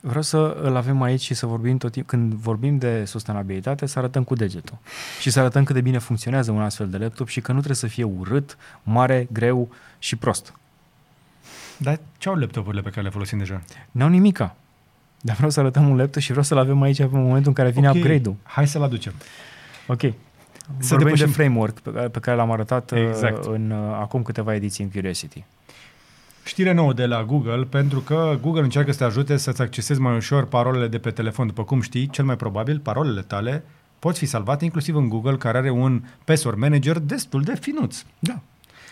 Vreau 0.00 0.22
să 0.22 0.56
îl 0.62 0.76
avem 0.76 1.02
aici 1.02 1.20
și 1.20 1.34
să 1.34 1.46
vorbim 1.46 1.76
tot 1.76 1.92
timp, 1.92 2.06
când 2.06 2.32
vorbim 2.32 2.78
de 2.78 3.04
sustenabilitate, 3.04 3.86
să 3.86 3.98
arătăm 3.98 4.22
cu 4.24 4.34
degetul. 4.34 4.78
Și 5.20 5.30
să 5.30 5.40
arătăm 5.40 5.64
cât 5.64 5.74
de 5.74 5.80
bine 5.80 5.98
funcționează 5.98 6.50
un 6.50 6.60
astfel 6.60 6.88
de 6.88 6.96
laptop 6.98 7.28
și 7.28 7.40
că 7.40 7.48
nu 7.52 7.56
trebuie 7.56 7.76
să 7.76 7.86
fie 7.86 8.04
urât, 8.04 8.56
mare, 8.82 9.28
greu 9.32 9.68
și 9.98 10.16
prost. 10.16 10.54
Dar 11.76 11.98
ce 12.18 12.28
au 12.28 12.34
laptopurile 12.34 12.82
pe 12.82 12.88
care 12.90 13.02
le 13.02 13.10
folosim 13.10 13.38
deja? 13.38 13.62
N-au 13.90 14.08
nimica. 14.08 14.56
Dar 15.20 15.36
vreau 15.36 15.50
să 15.50 15.60
arătăm 15.60 15.88
un 15.88 15.96
laptop 15.96 16.22
și 16.22 16.28
vreau 16.28 16.44
să-l 16.44 16.58
avem 16.58 16.82
aici 16.82 16.98
în 16.98 17.08
momentul 17.12 17.46
în 17.48 17.52
care 17.52 17.70
vine 17.70 17.88
Ok, 17.88 17.94
upgrade-ul. 17.94 18.36
Hai 18.42 18.66
să-l 18.68 18.82
aducem. 18.82 19.12
Ok. 19.86 20.00
Să 20.00 20.14
Vorbim 20.88 21.06
depășim- 21.06 21.26
de 21.26 21.32
framework 21.32 21.78
pe 21.80 21.90
care, 21.92 22.08
pe 22.08 22.18
care 22.20 22.36
l-am 22.36 22.50
arătat 22.50 22.92
Exact. 22.92 23.36
exact. 23.36 23.44
în, 23.44 23.70
uh, 23.70 23.92
acum 24.00 24.22
câteva 24.22 24.54
ediții 24.54 24.84
în 24.84 24.90
Curiosity. 24.90 25.44
Știre 26.44 26.72
nouă 26.72 26.92
de 26.92 27.06
la 27.06 27.24
Google, 27.24 27.64
pentru 27.64 28.00
că 28.00 28.38
Google 28.40 28.62
încearcă 28.62 28.92
să 28.92 28.98
te 28.98 29.04
ajute 29.04 29.36
să-ți 29.36 29.62
accesezi 29.62 30.00
mai 30.00 30.16
ușor 30.16 30.46
parolele 30.46 30.88
de 30.88 30.98
pe 30.98 31.10
telefon. 31.10 31.46
După 31.46 31.64
cum 31.64 31.80
știi, 31.80 32.08
cel 32.08 32.24
mai 32.24 32.36
probabil, 32.36 32.78
parolele 32.78 33.22
tale 33.22 33.64
pot 33.98 34.16
fi 34.16 34.26
salvate 34.26 34.64
inclusiv 34.64 34.96
în 34.96 35.08
Google, 35.08 35.36
care 35.36 35.58
are 35.58 35.70
un 35.70 36.02
password 36.24 36.58
manager 36.58 36.98
destul 36.98 37.42
de 37.42 37.54
finuț. 37.60 38.04
Da. 38.18 38.40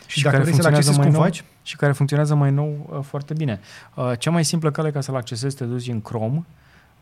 Și, 0.07 0.19
și 0.19 0.25
dacă 0.25 0.39
vrei 0.39 0.55
să-l 0.55 0.65
accesezi, 0.65 0.99
cum 0.99 1.11
nou, 1.11 1.21
faci? 1.21 1.45
Și 1.63 1.77
care 1.77 1.93
funcționează 1.93 2.35
mai 2.35 2.51
nou 2.51 2.91
uh, 2.93 2.99
foarte 3.03 3.35
bine. 3.35 3.61
Uh, 3.95 4.13
cea 4.19 4.31
mai 4.31 4.45
simplă 4.45 4.71
cale 4.71 4.91
ca 4.91 5.01
să-l 5.01 5.17
accesezi, 5.17 5.57
te 5.57 5.65
duci 5.65 5.89
în 5.89 6.01
Chrome 6.01 6.45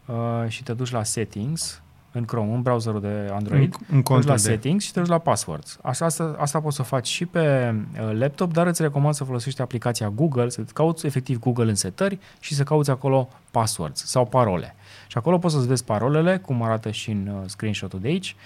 uh, 0.06 0.14
și 0.48 0.62
te 0.62 0.72
duci 0.72 0.90
la 0.90 1.02
Settings, 1.02 1.82
în 2.16 2.24
Chrome, 2.24 2.52
în 2.54 2.62
browserul 2.62 3.00
de 3.00 3.30
Android, 3.32 3.74
în, 3.88 3.96
în 3.96 4.02
te 4.02 4.14
duci 4.14 4.24
la 4.24 4.32
de... 4.32 4.38
Settings 4.38 4.84
și 4.84 4.92
te 4.92 5.00
duci 5.00 5.08
la 5.08 5.18
Passwords. 5.18 5.78
Asta, 5.82 6.04
asta, 6.04 6.36
asta 6.38 6.60
poți 6.60 6.76
să 6.76 6.82
faci 6.82 7.06
și 7.06 7.26
pe 7.26 7.74
uh, 8.00 8.18
laptop, 8.18 8.52
dar 8.52 8.66
îți 8.66 8.82
recomand 8.82 9.14
să 9.14 9.24
folosești 9.24 9.60
aplicația 9.60 10.08
Google, 10.08 10.48
să 10.48 10.62
cauți 10.74 11.06
efectiv 11.06 11.38
Google 11.38 11.68
în 11.68 11.74
setări 11.74 12.18
și 12.40 12.54
să 12.54 12.62
cauți 12.62 12.90
acolo 12.90 13.28
passwords 13.50 14.04
sau 14.04 14.26
parole. 14.26 14.74
Și 15.06 15.18
acolo 15.18 15.38
poți 15.38 15.54
să-ți 15.54 15.66
vezi 15.66 15.84
parolele, 15.84 16.38
cum 16.38 16.62
arată 16.62 16.90
și 16.90 17.10
în 17.10 17.26
uh, 17.26 17.42
screenshot-ul 17.46 18.00
de 18.00 18.08
aici. 18.08 18.36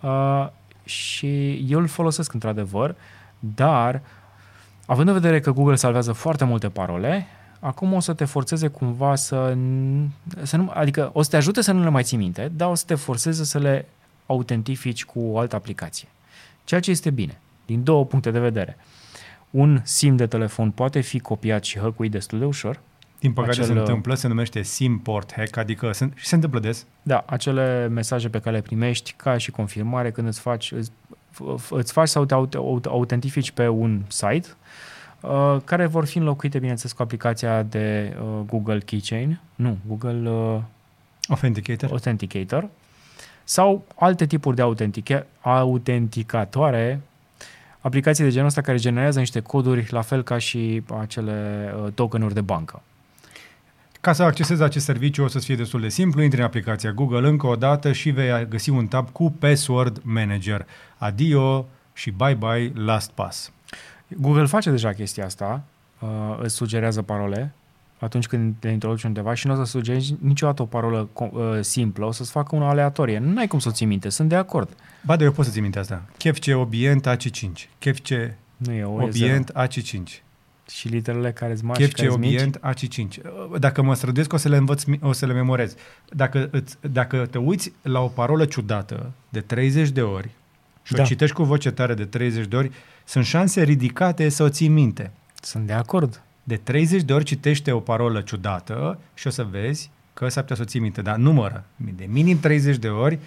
Uh, 0.00 0.48
și 0.84 1.64
eu 1.68 1.78
îl 1.78 1.86
folosesc 1.86 2.32
într-adevăr, 2.32 2.94
dar 3.38 4.02
având 4.86 5.08
în 5.08 5.14
vedere 5.14 5.40
că 5.40 5.52
Google 5.52 5.74
salvează 5.74 6.12
foarte 6.12 6.44
multe 6.44 6.68
parole, 6.68 7.26
acum 7.60 7.92
o 7.92 8.00
să 8.00 8.12
te 8.12 8.24
forțeze 8.24 8.68
cumva 8.68 9.14
să, 9.14 9.56
să 10.42 10.56
nu, 10.56 10.70
adică 10.74 11.10
o 11.12 11.22
să 11.22 11.30
te 11.30 11.36
ajute 11.36 11.60
să 11.60 11.72
nu 11.72 11.82
le 11.82 11.88
mai 11.88 12.02
ții 12.02 12.16
minte, 12.16 12.52
dar 12.56 12.70
o 12.70 12.74
să 12.74 12.84
te 12.86 12.94
forțeze 12.94 13.44
să 13.44 13.58
le 13.58 13.88
autentifici 14.26 15.04
cu 15.04 15.20
o 15.20 15.38
altă 15.38 15.56
aplicație. 15.56 16.08
Ceea 16.64 16.80
ce 16.80 16.90
este 16.90 17.10
bine, 17.10 17.40
din 17.66 17.84
două 17.84 18.04
puncte 18.04 18.30
de 18.30 18.38
vedere. 18.38 18.76
Un 19.50 19.80
SIM 19.84 20.16
de 20.16 20.26
telefon 20.26 20.70
poate 20.70 21.00
fi 21.00 21.18
copiat 21.18 21.64
și 21.64 21.78
hăcuit 21.78 22.10
destul 22.10 22.38
de 22.38 22.44
ușor. 22.44 22.80
Din 23.18 23.32
păcate 23.32 23.60
acel, 23.60 23.64
se 23.64 23.78
întâmplă, 23.78 24.14
se 24.14 24.28
numește 24.28 24.62
SIM 24.62 24.98
port 24.98 25.32
hack, 25.32 25.56
adică 25.56 25.92
se, 25.92 26.10
și 26.14 26.26
se 26.26 26.34
întâmplă 26.34 26.60
des. 26.60 26.86
Da, 27.02 27.24
acele 27.26 27.88
mesaje 27.88 28.28
pe 28.28 28.38
care 28.38 28.56
le 28.56 28.62
primești 28.62 29.14
ca 29.16 29.36
și 29.36 29.50
confirmare 29.50 30.10
când 30.10 30.26
îți 30.26 30.40
faci, 30.40 30.72
îți, 30.72 30.90
îți 31.70 31.92
faci 31.92 32.08
sau 32.08 32.24
te 32.24 32.34
autentifici 32.88 33.50
pe 33.50 33.68
un 33.68 34.02
site, 34.08 34.48
Uh, 34.48 34.87
care 35.64 35.86
vor 35.86 36.06
fi 36.06 36.18
înlocuite, 36.18 36.58
bineînțeles, 36.58 36.92
cu 36.92 37.02
aplicația 37.02 37.62
de 37.62 38.16
uh, 38.20 38.40
Google 38.46 38.78
Keychain, 38.78 39.40
nu, 39.54 39.78
Google 39.86 40.30
uh, 40.30 40.60
Authenticator. 41.28 41.90
Authenticator 41.90 42.68
sau 43.44 43.84
alte 43.94 44.26
tipuri 44.26 44.56
de 44.56 44.62
autentica- 44.62 45.26
autenticatoare, 45.40 47.00
aplicații 47.80 48.24
de 48.24 48.30
genul 48.30 48.46
ăsta 48.46 48.60
care 48.60 48.76
generează 48.76 49.18
niște 49.18 49.40
coduri 49.40 49.86
la 49.90 50.00
fel 50.00 50.22
ca 50.22 50.38
și 50.38 50.82
acele 51.00 51.70
uh, 51.82 51.92
tokenuri 51.92 52.34
de 52.34 52.40
bancă. 52.40 52.82
Ca 54.00 54.12
să 54.12 54.22
accesezi 54.22 54.62
acest 54.62 54.84
serviciu 54.84 55.22
o 55.22 55.28
să 55.28 55.38
fie 55.38 55.54
destul 55.54 55.80
de 55.80 55.88
simplu, 55.88 56.22
intri 56.22 56.38
în 56.38 56.44
aplicația 56.44 56.92
Google 56.92 57.28
încă 57.28 57.46
o 57.46 57.56
dată 57.56 57.92
și 57.92 58.10
vei 58.10 58.48
găsi 58.48 58.70
un 58.70 58.86
tab 58.86 59.10
cu 59.10 59.30
Password 59.30 60.00
Manager. 60.02 60.66
Adio 60.96 61.66
și 61.92 62.10
bye-bye 62.10 62.72
LastPass. 62.74 63.52
Google 64.16 64.46
face 64.46 64.70
deja 64.70 64.92
chestia 64.92 65.24
asta, 65.24 65.64
uh, 65.98 66.38
îți 66.42 66.54
sugerează 66.54 67.02
parole 67.02 67.52
atunci 67.98 68.26
când 68.26 68.54
te 68.58 68.68
introduci 68.68 69.02
undeva 69.02 69.34
și 69.34 69.46
nu 69.46 69.52
o 69.52 69.56
să 69.56 69.64
sugerezi 69.64 70.14
niciodată 70.20 70.62
o 70.62 70.64
parolă 70.64 71.08
uh, 71.14 71.30
simplă, 71.60 72.04
o 72.04 72.10
să-ți 72.10 72.30
facă 72.30 72.56
una 72.56 72.68
aleatorie. 72.68 73.18
Nu 73.18 73.38
ai 73.38 73.46
cum 73.46 73.58
să 73.58 73.68
o 73.68 73.72
ții 73.72 73.86
minte, 73.86 74.08
sunt 74.08 74.28
de 74.28 74.34
acord. 74.34 74.76
Ba, 75.04 75.16
de 75.16 75.24
eu 75.24 75.32
pot 75.32 75.44
să 75.44 75.50
ții 75.50 75.60
minte 75.60 75.78
asta. 75.78 76.02
Chefce 76.16 76.54
Obient 76.54 77.08
AC5. 77.08 77.50
Chefce 77.78 78.38
nu 78.56 78.72
e, 78.72 78.84
o 78.84 79.02
Obient 79.02 79.52
AC5. 79.52 80.22
Și 80.70 80.88
literele 80.88 81.32
care 81.32 81.52
îți 81.52 81.64
mari 81.64 81.78
Chefce 81.78 82.08
Obient 82.08 82.60
AC5. 82.70 83.22
Dacă 83.58 83.82
mă 83.82 83.94
străduiesc, 83.94 84.32
o 84.32 84.36
să 84.36 84.48
le 84.48 84.56
învăț, 84.56 84.82
o 85.00 85.12
să 85.12 85.26
le 85.26 85.32
memorez. 85.32 85.74
Dacă, 86.12 86.48
îți, 86.50 86.76
dacă 86.80 87.26
te 87.30 87.38
uiți 87.38 87.72
la 87.82 88.00
o 88.00 88.06
parolă 88.06 88.44
ciudată 88.44 89.12
de 89.28 89.40
30 89.40 89.88
de 89.88 90.02
ori 90.02 90.30
și 90.88 90.94
da. 90.94 91.02
o 91.02 91.06
citești 91.06 91.34
cu 91.34 91.42
voce 91.42 91.70
tare 91.70 91.94
de 91.94 92.04
30 92.04 92.46
de 92.46 92.56
ori, 92.56 92.70
sunt 93.04 93.24
șanse 93.24 93.62
ridicate 93.62 94.28
să 94.28 94.42
o 94.42 94.48
ții 94.48 94.68
minte. 94.68 95.10
Sunt 95.42 95.66
de 95.66 95.72
acord. 95.72 96.22
De 96.42 96.56
30 96.56 97.02
de 97.02 97.12
ori 97.12 97.24
citește 97.24 97.72
o 97.72 97.80
parolă 97.80 98.20
ciudată 98.20 98.98
și 99.14 99.26
o 99.26 99.30
să 99.30 99.44
vezi 99.44 99.90
că 100.14 100.28
s-ar 100.28 100.42
putea 100.42 100.56
să 100.56 100.62
o 100.62 100.64
ții 100.64 100.80
minte, 100.80 101.02
dar 101.02 101.16
numără. 101.16 101.64
De 101.76 102.06
minim 102.08 102.40
30 102.40 102.76
de 102.76 102.88
ori, 102.88 103.18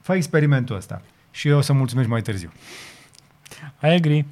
fă 0.00 0.14
experimentul 0.14 0.76
ăsta 0.76 1.02
și 1.30 1.48
eu 1.48 1.56
o 1.56 1.60
să 1.60 1.72
mulțumesc 1.72 2.08
mai 2.08 2.22
târziu. 2.22 2.52
I 3.82 3.86
agree. 3.86 4.26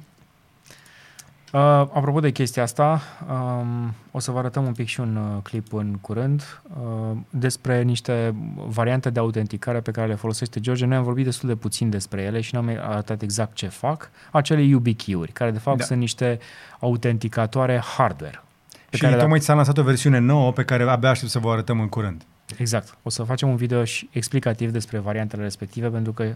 Uh, 1.53 1.61
apropo 1.61 2.19
de 2.19 2.31
chestia 2.31 2.63
asta, 2.63 3.01
um, 3.29 3.93
o 4.11 4.19
să 4.19 4.31
vă 4.31 4.37
arătăm 4.37 4.65
un 4.65 4.73
pic 4.73 4.87
și 4.87 4.99
un 4.99 5.15
uh, 5.15 5.41
clip 5.43 5.73
în 5.73 5.97
curând 6.01 6.61
uh, 6.63 7.17
despre 7.29 7.81
niște 7.81 8.35
variante 8.55 9.09
de 9.09 9.19
autenticare 9.19 9.79
pe 9.79 9.91
care 9.91 10.07
le 10.07 10.15
folosește 10.15 10.59
George. 10.59 10.85
Noi 10.85 10.97
am 10.97 11.03
vorbit 11.03 11.25
destul 11.25 11.49
de 11.49 11.55
puțin 11.55 11.89
despre 11.89 12.21
ele 12.21 12.41
și 12.41 12.53
n-am 12.55 12.77
arătat 12.81 13.21
exact 13.21 13.53
ce 13.53 13.67
fac. 13.67 14.09
Acele 14.31 14.61
YubiKey-uri, 14.61 15.31
care 15.31 15.51
de 15.51 15.59
fapt 15.59 15.77
da. 15.77 15.83
sunt 15.83 15.99
niște 15.99 16.39
autenticatoare 16.79 17.81
hardware. 17.97 18.43
Pe 18.89 18.95
și 18.95 19.01
care 19.01 19.15
tocmai 19.15 19.41
s-a 19.41 19.53
lansat 19.53 19.77
o 19.77 19.83
versiune 19.83 20.19
nouă 20.19 20.51
pe 20.51 20.63
care 20.63 20.83
abia 20.83 21.09
aștept 21.09 21.31
să 21.31 21.39
vă 21.39 21.51
arătăm 21.51 21.79
în 21.79 21.89
curând. 21.89 22.25
Exact. 22.57 22.97
O 23.03 23.09
să 23.09 23.23
facem 23.23 23.49
un 23.49 23.55
video 23.55 23.83
și 23.83 24.09
explicativ 24.11 24.71
despre 24.71 24.97
variantele 24.97 25.43
respective 25.43 25.87
pentru 25.87 26.13
că 26.13 26.35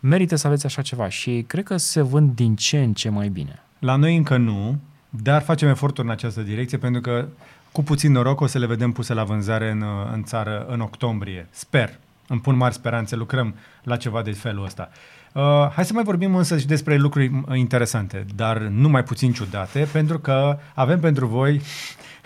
merită 0.00 0.36
să 0.36 0.46
aveți 0.46 0.66
așa 0.66 0.82
ceva 0.82 1.08
și 1.08 1.44
cred 1.46 1.64
că 1.64 1.76
se 1.76 2.02
vând 2.02 2.34
din 2.34 2.56
ce 2.56 2.82
în 2.82 2.92
ce 2.92 3.08
mai 3.08 3.28
bine. 3.28 3.62
La 3.82 3.96
noi 3.96 4.16
încă 4.16 4.36
nu, 4.36 4.78
dar 5.10 5.42
facem 5.42 5.68
eforturi 5.68 6.06
în 6.06 6.12
această 6.12 6.40
direcție 6.40 6.78
pentru 6.78 7.00
că 7.00 7.26
cu 7.72 7.82
puțin 7.82 8.12
noroc 8.12 8.40
o 8.40 8.46
să 8.46 8.58
le 8.58 8.66
vedem 8.66 8.92
puse 8.92 9.14
la 9.14 9.24
vânzare 9.24 9.70
în, 9.70 9.84
în 10.12 10.24
țară 10.24 10.66
în 10.68 10.80
octombrie. 10.80 11.48
Sper. 11.50 11.98
Îmi 12.28 12.40
pun 12.40 12.56
mari 12.56 12.74
speranțe, 12.74 13.16
lucrăm 13.16 13.54
la 13.82 13.96
ceva 13.96 14.22
de 14.22 14.32
felul 14.32 14.64
ăsta. 14.64 14.90
Uh, 15.32 15.42
hai 15.74 15.84
să 15.84 15.92
mai 15.92 16.02
vorbim 16.02 16.34
însă 16.34 16.58
și 16.58 16.66
despre 16.66 16.96
lucruri 16.96 17.42
interesante, 17.54 18.26
dar 18.34 18.58
nu 18.58 18.88
mai 18.88 19.02
puțin 19.02 19.32
ciudate, 19.32 19.88
pentru 19.92 20.18
că 20.18 20.58
avem 20.74 21.00
pentru 21.00 21.26
voi 21.26 21.60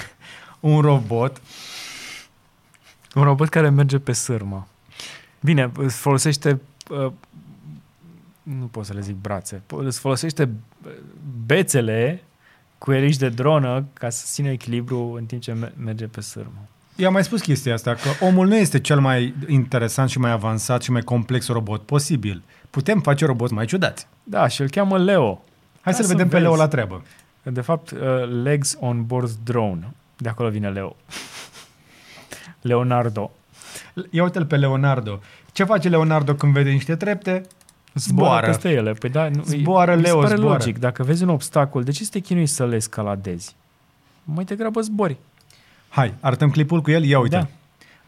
un 0.60 0.80
robot. 0.80 1.40
Un 3.14 3.22
robot 3.22 3.48
care 3.48 3.68
merge 3.68 3.98
pe 3.98 4.12
sârmă. 4.12 4.68
Bine, 5.40 5.72
folosește 5.88 6.60
uh, 6.90 7.12
nu 8.58 8.64
pot 8.64 8.84
să 8.84 8.92
le 8.92 9.00
zic 9.00 9.14
brațe, 9.14 9.62
îți 9.66 10.00
folosește 10.00 10.50
bețele 11.46 12.22
cu 12.78 12.92
elici 12.92 13.16
de 13.16 13.28
dronă 13.28 13.86
ca 13.92 14.10
să 14.10 14.24
țină 14.26 14.48
echilibru 14.48 15.12
în 15.12 15.24
timp 15.24 15.42
ce 15.42 15.72
merge 15.76 16.06
pe 16.06 16.20
sârmă. 16.20 16.68
I-am 16.96 17.12
mai 17.12 17.24
spus 17.24 17.40
chestia 17.40 17.74
asta, 17.74 17.94
că 17.94 18.24
omul 18.24 18.46
nu 18.46 18.56
este 18.56 18.80
cel 18.80 19.00
mai 19.00 19.34
interesant 19.46 20.10
și 20.10 20.18
mai 20.18 20.30
avansat 20.30 20.82
și 20.82 20.90
mai 20.90 21.02
complex 21.02 21.48
robot 21.48 21.82
posibil. 21.82 22.42
Putem 22.70 23.00
face 23.00 23.24
roboți 23.24 23.52
mai 23.52 23.66
ciudați. 23.66 24.06
Da, 24.22 24.48
și 24.48 24.60
îl 24.60 24.68
cheamă 24.68 24.98
Leo. 24.98 25.44
Hai 25.80 25.94
să-l 25.94 26.06
vedem 26.06 26.28
vezi. 26.28 26.34
pe 26.34 26.38
Leo 26.38 26.56
la 26.56 26.68
treabă. 26.68 27.02
De 27.42 27.60
fapt, 27.60 27.90
uh, 27.90 27.98
Legs 28.42 28.76
on 28.80 29.06
Board 29.06 29.30
Drone. 29.44 29.92
De 30.16 30.28
acolo 30.28 30.48
vine 30.48 30.68
Leo. 30.68 30.96
Leonardo. 32.60 33.30
Ia 34.10 34.22
uite-l 34.22 34.46
pe 34.46 34.56
Leonardo. 34.56 35.20
Ce 35.52 35.64
face 35.64 35.88
Leonardo 35.88 36.34
când 36.34 36.52
vede 36.52 36.70
niște 36.70 36.96
trepte? 36.96 37.42
Zboară. 37.98 38.46
peste 38.46 38.70
ele. 38.70 38.92
Păi 38.92 39.10
da, 39.10 39.28
nu, 39.28 39.42
zboară, 39.42 39.94
mi 39.94 40.02
Leo, 40.02 40.20
pare 40.20 40.34
zboară. 40.34 40.52
logic. 40.52 40.78
Dacă 40.78 41.02
vezi 41.02 41.22
un 41.22 41.28
obstacol, 41.28 41.82
de 41.82 41.90
ce 41.90 42.04
să 42.04 42.10
te 42.12 42.18
chinui 42.18 42.46
să 42.46 42.66
le 42.66 42.76
escaladezi? 42.76 43.56
Mai 44.24 44.44
degrabă 44.44 44.80
zbori. 44.80 45.16
Hai, 45.88 46.14
arătăm 46.20 46.50
clipul 46.50 46.80
cu 46.80 46.90
el? 46.90 47.04
Ia 47.04 47.18
uite. 47.18 47.36
Da. 47.36 47.46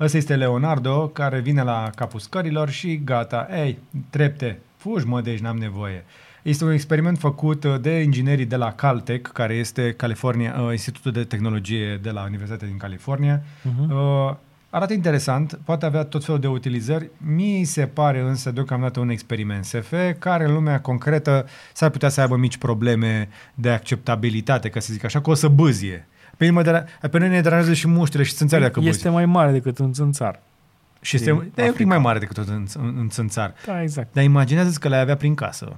Ăsta 0.04 0.16
este 0.16 0.36
Leonardo 0.36 1.08
care 1.08 1.40
vine 1.40 1.62
la 1.62 1.90
capul 1.94 2.20
scărilor 2.20 2.68
și 2.70 3.00
gata. 3.04 3.48
Ei, 3.54 3.78
trepte, 4.10 4.60
fugi 4.76 5.06
mă, 5.06 5.20
deci 5.20 5.38
n-am 5.38 5.56
nevoie. 5.56 6.04
Este 6.42 6.64
un 6.64 6.70
experiment 6.70 7.18
făcut 7.18 7.64
uh, 7.64 7.80
de 7.80 8.00
inginerii 8.00 8.44
de 8.44 8.56
la 8.56 8.72
Caltech, 8.72 9.30
care 9.32 9.54
este 9.54 9.92
California, 9.92 10.60
uh, 10.60 10.70
Institutul 10.70 11.12
de 11.12 11.24
Tehnologie 11.24 11.96
de 12.02 12.10
la 12.10 12.22
Universitatea 12.22 12.66
din 12.66 12.76
California. 12.76 13.40
Uh-huh. 13.40 13.90
Uh, 13.90 14.34
Arată 14.70 14.92
interesant, 14.92 15.58
poate 15.64 15.86
avea 15.86 16.04
tot 16.04 16.24
felul 16.24 16.40
de 16.40 16.46
utilizări. 16.46 17.10
Mi 17.16 17.64
se 17.64 17.86
pare 17.86 18.20
însă 18.20 18.50
deocamdată 18.50 19.00
un 19.00 19.08
experiment 19.08 19.64
SF 19.64 19.92
care 20.18 20.44
în 20.44 20.52
lumea 20.52 20.80
concretă 20.80 21.46
s-ar 21.72 21.90
putea 21.90 22.08
să 22.08 22.20
aibă 22.20 22.36
mici 22.36 22.56
probleme 22.56 23.28
de 23.54 23.70
acceptabilitate, 23.70 24.68
ca 24.68 24.80
să 24.80 24.92
zic 24.92 25.04
așa, 25.04 25.20
că 25.20 25.30
o 25.30 25.34
să 25.34 25.48
bâzie. 25.48 26.06
Pe, 26.36 26.48
mine 26.48 26.62
de 26.62 26.70
la, 26.70 26.84
pe 27.08 27.18
noi 27.18 27.28
ne 27.28 27.40
deranjează 27.40 27.74
și 27.74 27.88
muștile 27.88 28.22
și 28.22 28.34
țânțarii 28.34 28.66
dacă 28.66 28.80
Este 28.80 29.02
bâzi. 29.02 29.14
mai 29.14 29.26
mare 29.26 29.52
decât 29.52 29.78
un 29.78 29.92
țânțar. 29.92 30.40
Și 31.00 31.16
este 31.16 31.50
da, 31.54 31.64
e 31.64 31.68
un 31.68 31.74
pic 31.74 31.86
mai 31.86 31.98
mare 31.98 32.18
decât 32.18 32.36
un, 32.36 32.66
un 32.76 33.08
țânțar. 33.08 33.54
Da, 33.66 33.82
exact. 33.82 34.08
Dar 34.12 34.24
imaginează 34.24 34.78
că 34.80 34.88
le 34.88 34.96
avea 34.96 35.16
prin 35.16 35.34
casă. 35.34 35.76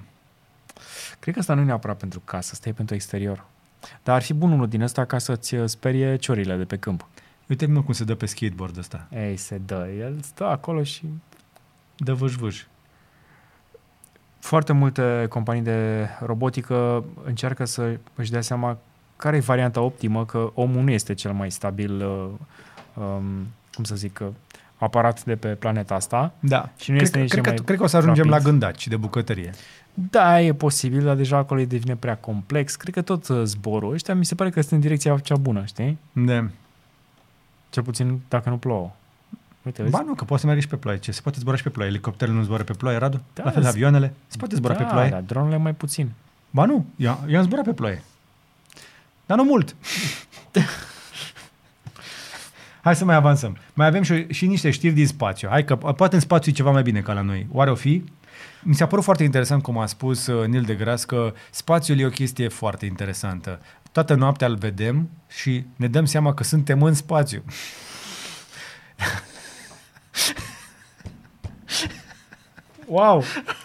Cred 1.19 1.35
că 1.35 1.41
asta 1.41 1.55
nu 1.55 1.61
e 1.61 1.65
neapărat 1.65 1.97
pentru 1.97 2.23
casă, 2.25 2.51
asta 2.53 2.69
e 2.69 2.73
pentru 2.73 2.95
exterior. 2.95 3.45
Dar 4.03 4.15
ar 4.15 4.23
fi 4.23 4.35
bun 4.35 4.53
unul 4.53 4.69
din 4.69 4.83
ăsta 4.83 5.05
ca 5.05 5.19
să-ți 5.19 5.57
sperie 5.65 6.17
ciorile 6.17 6.57
de 6.57 6.65
pe 6.65 6.77
câmp. 6.77 7.07
Uite 7.51 7.67
mă 7.67 7.83
cum 7.83 7.95
se 7.95 8.05
dă 8.05 8.15
pe 8.15 8.27
skateboard 8.27 8.79
ăsta. 8.79 9.07
Ei, 9.15 9.37
se 9.37 9.61
dă. 9.67 9.89
El 9.99 10.19
stă 10.23 10.47
acolo 10.47 10.83
și 10.83 11.03
dă 11.97 12.13
vâș-vâș. 12.13 12.63
Foarte 14.39 14.73
multe 14.73 15.27
companii 15.29 15.63
de 15.63 16.09
robotică 16.25 17.05
încearcă 17.25 17.65
să 17.65 17.99
își 18.15 18.31
dea 18.31 18.41
seama 18.41 18.79
care 19.17 19.37
e 19.37 19.41
varianta 19.41 19.81
optimă, 19.81 20.25
că 20.25 20.51
omul 20.55 20.83
nu 20.83 20.91
este 20.91 21.15
cel 21.15 21.33
mai 21.33 21.51
stabil, 21.51 22.05
uh, 22.05 22.29
um, 22.95 23.47
cum 23.75 23.85
să 23.85 23.95
zic, 23.95 24.19
uh, 24.23 24.29
aparat 24.77 25.25
de 25.25 25.37
pe 25.37 25.49
planeta 25.49 25.95
asta. 25.95 26.33
Da. 26.41 26.71
Și 26.79 26.91
nu 26.91 26.97
cred, 26.97 27.07
este 27.07 27.17
că, 27.17 27.23
nici 27.23 27.31
cred, 27.31 27.45
cel 27.45 27.53
că, 27.53 27.59
mai 27.59 27.65
cred 27.65 27.79
că 27.79 27.85
o 27.85 27.87
să 27.87 27.97
ajungem 27.97 28.29
rapid. 28.29 28.45
la 28.45 28.51
gândaci 28.51 28.89
de 28.89 28.97
bucătărie. 28.97 29.51
Da, 29.95 30.41
e 30.41 30.53
posibil, 30.53 31.05
dar 31.05 31.17
deja 31.17 31.37
acolo 31.37 31.65
devine 31.65 31.97
prea 31.97 32.17
complex. 32.17 32.77
Cred 32.77 32.95
că 32.95 33.03
tot 33.03 33.29
uh, 33.29 33.43
zborul 33.45 33.93
ăștia 33.93 34.15
mi 34.15 34.25
se 34.25 34.35
pare 34.35 34.51
că 34.51 34.61
sunt 34.61 34.73
în 34.73 34.81
direcția 34.81 35.19
cea 35.19 35.37
bună, 35.37 35.65
știi? 35.65 35.99
De... 36.13 36.51
Cel 37.71 37.83
puțin 37.83 38.21
dacă 38.29 38.49
nu 38.49 38.57
plouă. 38.57 38.91
Uite, 39.63 39.83
vezi? 39.83 39.95
Ba 39.95 40.03
nu, 40.07 40.15
că 40.15 40.25
poți 40.25 40.41
să 40.41 40.47
mergi 40.47 40.63
și 40.63 40.69
pe 40.69 40.77
ploaie. 40.77 40.99
Ce? 40.99 41.13
Se 41.13 41.21
poate 41.21 41.39
zbura 41.41 41.57
și 41.57 41.63
pe 41.63 41.69
ploaie. 41.69 41.91
Elicopterele 41.91 42.37
nu 42.37 42.43
zboară 42.43 42.63
pe 42.63 42.73
ploaie, 42.73 42.99
Radu? 42.99 43.21
Da, 43.35 43.43
la 43.45 43.51
fel, 43.51 43.63
z- 43.63 43.67
avioanele. 43.67 44.15
Se 44.27 44.37
poate 44.37 44.55
zbura 44.55 44.75
da, 44.75 44.83
pe 44.85 44.91
ploaie. 44.91 45.11
Da, 45.11 45.21
dronele 45.21 45.57
mai 45.57 45.75
puțin. 45.75 46.11
Ba 46.51 46.65
nu, 46.65 46.87
eu, 46.97 47.25
eu 47.29 47.39
am 47.39 47.45
zburat 47.45 47.65
pe 47.65 47.73
ploaie. 47.73 48.03
Dar 49.27 49.37
nu 49.39 49.45
mult. 49.45 49.77
Hai 52.83 52.97
să 52.97 53.05
mai 53.05 53.15
avansăm. 53.15 53.57
Mai 53.75 53.87
avem 53.87 54.03
și, 54.03 54.27
și 54.31 54.47
niște 54.47 54.71
știri 54.71 54.95
din 54.95 55.07
spațiu. 55.07 55.49
Hai 55.49 55.65
că 55.65 55.77
poate 55.77 56.15
în 56.15 56.21
spațiu 56.21 56.51
e 56.51 56.55
ceva 56.55 56.71
mai 56.71 56.83
bine 56.83 57.01
ca 57.01 57.13
la 57.13 57.21
noi. 57.21 57.47
Oare 57.53 57.71
o 57.71 57.75
fi? 57.75 58.05
Mi 58.63 58.75
s-a 58.75 58.87
părut 58.87 59.05
foarte 59.05 59.23
interesant 59.25 59.63
cum 59.63 59.79
a 59.79 59.87
spus 59.87 60.27
uh, 60.27 60.47
Nil 60.47 60.63
de 60.63 60.75
Gras 60.75 61.05
că 61.05 61.33
spațiul 61.51 61.99
e 61.99 62.07
o 62.07 62.09
chestie 62.09 62.49
foarte 62.49 62.87
interesantă. 62.87 63.61
Toată 63.93 64.15
noaptea 64.15 64.47
îl 64.49 64.57
vedem 64.57 65.11
și 65.29 65.65
ne 65.77 65.87
dăm 65.89 66.05
seama 66.05 66.35
că 66.35 66.45
suntem 66.45 66.83
în 66.83 66.95
spațiu. 66.95 67.43
Wow! 72.87 73.25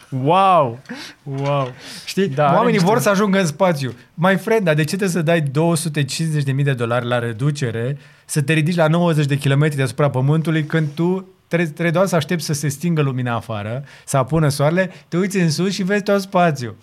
Wow! 0.09 0.79
Wow! 1.23 1.71
Știi? 2.05 2.27
Da, 2.27 2.35
Da, 2.35 2.45
are 2.47 2.55
Oamenii 2.55 2.73
niște- 2.77 2.89
vor 2.91 2.99
să 3.01 3.09
ajungă 3.09 3.39
în 3.39 3.45
spațiu. 3.45 3.93
My 4.13 4.37
friend, 4.37 4.63
dar 4.65 4.73
de 4.75 4.81
ce 4.83 4.87
trebuie 4.95 5.09
să 5.09 5.21
dai 5.21 5.41
250.000 5.41 6.63
de 6.63 6.73
dolari 6.73 7.05
la 7.05 7.19
reducere, 7.19 7.97
să 8.25 8.41
te 8.41 8.53
ridici 8.53 8.75
la 8.75 8.87
90 8.87 9.25
de 9.25 9.37
kilometri 9.37 9.75
deasupra 9.77 10.09
Pământului 10.09 10.63
când 10.65 10.87
tu 10.93 11.27
trebuie, 11.47 11.69
trebuie 11.71 11.93
doar 11.93 12.05
să 12.05 12.15
aștepți 12.15 12.45
să 12.45 12.53
se 12.53 12.67
stingă 12.67 13.01
lumina 13.01 13.35
afară, 13.35 13.83
să 14.05 14.17
apună 14.17 14.49
soarele, 14.49 14.91
te 15.07 15.17
uiți 15.17 15.37
în 15.37 15.51
sus 15.51 15.73
și 15.73 15.83
vezi 15.83 16.03
tot 16.03 16.21
spațiu. 16.21 16.75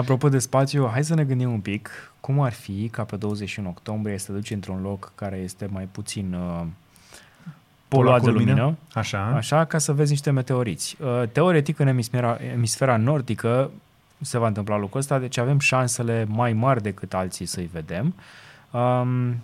Apropo 0.00 0.28
de 0.28 0.38
spațiu, 0.38 0.88
hai 0.92 1.04
să 1.04 1.14
ne 1.14 1.24
gândim 1.24 1.52
un 1.52 1.60
pic 1.60 2.12
cum 2.20 2.40
ar 2.40 2.52
fi 2.52 2.88
ca 2.88 3.04
pe 3.04 3.16
21 3.16 3.68
octombrie 3.68 4.18
să 4.18 4.26
te 4.26 4.32
duci 4.32 4.50
într-un 4.50 4.82
loc 4.82 5.12
care 5.14 5.36
este 5.36 5.68
mai 5.70 5.88
puțin 5.92 6.32
uh, 6.34 6.66
poluat 7.88 8.20
de 8.20 8.26
cu 8.26 8.32
lumină? 8.32 8.50
lumină, 8.60 8.76
Așa. 8.94 9.18
așa, 9.18 9.64
ca 9.64 9.78
să 9.78 9.92
vezi 9.92 10.10
niște 10.10 10.30
meteoriți. 10.30 10.96
Uh, 11.00 11.28
teoretic, 11.32 11.78
în 11.78 11.86
emisfera, 11.86 12.38
emisfera 12.54 12.96
nordică 12.96 13.70
se 14.20 14.38
va 14.38 14.46
întâmpla 14.46 14.78
lucrul 14.78 15.00
ăsta, 15.00 15.18
deci 15.18 15.36
avem 15.36 15.58
șansele 15.58 16.26
mai 16.28 16.52
mari 16.52 16.82
decât 16.82 17.14
alții 17.14 17.46
să-i 17.46 17.70
vedem. 17.72 18.14
Um, 18.70 19.36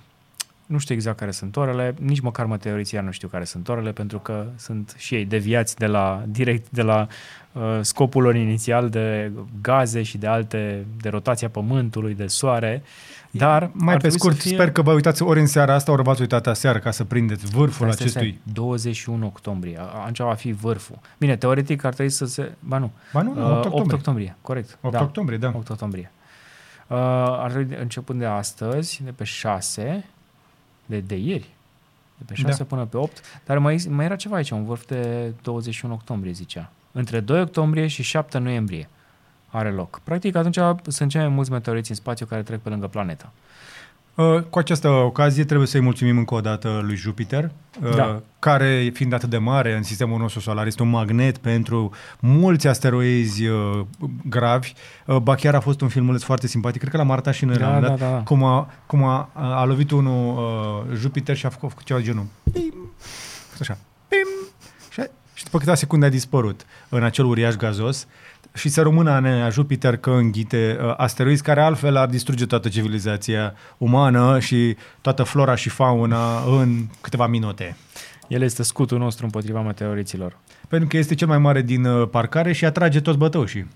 nu 0.66 0.78
știu 0.78 0.94
exact 0.94 1.18
care 1.18 1.30
sunt 1.30 1.56
orele, 1.56 1.94
nici 2.00 2.20
măcar 2.20 2.46
meteoriții 2.46 2.98
nu 2.98 3.10
știu 3.10 3.28
care 3.28 3.44
sunt 3.44 3.68
orele, 3.68 3.92
pentru 3.92 4.18
că 4.18 4.46
sunt 4.56 4.94
și 4.96 5.14
ei 5.14 5.24
deviați 5.24 5.76
de 5.76 5.86
la, 5.86 6.22
direct 6.26 6.70
de 6.70 6.82
la 6.82 7.06
uh, 7.52 7.62
scopul 7.80 8.22
lor 8.22 8.34
inițial 8.34 8.88
de 8.88 9.32
gaze 9.62 10.02
și 10.02 10.18
de 10.18 10.26
alte, 10.26 10.86
de 11.00 11.08
rotația 11.08 11.48
Pământului, 11.48 12.14
de 12.14 12.26
soare, 12.26 12.82
dar 13.30 13.70
Mai 13.72 13.94
ar 13.94 14.00
pe 14.00 14.08
trebui 14.08 14.18
scurt, 14.18 14.34
să 14.36 14.40
fie... 14.42 14.52
sper 14.56 14.70
că 14.70 14.82
vă 14.82 14.92
uitați 14.92 15.22
ori 15.22 15.40
în 15.40 15.46
seara 15.46 15.74
asta, 15.74 15.92
ori 15.92 16.02
v-ați 16.02 16.20
uitat 16.20 16.46
aseară 16.46 16.78
ca 16.78 16.90
să 16.90 17.04
prindeți 17.04 17.46
vârful 17.46 17.92
Stai, 17.92 18.08
stai, 18.08 18.22
acestui... 18.22 18.40
stai, 18.44 18.52
21 18.54 19.26
octombrie, 19.26 19.78
a- 19.78 19.82
atunci 19.82 20.18
va 20.18 20.34
fi 20.34 20.52
vârful. 20.52 20.98
Bine, 21.18 21.36
teoretic 21.36 21.84
ar 21.84 21.92
trebui 21.94 22.12
să 22.12 22.24
se... 22.26 22.52
Ba 22.60 22.78
nu, 22.78 22.90
Ba 23.12 23.22
nu, 23.22 23.32
nu, 23.34 23.40
Uh, 23.50 23.56
8 23.56 23.64
octombrie. 23.64 23.94
octombrie, 23.96 24.36
corect. 24.42 24.78
8 24.80 24.94
da. 24.94 25.02
octombrie, 25.02 25.38
da. 25.38 25.52
8 25.54 25.68
octombrie. 25.70 26.10
Uh, 26.86 26.96
ar 27.42 27.50
trebui 27.50 27.68
de- 27.74 27.78
începând 27.82 28.18
de 28.18 28.24
astăzi, 28.26 29.00
de 29.04 29.10
pe 29.10 29.24
6, 29.24 30.04
de, 30.86 31.00
de 31.00 31.16
ieri, 31.16 31.50
de 32.18 32.24
pe 32.26 32.34
6 32.34 32.56
Da. 32.58 32.64
până 32.64 32.84
pe 32.84 32.96
8, 32.96 33.42
dar 33.44 33.58
mai, 33.58 33.84
mai 33.88 34.04
era 34.04 34.16
ceva 34.16 34.36
aici, 34.36 34.50
un 34.50 34.64
vârf 34.64 34.86
de 34.86 35.32
21 35.42 35.92
octombrie, 35.94 36.32
zicea. 36.32 36.70
Între 36.92 37.20
2 37.20 37.40
octombrie 37.40 37.86
și 37.86 38.02
7 38.02 38.38
noiembrie 38.38 38.88
are 39.48 39.70
loc. 39.70 40.00
Practic, 40.04 40.34
atunci 40.34 40.58
sunt 40.86 41.10
cei 41.10 41.20
mai 41.20 41.28
mulți 41.28 41.50
meteoriți 41.50 41.90
în 41.90 41.96
spațiu 41.96 42.26
care 42.26 42.42
trec 42.42 42.60
pe 42.60 42.68
lângă 42.68 42.86
planetă. 42.86 43.30
Uh, 44.16 44.40
Cu 44.50 44.58
această 44.58 44.88
ocazie 44.88 45.44
trebuie 45.44 45.66
să-i 45.66 45.80
mulțumim 45.80 46.18
încă 46.18 46.34
o 46.34 46.40
dată 46.40 46.80
lui 46.82 46.96
Jupiter, 46.96 47.50
uh, 47.84 47.94
Da. 47.96 48.22
care, 48.38 48.90
fiind 48.94 49.12
atât 49.12 49.28
de 49.30 49.38
mare 49.38 49.76
în 49.76 49.82
sistemul 49.82 50.18
nostru 50.18 50.40
solar, 50.40 50.66
este 50.66 50.82
un 50.82 50.88
magnet 50.88 51.36
pentru 51.38 51.90
mulți 52.20 52.66
asteroizi 52.66 53.46
uh, 53.46 53.80
gravi. 54.28 54.72
Uh, 55.06 55.16
Ba 55.16 55.34
chiar 55.34 55.54
a 55.54 55.60
fost 55.60 55.80
un 55.80 55.88
filmuleț 55.88 56.22
foarte 56.22 56.46
simpatic, 56.46 56.78
cred 56.80 56.92
că 56.92 56.96
l-am 56.98 57.10
arătat 57.10 57.34
și 57.34 57.44
noi 57.44 57.56
la 57.56 57.60
Da, 57.60 57.66
un 57.66 57.72
da, 57.72 57.80
moment 57.80 57.98
dat, 58.00 58.08
da, 58.10 58.16
da. 58.16 58.22
cum, 58.22 58.44
a, 58.44 58.70
cum 58.86 59.02
a, 59.02 59.28
a 59.34 59.64
lovit 59.64 59.90
unul 59.90 60.36
uh, 60.90 60.96
Jupiter 60.96 61.36
și 61.36 61.46
a 61.46 61.48
făcut, 61.48 61.64
a 61.64 61.68
făcut 61.68 61.84
ceva 61.84 61.98
de 61.98 62.04
genul. 62.04 62.26
Pim! 62.52 62.74
Așa. 63.60 63.78
Pim! 64.08 64.45
Și, 65.36 65.42
a- 65.42 65.44
și 65.44 65.44
după 65.44 65.58
câteva 65.58 65.76
secunde 65.76 66.06
a 66.06 66.08
dispărut 66.08 66.66
în 66.88 67.02
acel 67.02 67.24
uriaș 67.24 67.54
gazos 67.54 68.06
și 68.54 68.68
să 68.68 68.82
rămână 68.82 69.10
a 69.10 69.18
nea 69.18 69.50
Jupiter 69.50 69.96
că 69.96 70.10
înghite 70.10 70.78
uh, 70.80 70.94
asteroizi 70.96 71.42
care 71.42 71.60
altfel 71.60 71.96
ar 71.96 72.08
distruge 72.08 72.46
toată 72.46 72.68
civilizația 72.68 73.54
umană 73.78 74.40
și 74.40 74.76
toată 75.00 75.22
flora 75.22 75.54
și 75.54 75.68
fauna 75.68 76.44
în 76.60 76.86
câteva 77.00 77.26
minute. 77.26 77.76
El 78.28 78.42
este 78.42 78.62
scutul 78.62 78.98
nostru 78.98 79.24
împotriva 79.24 79.60
meteoriților. 79.60 80.36
Pentru 80.68 80.88
că 80.88 80.96
este 80.96 81.14
cel 81.14 81.28
mai 81.28 81.38
mare 81.38 81.62
din 81.62 81.84
uh, 81.84 82.08
parcare 82.08 82.52
și 82.52 82.64
atrage 82.64 83.00
toți 83.00 83.18
bătăușii. 83.18 83.68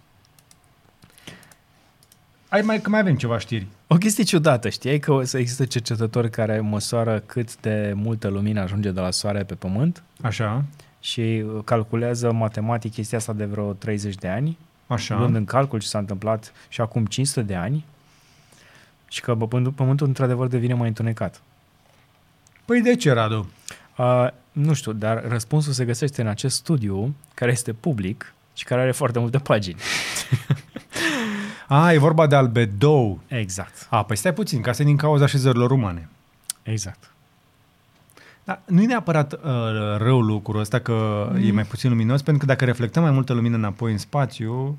Ai 2.48 2.60
mai, 2.60 2.80
că 2.80 2.90
mai 2.90 3.00
avem 3.00 3.16
ceva 3.16 3.38
știri. 3.38 3.66
O 3.86 3.96
chestie 3.96 4.24
ciudată, 4.24 4.68
știai 4.68 4.98
că 4.98 5.12
o 5.12 5.24
să 5.24 5.38
există 5.38 5.64
cercetători 5.64 6.30
care 6.30 6.60
măsoară 6.60 7.22
cât 7.26 7.60
de 7.60 7.92
multă 7.94 8.28
lumină 8.28 8.60
ajunge 8.60 8.90
de 8.90 9.00
la 9.00 9.10
soare 9.10 9.42
pe 9.42 9.54
pământ 9.54 10.02
Așa, 10.22 10.64
și 11.00 11.20
uh, 11.20 11.62
calculează 11.64 12.32
matematic 12.32 12.92
chestia 12.92 13.18
asta 13.18 13.32
de 13.32 13.44
vreo 13.44 13.72
30 13.72 14.14
de 14.14 14.28
ani, 14.28 14.58
așa. 14.86 15.18
luând 15.18 15.34
în 15.34 15.44
calcul 15.44 15.78
ce 15.78 15.86
s-a 15.86 15.98
întâmplat 15.98 16.52
și 16.68 16.80
acum 16.80 17.06
500 17.06 17.42
de 17.42 17.54
ani 17.54 17.84
și 19.08 19.20
că 19.20 19.34
pământul, 19.34 19.72
pământul 19.72 20.06
într-adevăr 20.06 20.46
devine 20.46 20.74
mai 20.74 20.88
întunecat. 20.88 21.40
Păi 22.64 22.82
de 22.82 22.96
ce, 22.96 23.12
Radu? 23.12 23.50
Uh, 23.96 24.26
nu 24.52 24.72
știu, 24.72 24.92
dar 24.92 25.28
răspunsul 25.28 25.72
se 25.72 25.84
găsește 25.84 26.20
în 26.20 26.26
acest 26.26 26.56
studiu 26.56 27.14
care 27.34 27.50
este 27.50 27.72
public 27.72 28.34
și 28.54 28.64
care 28.64 28.80
are 28.80 28.92
foarte 28.92 29.18
multe 29.18 29.38
pagini. 29.38 29.80
A, 31.68 31.92
e 31.92 31.98
vorba 31.98 32.26
de 32.26 32.34
albedou. 32.34 33.20
Exact. 33.26 33.86
A, 33.90 34.04
păi 34.04 34.16
stai 34.16 34.34
puțin, 34.34 34.60
ca 34.60 34.72
să 34.72 34.82
din 34.82 34.96
cauza 34.96 35.24
așezărilor 35.24 35.70
umane. 35.70 36.08
Exact. 36.62 37.09
Dar 38.50 38.62
nu 38.66 38.82
e 38.82 38.86
neapărat 38.86 39.32
uh, 39.32 39.40
rău 39.96 40.20
lucrul 40.20 40.60
ăsta 40.60 40.78
că 40.78 41.28
mm. 41.32 41.48
e 41.48 41.52
mai 41.52 41.64
puțin 41.64 41.90
luminos, 41.90 42.22
pentru 42.22 42.46
că 42.46 42.52
dacă 42.52 42.64
reflectăm 42.64 43.02
mai 43.02 43.12
multă 43.12 43.32
lumină 43.32 43.56
înapoi 43.56 43.92
în 43.92 43.98
spațiu, 43.98 44.78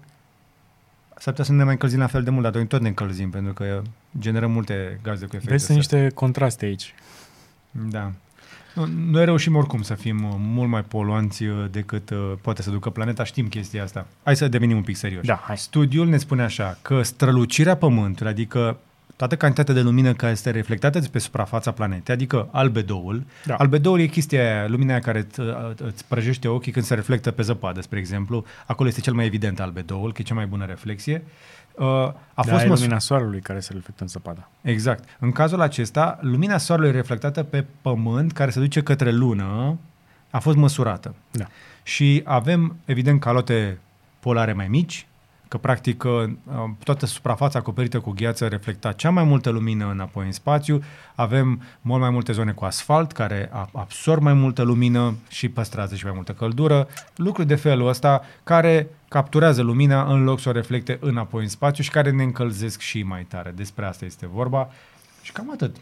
s-ar 1.10 1.34
putea 1.34 1.44
să 1.44 1.52
nu 1.52 1.58
ne 1.58 1.64
mai 1.64 1.74
încălzim 1.74 2.00
la 2.00 2.08
fel 2.08 2.24
de 2.24 2.30
mult, 2.30 2.44
dar 2.44 2.54
noi 2.54 2.68
tot 2.68 2.82
ne 2.82 2.88
încălzim, 2.88 3.30
pentru 3.30 3.54
că 3.54 3.82
generăm 4.20 4.52
multe 4.52 5.00
gaze 5.04 5.26
cu 5.26 5.36
efect 5.36 5.52
Vezi, 5.52 5.68
de 5.68 5.74
sunt 5.74 5.84
seră. 5.84 6.02
niște 6.02 6.16
contraste 6.16 6.66
aici. 6.66 6.94
Da. 7.72 8.12
Nu, 8.76 8.88
Noi 9.10 9.26
reușim 9.26 9.56
oricum 9.56 9.82
să 9.82 9.94
fim 9.94 10.24
uh, 10.24 10.36
mult 10.38 10.70
mai 10.70 10.84
poluanți 10.84 11.44
uh, 11.44 11.66
decât 11.72 12.10
uh, 12.10 12.34
poate 12.42 12.62
să 12.62 12.70
ducă 12.70 12.90
planeta, 12.90 13.24
știm 13.24 13.48
chestia 13.48 13.84
asta. 13.84 14.08
Hai 14.24 14.36
să 14.36 14.48
devenim 14.48 14.78
un 14.78 14.84
pic 14.84 14.96
serioși. 14.96 15.26
Da, 15.26 15.44
hai. 15.46 15.58
Studiul 15.58 16.08
ne 16.08 16.18
spune 16.18 16.44
așa, 16.44 16.78
că 16.82 17.02
strălucirea 17.02 17.76
Pământului, 17.76 18.32
adică 18.32 18.78
toată 19.28 19.36
cantitatea 19.46 19.74
de 19.74 19.82
lumină 19.82 20.14
care 20.14 20.32
este 20.32 20.50
reflectată 20.52 21.00
pe 21.00 21.20
suprafața 21.20 21.72
planetei, 21.72 22.14
adică 22.14 22.48
albedoul. 22.52 23.24
Da. 23.46 23.56
Albedoul 23.56 24.00
e 24.00 24.06
chestia 24.06 24.42
aia, 24.42 24.68
lumina 24.68 24.92
aia 24.92 25.00
care 25.00 25.20
îți, 25.30 25.40
îți 25.84 26.06
prăjește 26.08 26.48
ochii 26.48 26.72
când 26.72 26.86
se 26.86 26.94
reflectă 26.94 27.32
pe 27.32 27.42
zăpadă, 27.42 27.82
spre 27.82 28.00
exemplu. 28.00 28.46
Acolo 28.66 28.90
este 28.90 29.02
cel 29.02 29.14
mai 29.14 29.26
evident 29.26 29.60
albedoul, 29.60 30.14
că 30.14 30.22
e 30.22 30.24
cea 30.24 30.34
mai 30.34 30.46
bună 30.46 30.66
reflexie. 30.66 31.24
Uh, 31.76 31.86
A 31.86 32.16
A 32.34 32.42
fost 32.42 32.50
da, 32.56 32.64
e 32.64 32.68
măs- 32.68 32.80
lumina 32.80 33.00
soarelui 33.00 33.40
care 33.40 33.60
se 33.60 33.74
reflectă 33.74 34.02
în 34.04 34.08
zăpadă. 34.10 34.48
Exact. 34.62 35.04
În 35.20 35.32
cazul 35.32 35.62
acesta, 35.62 36.18
lumina 36.22 36.58
soarelui 36.58 36.92
reflectată 36.92 37.44
pe 37.44 37.66
pământ, 37.82 38.32
care 38.32 38.52
se 38.52 38.60
duce 38.60 38.84
către 38.84 39.12
lună, 39.12 39.78
a 40.30 40.40
fost 40.40 40.58
măsurată. 40.58 41.16
Da. 41.32 41.46
Și 41.84 42.22
avem, 42.26 42.76
evident, 42.86 43.20
calote 43.20 43.78
polare 44.20 44.54
mai 44.54 44.68
mici, 44.68 45.06
că 45.52 45.58
practic 45.58 46.04
uh, 46.04 46.30
toată 46.84 47.06
suprafața 47.06 47.60
acoperită 47.60 48.00
cu 48.00 48.12
gheață 48.12 48.48
reflecta 48.48 48.92
cea 48.92 49.10
mai 49.10 49.24
multă 49.24 49.50
lumină 49.50 49.90
înapoi 49.92 50.26
în 50.26 50.32
spațiu. 50.32 50.84
Avem 51.16 51.62
mult 51.82 52.02
mai 52.02 52.10
multe 52.10 52.32
zone 52.32 52.52
cu 52.52 52.66
asfalt 52.66 53.12
care 53.12 53.50
a- 53.54 53.70
absorb 53.74 54.22
mai 54.22 54.34
multă 54.34 54.62
lumină 54.62 55.16
și 55.30 55.50
păstrează 55.50 55.96
și 55.96 56.04
mai 56.04 56.14
multă 56.16 56.32
căldură. 56.32 56.88
Lucruri 57.16 57.48
de 57.48 57.56
felul 57.56 57.88
ăsta 57.88 58.22
care 58.44 58.88
capturează 59.08 59.62
lumina 59.62 60.04
în 60.14 60.24
loc 60.24 60.40
să 60.40 60.50
o 60.50 60.52
reflecte 60.52 60.98
înapoi 61.02 61.42
în 61.44 61.50
spațiu 61.50 61.84
și 61.84 61.90
care 61.90 62.12
ne 62.12 62.24
încălzesc 62.24 62.80
și 62.80 63.04
mai 63.04 63.24
tare. 63.24 63.54
Despre 63.56 63.86
asta 63.86 64.06
este 64.06 64.28
vorba. 64.28 64.70
Și 65.22 65.32
cam 65.32 65.52
atât. 65.52 65.76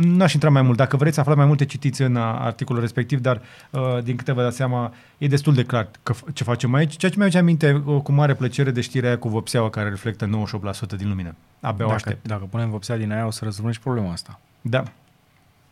N-aș 0.00 0.32
intra 0.32 0.50
mai 0.50 0.62
mult. 0.62 0.76
Dacă 0.76 0.96
vreți 0.96 1.14
să 1.14 1.20
aflați 1.20 1.38
mai 1.38 1.46
multe, 1.46 1.64
citiți 1.64 2.02
în 2.02 2.14
uh, 2.14 2.22
articolul 2.38 2.80
respectiv, 2.80 3.20
dar 3.20 3.40
uh, 3.70 4.02
din 4.02 4.16
câte 4.16 4.32
vă 4.32 4.42
dați 4.42 4.56
seama, 4.56 4.92
e 5.18 5.26
destul 5.26 5.54
de 5.54 5.64
clar 5.64 5.88
că, 6.02 6.14
f- 6.14 6.32
ce 6.32 6.44
facem 6.44 6.74
aici. 6.74 6.96
Ceea 6.96 7.10
ce 7.10 7.16
mi-aduce 7.16 7.38
aminte 7.40 7.82
uh, 7.84 8.00
cu 8.02 8.12
mare 8.12 8.34
plăcere 8.34 8.70
de 8.70 8.80
știrea 8.80 9.08
aia 9.08 9.18
cu 9.18 9.28
vopseaua 9.28 9.70
care 9.70 9.88
reflectă 9.88 10.26
98% 10.26 10.96
din 10.96 11.08
lumină. 11.08 11.34
Abia 11.60 11.84
o 11.84 11.88
Dacă, 11.88 11.92
aștept. 12.04 12.26
dacă 12.28 12.46
punem 12.50 12.70
vopsea 12.70 12.96
din 12.96 13.12
aia, 13.12 13.26
o 13.26 13.30
să 13.30 13.40
rezolvăm 13.44 13.72
și 13.72 13.80
problema 13.80 14.12
asta. 14.12 14.40
Da, 14.60 14.82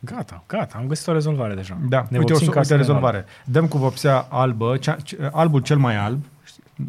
Gata, 0.05 0.45
gata, 0.47 0.79
am 0.79 0.87
găsit 0.87 1.07
o 1.07 1.13
rezolvare 1.13 1.55
deja. 1.55 1.79
da. 1.89 2.07
Ne 2.09 2.19
uite, 2.19 2.33
o, 2.33 2.35
vopsim 2.35 2.47
uite 2.47 2.59
casele 2.59 2.81
în 2.81 2.87
rezolvare. 2.87 3.25
Dăm 3.45 3.67
cu 3.67 3.79
vopsea 3.79 4.27
albă, 4.31 4.77
cea, 4.77 4.95
ce- 5.03 5.29
albul 5.33 5.61
cel 5.61 5.77
mai 5.79 5.97
alb, 5.97 6.25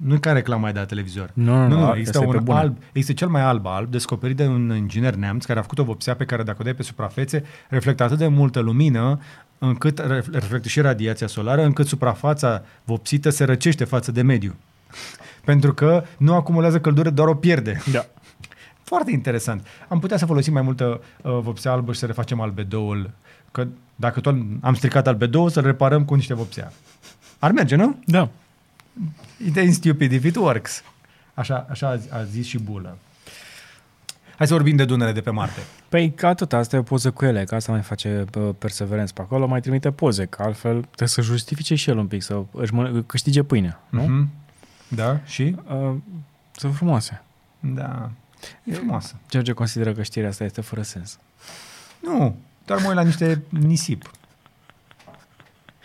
nu 0.03 0.19
ca 0.19 0.31
reclama 0.31 0.63
aia 0.63 0.73
de 0.73 0.79
la 0.79 0.85
televizor. 0.85 1.29
Nu, 1.33 1.55
nu, 1.55 1.61
Nu, 1.61 1.67
nu, 1.67 1.75
nu, 1.79 1.83
asta 1.85 1.97
există 1.97 2.17
e 2.23 2.25
pe 2.27 2.37
un 2.37 2.43
bune. 2.43 2.57
alb, 2.59 2.77
există 2.91 3.13
cel 3.13 3.27
mai 3.27 3.41
alb 3.41 3.65
alb, 3.65 3.91
descoperit 3.91 4.35
de 4.35 4.47
un 4.47 4.75
inginer 4.75 5.15
neamț 5.15 5.45
care 5.45 5.59
a 5.59 5.61
făcut 5.61 5.79
o 5.79 5.83
vopsea 5.83 6.15
pe 6.15 6.25
care 6.25 6.43
dacă 6.43 6.57
o 6.59 6.63
dai 6.63 6.73
pe 6.73 6.83
suprafețe, 6.83 7.43
reflectă 7.69 8.03
atât 8.03 8.17
de 8.17 8.27
multă 8.27 8.59
lumină 8.59 9.19
încât 9.57 10.01
ref- 10.01 10.31
reflectă 10.31 10.67
și 10.67 10.81
radiația 10.81 11.27
solară, 11.27 11.63
încât 11.63 11.87
suprafața 11.87 12.63
vopsită 12.83 13.29
se 13.29 13.43
răcește 13.43 13.83
față 13.83 14.11
de 14.11 14.21
mediu. 14.21 14.55
Pentru 15.45 15.73
că 15.73 16.03
nu 16.17 16.33
acumulează 16.33 16.79
căldură, 16.79 17.09
doar 17.09 17.27
o 17.27 17.35
pierde. 17.35 17.81
Da. 17.91 18.05
Foarte 18.91 19.11
interesant. 19.11 19.67
Am 19.87 19.99
putea 19.99 20.17
să 20.17 20.25
folosim 20.25 20.53
mai 20.53 20.61
multă 20.61 21.01
uh, 21.21 21.37
vopsea 21.41 21.71
albă 21.71 21.93
și 21.93 21.99
să 21.99 22.05
refacem 22.05 22.39
albedoul, 22.41 23.09
că 23.51 23.67
dacă 23.95 24.19
tot 24.19 24.35
am 24.61 24.73
stricat 24.73 25.07
albedoul, 25.07 25.49
să-l 25.49 25.63
reparăm 25.63 26.05
cu 26.05 26.15
niște 26.15 26.33
vopsea. 26.33 26.71
Ar 27.39 27.51
merge, 27.51 27.75
nu? 27.75 27.99
Da. 28.05 28.29
It 29.45 29.57
ain't 29.57 29.71
stupid 29.73 30.11
if 30.11 30.23
it 30.23 30.35
works. 30.35 30.83
Așa, 31.33 31.67
așa 31.69 31.87
a, 31.89 32.17
a 32.17 32.23
zis 32.23 32.45
și 32.45 32.59
Bulă. 32.59 32.97
Hai 34.37 34.47
să 34.47 34.53
vorbim 34.53 34.75
de 34.75 34.85
dunele 34.85 35.11
de 35.11 35.21
pe 35.21 35.29
Marte. 35.29 35.59
Păi 35.89 36.11
ca 36.11 36.27
atât, 36.27 36.53
asta 36.53 36.75
e 36.75 36.79
o 36.79 36.83
poză 36.83 37.11
cu 37.11 37.25
ele, 37.25 37.43
că 37.43 37.55
asta 37.55 37.71
mai 37.71 37.81
face 37.81 38.25
uh, 38.37 38.49
Perseverance 38.57 39.13
pe 39.13 39.21
acolo, 39.21 39.47
mai 39.47 39.61
trimite 39.61 39.91
poze, 39.91 40.25
că 40.25 40.41
altfel 40.43 40.79
trebuie 40.81 41.07
să 41.07 41.21
justifice 41.21 41.75
și 41.75 41.89
el 41.89 41.97
un 41.97 42.07
pic, 42.07 42.21
să 42.23 42.43
își 42.51 42.73
mănă- 42.73 43.01
câștige 43.01 43.43
pâine, 43.43 43.77
nu? 43.89 44.01
Mhm. 44.01 44.29
Da, 44.87 45.19
și? 45.25 45.55
Uh, 45.67 45.95
sunt 46.55 46.75
frumoase. 46.75 47.21
Da. 47.59 48.09
E 48.63 48.73
frumoasă. 48.73 49.15
George 49.29 49.51
consideră 49.51 49.93
că 49.93 50.03
știrea 50.03 50.29
asta 50.29 50.43
este 50.43 50.61
fără 50.61 50.81
sens. 50.81 51.19
Nu, 51.99 52.35
doar 52.65 52.79
mă 52.79 52.87
uit 52.87 52.95
la 52.95 53.01
niște 53.03 53.41
nisip. 53.49 54.11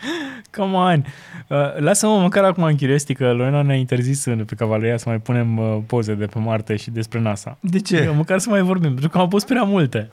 Come 0.57 0.75
on! 0.75 1.05
Uh, 1.47 1.77
lasă-mă 1.77 2.19
măcar 2.21 2.43
acum 2.43 2.63
în 2.63 2.77
curiosity 2.77 3.13
că 3.13 3.31
Lorena 3.31 3.61
ne-a 3.61 3.75
interzis 3.75 4.25
în, 4.25 4.45
pe 4.45 4.55
Cavaleria 4.55 4.97
să 4.97 5.09
mai 5.09 5.19
punem 5.19 5.57
uh, 5.57 5.77
poze 5.87 6.13
de 6.13 6.25
pe 6.25 6.39
Marte 6.39 6.75
și 6.75 6.91
despre 6.91 7.19
NASA. 7.19 7.57
De 7.59 7.79
ce? 7.79 7.97
Eu, 7.97 8.13
măcar 8.13 8.39
să 8.39 8.49
mai 8.49 8.61
vorbim, 8.61 8.89
pentru 8.89 9.09
că 9.09 9.17
am 9.17 9.27
pus 9.27 9.43
prea 9.43 9.63
multe. 9.63 10.11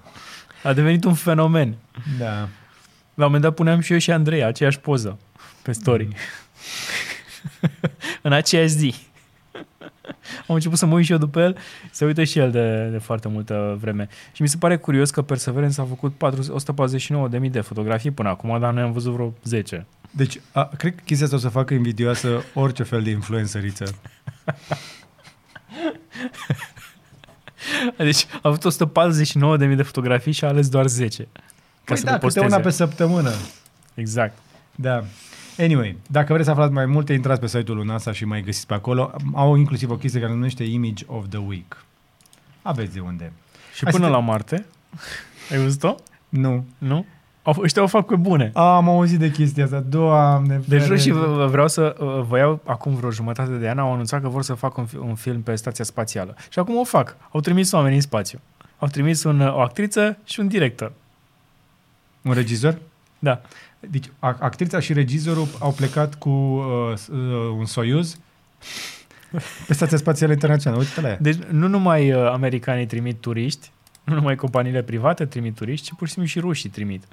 A 0.63 0.73
devenit 0.73 1.05
un 1.05 1.15
fenomen. 1.15 1.75
Da. 2.19 2.49
La 3.15 3.25
un 3.25 3.31
moment 3.33 3.43
dat 3.43 3.55
puneam 3.55 3.81
și 3.81 3.93
eu 3.93 3.99
și 3.99 4.11
Andrei 4.11 4.45
aceeași 4.45 4.81
poză 4.81 5.19
pe 5.63 5.73
story. 5.73 6.05
Mm. 6.05 6.15
în 8.23 8.33
aceeași 8.33 8.69
zi. 8.69 8.95
Am 10.49 10.55
început 10.55 10.79
să 10.79 10.87
mă 10.87 10.95
uit 10.95 11.05
și 11.05 11.13
eu 11.13 11.19
după 11.19 11.41
el, 11.41 11.57
se 11.91 12.05
uită 12.05 12.25
și 12.25 12.39
el 12.39 12.51
de, 12.51 12.89
de 12.91 12.99
foarte 12.99 13.29
multă 13.29 13.77
vreme. 13.81 14.09
Și 14.33 14.43
mi 14.43 14.49
se 14.49 14.57
pare 14.57 14.77
curios 14.77 15.11
că 15.11 15.23
Perseverance 15.23 15.81
a 15.81 15.85
făcut 15.85 16.15
149.000 17.41 17.51
de 17.51 17.61
fotografii 17.61 18.11
până 18.11 18.29
acum, 18.29 18.61
dar 18.61 18.73
noi 18.73 18.83
am 18.83 18.93
văzut 18.93 19.13
vreo 19.13 19.35
10. 19.45 19.87
Deci, 20.11 20.41
a, 20.53 20.71
cred 20.77 20.95
că 20.95 21.01
chestia 21.05 21.25
asta 21.25 21.37
o 21.37 21.41
să 21.41 21.49
facă 21.49 21.75
invidioasă 21.75 22.45
orice 22.55 22.83
fel 22.83 23.03
de 23.03 23.11
influenceriță. 23.11 23.85
Deci 27.97 28.27
a 28.31 28.39
avut 28.43 28.73
149.000 29.69 29.77
de 29.77 29.83
fotografii 29.83 30.33
și 30.33 30.45
a 30.45 30.49
ales 30.49 30.69
doar 30.69 30.87
10. 30.87 31.23
Ca 31.23 31.29
Păi 31.85 31.97
să 31.97 32.05
da, 32.05 32.11
le 32.11 32.19
câte 32.19 32.27
posteze. 32.27 32.47
una 32.47 32.61
pe 32.61 32.71
săptămână. 32.71 33.33
Exact. 33.95 34.39
Da. 34.75 35.05
Anyway, 35.59 35.97
dacă 36.11 36.33
vreți 36.33 36.45
să 36.47 36.51
aflați 36.53 36.73
mai 36.73 36.87
multe, 36.87 37.13
intrați 37.13 37.41
pe 37.41 37.47
site-ul 37.47 37.77
lui 37.77 37.87
NASA 37.87 38.13
și 38.13 38.25
mai 38.25 38.43
găsiți 38.43 38.67
pe 38.67 38.75
acolo. 38.75 39.11
Au 39.35 39.55
inclusiv 39.57 39.91
o 39.91 39.97
chestie 39.97 40.21
care 40.21 40.33
se 40.33 40.37
numește 40.39 40.65
Image 40.65 41.05
of 41.07 41.25
the 41.29 41.39
Week. 41.39 41.85
Aveți 42.63 42.93
de 42.95 43.01
unde. 43.01 43.33
Și 43.75 43.81
Hai 43.83 43.93
până 43.93 44.05
să 44.05 44.11
te- 44.11 44.17
la 44.17 44.23
Marte, 44.25 44.67
ai 45.53 45.59
văzut-o? 45.59 45.95
Nu. 46.29 46.65
Nu? 46.79 47.07
Au, 47.43 47.55
ăștia 47.63 47.83
o 47.83 47.87
fac 47.87 48.07
pe 48.07 48.17
bune. 48.17 48.51
Am 48.55 48.89
auzit 48.89 49.19
de 49.19 49.31
chestia 49.31 49.65
asta, 49.65 49.81
doamne. 49.81 50.61
Deci 50.67 50.81
ferește. 50.83 51.09
și 51.09 51.11
v- 51.11 51.49
vreau 51.51 51.69
să 51.69 51.97
uh, 51.99 52.23
vă 52.29 52.39
iau 52.39 52.61
acum 52.65 52.95
vreo 52.95 53.11
jumătate 53.11 53.53
de 53.53 53.69
an, 53.69 53.79
au 53.79 53.93
anunțat 53.93 54.21
că 54.23 54.29
vor 54.29 54.43
să 54.43 54.55
facă 54.55 54.81
un, 54.81 54.87
fi- 54.87 54.97
un 54.97 55.15
film 55.15 55.43
pe 55.43 55.55
stația 55.55 55.85
spațială. 55.85 56.35
Și 56.51 56.59
acum 56.59 56.77
o 56.77 56.85
fac. 56.85 57.17
Au 57.33 57.41
trimis 57.41 57.73
oameni 57.73 57.95
în 57.95 58.01
spațiu. 58.01 58.41
Au 58.79 58.89
trimis 58.89 59.25
un, 59.25 59.41
uh, 59.41 59.55
o 59.55 59.61
actriță 59.61 60.19
și 60.25 60.41
un 60.41 60.49
director. 60.49 60.93
Un 62.23 62.33
regizor? 62.33 62.79
Da. 63.19 63.41
Deci 63.81 64.11
a- 64.19 64.37
actrița 64.41 64.81
și 64.81 64.93
regizorul 64.93 65.47
au 65.61 65.73
plecat 65.73 66.15
cu 66.15 66.29
uh, 66.29 66.97
s- 66.97 67.07
uh, 67.07 67.51
un 67.59 67.65
Soyuz 67.65 68.19
pe 69.67 69.75
Stația 69.75 69.97
Spațială 69.97 70.33
Internațională. 70.33 70.81
Uite 70.83 71.01
la 71.01 71.09
ea. 71.09 71.19
Deci 71.21 71.37
nu 71.37 71.69
numai 71.69 72.13
uh, 72.13 72.31
americanii 72.31 72.87
trimit 72.87 73.21
turiști, 73.21 73.71
nu 74.05 74.15
numai 74.15 74.35
companiile 74.37 74.83
private 74.83 75.27
trimit 75.27 75.55
turiști, 75.55 75.87
ci 75.87 75.93
pur 75.97 76.07
și 76.07 76.13
simplu 76.13 76.31
și 76.31 76.39
rușii 76.41 76.71
trimit. 76.71 77.05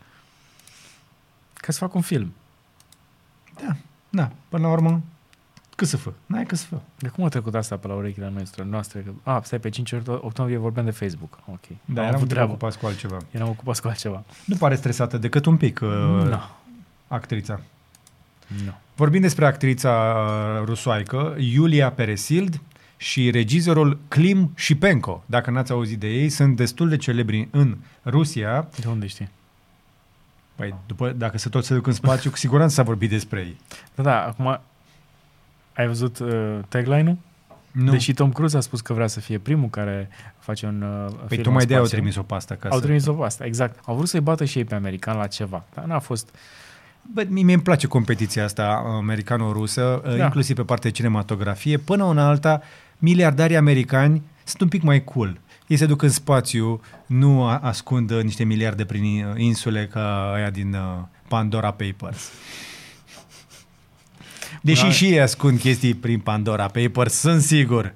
Ca 1.54 1.72
să 1.72 1.78
facă 1.78 1.92
un 1.96 2.02
film. 2.02 2.34
Da, 4.10 4.32
până 4.50 4.68
la 4.68 4.72
urmă, 4.74 5.02
cât 5.76 5.88
să 5.88 5.98
fă? 5.98 6.12
N-ai 6.26 6.44
cât 6.46 6.58
să 6.58 6.66
fă. 6.66 6.80
De 6.98 7.08
cum 7.08 7.24
a 7.24 7.28
trecut 7.28 7.56
asta 7.56 7.78
pe 7.78 7.88
la 7.88 7.94
urechile 7.94 8.32
noastre? 8.36 8.64
noastre? 8.64 9.00
Că- 9.00 9.30
A, 9.32 9.42
stai, 9.44 9.60
pe 9.60 9.70
5 9.70 9.94
octombrie 10.08 10.58
vorbeam 10.58 10.86
de 10.86 10.92
Facebook. 10.92 11.40
Ok. 11.52 11.60
Da, 11.86 12.02
Am 12.02 12.08
eram 12.08 12.16
avut 12.16 12.28
treabă. 12.28 12.50
ocupați 12.52 12.80
cu 12.80 12.86
altceva. 12.86 13.18
Eram 13.32 13.48
ocupat 13.50 13.80
cu 13.80 13.88
altceva. 13.88 14.24
Nu 14.46 14.56
pare 14.56 14.76
stresată 14.76 15.18
decât 15.18 15.46
un 15.46 15.58
pic 15.58 15.80
uh, 15.84 15.90
Nu. 15.90 16.40
actrița. 17.08 17.60
Nu. 18.66 18.74
Vorbim 18.96 19.22
despre 19.22 19.46
actrița 19.46 20.16
uh, 20.60 20.66
rusoaică, 20.66 21.36
Iulia 21.40 21.92
Peresild, 21.92 22.62
și 22.98 23.30
regizorul 23.32 24.00
Klim 24.08 24.52
Shipenko. 24.56 25.24
Dacă 25.26 25.52
n-ați 25.52 25.72
auzit 25.72 26.00
de 26.00 26.08
ei, 26.08 26.30
sunt 26.30 26.56
destul 26.56 26.90
de 26.90 26.98
celebri 26.98 27.48
în 27.52 27.78
Rusia. 28.06 28.68
De 28.80 28.88
unde 28.88 29.08
știi? 29.08 29.30
Păi, 30.56 30.74
după, 30.86 31.10
dacă 31.10 31.38
se 31.38 31.50
tot 31.50 31.66
se 31.66 31.74
duc 31.74 31.88
în 31.88 31.94
spațiu, 31.94 32.30
cu 32.30 32.38
siguranță 32.38 32.74
s-a 32.74 32.84
vorbit 32.84 33.10
despre 33.10 33.40
ei. 33.40 33.58
Da, 33.96 34.04
da, 34.04 34.24
acum 34.26 34.60
ai 35.76 35.88
văzut 35.88 36.20
uh, 36.20 36.60
tagline-ul? 36.68 37.18
Nu. 37.72 37.92
Deși 37.92 38.14
Tom 38.14 38.32
Cruise 38.32 38.58
a 38.58 38.60
spus 38.60 38.82
că 38.82 38.94
vrea 38.94 39.08
să 39.08 39.20
fie 39.20 39.38
primul 39.38 39.70
care 39.70 40.10
face 40.40 40.66
un 40.66 40.82
uh, 40.82 41.14
păi 41.18 41.28
film 41.28 41.42
tocmai 41.44 41.62
în 41.62 41.68
de 41.68 41.74
aia 41.74 41.82
au 41.82 41.88
spațiu. 41.88 41.98
trimis 41.98 42.16
o 42.16 42.22
pastă. 42.24 42.54
Ca 42.54 42.70
Au 42.70 42.78
să... 42.80 42.84
trimis 42.84 43.06
o 43.06 43.14
pe 43.14 43.24
asta, 43.26 43.46
exact. 43.46 43.80
Au 43.86 43.96
vrut 43.96 44.08
să-i 44.08 44.20
bată 44.20 44.46
și 44.46 44.58
ei 44.58 44.64
pe 44.64 44.76
american 44.76 45.18
la 45.18 45.28
ceva, 45.28 45.64
dar 45.74 45.86
n-a 45.86 46.00
fost... 46.00 46.36
Bă, 47.14 47.24
mie 47.30 47.54
îmi 47.54 47.64
place 47.64 47.88
competiția 47.88 48.44
asta 48.44 48.82
americano-rusă, 48.86 50.02
Da. 50.04 50.16
da. 50.16 50.24
inclusiv 50.24 50.56
pe 50.56 50.64
partea 50.64 50.90
de 50.90 50.96
cinematografie. 50.96 51.78
Până 51.78 52.04
una 52.04 52.28
alta, 52.28 52.62
miliardarii 52.98 53.56
americani 53.58 54.22
sunt 54.44 54.62
un 54.62 54.68
pic 54.68 54.82
mai 54.82 55.04
cool. 55.04 55.40
Ei 55.68 55.78
se 55.78 55.86
duc 55.86 56.02
în 56.02 56.10
spațiu, 56.10 56.82
nu 57.06 57.44
a- 57.44 57.58
ascund 57.58 58.12
uh, 58.12 58.24
niște 58.24 58.44
miliarde 58.44 58.86
prin 58.86 59.04
uh, 59.04 59.34
insule 59.36 59.88
ca 59.88 60.32
aia 60.36 60.50
din 60.50 60.74
uh, 60.74 60.80
Pandora 61.28 61.72
Papers. 61.72 62.30
Deși 64.64 64.82
Da. 64.84 64.90
și 64.92 65.06
ei 65.06 65.22
ascund 65.22 65.60
chestii 65.60 65.94
prin 65.94 66.20
Pandora 66.20 66.66
Papers, 66.68 67.14
sunt 67.14 67.42
sigur. 67.42 67.94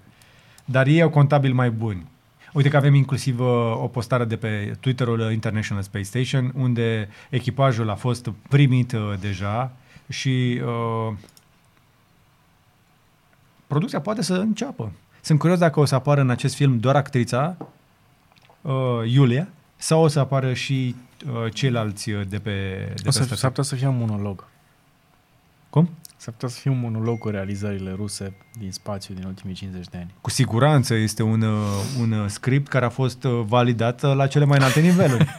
Dar 0.66 0.88
ei 0.88 1.02
au 1.02 1.10
contabili 1.10 1.54
mai 1.54 1.72
buni. 1.72 2.06
Uite 2.54 2.70
că 2.70 2.78
avem 2.78 2.94
inclusiv 2.94 3.40
uh, 3.40 3.48
o 3.82 3.88
postare 3.88 4.26
de 4.26 4.36
pe 4.38 4.76
Twitterul 4.80 5.20
uh, 5.20 5.32
International 5.32 5.84
Space 5.84 6.04
Station, 6.06 6.52
unde 6.56 7.10
echipajul 7.30 7.90
a 7.90 7.96
fost 7.96 8.30
primit 8.50 8.92
uh, 8.92 9.14
deja 9.20 9.72
și 10.10 10.62
uh, 10.66 11.14
producția 13.68 14.02
poate 14.02 14.22
să 14.22 14.34
înceapă. 14.34 14.92
Sunt 15.22 15.40
curios 15.40 15.60
dacă 15.60 15.80
o 15.80 15.86
să 15.86 15.96
apară 15.96 16.22
în 16.22 16.30
acest 16.30 16.56
film 16.56 16.80
doar 16.80 16.96
actrița, 16.96 17.58
uh, 18.62 18.74
Iulia, 19.06 19.48
sau 19.76 20.04
o 20.04 20.08
să 20.08 20.20
apară 20.20 20.54
și 20.54 20.96
uh, 21.26 21.54
ceilalți 21.54 22.10
uh, 22.12 22.22
de 22.30 22.40
pe, 22.40 22.52
de 22.88 22.94
O 23.00 23.04
pe 23.04 23.12
să, 23.12 23.18
stație. 23.18 23.36
s-ar 23.36 23.50
putea 23.50 23.64
să 23.64 23.76
fie 23.76 23.88
un 23.88 23.98
monolog. 23.98 24.48
Cum? 25.70 25.90
S-ar 26.28 26.36
putea 26.36 26.56
să 26.56 26.62
fie 26.62 26.72
un 26.72 26.80
monolog 26.80 27.18
cu 27.18 27.30
realizările 27.30 27.92
ruse 27.92 28.34
din 28.60 28.72
spațiu 28.72 29.14
din 29.14 29.24
ultimii 29.24 29.56
50 29.56 29.88
de 29.88 29.98
ani. 29.98 30.14
Cu 30.22 30.30
siguranță 30.30 30.94
este 30.94 31.24
un, 31.24 31.42
uh, 31.42 31.60
un 32.00 32.12
uh, 32.12 32.30
script 32.30 32.68
care 32.68 32.86
a 32.86 32.90
fost 32.90 33.24
uh, 33.24 33.42
validat 33.46 34.04
uh, 34.04 34.14
la 34.16 34.28
cele 34.28 34.46
mai 34.46 34.58
înalte 34.58 34.80
niveluri. 34.80 35.38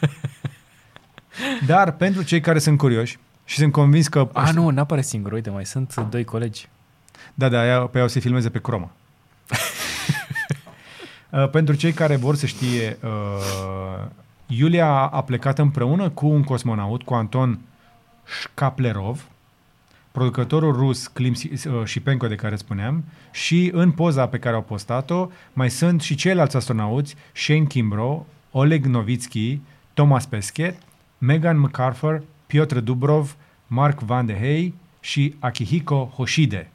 Dar 1.67 1.93
pentru 1.93 2.23
cei 2.23 2.41
care 2.41 2.59
sunt 2.59 2.79
curioși 2.79 3.19
și 3.45 3.57
sunt 3.57 3.73
convins 3.73 4.09
că... 4.09 4.29
A, 4.33 4.51
nu, 4.51 4.69
n-apare 4.71 5.03
singur. 5.03 5.33
Uite, 5.33 5.51
mai 5.51 5.67
sunt 5.67 5.95
doi 6.11 6.25
colegi. 6.25 6.69
Da, 7.35 7.49
da, 7.49 7.61
aia, 7.61 7.81
pe 7.81 7.99
ea 7.99 8.05
o 8.05 8.09
să 8.09 8.21
filmeze 8.21 8.51
pe 8.51 8.61
croma. 8.61 8.91
Uh, 11.31 11.51
pentru 11.51 11.75
cei 11.75 11.93
care 11.93 12.17
vor 12.17 12.37
să 12.37 12.47
știe, 12.47 12.99
uh, 13.03 14.07
Iulia 14.47 14.89
a 14.93 15.23
plecat 15.23 15.59
împreună 15.59 16.09
cu 16.09 16.27
un 16.27 16.43
cosmonaut, 16.43 17.03
cu 17.03 17.15
Anton 17.15 17.59
Shkaplerov, 18.25 19.29
producătorul 20.19 20.73
rus 20.73 21.07
Klim 21.07 21.33
uh, 21.33 21.83
Shipenko 21.85 22.27
de 22.27 22.35
care 22.35 22.57
spuneam, 22.57 23.05
și 23.31 23.71
în 23.73 23.91
poza 23.91 24.29
pe 24.29 24.39
care 24.39 24.55
au 24.55 24.63
postat-o 24.63 25.29
mai 25.53 25.71
sunt 25.71 26.01
și 26.01 26.15
ceilalți 26.15 26.57
astronauți, 26.57 27.15
Shane 27.33 27.65
Kimbrough, 27.65 28.23
Oleg 28.51 28.85
Novitsky, 28.85 29.61
Thomas 29.95 30.27
Pesquet, 30.27 30.79
Megan 31.19 31.59
McArthur, 31.59 32.23
Piotr 32.47 32.79
Dubrov, 32.79 33.37
Mark 33.67 34.01
Van 34.01 34.27
de 34.27 34.35
Hey 34.35 34.75
și 35.01 35.35
Akihiko 35.39 36.13
Hoshide. 36.15 36.71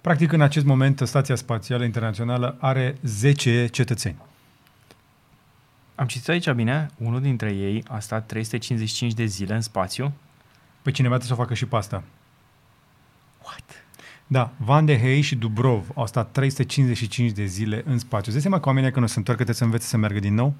Practic, 0.00 0.32
în 0.32 0.40
acest 0.40 0.64
moment, 0.64 1.02
Stația 1.04 1.34
Spațială 1.34 1.84
Internațională 1.84 2.56
are 2.60 2.96
10 3.02 3.66
cetățeni. 3.66 4.16
Am 5.94 6.06
citit 6.06 6.28
aici 6.28 6.50
bine, 6.50 6.90
unul 6.98 7.20
dintre 7.20 7.50
ei 7.50 7.84
a 7.88 7.98
stat 7.98 8.26
355 8.26 9.12
de 9.12 9.24
zile 9.24 9.54
în 9.54 9.60
spațiu. 9.60 10.12
Pe 10.82 10.90
cineva 10.90 11.16
trebuie 11.16 11.36
să 11.36 11.42
o 11.42 11.44
facă 11.44 11.54
și 11.54 11.66
pe 11.66 11.76
asta. 11.76 12.02
What? 13.46 13.84
Da, 14.26 14.52
Van 14.56 14.84
de 14.84 14.98
Hey 14.98 15.20
și 15.20 15.34
Dubrov 15.36 15.88
au 15.94 16.06
stat 16.06 16.30
355 16.32 17.30
de 17.30 17.44
zile 17.44 17.82
în 17.86 17.98
spațiu. 17.98 18.32
Îți 18.32 18.40
seama 18.40 18.60
că 18.60 18.68
oamenii 18.68 18.90
când 18.90 19.04
o 19.04 19.08
să 19.08 19.18
întoarcă 19.18 19.42
trebuie 19.42 19.60
să 19.60 19.64
învețe 19.64 19.86
să 19.86 19.96
meargă 19.96 20.18
din 20.18 20.34
nou? 20.34 20.54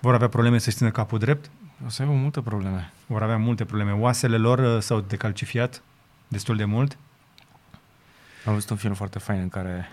Vor 0.00 0.14
avea 0.14 0.28
probleme 0.28 0.58
să-și 0.58 0.76
țină 0.76 0.90
capul 0.90 1.18
drept? 1.18 1.50
O 1.86 1.88
să 1.88 2.02
aibă 2.02 2.14
multe 2.14 2.40
probleme. 2.40 2.92
Vor 3.06 3.22
avea 3.22 3.36
multe 3.36 3.64
probleme. 3.64 3.92
Oasele 3.92 4.36
lor 4.36 4.58
uh, 4.58 4.80
s-au 4.82 5.00
decalcifiat 5.00 5.82
destul 6.28 6.56
de 6.56 6.64
mult. 6.64 6.96
Am 8.46 8.52
văzut 8.52 8.70
un 8.70 8.76
film 8.76 8.94
foarte 8.94 9.18
fain 9.18 9.40
în 9.40 9.48
care 9.48 9.88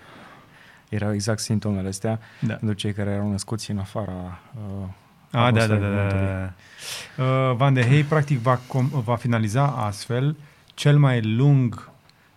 erau 0.89 1.13
exact 1.13 1.39
simptomele 1.39 1.87
astea 1.87 2.19
Da. 2.39 2.53
pentru 2.53 2.75
cei 2.75 2.93
care 2.93 3.09
erau 3.09 3.29
născuți 3.31 3.71
în 3.71 3.77
afara 3.77 4.39
uh, 4.55 4.87
Ah, 5.31 5.53
da, 5.53 5.67
da, 5.67 5.67
da, 5.67 5.73
atmosferei 5.73 5.95
da, 5.95 6.07
Pământului. 6.07 6.53
da. 7.17 7.23
Uh, 7.49 7.55
Van 7.55 7.73
de 7.73 7.83
Hey 7.87 8.03
practic 8.03 8.39
va, 8.39 8.59
com- 8.59 8.89
va 9.03 9.15
finaliza 9.15 9.63
astfel 9.67 10.35
cel 10.77 10.97
mai 10.97 11.21
lung 11.21 11.89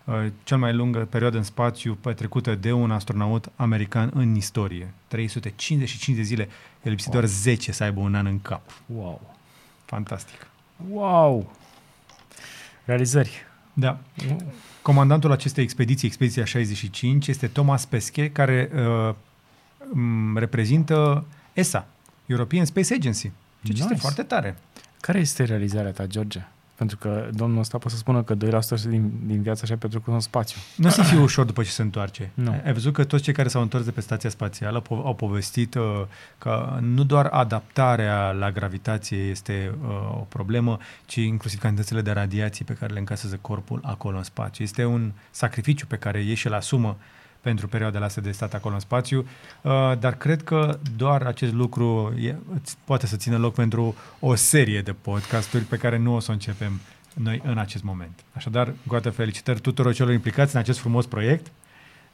uh, 0.05 0.25
cel 0.43 0.57
mai 0.57 0.73
lungă 0.73 0.99
perioadă 0.99 1.37
în 1.37 1.43
spațiu 1.43 1.93
petrecută 1.95 2.55
de 2.55 2.71
un 2.71 2.91
astronaut 2.91 3.51
american 3.55 4.11
în 4.13 4.35
istorie. 4.35 4.93
355 5.07 6.17
de 6.17 6.23
zile. 6.23 6.49
El 6.83 6.91
lipsit 6.91 7.11
doar 7.11 7.25
10 7.25 7.71
să 7.71 7.83
aibă 7.83 7.99
un 7.99 8.15
an 8.15 8.25
în 8.25 8.41
cap. 8.41 8.61
Wow! 8.85 9.35
Fantastic. 9.85 10.47
Wow! 10.89 11.55
Realizări. 12.85 13.45
Da. 13.73 13.99
Comandantul 14.81 15.31
acestei 15.31 15.63
expediții, 15.63 16.07
expediția 16.07 16.45
65, 16.45 17.27
este 17.27 17.47
Thomas 17.47 17.85
Pesquet, 17.85 18.33
care 18.33 18.69
uh, 18.75 19.13
m- 19.89 20.37
reprezintă 20.37 21.25
ESA, 21.53 21.87
European 22.25 22.65
Space 22.65 22.93
Agency. 22.93 23.21
Ceea 23.21 23.31
ce 23.63 23.71
este 23.71 23.83
Nice. 23.87 23.99
foarte 24.01 24.23
tare. 24.23 24.57
Care 25.01 25.19
este 25.19 25.43
realizarea 25.43 25.91
ta, 25.91 26.05
George? 26.05 26.45
Pentru 26.81 26.99
că 26.99 27.29
domnul 27.33 27.59
ăsta 27.59 27.77
poate 27.77 27.93
să 27.93 27.97
spună 27.97 28.23
că 28.23 28.35
2% 28.35 28.39
din, 28.89 29.11
din 29.25 29.41
viața 29.41 29.65
și-a 29.65 29.77
petrecut 29.77 30.13
în 30.13 30.19
spațiu. 30.19 30.57
Nu 30.75 30.87
o 30.87 30.89
să 30.91 31.01
fie 31.03 31.19
ușor 31.19 31.45
după 31.45 31.63
ce 31.63 31.69
se 31.69 31.81
întoarce. 31.81 32.31
Nu. 32.33 32.61
Ai 32.65 32.73
văzut 32.73 32.93
că 32.93 33.03
toți 33.03 33.23
cei 33.23 33.33
care 33.33 33.47
s-au 33.47 33.61
întors 33.61 33.83
de 33.83 33.91
pe 33.91 34.01
stația 34.01 34.29
spațială 34.29 34.81
po- 34.81 35.03
au 35.03 35.13
povestit 35.15 35.75
uh, 35.75 35.83
că 36.37 36.77
nu 36.79 37.03
doar 37.03 37.25
adaptarea 37.25 38.31
la 38.31 38.51
gravitație 38.51 39.17
este 39.17 39.75
uh, 39.81 39.89
o 40.11 40.25
problemă, 40.29 40.77
ci 41.05 41.15
inclusiv 41.15 41.59
cantitățile 41.59 42.01
de 42.01 42.11
radiații 42.11 42.65
pe 42.65 42.73
care 42.73 42.93
le 42.93 42.99
încasează 42.99 43.37
corpul 43.41 43.79
acolo 43.83 44.17
în 44.17 44.23
spațiu. 44.23 44.63
Este 44.63 44.85
un 44.85 45.11
sacrificiu 45.31 45.85
pe 45.85 45.95
care 45.95 46.19
ei 46.19 46.35
și-l 46.35 46.53
asumă 46.53 46.97
pentru 47.41 47.67
perioadele 47.67 48.05
astea 48.05 48.21
de 48.21 48.31
stat 48.31 48.53
acolo 48.53 48.73
în 48.73 48.79
spațiu, 48.79 49.27
uh, 49.61 49.71
dar 49.99 50.15
cred 50.15 50.43
că 50.43 50.79
doar 50.95 51.21
acest 51.21 51.53
lucru 51.53 52.13
e, 52.19 52.35
îți 52.53 52.77
poate 52.83 53.07
să 53.07 53.15
țină 53.15 53.37
loc 53.37 53.53
pentru 53.53 53.95
o 54.19 54.35
serie 54.35 54.81
de 54.81 54.93
podcasturi 54.93 55.63
pe 55.63 55.77
care 55.77 55.97
nu 55.97 56.15
o 56.15 56.19
să 56.19 56.29
o 56.29 56.33
începem 56.33 56.79
noi 57.13 57.41
în 57.45 57.57
acest 57.57 57.83
moment. 57.83 58.19
Așadar, 58.33 58.67
încă 58.67 58.79
o 58.89 58.93
dată 58.93 59.09
felicitări 59.09 59.59
tuturor 59.59 59.93
celor 59.93 60.13
implicați 60.13 60.55
în 60.55 60.61
acest 60.61 60.79
frumos 60.79 61.05
proiect, 61.05 61.51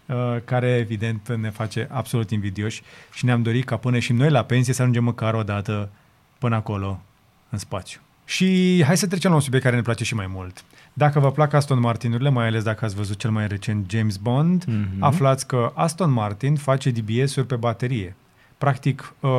uh, 0.05 0.37
care 0.45 0.75
evident 0.75 1.35
ne 1.35 1.49
face 1.49 1.87
absolut 1.91 2.31
invidioși 2.31 2.81
și 3.13 3.25
ne-am 3.25 3.41
dorit 3.41 3.65
ca 3.65 3.77
până 3.77 3.99
și 3.99 4.13
noi 4.13 4.29
la 4.29 4.43
pensie 4.43 4.73
să 4.73 4.81
ajungem 4.81 5.03
măcar 5.03 5.33
o 5.33 5.43
dată 5.43 5.89
până 6.37 6.55
acolo, 6.55 7.01
în 7.49 7.57
spațiu. 7.57 7.99
Și 8.29 8.81
hai 8.85 8.97
să 8.97 9.07
trecem 9.07 9.29
la 9.29 9.35
un 9.35 9.41
subiect 9.41 9.63
care 9.65 9.75
ne 9.77 9.81
place 9.81 10.03
și 10.03 10.15
mai 10.15 10.27
mult. 10.33 10.63
Dacă 10.93 11.19
vă 11.19 11.31
plac 11.31 11.53
Aston 11.53 11.79
Martinurile, 11.79 12.29
mai 12.29 12.47
ales 12.47 12.63
dacă 12.63 12.85
ați 12.85 12.95
văzut 12.95 13.17
cel 13.19 13.29
mai 13.29 13.47
recent 13.47 13.89
James 13.91 14.17
Bond, 14.17 14.63
Mhm. 14.67 14.87
mm-hmm. 14.87 14.99
aflați 14.99 15.47
că 15.47 15.71
Aston 15.75 16.11
Martin 16.11 16.55
face 16.55 16.89
DBS-uri 16.89 17.45
pe 17.47 17.55
baterie. 17.55 18.15
Practic, 18.57 19.13
uh, 19.19 19.29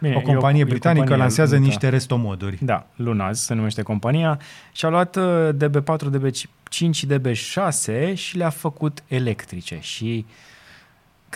Bine, 0.00 0.14
o 0.14 0.18
e 0.18 0.22
o- 0.22 0.26
companie 0.32 0.60
e 0.60 0.64
o 0.64 0.66
britanică 0.66 0.98
companie, 1.00 1.22
lansează 1.22 1.54
da. 1.54 1.60
niște 1.60 1.88
restomoduri. 1.88 2.58
Da, 2.60 2.86
Lunaz 2.96 3.38
se 3.40 3.54
numește 3.54 3.82
compania 3.82 4.38
și 4.72 4.84
a 4.84 4.88
luat 4.88 5.16
uh, 5.16 5.48
DB4, 5.56 6.10
DB5 6.10 6.90
și 6.90 7.06
DB6 7.06 8.14
și 8.14 8.36
le-a 8.36 8.50
făcut 8.50 9.02
electrice 9.06 9.78
și 9.80 10.26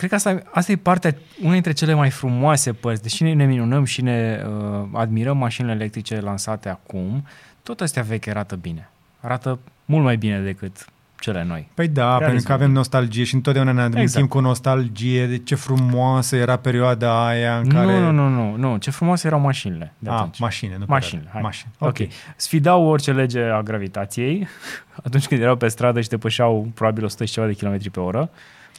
cred 0.07 0.09
că 0.09 0.15
asta, 0.29 0.41
asta 0.51 0.71
e 0.71 0.75
partea, 0.75 1.15
una 1.43 1.53
dintre 1.53 1.71
cele 1.71 1.93
mai 1.93 2.09
frumoase 2.09 2.73
părți, 2.73 3.01
deși 3.01 3.23
ne, 3.23 3.33
ne 3.33 3.45
minunăm 3.45 3.83
și 3.83 4.01
ne 4.01 4.43
uh, 4.45 4.87
admirăm 4.93 5.37
mașinile 5.37 5.73
electrice 5.73 6.19
lansate 6.19 6.69
acum, 6.69 7.25
tot 7.63 7.81
astea 7.81 8.01
vechi 8.03 8.27
arată 8.27 8.55
bine. 8.55 8.89
Arată 9.19 9.59
mult 9.85 10.03
mai 10.03 10.17
bine 10.17 10.39
decât 10.39 10.85
cele 11.19 11.43
noi. 11.43 11.69
Păi 11.73 11.87
da, 11.87 12.03
Realism. 12.03 12.25
pentru 12.29 12.47
că 12.47 12.53
avem 12.53 12.71
nostalgie 12.71 13.23
și 13.23 13.35
întotdeauna 13.35 13.71
ne 13.71 13.79
amintim 13.81 14.01
Exact. 14.01 14.29
cu 14.29 14.39
nostalgie 14.39 15.27
de 15.27 15.37
ce 15.37 15.55
frumoasă 15.55 16.35
era 16.35 16.55
perioada 16.55 17.25
aia 17.27 17.57
în 17.57 17.63
Nu, 17.67 17.73
care... 17.73 17.99
nu, 17.99 18.11
nu, 18.11 18.27
nu, 18.29 18.55
nu, 18.55 18.77
ce 18.77 18.91
frumoase 18.91 19.27
erau 19.27 19.39
mașinile 19.39 19.93
de 19.99 20.09
A, 20.09 20.13
atunci. 20.13 20.39
mașini, 20.39 20.75
nu 20.77 20.85
Mașini, 20.87 21.11
perioada. 21.11 21.31
hai. 21.33 21.41
Mașini. 21.41 21.71
Ok. 21.79 21.87
okay. 21.87 22.09
Sfidau 22.35 22.83
orice 22.85 23.11
lege 23.11 23.41
a 23.41 23.61
gravitației 23.61 24.47
atunci 25.05 25.27
când 25.27 25.41
erau 25.41 25.55
pe 25.55 25.67
stradă 25.67 26.01
și 26.01 26.09
depășeau 26.09 26.71
probabil 26.73 27.03
100 27.03 27.25
și 27.25 27.33
ceva 27.33 27.45
de 27.47 27.53
kilometri 27.53 27.89
pe 27.89 27.99
oră. 27.99 28.29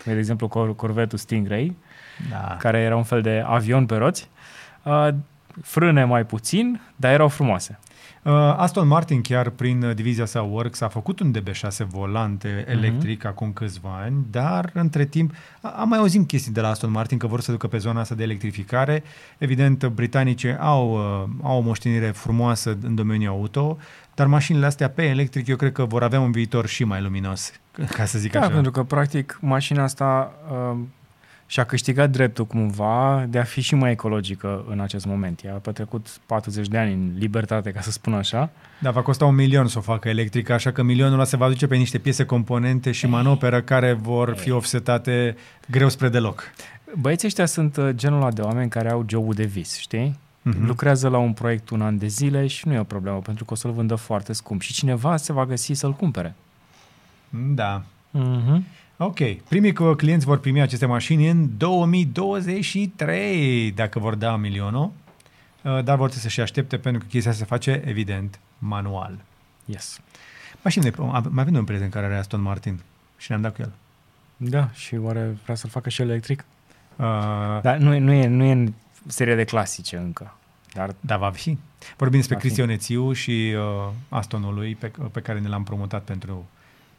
De 0.05 0.13
exemplu, 0.19 0.49
cor- 0.49 0.77
Corvetul 0.77 1.19
Stingray, 1.19 1.77
Da. 2.31 2.57
care 2.59 2.79
era 2.79 2.97
un 2.97 3.03
fel 3.03 3.23
de 3.23 3.43
avion 3.47 3.87
pe 3.87 3.97
roți. 3.97 4.29
Uh, 4.83 5.09
frâne 5.63 6.05
mai 6.05 6.25
puțin, 6.27 6.81
dar 6.97 7.13
erau 7.13 7.29
frumoase. 7.29 7.79
Uh, 8.23 8.33
Aston 8.57 8.87
Martin 8.87 9.21
chiar 9.21 9.49
prin 9.49 9.83
uh, 9.83 9.95
divizia 9.95 10.25
sa 10.25 10.43
Works 10.43 10.81
a 10.81 10.89
făcut 10.89 11.21
un 11.21 11.33
DB6 11.39 11.77
volante 11.89 12.65
electric 12.69 13.25
acum 13.25 13.53
câțiva 13.53 14.01
ani, 14.05 14.27
dar 14.31 14.71
între 14.75 15.05
timp 15.05 15.35
a- 15.61 15.69
am 15.69 15.89
mai 15.89 15.99
auzit 15.99 16.27
chestii 16.27 16.53
de 16.53 16.61
la 16.61 16.69
Aston 16.69 16.91
Martin 16.91 17.19
că 17.19 17.27
vor 17.27 17.41
să 17.41 17.51
ducă 17.51 17.67
pe 17.67 17.79
zona 17.79 18.01
asta 18.01 18.15
de 18.15 18.23
electrificare. 18.23 19.03
Evident, 19.39 19.87
britanicii 19.87 20.57
au, 20.59 20.93
uh, 20.93 21.29
au 21.43 21.57
o 21.57 21.61
moștenire 21.61 22.07
frumoasă 22.11 22.79
în 22.83 22.95
domeniul 22.95 23.33
auto, 23.33 23.79
dar 24.15 24.27
mașinile 24.27 24.67
astea 24.67 24.89
pe 24.91 25.03
electric 25.05 25.47
eu 25.47 25.57
cred 25.57 25.73
că 25.73 25.85
vor 25.85 26.03
avea 26.03 26.21
un 26.21 26.31
viitor 26.33 26.67
și 26.67 26.85
mai 26.85 27.03
luminos, 27.03 27.53
ca 27.97 28.05
să 28.05 28.19
zic 28.19 28.33
Da, 28.33 28.41
așa. 28.41 28.49
pentru 28.51 28.71
că 28.71 28.83
practic 28.83 29.39
mașina 29.41 29.83
asta 29.83 30.33
uh, 30.73 30.79
și-a 31.47 31.65
câștigat 31.65 32.11
dreptul 32.11 32.47
cumva 32.47 33.27
de 33.29 33.39
a 33.39 33.43
fi 33.43 33.61
și 33.61 33.75
mai 33.75 33.91
ecologică 33.91 34.65
în 34.69 34.81
acest 34.81 35.07
moment. 35.07 35.41
Ea 35.45 35.55
a 35.55 35.57
petrecut 35.57 36.07
40 36.27 36.69
de 36.69 36.79
ani 36.79 36.93
în 36.93 37.11
libertate, 37.19 37.71
ca 37.71 37.81
să 37.81 37.91
spun 37.91 38.15
așa. 38.15 38.51
Da, 38.79 38.91
va 38.91 39.03
costa 39.03 39.25
un 39.25 39.35
milion 39.35 39.67
să 39.69 39.79
o 39.79 39.81
facă 39.81 40.09
electrică, 40.09 40.53
așa 40.53 40.73
că 40.73 40.83
milionul 40.83 41.15
ăla 41.15 41.25
se 41.25 41.37
va 41.37 41.49
duce 41.49 41.67
pe 41.67 41.77
niște 41.77 41.99
piese 41.99 42.25
componente 42.25 42.93
și 42.93 43.07
manoperă 43.07 43.61
care 43.61 43.93
vor 43.93 44.35
fi 44.37 44.51
offsetate 44.51 45.37
greu 45.71 45.89
spre 45.89 46.09
deloc. 46.09 46.43
Băieții 46.99 47.27
ăștia 47.27 47.47
sunt 47.47 47.77
uh, 47.77 47.89
genul 47.95 48.21
ăla 48.21 48.31
de 48.33 48.41
oameni 48.41 48.71
care 48.71 48.91
au 48.91 49.05
jobul 49.09 49.35
de 49.35 49.45
vis, 49.45 49.79
știi? 49.79 50.19
Mhm. 50.43 50.67
Lucrează 50.67 51.09
la 51.09 51.19
un 51.19 51.33
proiect 51.33 51.71
un 51.71 51.83
an 51.83 51.99
de 51.99 52.07
zile 52.07 52.47
și 52.47 52.69
nu 52.69 52.75
e 52.75 52.79
o 52.79 52.85
problemă, 52.85 53.19
pentru 53.19 53.45
că 53.45 53.53
o 53.53 53.57
să-l 53.57 53.73
vândă 53.73 53.95
foarte 53.95 54.33
scump 54.33 54.61
și 54.61 54.73
cineva 54.73 55.17
se 55.17 55.33
va 55.33 55.47
găsi 55.47 55.73
să-l 55.73 55.93
cumpere. 55.93 56.35
Da. 57.55 57.83
Uh-huh. 58.19 58.61
Ok. 58.97 59.19
Primii 59.49 59.73
cu- 59.73 59.93
clienți 59.95 60.27
vor 60.27 60.39
primi 60.39 60.61
aceste 60.61 60.87
mașini 60.87 61.29
în 61.29 61.49
2023, 61.57 63.71
dacă 63.71 63.99
vor 63.99 64.15
da 64.15 64.37
milionul, 64.37 64.85
uh, 65.63 65.65
dar 65.85 65.97
vor 65.97 66.07
trebui 66.09 66.23
să-și 66.23 66.41
aștepte 66.41 66.79
pentru 66.79 67.01
că 67.01 67.07
chestia 67.09 67.33
se 67.33 67.45
face, 67.45 67.83
evident, 67.85 68.39
manual. 68.59 69.19
Yes. 69.65 70.01
Mașinile, 70.63 70.93
mai 70.97 71.23
avem 71.43 71.55
un 71.55 71.65
prieten 71.65 71.89
care 71.89 72.07
are 72.07 72.17
Aston 72.17 72.41
Martin 72.41 72.81
și 73.17 73.27
ne-am 73.29 73.41
dat 73.43 73.55
cu 73.55 73.63
el. 73.63 73.73
Da, 74.37 74.71
și 74.73 74.95
oare 74.97 75.37
vrea 75.43 75.55
să-l 75.55 75.71
facă 75.71 75.89
și 75.89 76.03
electric? 76.03 76.45
Uh, 76.97 77.05
Dar 77.63 77.77
nu 77.77 77.95
e, 77.95 77.99
nu 77.99 78.13
e, 78.13 78.27
nu 78.27 78.45
e 78.45 78.53
în 78.53 78.73
serie 79.07 79.35
de 79.35 79.45
clasice 79.45 79.97
încă. 79.97 80.37
Dar 80.75 80.95
Da, 81.01 81.17
va 81.17 81.31
fi. 81.31 81.59
Vorbim 81.97 82.19
despre 82.19 82.35
Va 82.35 82.41
fi. 82.41 82.47
Cristian 82.47 82.69
Ețiu 82.69 83.13
și 83.13 83.55
uh, 83.57 83.89
Astonului 84.09 84.75
pe, 84.75 84.93
pe 85.13 85.21
care 85.21 85.41
ne 85.41 85.49
l-am 85.49 85.63
promutat 85.63 86.03
pentru 86.03 86.49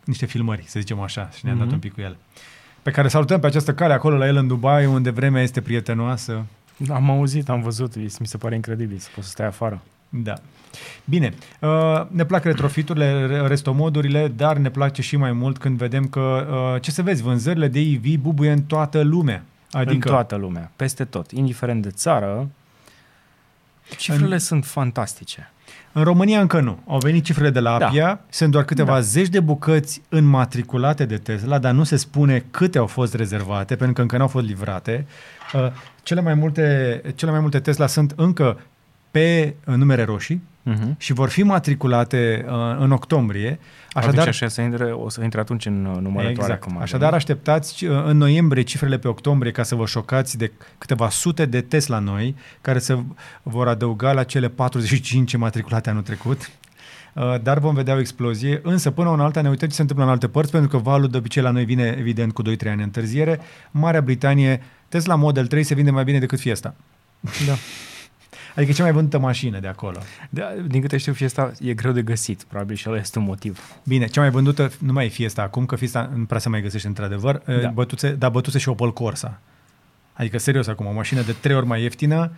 niște 0.03 0.25
filmări, 0.25 0.63
să 0.67 0.79
zicem 0.79 0.99
așa, 0.99 1.29
și 1.37 1.45
ne-am 1.45 1.55
Mhm. 1.55 1.65
dat 1.65 1.73
un 1.73 1.79
pic 1.79 1.93
cu 1.93 2.01
el. 2.01 2.17
Pe 2.81 2.91
care 2.91 3.07
salutăm 3.07 3.39
pe 3.39 3.47
această 3.47 3.73
cale 3.73 3.93
acolo 3.93 4.17
la 4.17 4.27
el 4.27 4.35
în 4.35 4.47
Dubai, 4.47 4.85
unde 4.85 5.09
vremea 5.09 5.41
este 5.41 5.61
prietenoasă. 5.61 6.45
am 6.89 7.09
auzit, 7.09 7.49
am 7.49 7.61
văzut, 7.61 7.95
mi 7.95 8.27
se 8.27 8.37
pare 8.37 8.55
incredibil 8.55 8.97
să 8.97 9.09
poți 9.15 9.25
să 9.27 9.31
stai 9.33 9.45
afară. 9.47 9.81
Da. 10.09 10.33
Bine, 11.05 11.33
uh, 11.59 12.01
ne 12.07 12.25
plac 12.25 12.43
retrofiturile, 12.43 13.25
re- 13.25 13.47
restomodurile, 13.47 14.27
dar 14.27 14.57
ne 14.57 14.69
place 14.69 15.01
și 15.01 15.17
mai 15.17 15.31
mult 15.31 15.57
când 15.57 15.77
vedem 15.77 16.07
că, 16.07 16.47
uh, 16.75 16.81
ce 16.81 16.91
să 16.91 17.01
vezi, 17.01 17.21
vânzările 17.21 17.67
de 17.67 17.79
EV 17.79 18.15
bubuie 18.15 18.51
în 18.51 18.63
toată 18.63 19.01
lumea. 19.01 19.43
Adică 19.71 19.89
Adică, 19.91 20.07
în 20.07 20.13
toată 20.13 20.35
lumea, 20.35 20.71
peste 20.75 21.05
tot, 21.05 21.31
indiferent 21.31 21.81
de 21.81 21.89
țară, 21.89 22.49
cifrele 23.97 24.33
În- 24.33 24.39
sunt 24.39 24.65
fantastice. 24.65 25.51
În 25.95 26.03
România 26.03 26.39
încă 26.41 26.59
nu. 26.59 26.79
Au 26.87 26.97
venit 26.97 27.23
cifrele 27.23 27.49
de 27.49 27.59
la 27.59 27.77
Da. 27.77 27.85
Apia, 27.87 28.19
sunt 28.29 28.51
doar 28.51 28.63
câteva 28.63 28.93
Da. 28.93 28.99
zeci 28.99 29.27
de 29.27 29.39
bucăți 29.39 30.01
înmatriculate 30.09 31.05
de 31.05 31.17
Tesla, 31.17 31.57
dar 31.57 31.73
nu 31.73 31.83
se 31.83 31.95
spune 31.95 32.45
câte 32.51 32.77
au 32.77 32.87
fost 32.87 33.13
rezervate, 33.13 33.75
pentru 33.75 33.93
că 33.95 34.01
încă 34.01 34.15
nu 34.15 34.21
au 34.21 34.27
fost 34.27 34.45
livrate. 34.45 35.05
Uh, 35.53 35.67
Cele 36.03 36.21
mai 36.21 36.33
multe, 36.33 37.01
cele 37.15 37.31
mai 37.31 37.39
multe 37.39 37.59
Tesla 37.59 37.87
sunt 37.87 38.13
încă 38.15 38.59
pe 39.14 39.55
uh, 39.66 39.76
numere 39.76 40.03
roșii 40.03 40.41
Uh-huh. 40.72 40.97
și 40.97 41.14
vor 41.14 41.30
fi 41.30 41.43
matriculate 41.43 42.45
uh, 42.47 42.53
în 42.80 42.91
octombrie. 42.91 43.59
Așadar, 43.93 44.28
așa 44.28 44.47
să 44.47 44.61
intre, 44.61 44.91
o 44.91 45.09
să 45.09 45.24
intre 45.24 45.39
atunci 45.39 45.66
în 45.66 45.86
uh, 45.86 45.97
numărătoare. 46.01 46.30
Exact. 46.30 46.61
Cum 46.61 46.78
Așadar, 46.78 47.14
așteptați 47.14 47.86
uh, 47.86 48.03
în 48.05 48.18
noiembrie 48.18 48.64
cifrele 48.64 48.97
pe 48.97 49.07
octombrie 49.07 49.51
ca 49.51 49.64
să 49.64 49.76
vă 49.76 49.86
șocați 49.86 50.38
de 50.38 50.51
câteva 50.78 51.09
sute 51.09 51.45
de 51.45 51.61
Tesla 51.61 51.99
noi 51.99 52.36
care 52.61 52.80
se 52.80 52.97
vor 53.43 53.68
adăuga 53.68 54.14
la 54.14 54.24
cele 54.24 54.49
45 54.49 55.36
matriculate 55.36 55.89
anul 55.89 56.01
trecut. 56.01 56.51
Uh, 57.14 57.41
dar 57.41 57.59
vom 57.59 57.74
vedea 57.74 57.95
o 57.95 57.99
explozie, 57.99 58.59
însă 58.64 58.91
până 58.91 59.09
una 59.09 59.24
alta 59.24 59.41
ne 59.41 59.49
uităm 59.49 59.68
ce 59.68 59.76
se 59.76 59.82
întâmplă 59.82 60.05
în 60.05 60.11
alte 60.11 60.28
părți, 60.28 60.51
pentru 60.51 60.70
că 60.70 60.78
valul 60.78 61.07
de 61.07 61.18
obicei 61.18 61.43
la 61.43 61.51
noi 61.51 61.66
vine 61.66 61.95
evident 61.99 62.34
cu 62.34 62.41
2-3 62.41 62.45
ani 62.66 62.84
întârziere. 62.84 63.39
Marea 63.72 64.01
Britanie, 64.01 64.61
Tesla 64.89 65.16
Model 65.16 65.47
3 65.47 65.64
se 65.64 65.74
vinde 65.74 65.91
mai 65.91 66.03
bine 66.03 66.20
decât 66.20 66.39
Fiesta. 66.39 66.76
Da. 67.20 67.53
Adică 68.55 68.71
cea 68.71 68.83
mai 68.83 68.91
vândută 68.91 69.19
mașină 69.19 69.59
de 69.59 69.67
acolo. 69.67 69.97
Da, 70.29 70.51
din 70.67 70.81
câte 70.81 70.97
știu, 70.97 71.13
Fiesta 71.13 71.51
e 71.59 71.73
greu 71.73 71.91
de 71.91 72.01
găsit. 72.01 72.43
Probabil 72.43 72.75
și 72.75 72.89
ăla 72.89 72.97
este 72.97 73.19
un 73.19 73.25
motiv. 73.25 73.59
Bine, 73.83 74.05
cea 74.05 74.21
mai 74.21 74.29
vândută 74.29 74.71
nu 74.79 74.93
mai 74.93 75.05
e 75.05 75.09
Fiesta 75.09 75.41
acum, 75.41 75.65
că 75.65 75.75
Fiesta 75.75 76.11
nu 76.15 76.25
prea 76.25 76.39
se 76.39 76.49
mai 76.49 76.61
găsește 76.61 76.87
într-adevăr, 76.87 77.41
Da. 77.45 77.55
da. 77.55 77.69
bătuse, 77.69 78.11
dar 78.11 78.29
bătuse 78.29 78.57
și 78.57 78.69
Opel 78.69 78.93
Corsa. 78.93 79.39
Adică, 80.13 80.37
serios 80.37 80.67
acum, 80.67 80.85
o 80.85 80.91
mașină 80.91 81.21
de 81.21 81.31
trei 81.31 81.55
ori 81.55 81.65
mai 81.65 81.81
ieftină 81.81 82.31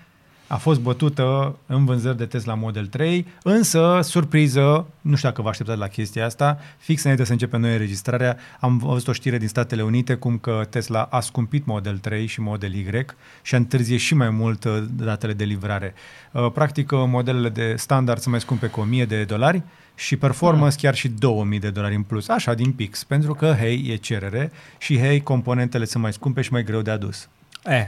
a 0.48 0.58
fost 0.58 0.80
bătută 0.80 1.56
în 1.66 1.86
vânzări 1.86 2.18
de 2.18 2.26
Tesla 2.26 2.54
Model 2.54 2.86
3, 2.86 3.28
însă, 3.44 4.00
surpriză, 4.04 4.88
nu 5.02 5.16
știu 5.16 5.30
dacă 5.30 5.42
vă 5.42 5.50
așteptați 5.50 5.80
la 5.80 5.88
chestia 5.88 6.26
asta, 6.26 6.58
fix 6.78 7.04
înainte 7.04 7.24
să 7.24 7.32
începem 7.32 7.62
noi 7.62 7.72
înregistrarea, 7.72 8.38
am 8.60 8.78
văzut 8.78 9.08
o 9.08 9.12
știre 9.12 9.38
din 9.38 9.48
Statele 9.48 9.82
Unite 9.82 10.16
cum 10.16 10.38
că 10.38 10.68
Tesla 10.70 11.02
a 11.02 11.20
scumpit 11.20 11.66
Model 11.66 11.98
3 11.98 12.26
și 12.26 12.42
Model 12.42 12.74
Y 12.74 13.06
și 13.42 13.54
a 13.54 13.58
întârzie 13.58 13.98
și 13.98 14.16
mai 14.16 14.30
mult 14.30 14.64
uh, 14.64 14.84
datele 14.96 15.34
de 15.34 15.44
livrare. 15.44 15.94
Uh, 16.32 16.52
Practic, 16.52 16.92
uh, 16.92 17.04
modelele 17.08 17.50
de 17.50 17.74
standard 17.78 18.20
sunt 18.20 18.32
mai 18.32 18.42
scumpe 18.42 18.68
cu 18.68 18.80
1000 18.80 19.06
de 19.06 19.24
dolari 19.24 19.64
și 19.96 20.16
performance 20.16 20.78
chiar 20.80 20.96
și 20.96 21.08
2000 21.08 21.60
de 21.60 21.70
dolari 21.70 21.96
în 21.96 22.04
plus, 22.04 22.28
așa 22.28 22.54
din 22.54 22.72
pix, 22.72 23.04
pentru 23.04 23.34
că, 23.34 23.56
hei, 23.60 23.86
e 23.90 23.96
cerere 23.96 24.52
și, 24.78 25.00
hei, 25.00 25.22
componentele 25.22 25.86
sunt 25.86 26.04
mai 26.04 26.14
scumpe 26.14 26.42
și 26.42 26.52
mai 26.52 26.64
greu 26.64 26.82
de 26.82 26.92
adus. 26.92 27.30
Eh, 27.66 27.88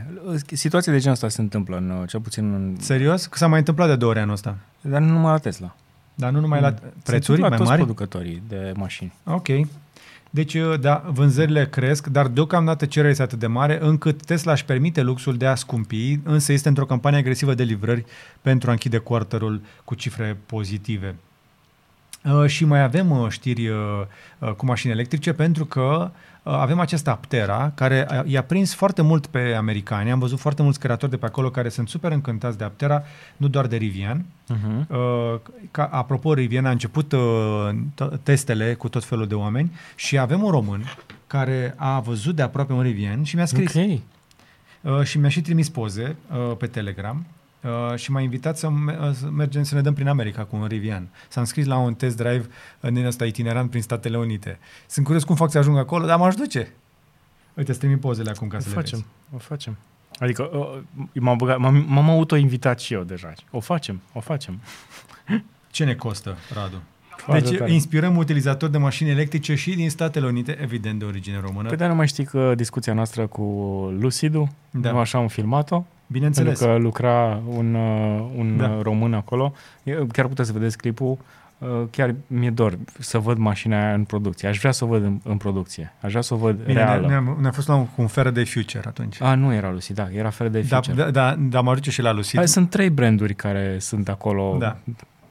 situații 0.51 0.91
de 0.91 0.97
genul 0.97 1.13
ăsta 1.13 1.29
se 1.29 1.41
întâmplă, 1.41 1.77
în, 1.77 2.05
cel 2.07 2.19
puțin 2.19 2.53
în... 2.53 2.75
Serios? 2.79 3.25
Că 3.25 3.37
s-a 3.37 3.47
mai 3.47 3.59
întâmplat 3.59 3.87
de 3.87 3.95
două 3.95 4.11
ori 4.11 4.19
anul 4.19 4.33
ăsta. 4.33 4.57
Dar 4.81 5.01
nu 5.01 5.07
numai 5.07 5.31
la 5.31 5.37
Tesla. 5.37 5.75
Dar 6.15 6.31
nu 6.31 6.39
numai 6.39 6.61
la 6.61 6.69
Se 6.69 6.83
prețuri 7.03 7.41
întâmplă 7.41 7.43
la 7.43 7.49
mai 7.49 7.57
toți 7.57 7.69
mari? 7.69 7.81
producătorii 7.81 8.43
de 8.47 8.71
mașini. 8.75 9.13
Ok. 9.23 9.47
Deci, 10.29 10.53
uh, 10.53 10.79
da, 10.79 11.03
vânzările 11.07 11.67
cresc, 11.67 12.07
dar 12.07 12.27
deocamdată 12.27 12.85
cererea 12.85 13.11
este 13.11 13.23
atât 13.23 13.39
de 13.39 13.47
mare 13.47 13.77
încât 13.81 14.25
Tesla 14.25 14.51
își 14.51 14.65
permite 14.65 15.01
luxul 15.01 15.37
de 15.37 15.45
a 15.45 15.55
scumpi, 15.55 16.19
însă 16.23 16.51
este 16.51 16.67
într-o 16.67 16.85
campanie 16.85 17.19
agresivă 17.19 17.53
de 17.53 17.63
livrări 17.63 18.05
pentru 18.41 18.69
a 18.69 18.71
închide 18.71 18.97
quarterul 18.97 19.61
cu 19.83 19.95
cifre 19.95 20.37
pozitive. 20.45 21.15
Uh, 22.23 22.45
și 22.47 22.65
mai 22.65 22.83
avem 22.83 23.11
uh, 23.11 23.29
știri 23.29 23.67
uh, 23.67 23.77
uh, 24.39 24.51
cu 24.51 24.65
mașini 24.65 24.91
electrice 24.91 25.33
pentru 25.33 25.65
că 25.65 25.81
uh, 25.81 26.09
avem 26.55 26.79
acest 26.79 27.07
Aptera 27.07 27.71
care 27.75 28.07
a- 28.09 28.23
i-a 28.25 28.43
prins 28.43 28.73
foarte 28.73 29.01
mult 29.01 29.25
pe 29.27 29.53
americani. 29.57 30.11
Am 30.11 30.19
văzut 30.19 30.39
foarte 30.39 30.61
mulți 30.61 30.79
creatori 30.79 31.11
de 31.11 31.17
pe 31.17 31.25
acolo 31.25 31.49
care 31.49 31.69
sunt 31.69 31.89
super 31.89 32.11
încântați 32.11 32.57
de 32.57 32.63
Aptera, 32.63 33.03
nu 33.37 33.47
doar 33.47 33.67
de 33.67 33.75
Rivian. 33.75 34.25
Uh-huh. 34.53 34.87
Uh, 34.87 35.39
ca, 35.71 35.83
apropo, 35.91 36.33
Rivian 36.33 36.65
a 36.65 36.69
început 36.71 37.11
uh, 37.11 37.19
t- 37.93 38.19
testele 38.23 38.73
cu 38.73 38.89
tot 38.89 39.03
felul 39.03 39.27
de 39.27 39.35
oameni 39.35 39.71
și 39.95 40.17
avem 40.17 40.43
un 40.43 40.51
român 40.51 40.83
care 41.27 41.73
a 41.77 41.99
văzut 41.99 42.35
de 42.35 42.41
aproape 42.41 42.73
un 42.73 42.81
Rivian 42.81 43.23
și 43.23 43.35
mi-a 43.35 43.45
scris 43.45 43.73
Ok. 43.75 43.83
uh, 44.81 45.03
și 45.03 45.17
mi-a 45.17 45.29
și 45.29 45.41
trimis 45.41 45.69
poze 45.69 46.15
uh, 46.31 46.57
pe 46.57 46.67
Telegram 46.67 47.25
uh, 47.67 47.95
și 47.95 48.11
m-a 48.11 48.21
invitat 48.21 48.57
să, 48.57 48.69
me- 48.69 48.97
uh, 49.01 49.11
să 49.13 49.29
mergem 49.29 49.63
să 49.63 49.75
ne 49.75 49.81
dăm 49.81 49.93
prin 49.93 50.07
America 50.07 50.43
cu 50.43 50.55
un 50.55 50.65
Rivian. 50.65 51.07
S-a 51.27 51.39
înscris 51.39 51.65
la 51.65 51.77
un 51.77 51.93
test 51.93 52.17
drive 52.17 52.47
uh, 52.81 52.91
din 52.91 53.05
ăsta 53.05 53.25
itinerant 53.25 53.69
prin 53.69 53.81
Statele 53.81 54.17
Unite. 54.17 54.59
Sunt 54.87 55.05
curios 55.05 55.23
cum 55.23 55.35
fac 55.35 55.51
să 55.51 55.57
ajung 55.57 55.77
acolo, 55.77 56.05
dar 56.05 56.17
m-aș 56.19 56.35
duce. 56.35 56.73
Uite, 57.53 57.69
îți 57.71 57.79
trimit 57.79 57.99
pozele 57.99 58.29
acum 58.29 58.47
ca 58.47 58.57
O 58.57 58.59
să 58.59 58.67
le 58.69 58.73
facem, 58.75 58.97
vezi. 58.97 59.35
o 59.35 59.37
facem. 59.37 59.77
Adică 60.19 60.43
uh, 60.43 60.79
m-am, 61.13 61.37
băgat, 61.37 61.57
m-am, 61.57 61.85
m-am 61.87 62.09
auto-invitat 62.09 62.79
și 62.79 62.93
eu 62.93 63.03
deja. 63.03 63.33
O 63.51 63.59
facem, 63.59 64.01
o 64.13 64.19
facem. 64.19 64.59
Ce 65.71 65.83
ne 65.83 65.95
costă, 65.95 66.37
Radu? 66.53 66.81
Foarte 67.17 67.49
deci 67.49 67.57
tare. 67.57 67.71
inspirăm 67.73 68.15
utilizatori 68.17 68.71
de 68.71 68.77
mașini 68.77 69.09
electrice 69.09 69.55
și 69.55 69.75
din 69.75 69.89
Statele 69.89 70.25
Unite, 70.25 70.57
evident 70.61 70.99
de 70.99 71.05
origine 71.05 71.39
română. 71.45 71.67
Păi 71.67 71.77
dar 71.77 71.89
nu 71.89 71.95
mai 71.95 72.07
știi 72.07 72.23
că 72.25 72.53
discuția 72.55 72.93
noastră 72.93 73.27
cu 73.27 73.41
Lucidu, 73.99 74.49
Da. 74.71 74.79
da. 74.79 74.91
nu 74.91 74.97
așa 74.97 75.17
am 75.17 75.27
filmat-o, 75.27 75.83
Bineînțeles. 76.07 76.59
pentru 76.59 76.75
că 76.77 76.81
lucra 76.83 77.41
un, 77.47 77.73
uh, 77.73 78.25
un 78.37 78.57
Da. 78.57 78.67
da. 78.67 78.81
român 78.81 79.13
acolo. 79.13 79.53
Eu, 79.83 80.05
chiar 80.11 80.27
puteți 80.27 80.47
să 80.47 80.53
vedeți 80.53 80.77
clipul, 80.77 81.17
uh, 81.57 81.67
chiar 81.91 82.15
mi-e 82.27 82.49
dor 82.49 82.77
să 82.99 83.17
văd 83.19 83.37
mașina 83.37 83.85
aia 83.85 83.93
în 83.93 84.03
producție. 84.03 84.47
Aș 84.47 84.57
vrea 84.59 84.71
să 84.71 84.83
o 84.83 84.87
văd 84.87 85.03
în, 85.03 85.19
în 85.23 85.37
producție. 85.37 85.93
Aș 86.01 86.09
vrea 86.09 86.21
să 86.21 86.33
o 86.33 86.37
văd 86.37 86.55
Bine, 86.55 86.73
ne- 86.73 86.85
reală. 86.85 87.07
ne-am, 87.07 87.37
ne-a 87.41 87.51
fost 87.51 87.67
la 87.67 87.75
un, 87.75 87.85
cu 87.85 88.01
un 88.01 88.07
Faraday 88.07 88.45
Future 88.45 88.83
atunci. 88.87 89.21
A, 89.21 89.35
nu 89.35 89.53
era 89.53 89.71
Lucy, 89.71 89.93
da, 89.93 90.07
era 90.11 90.29
fel 90.29 90.49
de 90.49 90.59
Da, 90.61 90.75
future. 90.81 91.03
da, 91.03 91.11
da, 91.11 91.35
dar 91.39 91.63
mă 91.63 91.73
duce 91.73 91.91
și 91.91 92.01
la 92.01 92.11
Lucid. 92.11 92.37
Hai, 92.37 92.47
sunt 92.47 92.69
trei 92.69 92.89
branduri 92.89 93.33
care 93.33 93.77
sunt 93.79 94.09
acolo 94.09 94.55
Da. 94.59 94.77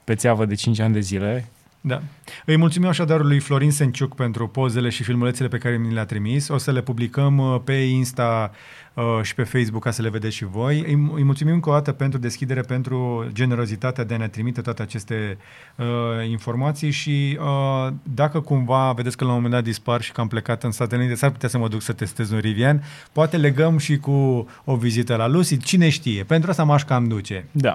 pe 0.05 0.15
țeavă 0.15 0.45
de 0.45 0.55
5 0.55 0.79
ani 0.81 0.93
de 0.93 1.01
zile. 1.01 1.49
Da. 1.87 2.03
Îi 2.45 2.57
mulțumim 2.57 2.89
așadar 2.89 3.21
lui 3.21 3.39
Florin 3.39 3.71
Senciuc 3.71 4.15
pentru 4.15 4.49
pozele 4.49 4.89
și 4.89 5.03
filmulețele 5.03 5.49
pe 5.49 5.59
care 5.59 5.77
mi 5.77 5.93
le-a 5.93 6.05
trimis. 6.05 6.49
O 6.49 6.59
să 6.59 6.73
le 6.73 6.83
publicăm 6.83 7.39
uh, 7.39 7.61
pe 7.65 7.73
Insta 7.73 8.51
uh, 8.95 9.05
și 9.23 9.35
pe 9.35 9.43
Facebook 9.43 9.83
ca 9.83 9.91
să 9.91 10.03
le 10.03 10.09
vedeți 10.09 10.35
și 10.35 10.45
voi. 10.45 10.79
Îi, 10.87 11.11
îi 11.15 11.23
mulțumim 11.23 11.55
încă 11.55 11.69
o 11.69 11.73
dată 11.73 11.93
pentru 11.93 12.19
deschidere, 12.19 12.61
pentru 12.61 13.27
generozitatea 13.33 14.05
de 14.05 14.15
a 14.15 14.17
ne 14.17 14.29
trimite 14.29 14.61
toate 14.61 14.83
aceste 14.83 15.39
uh, 15.77 15.87
informații 16.29 16.91
și 16.91 17.39
uh, 17.41 17.93
dacă 18.03 18.41
cumva 18.41 18.93
vedeți 18.93 19.17
că 19.17 19.25
la 19.25 19.31
un 19.31 19.37
moment 19.37 19.55
dat 19.55 19.65
dispar 19.65 20.01
și 20.01 20.13
că 20.13 20.21
am 20.21 20.29
plecat 20.29 20.63
în 20.63 20.71
Statele 20.71 21.01
Unite, 21.01 21.17
s-ar 21.17 21.31
putea 21.31 21.49
să 21.49 21.59
mă 21.59 21.69
duc 21.69 21.83
să 21.83 21.93
testez 21.93 22.31
un 22.31 22.39
Rivian, 22.39 22.83
poate 23.13 23.37
legăm 23.37 23.79
și 23.79 23.97
cu 23.97 24.49
o 24.65 24.77
vizită 24.77 25.17
la 25.17 25.27
Lucid, 25.27 25.63
cine 25.63 25.89
știe. 25.89 26.23
Pentru 26.23 26.51
asta 26.51 26.65
m-aș 26.65 26.85
cam 26.85 27.05
duce. 27.05 27.47
Da. 27.53 27.75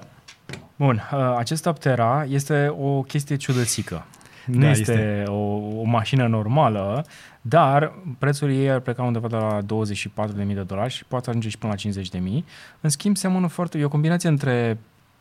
Bun, 0.82 1.02
uh, 1.14 1.36
acest 1.38 1.68
Aptera 1.68 2.26
este 2.30 2.76
o 2.80 3.02
chestie 3.02 3.36
ciudățică. 3.36 4.06
Nu 4.46 4.60
Da, 4.60 4.62
da, 4.62 4.70
este, 4.70 4.92
este. 4.92 5.04
este 5.20 5.32
o, 5.32 5.56
o 5.80 5.84
mașină 5.84 6.28
normală, 6.28 7.06
dar 7.42 7.94
prețul 8.18 8.52
ei 8.52 8.72
ar 8.72 8.80
pleca 8.80 9.04
undeva 9.04 9.28
de 9.28 9.36
la 9.36 9.60
24.000 9.62 10.54
de 10.54 10.62
dolari 10.62 10.94
și 10.94 11.06
poate 11.06 11.30
ajunge 11.30 11.50
și 11.50 11.58
până 11.58 11.74
la 11.84 11.92
50.000. 12.40 12.44
În 12.82 12.90
schimb, 12.90 13.18
seamănă 13.18 13.48
foarte... 13.48 13.78
E 13.78 13.84
o 13.86 13.90
combinație 13.90 14.30
între 14.30 14.78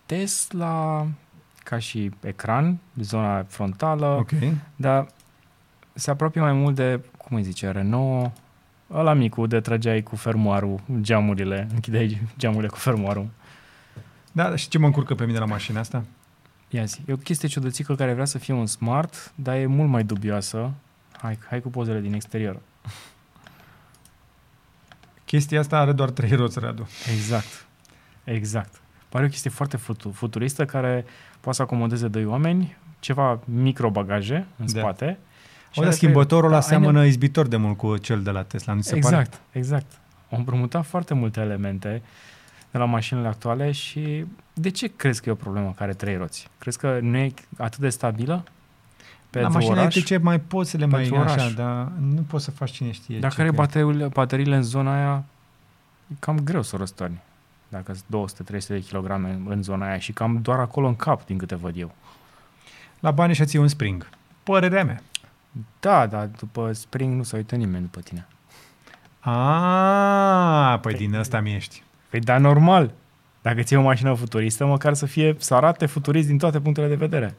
Tesla, 0.07 1.07
ca 1.65 1.79
și 1.79 2.11
ecran, 2.23 2.79
zona 3.01 3.45
frontală, 3.49 4.07
Ok. 4.07 4.31
dar 4.77 5.07
se 5.93 6.11
apropie 6.11 6.41
mai 6.41 6.53
mult 6.53 6.75
de, 6.75 7.01
cum 7.17 7.37
îi 7.37 7.43
zice, 7.43 7.71
Renault, 7.71 8.31
ăla 8.93 9.13
micu 9.13 9.47
de 9.47 9.61
trăgeai 9.61 10.03
cu 10.03 10.17
fermoarul, 10.17 10.81
geamurile, 11.01 11.69
închideai 11.75 12.21
geamurile 12.39 12.69
cu 12.69 12.77
fermoarul. 12.77 13.27
Da, 14.33 14.57
și 14.57 14.69
ce 14.69 14.79
mă 14.79 14.87
încurcă 14.87 15.15
pe 15.15 15.25
mine 15.27 15.39
la 15.39 15.45
mașina 15.45 15.81
asta? 15.81 16.05
Ia 16.69 16.85
zi. 16.85 17.01
E 17.07 17.13
o 17.13 17.17
chestie 17.17 17.49
ciudățică 17.49 17.95
care 17.95 18.13
vrea 18.13 18.25
să 18.25 18.39
fie 18.39 18.55
un 18.55 18.67
smart, 18.67 19.33
dar 19.35 19.57
e 19.57 19.67
mult 19.67 19.89
mai 19.89 20.05
dubioasă. 20.05 20.71
Hai, 21.21 21.39
hai 21.49 21.61
cu 21.61 21.69
pozele 21.71 22.01
din 22.01 22.15
exterior. 22.15 22.61
Chestia 25.25 25.61
asta 25.61 25.79
are 25.79 25.93
doar 25.93 26.11
trei 26.11 26.33
roți, 26.33 26.59
Radu. 26.59 26.89
Exact. 27.13 27.67
Exact. 28.25 28.81
Pare 29.09 29.25
o 29.25 29.29
chestie 29.29 29.51
foarte 29.51 29.77
futu- 29.77 30.11
futuristă 30.11 30.65
care 30.65 31.05
poate 31.41 31.57
să 31.57 31.63
acomodeze 31.63 32.09
doi 32.09 32.25
oameni, 32.25 32.77
ceva 33.01 33.41
microbagaje 33.45 34.47
în 34.57 34.67
Da. 34.73 34.81
spate. 34.81 35.19
O, 35.75 35.81
are 35.81 35.89
da, 35.91 35.95
schimbătorul 35.97 36.49
trei- 36.49 36.53
ăla 36.53 36.59
da, 36.61 36.75
ai 36.75 36.81
seamănă 36.81 37.05
izbitor 37.07 37.47
de 37.47 37.57
mult 37.57 37.77
cu 37.77 37.97
cel 37.97 38.23
de 38.23 38.31
la 38.31 38.43
Tesla, 38.43 38.73
nu 38.73 38.81
ți 38.81 38.89
se 38.89 38.97
pare? 38.99 39.17
Exact, 39.17 39.41
exact. 39.53 39.87
Au 40.31 40.39
împrumutat 40.39 40.87
foarte 40.87 41.15
multe 41.15 41.41
elemente 41.41 42.03
de 42.71 42.79
la 42.79 42.85
mașinile 42.85 43.29
actuale 43.29 43.71
și 43.73 44.25
de 44.55 44.71
ce 44.71 44.87
crezi 44.97 45.23
că 45.23 45.29
e 45.29 45.33
o 45.33 45.35
problemă 45.35 45.67
care 45.71 45.83
are 45.85 45.93
trei 45.93 46.17
roți? 46.17 46.49
Crezi 46.59 46.79
că 46.79 46.99
nu 47.03 47.17
e 47.17 47.33
atât 47.59 47.79
de 47.79 47.89
stabilă? 47.89 48.33
La 48.35 48.43
Pentru 49.31 49.53
mașini 49.53 49.71
oraș? 49.73 49.83
electrice 49.95 50.17
mai 50.17 50.41
poți 50.41 50.71
să 50.71 50.77
le 50.77 50.87
mai 50.87 51.01
Pentru 51.01 51.19
așa, 51.21 51.33
oraș. 51.33 51.55
dar 51.55 51.93
nu 52.01 52.21
poți 52.29 52.45
să 52.45 52.51
faci 52.51 52.71
cine 52.71 52.91
știe 52.91 53.19
Dacă 53.19 53.35
ce. 53.35 53.41
are 53.41 53.51
cu- 53.51 53.57
bateriile, 53.57 54.07
bateriile 54.07 54.57
în 54.57 54.63
zona 54.63 54.95
aia, 54.95 55.25
e 56.07 56.15
cam 56.19 56.39
greu 56.39 56.63
să 56.63 56.75
o 56.75 56.79
răstorni. 56.79 57.21
Dacă 57.69 57.93
sunt 57.95 58.05
200-300 58.09 58.67
de 58.67 58.81
kilograme 58.81 59.31
în, 59.31 59.47
în 59.49 59.63
zona 59.63 59.87
aia 59.87 59.99
și 59.99 60.13
cam 60.13 60.39
doar 60.43 60.59
acolo 60.59 60.87
în 60.87 60.97
cap, 60.97 61.27
din 61.27 61.39
câte 61.39 61.55
văd 61.55 61.77
eu. 61.77 61.95
La 63.01 63.11
bani 63.11 63.35
și 63.35 63.45
ții 63.45 63.59
un 63.59 63.69
spring. 63.69 64.09
Părerea 64.43 64.85
mea. 64.85 65.03
Da, 65.81 66.07
dar 66.07 66.27
după 66.39 66.73
Spring 66.73 67.15
nu 67.17 67.23
se 67.23 67.37
uită 67.37 67.57
nimeni 67.57 67.83
după 67.83 68.01
tine. 68.01 68.27
A, 69.21 70.79
păi 70.83 70.95
din 70.95 71.15
ăsta 71.15 71.41
mi 71.41 71.55
ești. 71.55 71.83
Păi 72.11 72.21
da, 72.21 72.39
normal. 72.39 72.93
Dacă 73.43 73.63
ți 73.63 73.75
o 73.75 73.83
mașină 73.83 74.15
futuristă, 74.15 74.67
măcar 74.67 74.95
să 74.95 75.07
fie, 75.07 75.35
să 75.39 75.55
arate 75.55 75.87
futurist 75.87 76.27
din 76.27 76.39
toate 76.39 76.61
punctele 76.61 76.89
de 76.89 76.95
vedere. 76.95 77.35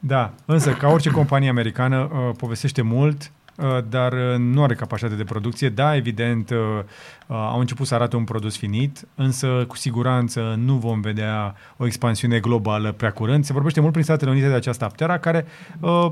Da, 0.00 0.32
însă 0.44 0.72
ca 0.72 0.88
orice 0.88 1.10
companie 1.10 1.48
americană 1.48 1.98
uh, 1.98 2.34
povestește 2.36 2.82
mult, 2.82 3.32
uh, 3.56 3.78
dar 3.88 4.12
uh, 4.12 4.36
nu 4.38 4.62
are 4.62 4.74
capacitate 4.74 5.14
de 5.14 5.24
producție. 5.24 5.68
Da, 5.68 5.96
evident, 5.96 6.50
uh, 6.50 6.56
uh, 6.58 7.36
au 7.36 7.58
început 7.60 7.86
să 7.86 7.94
arate 7.94 8.16
un 8.16 8.24
produs 8.24 8.56
finit, 8.56 9.08
însă 9.14 9.64
cu 9.68 9.76
siguranță 9.76 10.54
nu 10.58 10.74
vom 10.74 11.00
vedea 11.00 11.54
o 11.76 11.86
expansiune 11.86 12.38
globală 12.38 12.92
prea 12.92 13.10
curând. 13.12 13.44
Se 13.44 13.52
vorbește 13.52 13.80
mult 13.80 13.92
prin 13.92 14.04
Statele 14.04 14.30
Unite 14.30 14.48
de 14.48 14.54
această 14.54 14.84
Aptera, 14.84 15.18
care 15.18 15.46
uh, 15.80 16.10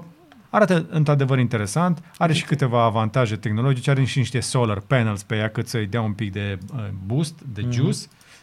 arată 0.50 0.86
într-adevăr 0.90 1.38
interesant, 1.38 2.02
are 2.18 2.32
și 2.32 2.44
câteva 2.44 2.82
avantaje 2.84 3.36
tehnologice, 3.36 3.90
are 3.90 4.04
și 4.04 4.18
niște 4.18 4.40
solar 4.40 4.80
panels 4.80 5.22
pe 5.22 5.36
ea 5.36 5.48
cât 5.50 5.68
să-i 5.68 5.86
dea 5.86 6.00
un 6.00 6.12
pic 6.12 6.32
de 6.32 6.58
uh, 6.74 6.84
boost, 7.06 7.34
de 7.54 7.60
Mhm. 7.60 7.70
juice, 7.70 7.98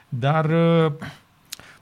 dar 0.10 0.46
uh, 0.86 0.92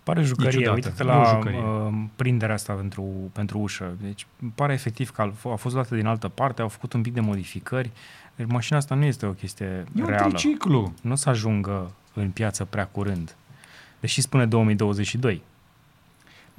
Pare 0.04 0.22
jucărie, 0.24 0.52
ciudată. 0.52 0.74
uite-te 0.74 1.04
E 1.04 1.06
la 1.06 1.20
o 1.22 1.26
jucărie. 1.26 1.60
uh, 1.60 1.94
prinderea 2.16 2.56
asta 2.56 2.74
pentru, 2.74 3.04
pentru 3.34 3.58
ușă. 3.60 3.92
Deci 4.02 4.26
pare 4.56 4.74
efectiv 4.74 5.10
că 5.12 5.22
a 5.22 5.32
f- 5.32 5.52
a 5.52 5.56
fost 5.56 5.74
luată 5.76 5.96
din 5.96 6.06
altă 6.06 6.28
parte, 6.28 6.62
au 6.62 6.68
făcut 6.68 6.94
un 6.94 7.02
pic 7.02 7.14
de 7.14 7.20
modificări. 7.20 7.92
Deci 8.36 8.48
mașina 8.48 8.78
asta 8.78 8.96
nu 8.96 9.04
este 9.06 9.26
o 9.26 9.32
chestie 9.32 9.66
e 9.66 10.02
un 10.02 10.06
reală. 10.08 10.28
triciclu. 10.30 10.94
Nu 11.02 11.12
o 11.12 11.16
să 11.16 11.30
ajungă 11.30 11.92
în 12.14 12.30
piață 12.30 12.66
prea 12.66 12.86
curând. 12.86 13.36
Deși 14.00 14.22
spune 14.22 14.46
2022. 14.46 15.42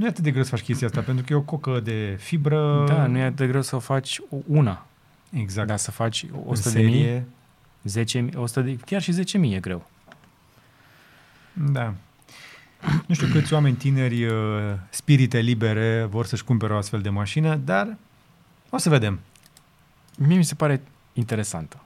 Nu 0.02 0.08
e 0.08 0.10
atât 0.10 0.24
de 0.24 0.30
greu 0.30 0.42
să 0.42 0.50
faci 0.50 0.62
chestia 0.62 0.86
asta, 0.86 1.00
pentru 1.00 1.24
că 1.24 1.32
e 1.32 1.36
o 1.36 1.40
cocă 1.40 1.80
de 1.80 2.16
fibră. 2.20 2.84
Da, 2.86 3.06
nu 3.06 3.18
e 3.18 3.30
de 3.30 3.46
greu 3.46 3.62
să 3.62 3.76
faci 3.76 4.20
una, 4.46 4.86
Exact. 5.30 5.68
dar 5.68 5.76
să 5.76 5.90
faci 5.90 6.26
În 6.32 6.38
100 6.46 6.70
de 6.70 6.82
mii, 6.82 6.92
serie, 6.92 7.26
10 7.82 8.18
mii, 8.20 8.32
100 8.36 8.60
de, 8.60 8.76
chiar 8.76 9.02
și 9.02 9.12
10 9.12 9.38
mii 9.38 9.54
e 9.54 9.60
greu. 9.60 9.88
Da. 11.52 11.94
Nu 13.06 13.14
știu 13.14 13.26
câți 13.26 13.52
oameni 13.52 13.76
tineri, 13.76 14.24
uh, 14.24 14.34
spirite 14.90 15.38
libere, 15.38 16.06
vor 16.10 16.26
să-și 16.26 16.44
cumpere 16.44 16.72
o 16.72 16.76
astfel 16.76 17.00
de 17.00 17.08
mașină, 17.08 17.56
dar 17.56 17.96
o 18.70 18.78
să 18.78 18.88
vedem. 18.88 19.20
Mie 20.16 20.36
mi 20.36 20.44
se 20.44 20.54
pare 20.54 20.82
interesantă. 21.12 21.80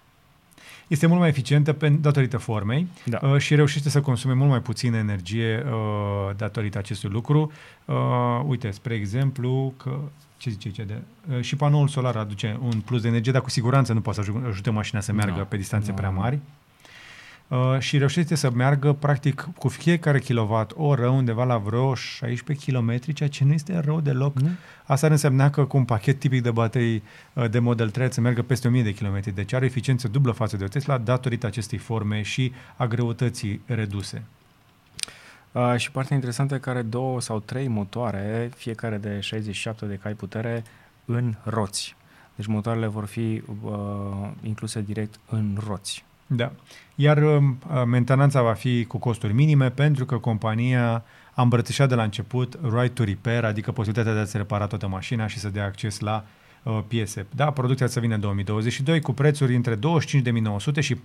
Este 0.86 1.06
mult 1.06 1.20
mai 1.20 1.28
eficientă 1.28 1.72
pe, 1.72 1.88
datorită 1.88 2.36
formei 2.36 2.86
Da. 3.04 3.18
uh, 3.22 3.38
și 3.38 3.54
reușește 3.54 3.88
să 3.88 4.00
consume 4.00 4.34
mult 4.34 4.50
mai 4.50 4.60
puțină 4.60 4.96
energie 4.96 5.64
uh, 5.66 6.36
datorită 6.36 6.78
acestui 6.78 7.08
lucru. 7.08 7.52
Uh, 7.84 7.94
uite, 8.46 8.70
spre 8.70 8.94
exemplu, 8.94 9.74
că 9.76 9.98
ce 10.36 10.50
zice 10.50 10.68
aici 10.68 10.88
de, 10.88 10.94
uh, 11.34 11.40
și 11.40 11.56
panoul 11.56 11.88
solar 11.88 12.16
aduce 12.16 12.58
un 12.62 12.80
plus 12.80 13.02
de 13.02 13.08
energie, 13.08 13.32
dar 13.32 13.40
cu 13.42 13.50
siguranță 13.50 13.92
nu 13.92 14.00
poate 14.00 14.22
să 14.22 14.30
aju- 14.30 14.46
ajute 14.48 14.70
mașina 14.70 15.00
să 15.00 15.12
meargă 15.12 15.38
Nu. 15.38 15.44
pe 15.44 15.56
distanțe 15.56 15.90
Nu. 15.90 15.96
prea 15.96 16.10
mari. 16.10 16.38
Uh, 17.48 17.78
și 17.78 17.98
reușește 17.98 18.34
să 18.34 18.50
meargă 18.50 18.92
practic 18.92 19.48
cu 19.58 19.68
fiecare 19.68 20.18
kilowatt 20.18 20.72
oră 20.76 21.08
undeva 21.08 21.44
la 21.44 21.58
vreo 21.58 21.94
16 21.94 22.70
km, 22.70 23.12
ceea 23.12 23.28
ce 23.28 23.44
nu 23.44 23.52
este 23.52 23.78
rău 23.78 24.00
deloc. 24.00 24.38
Nu? 24.38 24.48
Asta 24.84 25.06
ar 25.06 25.12
însemna 25.12 25.50
că 25.50 25.64
cu 25.64 25.76
un 25.76 25.84
pachet 25.84 26.18
tipic 26.18 26.42
de 26.42 26.50
baterii 26.50 27.02
uh, 27.32 27.50
de 27.50 27.58
Model 27.58 27.90
3 27.90 28.12
să 28.12 28.20
meargă 28.20 28.42
peste 28.42 28.68
1000 28.68 28.82
de 28.82 28.94
km, 28.94 29.34
deci 29.34 29.52
are 29.52 29.64
eficiență 29.64 30.08
dublă 30.08 30.32
față 30.32 30.56
de 30.56 30.64
o 30.64 30.68
Tesla 30.68 30.98
datorită 30.98 31.46
acestei 31.46 31.78
forme 31.78 32.22
și 32.22 32.52
a 32.76 32.86
greutății 32.86 33.60
reduse. 33.66 34.22
Uh, 35.52 35.74
și 35.76 35.90
partea 35.90 36.14
interesantă 36.14 36.54
e 36.54 36.58
că 36.58 36.70
are 36.70 36.82
două 36.82 37.20
sau 37.20 37.40
trei 37.40 37.68
motoare, 37.68 38.50
fiecare 38.56 38.96
de 38.96 39.20
67 39.20 39.86
de 39.86 39.98
cai 40.02 40.12
putere, 40.12 40.64
în 41.04 41.34
roți. 41.42 41.96
Deci 42.34 42.46
motoarele 42.46 42.86
vor 42.86 43.04
fi 43.04 43.42
uh, 43.62 43.72
incluse 44.42 44.80
direct 44.80 45.20
în 45.28 45.58
roți. 45.66 46.05
Da. 46.26 46.52
Iar 46.94 47.22
um, 47.22 47.58
uh, 47.70 47.82
mentenanța 47.86 48.42
va 48.42 48.52
fi 48.52 48.84
cu 48.84 48.98
costuri 48.98 49.32
minime 49.32 49.70
pentru 49.70 50.04
că 50.04 50.18
compania 50.18 51.04
a 51.34 51.42
îmbrățișat 51.42 51.88
de 51.88 51.94
la 51.94 52.02
început 52.02 52.58
right 52.62 52.94
to 52.94 53.04
repair, 53.04 53.44
adică 53.44 53.72
posibilitatea 53.72 54.14
de 54.14 54.20
a-ți 54.20 54.36
repara 54.36 54.66
toată 54.66 54.88
mașina 54.88 55.26
și 55.26 55.38
să 55.38 55.48
dea 55.48 55.64
acces 55.64 56.00
la 56.00 56.24
uh, 56.62 56.78
piese. 56.88 57.26
Da, 57.34 57.50
producția 57.50 57.86
să 57.86 58.00
vină 58.00 58.14
în 58.14 58.20
2022 58.20 59.00
cu 59.00 59.12
prețuri 59.12 59.54
între 59.54 59.76
25.900 59.76 59.80
și 60.80 60.94
46.000 60.94 61.00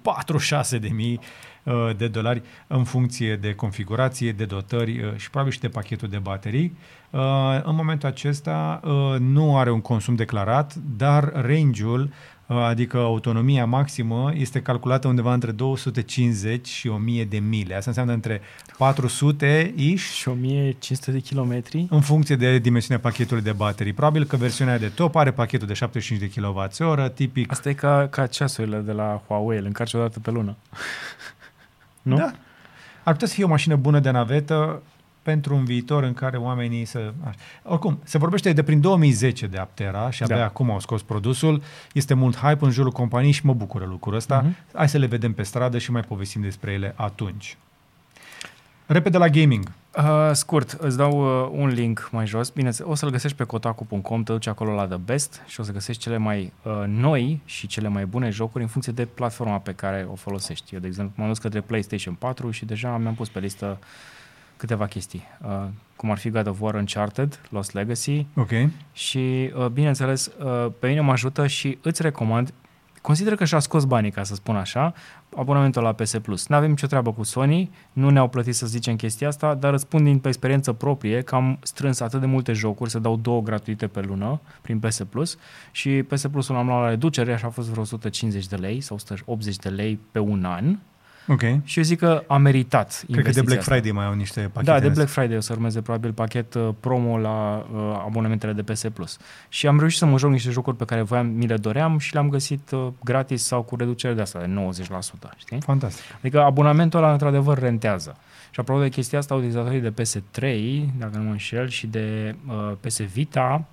uh, 1.63 1.95
de 1.97 2.07
dolari 2.07 2.41
în 2.67 2.83
funcție 2.83 3.35
de 3.35 3.55
configurație, 3.55 4.31
de 4.31 4.45
dotări 4.45 5.03
uh, 5.03 5.15
și 5.15 5.29
probabil 5.29 5.53
și 5.53 5.59
de 5.59 5.69
pachetul 5.69 6.07
de 6.07 6.17
baterii. 6.17 6.77
Uh, 7.09 7.19
în 7.63 7.75
momentul 7.75 8.09
acesta 8.09 8.79
uh, 8.83 9.19
nu 9.19 9.57
are 9.57 9.71
un 9.71 9.81
consum 9.81 10.15
declarat, 10.15 10.75
dar 10.75 11.31
range-ul 11.33 12.01
Uh, 12.01 12.30
adică 12.59 12.97
autonomia 12.97 13.65
maximă 13.65 14.31
este 14.35 14.61
calculată 14.61 15.07
undeva 15.07 15.33
între 15.33 15.51
250 15.51 16.67
și 16.67 16.87
1000 16.87 17.25
de 17.25 17.37
mile. 17.39 17.75
Asta 17.75 17.89
înseamnă 17.89 18.13
între 18.13 18.41
400 18.77 19.73
ish 19.75 20.03
Și 20.03 20.27
1500 20.27 21.11
de 21.11 21.19
kilometri? 21.19 21.87
în 21.89 22.01
funcție 22.01 22.35
de 22.35 22.57
dimensiunea 22.57 23.03
pachetului 23.03 23.43
de 23.43 23.51
baterii. 23.51 23.93
Probabil 23.93 24.25
că 24.25 24.35
versiunea 24.35 24.79
de 24.79 24.87
top 24.87 25.15
are 25.15 25.31
pachetul 25.31 25.67
de 25.67 25.73
75 25.73 26.33
de 26.33 26.41
kWh, 26.41 27.09
tipic. 27.13 27.51
Asta 27.51 27.69
e 27.69 27.73
ca, 27.73 28.07
ca 28.07 28.27
ceasurile 28.27 28.77
de 28.77 28.91
la 28.91 29.21
Huawei, 29.27 29.57
îl 29.57 29.65
încarci 29.65 29.93
o 29.93 29.99
dată 29.99 30.19
pe 30.19 30.31
lună. 30.31 30.55
nu? 32.01 32.15
Da. 32.15 32.31
Ar 33.03 33.13
putea 33.13 33.27
să 33.27 33.33
fie 33.33 33.43
o 33.43 33.47
mașină 33.47 33.75
bună 33.75 33.99
de 33.99 34.09
navetă 34.09 34.81
pentru 35.21 35.55
un 35.55 35.65
viitor 35.65 36.03
în 36.03 36.13
care 36.13 36.37
oamenii 36.37 36.85
să... 36.85 37.13
Așa. 37.23 37.35
Oricum, 37.63 37.99
se 38.03 38.17
vorbește 38.17 38.53
de 38.53 38.63
prin 38.63 38.81
2010 38.81 39.47
de 39.47 39.57
Aptera 39.57 40.09
și 40.09 40.23
abia 40.23 40.37
Da. 40.37 40.43
acum 40.43 40.71
au 40.71 40.79
scos 40.79 41.01
produsul. 41.01 41.61
Este 41.93 42.13
mult 42.13 42.37
hype 42.37 42.65
în 42.65 42.71
jurul 42.71 42.91
companiei 42.91 43.31
și 43.31 43.45
mă 43.45 43.53
bucură 43.53 43.85
lucrul 43.85 44.15
ăsta. 44.15 44.41
Mhm. 44.45 44.55
Hai 44.73 44.89
să 44.89 44.97
le 44.97 45.05
vedem 45.05 45.33
pe 45.33 45.43
stradă 45.43 45.77
și 45.77 45.91
mai 45.91 46.01
povestim 46.01 46.41
despre 46.41 46.71
ele 46.71 46.93
atunci. 46.97 47.57
Repede 48.85 49.17
la 49.17 49.29
gaming. 49.29 49.71
Uh, 49.97 50.29
scurt, 50.33 50.71
îți 50.71 50.97
dau 50.97 51.43
uh, 51.43 51.49
un 51.61 51.67
link 51.67 52.09
mai 52.11 52.27
jos. 52.27 52.49
Bine, 52.49 52.69
o 52.81 52.95
să-l 52.95 53.09
găsești 53.09 53.37
pe 53.37 53.43
kotaku.com, 53.43 54.23
te 54.23 54.31
duci 54.31 54.47
acolo 54.47 54.73
la 54.73 54.87
The 54.87 54.97
Best 54.97 55.41
și 55.47 55.59
o 55.59 55.63
să 55.63 55.71
găsești 55.71 56.01
cele 56.01 56.17
mai 56.17 56.53
uh, 56.63 56.83
noi 56.87 57.41
și 57.45 57.67
cele 57.67 57.87
mai 57.87 58.05
bune 58.05 58.29
jocuri 58.29 58.63
în 58.63 58.69
funcție 58.69 58.93
de 58.93 59.05
platforma 59.05 59.57
pe 59.57 59.73
care 59.73 60.07
o 60.11 60.15
folosești. 60.15 60.73
Eu, 60.73 60.79
de 60.79 60.87
exemplu, 60.87 61.13
m-am 61.17 61.27
dus 61.27 61.37
către 61.37 61.61
PlayStation 61.61 62.13
4 62.13 62.51
și 62.51 62.65
deja 62.65 62.97
mi-am 62.97 63.13
pus 63.15 63.29
pe 63.29 63.39
listă 63.39 63.79
câteva 64.61 64.85
chestii, 64.85 65.23
uh, 65.45 65.67
cum 65.95 66.11
ar 66.11 66.17
fi 66.17 66.29
God 66.29 66.47
of 66.47 66.61
War 66.61 66.73
Uncharted, 66.73 67.41
Lost 67.49 67.73
Legacy 67.73 68.25
Ok. 68.35 68.49
și, 68.93 69.51
uh, 69.55 69.65
bineînțeles, 69.65 70.25
uh, 70.25 70.71
pe 70.79 70.87
mine 70.87 70.99
mă 70.99 71.11
ajută 71.11 71.47
și 71.47 71.77
îți 71.81 72.01
recomand 72.01 72.53
Consider 73.01 73.35
că 73.35 73.45
și-a 73.45 73.59
scos 73.59 73.85
banii, 73.85 74.11
ca 74.11 74.23
să 74.23 74.35
spun 74.35 74.55
așa, 74.55 74.93
abonamentul 75.35 75.83
la 75.83 75.93
PS 75.93 76.17
Plus. 76.21 76.47
Nu 76.47 76.55
avem 76.55 76.69
nicio 76.69 76.87
treabă 76.87 77.13
cu 77.13 77.23
Sony, 77.23 77.71
nu 77.93 78.09
ne-au 78.09 78.27
plătit 78.27 78.55
să 78.55 78.65
zicem 78.65 78.95
chestia 78.95 79.27
asta, 79.27 79.53
dar 79.53 79.73
îți 79.73 79.81
spun 79.81 80.03
din 80.03 80.19
pe 80.19 80.27
experiență 80.27 80.73
proprie 80.73 81.21
că 81.21 81.35
am 81.35 81.59
strâns 81.61 81.99
atât 81.99 82.19
de 82.19 82.25
multe 82.25 82.53
jocuri, 82.53 82.89
să 82.89 82.99
dau 82.99 83.17
două 83.17 83.41
gratuite 83.41 83.87
pe 83.87 84.01
lună 84.01 84.39
prin 84.61 84.79
PS 84.79 85.01
Plus 85.09 85.37
și 85.71 85.89
PS 85.89 86.27
Plus-ul 86.31 86.55
l-am 86.55 86.67
luat 86.67 86.81
la 86.81 86.89
reducere, 86.89 87.33
așa 87.33 87.47
a 87.47 87.49
fost 87.49 87.69
vreo 87.69 87.81
150 87.81 88.47
de 88.47 88.55
lei 88.55 88.81
sau 88.81 88.95
180 88.95 89.55
de 89.55 89.69
lei 89.69 89.99
pe 90.11 90.19
un 90.19 90.45
an 90.45 90.77
Ok. 91.27 91.41
și 91.63 91.77
eu 91.77 91.83
zic 91.83 91.99
că 91.99 92.23
a 92.27 92.37
meritat 92.37 92.87
Cred 92.87 93.05
că 93.07 93.11
de 93.11 93.17
investiția 93.17 93.43
Black 93.43 93.59
asta. 93.59 93.71
Friday 93.71 93.91
mai 93.91 94.05
au 94.05 94.13
niște 94.13 94.39
pachete. 94.39 94.71
Da, 94.71 94.79
de 94.79 94.87
în 94.87 94.93
Black 94.93 95.09
Friday 95.09 95.37
o 95.37 95.39
să 95.39 95.53
urmeze 95.53 95.81
probabil 95.81 96.11
pachet 96.11 96.53
uh, 96.53 96.69
promo 96.79 97.17
la 97.17 97.65
uh, 97.73 98.01
abonamentele 98.05 98.53
de 98.53 98.61
PS 98.61 98.85
Plus. 98.93 99.17
Și 99.49 99.67
am 99.67 99.79
reușit 99.79 99.97
să 99.97 100.05
mă 100.05 100.17
joc 100.17 100.31
niște 100.31 100.49
jocuri 100.49 100.75
pe 100.77 100.85
care 100.85 101.01
voiam, 101.01 101.27
mi 101.27 101.47
le 101.47 101.57
doream 101.57 101.97
și 101.97 102.13
le-am 102.13 102.29
găsit 102.29 102.71
uh, 102.71 102.87
gratis 103.03 103.43
sau 103.43 103.61
cu 103.61 103.75
reducere 103.75 104.13
de 104.13 104.21
asta, 104.21 104.39
de 104.39 104.69
90%, 105.27 105.37
știi? 105.37 105.61
Fantastic. 105.61 106.03
Adică 106.17 106.41
abonamentul 106.41 106.99
ăla 106.99 107.11
într-adevăr 107.11 107.59
rentează. 107.59 108.17
Și 108.51 108.59
apropo 108.59 108.81
de 108.81 108.89
chestia 108.89 109.17
asta, 109.17 109.33
utilizatorii 109.33 109.79
de 109.79 109.93
PS3, 110.01 110.43
dacă 110.97 111.17
nu 111.17 111.23
mă 111.23 111.31
înșel, 111.31 111.69
și 111.69 111.87
de 111.87 112.35
uh, 112.47 112.71
PS 112.79 113.01
Vita, 113.01 113.65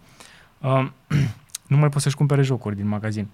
uh, 0.58 0.88
nu 1.66 1.76
mai 1.76 1.88
pot 1.88 2.02
să-și 2.02 2.16
cumpere 2.16 2.42
jocuri 2.42 2.76
din 2.76 2.88
magazin. 2.88 3.28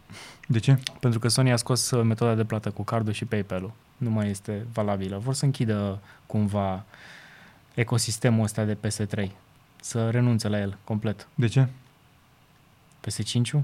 De 0.46 0.58
ce? 0.58 0.78
Pentru 1.00 1.18
că 1.18 1.28
Sony 1.28 1.52
a 1.52 1.56
scos 1.56 1.90
uh, 1.90 2.04
metoda 2.04 2.34
de 2.34 2.44
plată 2.44 2.70
cu 2.70 2.82
cardul 2.82 3.12
și 3.12 3.24
PayPal-ul. 3.24 3.72
Nu 4.04 4.10
mai 4.10 4.30
este 4.30 4.66
valabilă. 4.72 5.18
Vor 5.18 5.34
să 5.34 5.44
închidă 5.44 6.00
cumva 6.26 6.84
ecosistemul 7.74 8.44
ăsta 8.44 8.64
de 8.64 8.76
PS3. 8.86 9.28
Să 9.80 10.10
renunțe 10.10 10.48
la 10.48 10.60
el 10.60 10.78
complet. 10.84 11.28
De 11.34 11.46
ce? 11.46 11.68
PS5? 13.08 13.60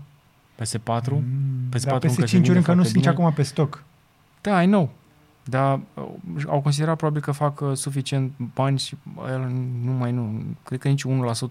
PS4? 0.62 1.11
Mm, 1.11 1.69
PS4 1.69 1.83
dar 1.83 1.93
încă 2.03 2.09
se 2.09 2.25
PS5 2.25 2.31
vinde 2.31 2.49
încă 2.49 2.59
nu 2.59 2.62
foarte 2.62 2.83
sunt 2.83 2.95
nici 2.95 2.95
bine. 2.95 3.09
acum 3.09 3.33
pe 3.33 3.43
stoc. 3.43 3.85
Da, 4.41 4.62
I 4.62 4.67
know. 4.67 4.91
Dar 5.45 5.81
uh, 5.95 6.45
au 6.47 6.61
considerat 6.61 6.97
probabil 6.97 7.23
că 7.23 7.33
fac 7.33 7.61
uh, 7.61 7.77
suficient 7.77 8.33
bani 8.55 8.79
și 8.79 8.97
uh, 9.17 9.25
el 9.31 9.41
nu 9.85 9.93
mai 9.93 10.12
nu. 10.12 10.43
Cred 10.65 10.81
că 10.81 10.89
nici 10.89 11.05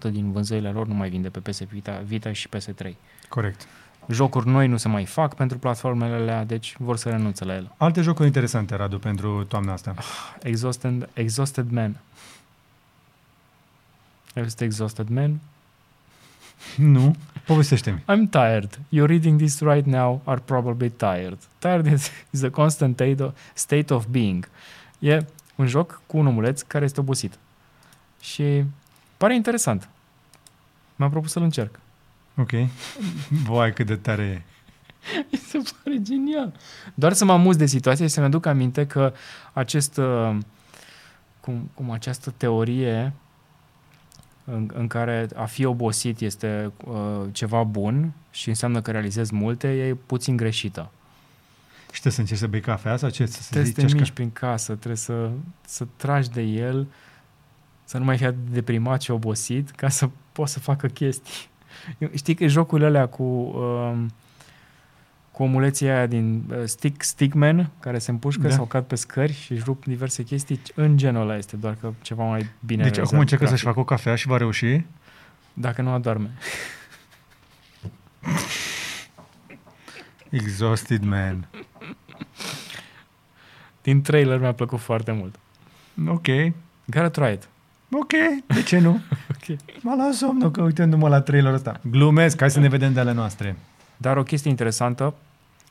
1% 0.08 0.10
din 0.10 0.32
vânzările 0.32 0.70
lor 0.70 0.86
nu 0.86 0.94
mai 0.94 1.08
vinde 1.08 1.28
pe 1.28 1.40
PS 1.40 1.62
Vita, 1.64 2.02
Vita 2.04 2.32
și 2.32 2.48
PS3. 2.48 2.92
Corect. 3.28 3.66
Jocuri 4.10 4.48
noi 4.48 4.66
nu 4.66 4.76
se 4.76 4.88
mai 4.88 5.04
fac 5.04 5.34
pentru 5.34 5.58
platformele 5.58 6.14
alea, 6.14 6.44
deci 6.44 6.74
vor 6.78 6.96
să 6.96 7.08
renunțe 7.08 7.44
la 7.44 7.54
ele. 7.54 7.70
Alte 7.76 8.00
jocuri 8.00 8.26
interesante, 8.26 8.74
Radu, 8.74 8.98
pentru 8.98 9.44
toamna 9.44 9.72
asta. 9.72 9.94
Exhausted, 10.42 11.08
exhausted 11.12 11.70
Man. 11.70 11.96
Ai 14.34 14.42
văzut 14.42 14.60
Exhausted 14.60 15.08
Man? 15.08 15.40
Nu? 16.76 17.16
Povestește-mi. 17.46 17.98
I'm 17.98 18.30
tired. 18.30 18.78
You're 18.88 19.06
reading 19.06 19.40
this 19.40 19.60
right 19.60 19.86
now 19.86 20.20
are 20.24 20.40
probably 20.44 20.90
tired. 20.90 21.38
Tired 21.58 21.86
is, 21.86 22.10
is 22.30 22.42
a 22.42 22.50
constant 22.50 22.94
state 22.94 23.22
of, 23.22 23.32
state 23.54 23.94
of 23.94 24.06
being. 24.06 24.48
E 24.98 25.26
un 25.56 25.66
joc 25.66 26.02
cu 26.06 26.16
un 26.16 26.26
omuleț 26.26 26.62
care 26.62 26.84
este 26.84 27.00
obosit. 27.00 27.38
Și 28.20 28.64
pare 29.16 29.34
interesant. 29.34 29.88
Mi-am 30.96 31.10
propus 31.10 31.30
să-l 31.30 31.42
încerc. 31.42 31.78
Ok. 32.40 32.50
Vai, 33.28 33.72
cât 33.72 33.86
de 33.86 33.96
tare 33.96 34.22
e. 34.22 34.42
Mi 35.30 35.38
se 35.38 35.58
pare 35.58 36.02
genial. 36.02 36.52
Doar 36.94 37.12
să 37.12 37.24
mă 37.24 37.32
amuz 37.32 37.56
de 37.56 37.66
situație 37.66 38.06
și 38.06 38.12
să-mi 38.12 38.26
aduc 38.26 38.46
aminte 38.46 38.86
că 38.86 39.12
acest, 39.52 39.96
uh, 39.96 40.38
cum, 41.40 41.70
cum 41.74 41.90
această 41.90 42.34
teorie 42.36 43.12
în, 44.44 44.70
în 44.74 44.86
care 44.86 45.28
a 45.34 45.44
fi 45.44 45.64
obosit 45.64 46.20
este 46.20 46.72
uh, 46.84 47.22
ceva 47.32 47.62
bun 47.62 48.12
și 48.30 48.48
înseamnă 48.48 48.80
că 48.80 48.90
realizezi 48.90 49.34
multe, 49.34 49.68
e 49.68 49.94
puțin 49.94 50.36
greșită. 50.36 50.90
Și 51.80 52.00
trebuie 52.00 52.12
să 52.12 52.20
încerci 52.20 52.40
să 52.40 52.46
bei 52.46 52.60
cafea 52.60 52.96
sau 52.96 53.08
ce? 53.08 53.26
Să 53.26 53.46
trebuie 53.50 53.72
să 53.72 53.86
te 53.86 53.94
miști 53.94 54.14
prin 54.14 54.30
casă, 54.30 54.74
trebuie 54.74 54.96
să, 54.96 55.30
să 55.66 55.86
tragi 55.96 56.30
de 56.30 56.42
el, 56.42 56.86
să 57.84 57.98
nu 57.98 58.04
mai 58.04 58.16
fii 58.16 58.26
atât 58.26 58.44
de 58.44 58.54
deprimat 58.54 59.02
și 59.02 59.10
obosit, 59.10 59.70
ca 59.70 59.88
să 59.88 60.08
poți 60.32 60.52
să 60.52 60.60
facă 60.60 60.86
chestii. 60.86 61.49
Știi 62.14 62.34
că 62.34 62.46
jocurile 62.46 62.86
alea 62.86 63.06
cu... 63.06 63.22
Uh, 63.22 63.98
cu 65.40 65.42
omuleția 65.42 65.96
aia 65.96 66.06
din 66.06 66.44
uh, 66.50 66.62
stick, 66.64 67.02
stickman, 67.02 67.70
care 67.80 67.98
se 67.98 68.10
împușcă 68.10 68.48
da. 68.48 68.54
sau 68.54 68.64
cad 68.64 68.84
pe 68.84 68.94
scări 68.94 69.32
și 69.32 69.52
își 69.52 69.62
rup 69.64 69.84
diverse 69.84 70.22
chestii, 70.22 70.60
în 70.74 70.96
genul 70.96 71.22
ăla 71.22 71.36
este, 71.36 71.56
doar 71.56 71.76
că 71.80 71.92
ceva 72.02 72.24
mai 72.24 72.50
bine 72.66 72.82
Deci 72.82 72.98
acum 72.98 73.18
încearcă 73.18 73.46
să-și 73.46 73.64
facă 73.64 73.80
o 73.80 73.84
cafea 73.84 74.14
și 74.14 74.26
va 74.26 74.36
reuși? 74.36 74.84
Dacă 75.52 75.82
nu 75.82 75.90
adorme. 75.90 76.30
Exhausted 80.30 81.02
man. 81.02 81.48
Din 83.82 84.02
trailer 84.02 84.38
mi-a 84.38 84.52
plăcut 84.52 84.78
foarte 84.78 85.12
mult. 85.12 85.38
Ok. 86.08 86.26
Gotta 86.84 87.08
try 87.08 87.32
it. 87.32 87.48
Ok, 87.92 88.12
de 88.46 88.62
ce 88.62 88.78
nu? 88.78 88.90
ok. 89.34 89.58
M-a 89.80 89.94
luat 89.94 90.12
somnul 90.12 90.50
că 90.50 90.62
uitându-mă 90.62 91.08
la 91.08 91.20
trailerul 91.20 91.54
ăsta. 91.54 91.80
Glumesc, 91.90 92.40
hai 92.40 92.50
să 92.50 92.60
ne 92.60 92.68
vedem 92.68 92.92
de 92.92 93.00
ale 93.00 93.12
noastre. 93.12 93.56
Dar 93.96 94.16
o 94.16 94.22
chestie 94.22 94.50
interesantă 94.50 95.14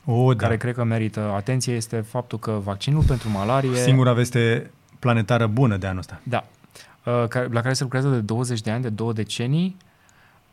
o, 0.04 0.34
da. 0.34 0.42
care 0.42 0.56
cred 0.56 0.74
că 0.74 0.84
merită 0.84 1.32
atenție 1.36 1.74
este 1.74 2.00
faptul 2.00 2.38
că 2.38 2.60
vaccinul 2.64 3.02
pentru 3.02 3.28
malarie... 3.28 3.76
Singura 3.76 4.12
veste 4.12 4.70
planetară 4.98 5.46
bună 5.46 5.76
de 5.76 5.86
anul 5.86 5.98
ăsta. 5.98 6.20
Da. 6.22 6.44
Uh, 7.04 7.28
la 7.50 7.60
care 7.60 7.72
se 7.72 7.82
lucrează 7.82 8.08
de 8.08 8.20
20 8.20 8.60
de 8.60 8.70
ani, 8.70 8.82
de 8.82 8.88
două 8.88 9.12
decenii, 9.12 9.76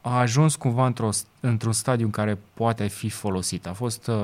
a 0.02 0.20
ajuns 0.20 0.56
cumva 0.56 0.86
într-o, 0.86 1.10
într-un 1.40 1.74
stadiu 1.74 2.06
în 2.06 2.12
care 2.12 2.38
poate 2.54 2.88
fi 2.88 3.10
folosit. 3.10 3.68
A 3.68 3.74
fost 3.74 4.08
uh, 4.08 4.16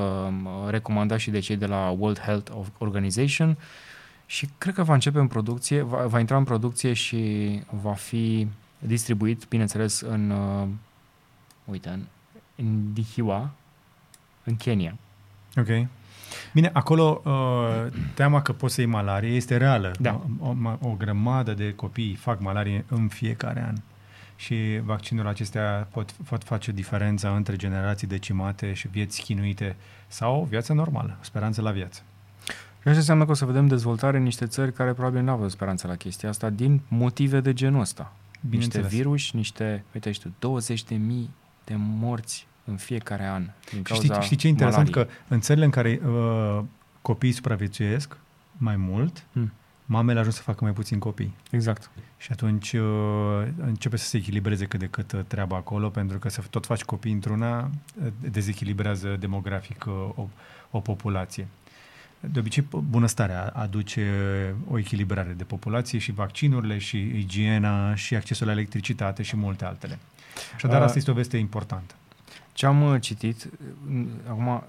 recomandat 0.69 1.19
și 1.19 1.31
de 1.31 1.39
cei 1.39 1.55
de 1.55 1.65
la 1.65 1.95
World 1.97 2.19
Health 2.19 2.51
Organization 2.77 3.57
și 4.33 4.49
cred 4.57 4.73
că 4.73 4.83
va 4.83 4.93
începe 4.93 5.19
în 5.19 5.27
producție, 5.27 5.81
va, 5.81 6.05
va 6.05 6.19
intra 6.19 6.37
în 6.37 6.43
producție 6.43 6.93
și 6.93 7.61
va 7.81 7.93
fi 7.93 8.47
distribuit, 8.79 9.47
bineînțeles, 9.47 10.01
în, 10.01 10.29
uh, 10.29 10.67
uite, 11.65 11.89
în, 11.89 12.05
în 12.55 12.93
Dihiwa, 12.93 13.51
în 14.43 14.55
Kenya. 14.55 14.95
Ok. 15.57 15.67
Bine, 16.53 16.69
acolo 16.73 17.21
uh, 17.25 17.85
teama 18.13 18.41
că 18.41 18.53
poți 18.53 18.73
să 18.73 18.81
iei 18.81 18.89
malarie 18.89 19.35
este 19.35 19.57
reală. 19.57 19.91
Da. 19.99 20.21
O, 20.39 20.55
o, 20.63 20.89
o 20.89 20.95
grămadă 20.97 21.53
de 21.53 21.73
copii 21.73 22.15
fac 22.15 22.39
malarie 22.39 22.85
în 22.87 23.07
fiecare 23.07 23.63
an. 23.67 23.75
Și 24.35 24.79
vaccinurile 24.83 25.31
acestea 25.31 25.87
pot, 25.91 26.11
pot 26.11 26.43
face 26.43 26.71
diferența 26.71 27.35
între 27.35 27.55
generații 27.55 28.07
decimate 28.07 28.73
și 28.73 28.87
vieți 28.87 29.21
chinuite 29.21 29.75
sau 30.07 30.47
viața 30.49 30.73
normală, 30.73 31.17
speranță 31.21 31.61
la 31.61 31.71
viață. 31.71 32.01
Și 32.83 32.89
asta 32.89 32.99
înseamnă 32.99 33.25
că 33.25 33.31
o 33.31 33.33
să 33.33 33.45
vedem 33.45 33.67
dezvoltare 33.67 34.17
în 34.17 34.23
niște 34.23 34.45
țări 34.45 34.73
care 34.73 34.93
probabil 34.93 35.21
nu 35.21 35.31
au 35.31 35.49
speranță 35.49 35.87
la 35.87 35.95
chestia 35.95 36.29
asta 36.29 36.49
din 36.49 36.81
motive 36.87 37.39
de 37.39 37.53
genul 37.53 37.79
ăsta. 37.79 38.13
Niște 38.49 38.81
virus, 38.81 39.31
niște, 39.31 39.83
uite, 39.93 40.11
știu, 40.11 40.31
20 40.39 40.83
de 40.83 40.95
mii 40.95 41.29
de 41.63 41.73
morți 41.77 42.47
în 42.65 42.75
fiecare 42.75 43.25
an 43.25 43.49
din 43.71 43.81
cauza 43.81 44.13
știi, 44.13 44.21
știi 44.21 44.37
ce 44.37 44.47
e 44.47 44.49
interesant? 44.49 44.95
Malarii. 44.95 45.13
Că 45.13 45.33
în 45.33 45.39
țările 45.39 45.65
în 45.65 45.71
care 45.71 46.01
uh, 46.05 46.63
copiii 47.01 47.33
supraviețuiesc 47.33 48.17
mai 48.57 48.75
mult, 48.75 49.25
hmm. 49.31 49.51
mamele 49.85 50.19
ajung 50.19 50.33
să 50.33 50.41
facă 50.41 50.63
mai 50.63 50.73
puțin 50.73 50.99
copii. 50.99 51.35
Exact. 51.51 51.89
Și 52.17 52.31
atunci 52.31 52.73
uh, 52.73 52.81
începe 53.57 53.97
să 53.97 54.05
se 54.05 54.17
echilibreze 54.17 54.65
cât 54.65 54.79
de 54.79 54.87
cât 54.87 55.11
uh, 55.11 55.19
treaba 55.27 55.55
acolo, 55.55 55.89
pentru 55.89 56.19
că 56.19 56.29
să 56.29 56.41
tot 56.49 56.65
faci 56.65 56.83
copii 56.83 57.11
într-una 57.11 57.69
uh, 58.03 58.07
dezechilibrează 58.31 59.15
demografic 59.19 59.85
uh, 59.87 59.93
o, 60.15 60.27
o 60.71 60.79
populație. 60.79 61.47
De 62.31 62.39
obicei, 62.39 62.67
bunăstarea 62.71 63.51
aduce 63.55 64.05
o 64.69 64.77
echilibrare 64.77 65.33
de 65.37 65.43
populație 65.43 65.99
și 65.99 66.11
vaccinurile 66.11 66.77
și 66.77 66.97
igiena 66.97 67.95
și 67.95 68.15
accesul 68.15 68.45
la 68.45 68.51
electricitate 68.51 69.23
și 69.23 69.35
multe 69.35 69.65
altele. 69.65 69.99
Așadar, 70.55 70.81
asta 70.81 70.97
este 70.97 71.11
o 71.11 71.13
veste 71.13 71.37
importantă. 71.37 71.93
Ce 72.53 72.65
am 72.65 72.81
uh, 72.81 73.01
citit, 73.01 73.49
uh, 73.89 74.05
acum 74.27 74.63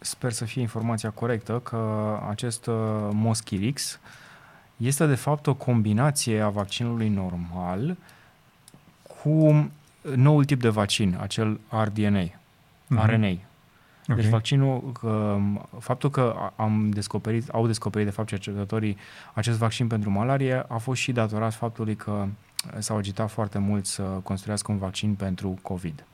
sper 0.00 0.32
să 0.32 0.44
fie 0.44 0.60
informația 0.60 1.10
corectă, 1.10 1.58
că 1.58 2.18
acest 2.28 2.66
uh, 2.66 2.74
Moschirix 3.12 3.98
este 4.76 5.06
de 5.06 5.14
fapt 5.14 5.46
o 5.46 5.54
combinație 5.54 6.40
a 6.40 6.48
vaccinului 6.48 7.08
normal 7.08 7.96
cu 9.20 9.70
noul 10.14 10.44
tip 10.44 10.60
de 10.60 10.68
vaccin, 10.68 11.16
acel 11.20 11.60
RDNA, 11.70 12.24
uh-huh. 12.24 13.06
RNA. 13.06 13.36
Okay. 14.08 14.22
Deci 14.22 14.30
vaccinul, 14.30 14.92
că, 15.00 15.38
faptul 15.78 16.10
că 16.10 16.52
am 16.56 16.90
descoperit, 16.90 17.48
au 17.48 17.66
descoperit 17.66 18.06
de 18.06 18.12
fapt 18.12 18.28
cercetătorii 18.28 18.96
acest 19.34 19.58
vaccin 19.58 19.86
pentru 19.86 20.10
malarie 20.10 20.64
a 20.68 20.76
fost 20.76 21.00
și 21.00 21.12
datorat 21.12 21.54
faptului 21.54 21.96
că 21.96 22.26
s-au 22.78 22.96
agitat 22.96 23.30
foarte 23.30 23.58
mult 23.58 23.86
să 23.86 24.02
construiască 24.02 24.72
un 24.72 24.78
vaccin 24.78 25.14
pentru 25.14 25.58
COVID. 25.62 26.04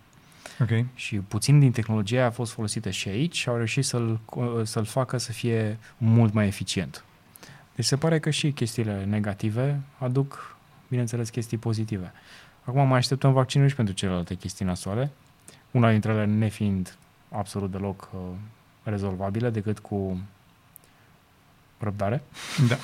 Okay. 0.61 0.87
Și 0.95 1.17
puțin 1.17 1.59
din 1.59 1.73
tehnologia 1.73 2.25
a 2.25 2.31
fost 2.31 2.53
folosită 2.53 2.91
și 2.91 3.09
aici 3.09 3.37
și 3.37 3.49
au 3.49 3.57
reușit 3.57 3.85
să-l, 3.85 4.21
să-l 4.63 4.85
facă 4.85 5.17
să 5.17 5.33
fie 5.33 5.79
mult 5.97 6.33
mai 6.33 6.47
eficient. 6.47 7.05
Deci 7.75 7.85
se 7.85 7.97
pare 7.97 8.19
că 8.19 8.31
și 8.31 8.53
chestiile 8.53 9.05
negative 9.05 9.81
aduc, 9.99 10.57
bineînțeles, 10.89 11.31
chestii 11.31 11.57
pozitive. 11.57 12.13
Acum 12.65 12.89
mai 12.89 12.99
așteptăm 12.99 13.33
vaccinul 13.33 13.69
și 13.69 13.75
pentru 13.75 13.95
celelalte 13.95 14.35
chestii 14.35 14.65
nasoale, 14.65 15.11
una 15.71 15.91
dintre 15.91 16.13
ele 16.13 16.25
nefiind 16.25 16.95
absolut 17.31 17.71
deloc 17.71 18.09
uh, 18.13 18.21
rezolvabile 18.83 19.51
decât 19.51 19.79
cu 19.79 20.21
răbdare. 21.79 22.23
Da. 22.69 22.77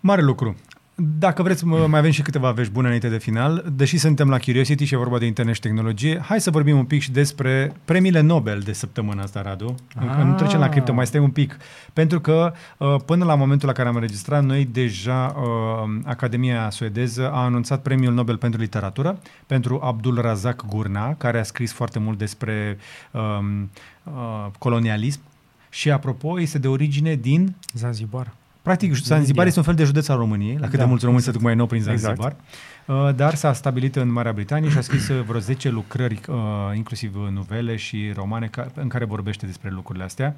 Mare 0.00 0.22
lucru. 0.22 0.56
Dacă 1.02 1.42
vreți, 1.42 1.64
mai 1.64 1.98
avem 1.98 2.10
și 2.10 2.22
câteva 2.22 2.50
vești 2.50 2.72
bune 2.72 2.86
înainte 2.86 3.08
de 3.08 3.18
final. 3.18 3.64
Deși 3.72 3.96
suntem 3.96 4.28
la 4.28 4.38
Curiosity 4.38 4.84
și 4.84 4.94
e 4.94 4.96
vorba 4.96 5.18
de 5.18 5.26
internet 5.26 5.54
și 5.54 5.60
tehnologie, 5.60 6.20
hai 6.24 6.40
să 6.40 6.50
vorbim 6.50 6.78
un 6.78 6.84
pic 6.84 7.00
și 7.00 7.10
despre 7.10 7.72
premiile 7.84 8.20
Nobel 8.20 8.60
de 8.60 8.72
săptămâna 8.72 9.22
asta, 9.22 9.42
Radu. 9.42 9.74
Ah. 9.96 10.24
Nu 10.24 10.34
trecem 10.34 10.58
la 10.58 10.68
cripto, 10.68 10.92
mai 10.92 11.06
stai 11.06 11.20
un 11.20 11.30
pic. 11.30 11.56
Pentru 11.92 12.20
că 12.20 12.52
uh, 12.76 12.96
până 13.06 13.24
la 13.24 13.34
momentul 13.34 13.68
la 13.68 13.74
care 13.74 13.88
am 13.88 13.94
înregistrat, 13.94 14.44
noi 14.44 14.64
deja 14.64 15.34
uh, 15.36 16.00
Academia 16.04 16.70
Suedeză 16.70 17.30
a 17.30 17.44
anunțat 17.44 17.82
premiul 17.82 18.12
Nobel 18.12 18.36
pentru 18.36 18.60
literatură 18.60 19.18
pentru 19.46 19.80
Abdul 19.82 20.20
Razak 20.20 20.66
Gurna, 20.66 21.14
care 21.14 21.38
a 21.38 21.42
scris 21.42 21.72
foarte 21.72 21.98
mult 21.98 22.18
despre 22.18 22.78
um, 23.10 23.70
uh, 24.04 24.46
colonialism 24.58 25.20
și, 25.68 25.90
apropo, 25.90 26.40
este 26.40 26.58
de 26.58 26.68
origine 26.68 27.14
din... 27.14 27.54
Zanzibar. 27.74 28.32
Practic, 28.62 28.94
Zanzibar 28.94 29.46
este 29.46 29.58
un 29.58 29.64
fel 29.64 29.74
de 29.74 29.84
județ 29.84 30.08
al 30.08 30.16
României, 30.16 30.56
la 30.56 30.66
cât 30.66 30.78
da, 30.78 30.82
de 30.82 30.88
mulți 30.88 31.04
români 31.04 31.22
exact. 31.22 31.24
se 31.24 31.30
duc 31.30 31.42
mai 31.42 31.54
nou 31.54 31.66
prin 31.66 31.82
Zanzibar. 31.82 32.14
Exact. 32.16 32.40
Uh, 32.86 33.14
dar 33.14 33.34
s-a 33.34 33.52
stabilit 33.52 33.96
în 33.96 34.12
Marea 34.12 34.32
Britanie 34.32 34.70
și 34.70 34.78
a 34.78 34.80
scris 34.80 35.08
uh, 35.08 35.22
vreo 35.26 35.40
10 35.40 35.68
lucrări, 35.68 36.20
uh, 36.28 36.36
inclusiv 36.74 37.14
novele 37.14 37.76
și 37.76 38.12
romane, 38.14 38.50
în 38.74 38.88
care 38.88 39.04
vorbește 39.04 39.46
despre 39.46 39.70
lucrurile 39.70 40.04
astea. 40.04 40.36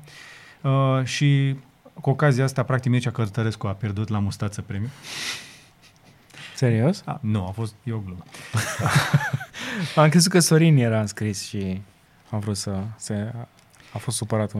Și 1.04 1.56
cu 2.00 2.10
ocazia 2.10 2.44
asta, 2.44 2.62
practic, 2.62 2.90
Mircea 2.90 3.10
Cărtărescu 3.10 3.66
a 3.66 3.72
pierdut 3.72 4.08
la 4.08 4.18
mustață 4.18 4.60
premiu. 4.60 4.88
Serios? 6.54 7.02
A, 7.04 7.18
nu, 7.22 7.46
a 7.46 7.50
fost 7.50 7.74
eu 7.84 8.02
glumă. 8.04 8.22
am 10.02 10.08
crezut 10.08 10.32
că 10.32 10.38
Sorin 10.38 10.76
era 10.76 11.00
înscris 11.00 11.46
și 11.46 11.80
am 12.30 12.38
vrut 12.38 12.56
să... 12.56 12.78
Se, 12.96 13.32
a 13.92 13.98
fost 13.98 14.16
supărat 14.16 14.52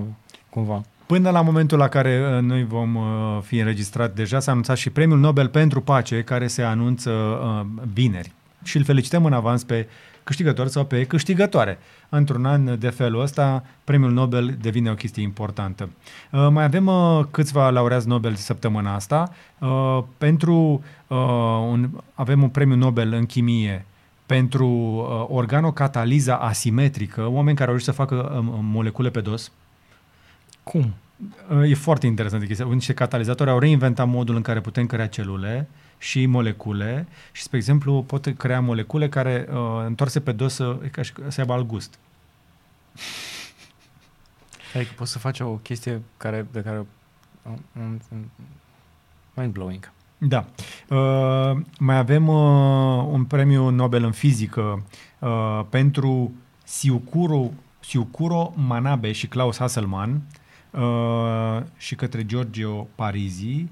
cumva. 0.51 0.83
Până 1.07 1.31
la 1.31 1.41
momentul 1.41 1.79
la 1.79 1.89
care 1.89 2.35
uh, 2.37 2.43
noi 2.43 2.65
vom 2.65 2.95
uh, 2.95 3.39
fi 3.43 3.59
înregistrat 3.59 4.15
deja, 4.15 4.41
s-a 4.41 4.51
anunțat 4.51 4.77
și 4.77 4.91
Premiul 4.91 5.19
Nobel 5.19 5.49
pentru 5.49 5.81
Pace, 5.81 6.23
care 6.23 6.47
se 6.47 6.63
anunță 6.63 7.11
uh, 7.11 7.67
vineri. 7.93 8.33
Și 8.63 8.77
îl 8.77 8.85
felicităm 8.85 9.25
în 9.25 9.33
avans 9.33 9.65
pe 9.65 9.87
câștigător 10.25 10.67
sau 10.67 10.85
pe 10.85 11.05
câștigătoare. 11.05 11.79
Într-un 12.09 12.45
an 12.45 12.79
de 12.79 12.89
felul 12.89 13.21
ăsta, 13.21 13.65
premiul 13.85 14.13
Nobel 14.13 14.57
devine 14.61 14.91
o 14.91 14.95
chestie 14.95 15.23
importantă. 15.23 15.89
Uh, 16.31 16.49
mai 16.51 16.65
avem 16.65 16.87
uh, 16.87 17.25
câțiva 17.31 17.71
laureați 17.71 18.09
Nobel 18.09 18.35
săptămâna 18.35 18.95
asta. 18.95 19.33
Uh, 19.59 20.03
pentru 20.19 20.83
un, 21.71 21.91
avem 22.15 22.43
un 22.43 22.49
premiu 22.49 22.77
Nobel 22.77 23.13
în 23.13 23.27
chimie 23.27 23.87
pentru 24.27 24.69
organocataliza 25.29 26.37
asimetrică, 26.37 27.27
oameni 27.27 27.57
care 27.57 27.71
au 27.71 27.77
reușit 27.77 27.85
să 27.85 27.93
facă 27.93 28.45
molecule 28.61 29.11
pe 29.11 29.21
dos. 29.21 29.53
Cum? 30.63 30.95
E 31.65 31.75
foarte 31.75 32.07
interesant 32.07 32.47
chestia. 32.47 32.67
Niște 32.67 32.95
catalizatori 32.95 33.51
au 33.51 33.59
reinventat 33.59 34.09
modul 34.09 34.37
în 34.37 34.43
care 34.43 34.61
putem 34.61 34.87
crea 34.87 35.09
celule 35.09 35.69
și 35.99 36.27
molecule 36.27 37.07
și, 37.33 37.43
spre 37.43 37.57
exemplu, 37.57 38.03
pot 38.03 38.35
crea 38.37 38.61
molecule 38.61 39.09
care 39.09 39.49
uh, 39.51 39.57
întoarse 39.87 40.21
pe 40.21 40.33
dos 40.33 40.55
să, 40.55 40.79
să 41.29 41.41
aibă 41.41 41.53
alt 41.53 41.67
gust. 41.67 41.99
Adică 44.75 44.93
poți 44.97 45.13
să 45.13 45.19
faci 45.19 45.41
o 45.41 45.51
chestie 45.51 46.03
care, 46.17 46.47
de 46.53 46.61
care... 46.61 46.87
Mind-blowing. 49.35 49.93
Da. 50.19 50.45
Uh, 50.89 51.61
mai 51.79 51.97
avem 51.97 52.29
uh, 52.29 53.05
un 53.11 53.25
premiu 53.25 53.69
Nobel 53.69 54.05
în 54.05 54.13
fizică 54.13 54.85
uh, 55.19 55.61
pentru 55.69 56.33
Siukuro, 56.65 57.51
Siukuro 57.81 58.53
Manabe 58.57 59.13
și 59.13 59.27
Klaus 59.27 59.59
Hasselmann 59.59 60.23
uh, 60.73 61.63
și 61.77 61.95
către 61.95 62.27
Giorgio 62.27 62.87
Parisi, 62.95 63.67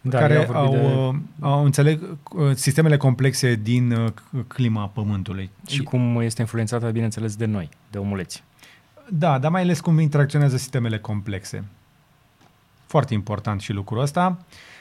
Da, 0.00 0.18
care 0.18 0.34
ei 0.34 0.46
au, 0.46 0.70
vorbit 0.70 0.84
uh, 0.84 1.14
au 1.40 1.64
înțeleg 1.64 2.02
uh, 2.32 2.54
sistemele 2.54 2.96
complexe 2.96 3.54
din 3.54 3.92
uh, 3.92 4.12
clima 4.46 4.88
Pământului. 4.88 5.50
de, 5.60 5.72
și 5.72 5.82
cum 5.82 6.20
este 6.20 6.40
influențată, 6.40 6.90
bineînțeles, 6.90 7.36
de 7.36 7.44
noi, 7.44 7.68
de 7.90 7.98
omuleți. 7.98 8.42
Da, 9.08 9.38
dar 9.38 9.50
mai 9.50 9.62
ales 9.62 9.80
cum 9.80 9.98
interacționează 9.98 10.56
sistemele 10.56 10.98
complexe. 10.98 11.64
Foarte 12.86 13.14
important 13.14 13.60
și 13.60 13.72
lucrul 13.72 14.00
ăsta. 14.00 14.38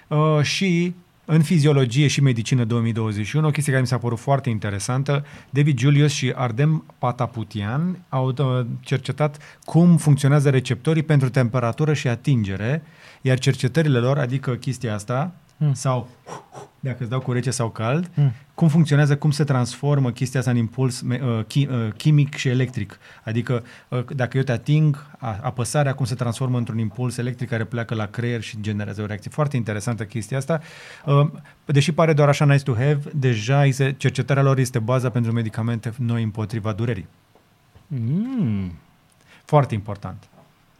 Uh, 0.07 0.41
și 0.41 0.95
în 1.31 1.41
fiziologie 1.41 2.07
și 2.07 2.21
medicină 2.21 2.63
2021, 2.63 3.47
o 3.47 3.51
chestie 3.51 3.71
care 3.71 3.83
mi 3.83 3.89
s-a 3.89 3.97
părut 3.97 4.19
foarte 4.19 4.49
interesantă, 4.49 5.25
David 5.49 5.79
Julius 5.79 6.11
și 6.11 6.33
Ardem 6.35 6.85
Pataputian 6.97 8.05
au 8.09 8.33
uh, 8.37 8.65
cercetat 8.79 9.59
cum 9.65 9.97
funcționează 9.97 10.49
receptorii 10.49 11.03
pentru 11.03 11.29
temperatură 11.29 11.93
și 11.93 12.07
atingere, 12.07 12.83
iar 13.21 13.39
cercetările 13.39 13.99
lor, 13.99 14.17
adică 14.17 14.51
chestia 14.51 14.93
asta, 14.93 15.33
Hmm. 15.59 15.73
sau 15.73 16.07
dacă 16.79 16.97
îți 16.99 17.09
dau 17.09 17.19
cu 17.19 17.31
rece 17.31 17.51
sau 17.51 17.69
cald, 17.69 18.09
Hmm. 18.13 18.31
cum 18.53 18.67
funcționează, 18.67 19.17
cum 19.17 19.31
se 19.31 19.43
transformă 19.43 20.11
chestia 20.11 20.39
asta 20.39 20.51
în 20.51 20.57
impuls 20.57 21.01
me- 21.01 21.21
uh, 21.23 21.43
chi- 21.43 21.69
uh, 21.69 21.87
chimic 21.97 22.35
și 22.35 22.47
electric. 22.47 22.97
Adică 23.23 23.63
uh, 23.89 24.03
dacă 24.15 24.37
eu 24.37 24.43
te 24.43 24.51
ating, 24.51 25.05
a- 25.17 25.39
apăsarea 25.41 25.93
cum 25.93 26.05
se 26.05 26.15
transformă 26.15 26.57
într-un 26.57 26.77
impuls 26.77 27.17
electric 27.17 27.49
care 27.49 27.63
pleacă 27.63 27.95
la 27.95 28.05
creier 28.05 28.41
și 28.41 28.61
generează 28.61 29.01
o 29.01 29.05
reacție. 29.05 29.31
Foarte 29.31 29.55
interesantă 29.55 30.03
chestia 30.05 30.37
asta. 30.37 30.61
Uh, 31.05 31.27
Deși 31.65 31.91
pare 31.91 32.13
doar 32.13 32.27
așa 32.27 32.45
nice 32.45 32.63
to 32.63 32.73
have, 32.73 32.99
deja 33.15 33.65
este, 33.65 33.95
cercetarea 33.97 34.43
lor 34.43 34.57
este 34.57 34.79
baza 34.79 35.09
pentru 35.09 35.31
medicamente 35.31 35.93
noi 35.97 36.23
împotriva 36.23 36.71
durerii. 36.71 37.07
Mm. 37.87 38.71
Foarte 39.45 39.73
important. 39.73 40.23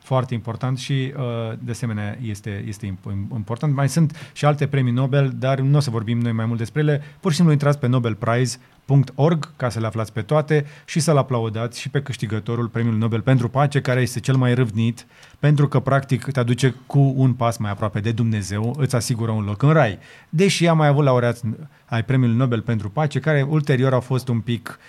Foarte 0.10 0.34
important 0.34 0.78
și, 0.78 1.14
uh, 1.18 1.58
de 1.60 1.72
asemenea, 1.72 2.18
este, 2.22 2.64
este 2.68 2.86
imp- 2.86 3.36
important. 3.36 3.74
Mai 3.76 3.90
sunt 3.90 4.30
și 4.34 4.46
alte 4.46 4.68
premii 4.68 4.92
Nobel, 4.92 5.34
dar 5.36 5.60
nu 5.60 5.78
o 5.78 5.80
să 5.80 5.90
vorbim 5.90 6.20
noi 6.20 6.32
mai 6.32 6.46
mult 6.46 6.58
despre 6.58 6.82
ele. 6.82 7.02
Pur 7.20 7.30
și 7.30 7.36
simplu 7.36 7.54
intrați 7.54 7.80
pe 7.80 7.88
nobelprize.org 7.88 9.56
ca 9.56 9.70
să 9.70 9.80
le 9.80 9.86
aflați 9.86 10.14
pe 10.14 10.22
toate 10.22 10.66
și 10.86 11.00
să-l 11.00 11.18
aplaudați 11.18 11.80
și 11.80 11.90
pe 11.90 12.02
câștigătorul 12.02 12.68
premiului 12.68 13.00
Nobel 13.00 13.22
pentru 13.22 13.50
pace, 13.50 13.82
care 13.82 14.02
este 14.02 14.20
cel 14.20 14.36
mai 14.36 14.54
râvnit, 14.54 15.06
pentru 15.40 15.68
că, 15.68 15.80
practic, 15.80 16.26
te 16.26 16.40
aduce 16.40 16.76
cu 16.86 17.14
un 17.18 17.34
pas 17.34 17.58
mai 17.58 17.72
aproape 17.72 18.00
de 18.00 18.12
Dumnezeu, 18.12 18.76
îți 18.78 18.96
asigură 18.96 19.32
un 19.32 19.44
loc 19.44 19.62
în 19.62 19.72
rai. 19.72 20.00
Deși 20.30 20.68
am 20.68 20.78
mai 20.78 20.88
avut 20.88 21.04
laureați 21.04 21.44
ai 21.86 22.04
premiului 22.04 22.38
Nobel 22.38 22.62
pentru 22.62 22.90
pace, 22.90 23.20
care 23.20 23.42
ulterior 23.42 23.94
au 23.94 24.02
fost 24.02 24.28
un 24.28 24.40
pic, 24.40 24.80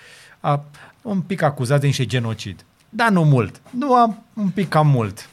a, 0.41 0.65
un 1.03 1.21
pic 1.21 1.43
acuzați 1.43 1.81
de 1.81 1.87
niște 1.87 2.07
genocid. 2.07 2.65
Dar 2.91 3.11
nu 3.11 3.25
mult. 3.25 3.61
Nu 3.71 3.95
am 3.95 4.23
un 4.35 4.49
pic 4.49 4.69
cam 4.69 4.87
mult. 4.87 5.29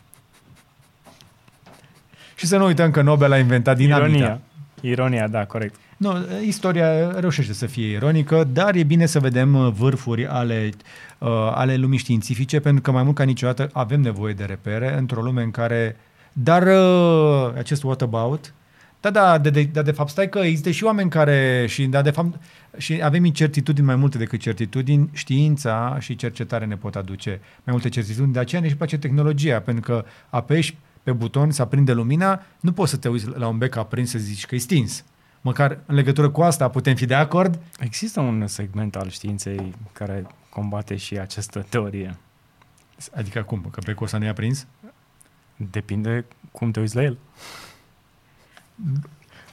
Și 2.35 2.45
să 2.45 2.57
nu 2.57 2.65
uităm 2.65 2.91
că 2.91 3.01
Nobel 3.01 3.31
a 3.31 3.37
inventat 3.37 3.77
dinamita. 3.77 4.07
Ironia. 4.07 4.41
Ironia, 4.81 5.27
da, 5.27 5.45
corect. 5.45 5.75
Nu, 5.97 6.15
istoria 6.45 7.19
reușește 7.19 7.53
să 7.53 7.65
fie 7.65 7.87
ironică, 7.87 8.43
dar 8.43 8.75
e 8.75 8.83
bine 8.83 9.05
să 9.05 9.19
vedem 9.19 9.55
uh, 9.55 9.71
vârfuri 9.77 10.27
ale, 10.27 10.69
uh, 11.17 11.29
ale 11.53 11.75
lumii 11.75 11.97
științifice, 11.97 12.59
pentru 12.59 12.81
că 12.81 12.91
mai 12.91 13.03
mult 13.03 13.15
ca 13.15 13.23
niciodată 13.23 13.69
avem 13.73 14.01
nevoie 14.01 14.33
de 14.33 14.43
repere 14.43 14.97
într-o 14.97 15.21
lume 15.21 15.41
în 15.41 15.51
care... 15.51 15.95
Dar 16.33 16.67
uh, 16.67 17.53
acest 17.57 17.83
what 17.83 18.01
about? 18.01 18.53
Da, 19.01 19.09
da, 19.09 19.37
de, 19.37 19.49
de, 19.49 19.63
de, 19.63 19.81
de 19.81 19.91
fapt, 19.91 20.09
stai 20.09 20.29
că 20.29 20.39
există 20.39 20.71
și 20.71 20.83
oameni 20.83 21.09
care... 21.09 21.65
Și, 21.69 21.85
da, 21.85 22.01
de 22.01 22.11
fapt, 22.11 22.41
și 22.77 22.99
avem 23.03 23.25
incertitudini 23.25 23.85
mai 23.85 23.95
multe 23.95 24.17
decât 24.17 24.39
certitudini. 24.39 25.09
Știința 25.13 25.97
și 25.99 26.15
cercetarea 26.15 26.67
ne 26.67 26.77
pot 26.77 26.95
aduce 26.95 27.29
mai 27.39 27.73
multe 27.73 27.89
certitudini. 27.89 28.33
De 28.33 28.39
aceea 28.39 28.61
ne 28.61 28.67
și 28.67 28.75
place 28.75 28.97
tehnologia, 28.97 29.59
pentru 29.59 29.83
că 29.91 30.05
apeși 30.29 30.77
pe 31.03 31.11
buton 31.11 31.51
să 31.51 31.61
aprinde 31.61 31.93
lumina, 31.93 32.41
nu 32.59 32.71
poți 32.71 32.91
să 32.91 32.97
te 32.97 33.09
uiți 33.09 33.27
la 33.27 33.47
un 33.47 33.57
bec 33.57 33.75
aprins 33.75 34.09
să 34.09 34.17
zici 34.17 34.45
că 34.45 34.55
e 34.55 34.57
stins. 34.57 35.03
Măcar 35.41 35.79
în 35.85 35.95
legătură 35.95 36.29
cu 36.29 36.41
asta 36.41 36.69
putem 36.69 36.95
fi 36.95 37.05
de 37.05 37.13
acord? 37.13 37.59
Există 37.79 38.19
un 38.19 38.47
segment 38.47 38.95
al 38.95 39.09
științei 39.09 39.75
care 39.93 40.27
combate 40.49 40.95
și 40.95 41.19
această 41.19 41.65
teorie. 41.69 42.17
Adică 43.15 43.41
cum? 43.41 43.67
Că 43.71 43.81
becul 43.85 44.05
ăsta 44.05 44.17
nu 44.17 44.25
e 44.25 44.29
aprins? 44.29 44.67
Depinde 45.55 46.25
cum 46.51 46.71
te 46.71 46.79
uiți 46.79 46.95
la 46.95 47.03
el. 47.03 47.17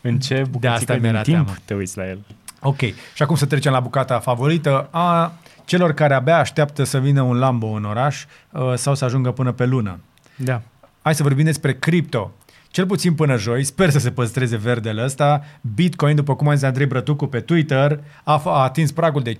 În 0.00 0.18
ce 0.18 0.34
asta 0.34 0.48
bucățică 0.50 0.96
mi-era 1.00 1.22
din 1.22 1.34
timp 1.34 1.46
teamă. 1.46 1.58
te 1.64 1.74
uiți 1.74 1.96
la 1.96 2.08
el. 2.08 2.18
Ok. 2.60 2.80
Și 3.14 3.22
acum 3.22 3.36
să 3.36 3.46
trecem 3.46 3.72
la 3.72 3.80
bucata 3.80 4.18
favorită 4.18 4.88
a 4.90 5.32
celor 5.64 5.92
care 5.92 6.14
abia 6.14 6.38
așteaptă 6.38 6.84
să 6.84 6.98
vină 6.98 7.22
un 7.22 7.36
Lambo 7.38 7.66
în 7.66 7.84
oraș 7.84 8.24
uh, 8.50 8.72
sau 8.74 8.94
să 8.94 9.04
ajungă 9.04 9.30
până 9.30 9.52
pe 9.52 9.64
lună. 9.66 9.98
Da. 10.36 10.62
Hai 11.02 11.14
să 11.14 11.22
vorbim 11.22 11.44
despre 11.44 11.74
cripto. 11.74 12.32
Cel 12.70 12.86
puțin 12.86 13.14
până 13.14 13.36
joi, 13.36 13.64
sper 13.64 13.90
să 13.90 13.98
se 13.98 14.10
păstreze 14.10 14.56
verdele 14.56 15.04
ăsta. 15.04 15.44
Bitcoin, 15.74 16.16
după 16.16 16.36
cum 16.36 16.48
a 16.48 16.54
zis 16.54 16.62
Andrei 16.62 16.86
Brătucu 16.86 17.26
pe 17.26 17.40
Twitter, 17.40 18.00
a, 18.24 18.40
f- 18.40 18.44
a 18.44 18.62
atins 18.62 18.92
pragul 18.92 19.22
de 19.22 19.34
5-5, 19.34 19.36
5-5-5. 19.36 19.38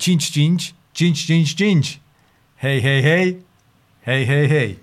Hei, 2.56 2.80
hei, 2.80 3.02
hei, 3.02 3.36
hei, 4.04 4.26
hei, 4.26 4.48
hei. 4.48 4.78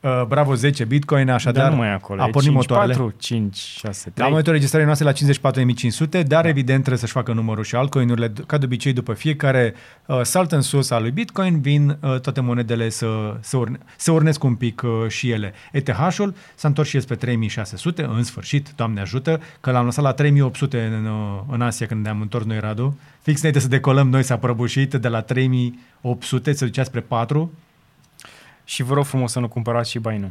Uh, 0.00 0.24
bravo 0.28 0.54
10 0.54 0.84
Bitcoin, 0.84 1.28
așadar 1.28 1.62
Dar 1.62 1.72
nu 1.72 1.78
mai 1.78 1.88
e 1.88 1.92
acolo. 1.92 2.22
a 2.22 2.26
e 2.26 2.30
pornit 2.30 2.52
5, 2.52 2.54
motoarele. 2.54 2.92
4, 2.92 3.14
5, 3.18 3.56
6, 3.56 4.02
La 4.06 4.12
3. 4.14 4.28
momentul 4.28 4.52
registrării 4.52 4.86
noastre 4.86 5.06
la 5.06 5.12
54.500, 5.12 6.26
dar 6.26 6.42
da. 6.42 6.48
evident 6.48 6.78
trebuie 6.78 6.98
să-și 6.98 7.12
facă 7.12 7.32
numărul 7.32 7.64
și 7.64 7.74
altcoinurile. 7.74 8.32
Ca 8.46 8.58
de 8.58 8.64
obicei, 8.64 8.92
după 8.92 9.12
fiecare 9.12 9.74
uh, 10.06 10.20
salt 10.22 10.52
în 10.52 10.60
sus 10.60 10.90
al 10.90 11.02
lui 11.02 11.10
Bitcoin, 11.10 11.60
vin 11.60 11.88
uh, 11.88 12.20
toate 12.20 12.40
monedele 12.40 12.88
să, 12.88 13.36
să, 13.40 13.56
urne, 13.56 13.78
să 13.96 14.12
urnesc 14.12 14.44
un 14.44 14.54
pic 14.54 14.82
uh, 14.82 15.08
și 15.08 15.30
ele. 15.30 15.52
ETH-ul 15.72 16.34
s-a 16.54 16.68
întors 16.68 16.88
și 16.88 16.96
el 16.96 17.02
spre 17.02 17.16
3.600, 17.16 18.04
în 18.16 18.22
sfârșit, 18.22 18.72
Doamne 18.76 19.00
ajută, 19.00 19.40
că 19.60 19.70
l-am 19.70 19.84
lăsat 19.84 20.04
la 20.04 20.14
3.800 20.14 20.70
în, 20.70 21.06
uh, 21.06 21.40
în 21.50 21.62
Asia 21.62 21.86
când 21.86 22.04
ne-am 22.04 22.20
întors 22.20 22.44
noi, 22.44 22.60
Radu. 22.60 22.98
Fix 23.22 23.38
înainte 23.38 23.60
să 23.60 23.68
decolăm 23.68 24.08
noi, 24.08 24.22
s-a 24.22 24.36
prăbușit 24.36 24.94
de 24.94 25.08
la 25.08 25.24
3.800, 25.24 25.32
se 26.52 26.64
ducea 26.64 26.82
spre 26.82 27.00
4. 27.00 27.52
Și 28.68 28.82
vă 28.82 28.94
rog 28.94 29.04
frumos 29.04 29.32
să 29.32 29.40
nu 29.40 29.48
cumpărați 29.48 29.90
și 29.90 29.98
Bainu. 29.98 30.30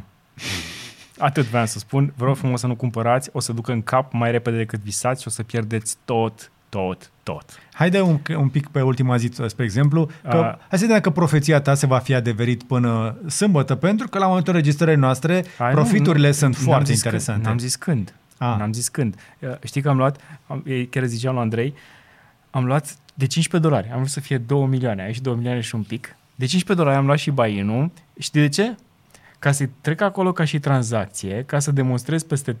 Atât 1.18 1.44
vreau 1.44 1.66
să 1.66 1.78
spun. 1.78 2.12
Vă 2.16 2.24
rog 2.24 2.36
frumos 2.36 2.60
să 2.60 2.66
nu 2.66 2.74
cumpărați. 2.74 3.30
O 3.32 3.40
să 3.40 3.52
ducă 3.52 3.72
în 3.72 3.82
cap 3.82 4.12
mai 4.12 4.30
repede 4.30 4.56
decât 4.56 4.80
visați 4.80 5.22
și 5.22 5.28
o 5.28 5.30
să 5.30 5.42
pierdeți 5.42 5.96
tot, 6.04 6.50
tot, 6.68 7.10
tot. 7.22 7.44
Haide 7.72 8.00
un, 8.00 8.20
un 8.36 8.48
pic 8.48 8.68
pe 8.68 8.80
ultima 8.80 9.16
zi, 9.16 9.30
spre 9.46 9.64
exemplu, 9.64 10.10
că, 10.22 10.36
A. 10.36 10.42
hai 10.42 10.78
să 10.78 10.78
vedem 10.78 10.94
dacă 10.94 11.10
profeția 11.10 11.60
ta 11.60 11.74
se 11.74 11.86
va 11.86 11.98
fi 11.98 12.14
adeverit 12.14 12.62
până 12.62 13.16
sâmbătă, 13.26 13.74
pentru 13.74 14.08
că 14.08 14.18
la 14.18 14.26
momentul 14.26 14.52
registrării 14.52 14.96
noastre 14.96 15.44
Hai, 15.58 15.70
profiturile 15.70 16.26
nu, 16.26 16.32
sunt 16.32 16.54
n-am 16.54 16.64
foarte 16.64 16.92
zis 16.92 17.02
interesante. 17.04 17.40
Când, 17.40 17.46
n-am 17.46 17.58
zis 17.58 17.76
când. 17.76 18.14
A. 18.38 18.56
N-am 18.56 18.72
zis 18.72 18.88
când. 18.88 19.14
Uh, 19.38 19.50
Știi 19.64 19.80
că 19.80 19.88
am 19.88 19.96
luat, 19.96 20.20
am, 20.46 20.62
ei 20.66 20.86
chiar 20.86 21.04
ziceam 21.04 21.32
lui 21.32 21.42
Andrei, 21.42 21.74
am 22.50 22.64
luat 22.64 22.96
de 23.14 23.26
15 23.26 23.70
dolari. 23.70 23.90
Am 23.90 23.96
vrut 23.96 24.10
să 24.10 24.20
fie 24.20 24.38
2 24.38 24.66
milioane. 24.66 25.02
Aici 25.02 25.20
2 25.20 25.34
milioane 25.34 25.60
și 25.60 25.74
un 25.74 25.82
pic. 25.82 26.16
De 26.34 26.46
15 26.46 26.74
dolari 26.74 26.96
am 26.96 27.06
luat 27.06 27.18
și 27.18 27.30
buy-in-ul. 27.30 27.90
Știi 28.18 28.40
de 28.40 28.48
ce? 28.48 28.74
Ca 29.38 29.52
să 29.52 29.68
trec 29.80 30.00
acolo 30.00 30.32
ca 30.32 30.44
și 30.44 30.58
tranzacție, 30.58 31.42
ca 31.46 31.58
să 31.58 31.70
demonstrez 31.72 32.22
peste 32.22 32.52
3-4 32.54 32.56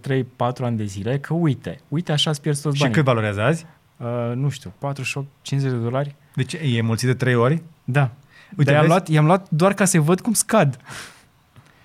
ani 0.60 0.76
de 0.76 0.84
zile 0.84 1.18
că 1.18 1.34
uite, 1.34 1.80
uite 1.88 2.12
așa 2.12 2.30
îți 2.30 2.40
pierzi 2.40 2.62
toți 2.62 2.74
Și 2.76 2.80
banii. 2.80 2.96
cât 2.96 3.04
valorează 3.04 3.42
azi? 3.42 3.66
Uh, 3.96 4.06
nu 4.34 4.48
știu, 4.48 4.72
48, 4.78 5.26
50 5.42 5.70
de 5.70 5.76
dolari? 5.76 6.14
Deci 6.34 6.52
e 6.52 6.80
mulțit 6.82 7.06
de 7.06 7.14
trei 7.14 7.34
ori? 7.34 7.62
Da. 7.84 8.00
Uite, 8.00 8.54
Uite, 8.56 8.70
Dar 8.70 8.72
i-am 8.72 8.80
vezi? 8.80 8.88
luat, 8.92 9.08
i-am 9.08 9.24
luat 9.26 9.46
doar 9.50 9.74
ca 9.74 9.84
să 9.84 10.00
văd 10.00 10.20
cum 10.20 10.32
scad. 10.32 10.78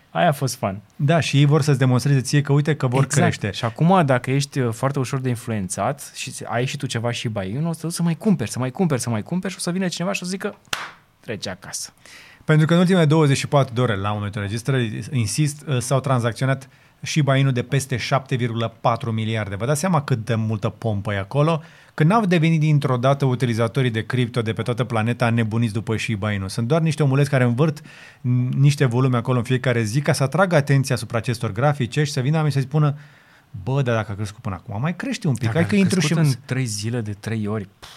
Aia 0.09 0.27
a 0.27 0.31
fost 0.31 0.55
fun. 0.55 0.79
Da, 0.95 1.19
și 1.19 1.37
ei 1.37 1.45
vor 1.45 1.61
să-ți 1.61 1.77
demonstreze 1.79 2.21
ție 2.21 2.41
că 2.41 2.53
uite 2.53 2.75
că 2.75 2.87
vor 2.87 3.03
exact. 3.03 3.21
crește. 3.21 3.51
Și 3.57 3.65
acum, 3.65 4.05
dacă 4.05 4.31
ești 4.31 4.59
uh, 4.59 4.73
foarte 4.73 4.99
ușor 4.99 5.19
de 5.19 5.29
influențat 5.29 6.11
și 6.15 6.31
ai 6.45 6.65
și 6.65 6.77
tu 6.77 6.85
ceva 6.85 7.11
și 7.11 7.27
bai, 7.27 7.61
o 7.65 7.71
să 7.71 7.79
te 7.79 7.85
duci 7.85 7.95
să 7.95 8.03
mai 8.03 8.15
cumperi, 8.15 8.51
să 8.51 8.59
mai 8.59 8.71
cumperi, 8.71 9.01
să 9.01 9.09
mai 9.09 9.21
cumperi 9.21 9.53
și 9.53 9.59
o 9.59 9.61
să 9.61 9.71
vină 9.71 9.87
cineva 9.87 10.13
și 10.13 10.19
o 10.23 10.25
să 10.25 10.31
zică 10.31 10.55
trece 11.19 11.49
acasă. 11.49 11.93
Pentru 12.45 12.65
că 12.65 12.73
în 12.73 12.79
ultimele 12.79 13.05
24 13.05 13.73
de 13.73 13.81
ore 13.81 13.95
la 13.95 14.11
momentul 14.11 14.41
înregistrării, 14.41 15.03
insist, 15.11 15.63
uh, 15.67 15.77
s-au 15.79 15.99
tranzacționat 15.99 16.69
și 17.01 17.21
bainul 17.21 17.51
de 17.51 17.63
peste 17.63 17.97
7,4 17.97 19.11
miliarde. 19.11 19.55
Vă 19.55 19.65
dați 19.65 19.79
seama 19.79 20.03
cât 20.03 20.25
de 20.25 20.35
multă 20.35 20.69
pompă 20.69 21.13
e 21.13 21.19
acolo? 21.19 21.61
Că 21.93 22.03
n-au 22.03 22.25
devenit 22.25 22.59
dintr-o 22.59 22.97
dată 22.97 23.25
utilizatorii 23.25 23.91
de 23.91 24.05
cripto 24.05 24.41
de 24.41 24.53
pe 24.53 24.61
toată 24.61 24.83
planeta 24.83 25.29
nebuniți 25.29 25.73
după 25.73 25.97
și 25.97 26.15
bainul. 26.15 26.49
Sunt 26.49 26.67
doar 26.67 26.81
niște 26.81 27.03
omuleți 27.03 27.29
care 27.29 27.43
învârt 27.43 27.81
n- 27.81 28.49
niște 28.57 28.85
volume 28.85 29.17
acolo 29.17 29.37
în 29.37 29.43
fiecare 29.43 29.83
zi 29.83 30.01
ca 30.01 30.13
să 30.13 30.23
atragă 30.23 30.55
atenția 30.55 30.95
asupra 30.95 31.17
acestor 31.17 31.51
grafice 31.51 32.03
și 32.03 32.11
să 32.11 32.19
vină 32.19 32.35
oamenii 32.35 32.55
să 32.55 32.61
spună 32.61 32.97
bă, 33.63 33.81
dar 33.81 33.95
dacă 33.95 34.11
a 34.11 34.15
crescut 34.15 34.41
până 34.41 34.55
acum, 34.55 34.81
mai 34.81 34.95
crește 34.95 35.27
un 35.27 35.33
pic. 35.33 35.43
Dacă 35.43 35.57
Hai 35.57 35.67
că 35.67 35.75
a 35.75 35.77
intru 35.77 35.99
și... 35.99 36.13
crescut 36.13 36.33
în 36.33 36.39
3 36.45 36.65
zile 36.65 37.01
de 37.01 37.13
3 37.13 37.47
ori, 37.47 37.67
pf, 37.79 37.87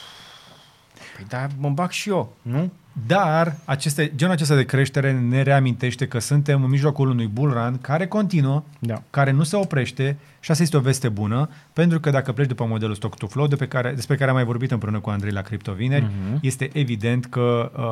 Păi 1.16 1.26
da, 1.28 1.46
mă 1.58 1.68
bag 1.68 1.90
și 1.90 2.08
eu, 2.08 2.36
nu? 2.42 2.72
Dar 3.06 3.56
aceste, 3.64 4.12
genul 4.16 4.34
acesta 4.34 4.54
de 4.54 4.64
creștere 4.64 5.12
ne 5.12 5.42
reamintește 5.42 6.06
că 6.08 6.18
suntem 6.18 6.62
în 6.62 6.70
mijlocul 6.70 7.08
unui 7.08 7.26
bull 7.26 7.52
run 7.52 7.78
care 7.80 8.06
continuă, 8.06 8.62
Da. 8.78 9.02
care 9.10 9.30
nu 9.30 9.42
se 9.42 9.56
oprește 9.56 10.16
și 10.40 10.50
asta 10.50 10.62
este 10.62 10.76
o 10.76 10.80
veste 10.80 11.08
bună, 11.08 11.48
pentru 11.72 12.00
că 12.00 12.10
dacă 12.10 12.32
pleci 12.32 12.46
după 12.48 12.64
modelul 12.64 12.94
stock 12.94 13.16
to 13.16 13.26
flow, 13.26 13.46
de 13.46 13.56
pe 13.56 13.66
care, 13.68 13.92
despre 13.92 14.16
care 14.16 14.30
am 14.30 14.36
mai 14.36 14.44
vorbit 14.44 14.70
împreună 14.70 14.98
cu 15.00 15.10
Andrei 15.10 15.32
la 15.32 15.40
Crypto 15.42 15.72
Vineri, 15.72 16.04
Mhm. 16.04 16.38
este 16.42 16.70
evident 16.72 17.26
că 17.26 17.72
uh, 17.76 17.82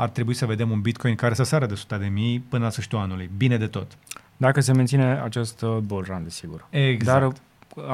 ar 0.00 0.08
trebui 0.08 0.34
să 0.34 0.46
vedem 0.46 0.70
un 0.70 0.80
Bitcoin 0.80 1.14
care 1.14 1.34
să 1.34 1.42
sară 1.42 1.66
de 1.66 1.72
100 1.72 1.96
de 1.96 2.06
mii 2.06 2.40
până 2.48 2.64
la 2.64 2.70
sfârșitul 2.70 2.98
anului. 2.98 3.30
Bine 3.36 3.56
de 3.56 3.66
tot. 3.66 3.86
Dacă 4.36 4.60
se 4.60 4.72
menține 4.72 5.20
acest 5.24 5.62
uh, 5.62 5.76
bull 5.76 6.04
run, 6.08 6.20
desigur. 6.22 6.66
Exact. 6.70 7.20
Dar, 7.20 7.32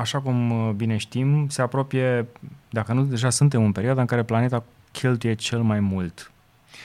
așa 0.00 0.20
cum 0.20 0.50
uh, 0.50 0.72
bine 0.76 0.96
știm, 0.96 1.46
se 1.48 1.62
apropie, 1.62 2.26
dacă 2.70 2.92
nu 2.92 3.04
deja 3.04 3.30
suntem 3.30 3.62
în 3.64 3.72
perioada 3.72 4.00
în 4.00 4.06
care 4.06 4.22
planeta 4.22 4.64
cheltuie 4.92 5.34
cel 5.34 5.60
mai 5.62 5.80
mult, 5.80 6.30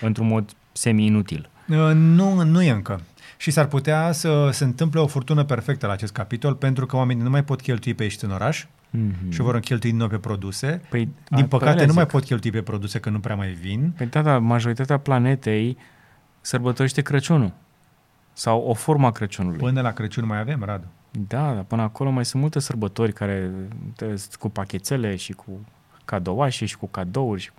într-un 0.06 0.28
mod 0.28 0.52
semi-inutil. 0.72 1.50
Uh, 1.70 1.92
Nu, 1.94 2.44
nu 2.44 2.62
e 2.62 2.72
încă. 2.72 3.02
Și 3.38 3.52
s-ar 3.52 3.66
putea 3.66 4.12
să 4.12 4.50
se 4.52 4.64
întâmple 4.64 5.00
o 5.00 5.08
furtună 5.08 5.44
perfectă 5.44 5.86
la 5.88 5.94
acest 5.94 6.14
capitol, 6.14 6.56
pentru 6.56 6.86
că 6.86 6.96
oamenii 6.96 7.24
nu 7.24 7.30
mai 7.30 7.44
pot 7.44 7.62
cheltui 7.62 7.94
pe 7.94 8.04
ești 8.04 8.26
în 8.26 8.32
oraș 8.32 8.66
Mm-hmm. 8.98 9.30
și 9.30 9.42
vor 9.42 9.60
cheltui 9.60 9.90
din 9.90 9.98
nou 10.00 10.08
pe 10.08 10.18
produse. 10.18 10.82
Păi, 10.90 11.10
Din 11.30 11.44
a, 11.44 11.46
păcate, 11.48 11.72
alea 11.72 11.86
nu 11.86 11.94
mai 11.94 12.04
zic. 12.04 12.12
pot 12.12 12.24
cheltui 12.24 12.52
pe 12.52 12.62
produse 12.62 13.00
că 13.00 13.10
nu 13.10 13.20
prea 13.20 13.36
mai 13.36 13.50
vin. 13.50 13.94
Păi 13.98 14.06
da, 14.06 14.22
dar 14.22 14.40
majoritatea 14.40 14.98
planetei 14.98 15.78
sărbătorește 16.42 17.02
Crăciunul. 17.02 17.52
Sau 18.34 18.62
o 18.62 18.74
formă 18.74 19.08
a 19.08 19.12
Crăciunului. 19.12 19.58
Până 19.58 19.82
la 19.82 19.92
Crăciun 19.92 20.26
mai 20.26 20.40
avem, 20.40 20.64
Radu. 20.64 20.86
Da, 21.28 21.54
dar 21.54 21.64
până 21.64 21.82
acolo 21.82 22.10
mai 22.10 22.26
sunt 22.26 22.42
multe 22.42 22.60
sărbători 22.60 23.14
care 23.14 23.52
te- 23.96 24.14
cu 24.40 24.50
pachetele 24.50 25.16
și 25.16 25.32
cu 25.34 25.60
cadouașe 26.06 26.66
și 26.66 26.78
cu 26.78 26.88
cadouri. 26.88 27.42
Și... 27.42 27.50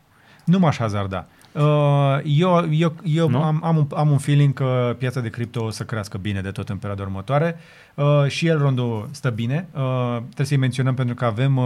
Nu 0.45 0.59
m-aș 0.59 0.77
hazarda. 0.77 1.27
Uh, 1.55 2.20
Eu, 2.24 2.68
eu, 2.70 2.94
eu 3.05 3.28
Nu? 3.28 3.43
am, 3.43 3.60
am, 3.64 3.76
un, 3.76 3.86
am 3.94 4.10
un 4.10 4.18
feeling 4.18 4.52
că 4.52 4.94
piața 4.98 5.20
de 5.20 5.28
cripto 5.28 5.64
o 5.64 5.70
să 5.70 5.85
crească 5.85 6.18
bine 6.18 6.40
de 6.40 6.51
tot 6.51 6.68
în 6.68 6.76
perioada 6.76 7.02
următoare 7.02 7.56
uh, 7.94 8.24
și 8.28 8.47
el 8.47 8.59
rondul 8.59 9.09
stă 9.10 9.31
bine. 9.31 9.68
Uh, 9.72 10.16
trebuie 10.16 10.47
să-i 10.47 10.56
menționăm 10.56 10.94
pentru 10.94 11.14
că 11.14 11.24
avem 11.24 11.56
uh, 11.56 11.64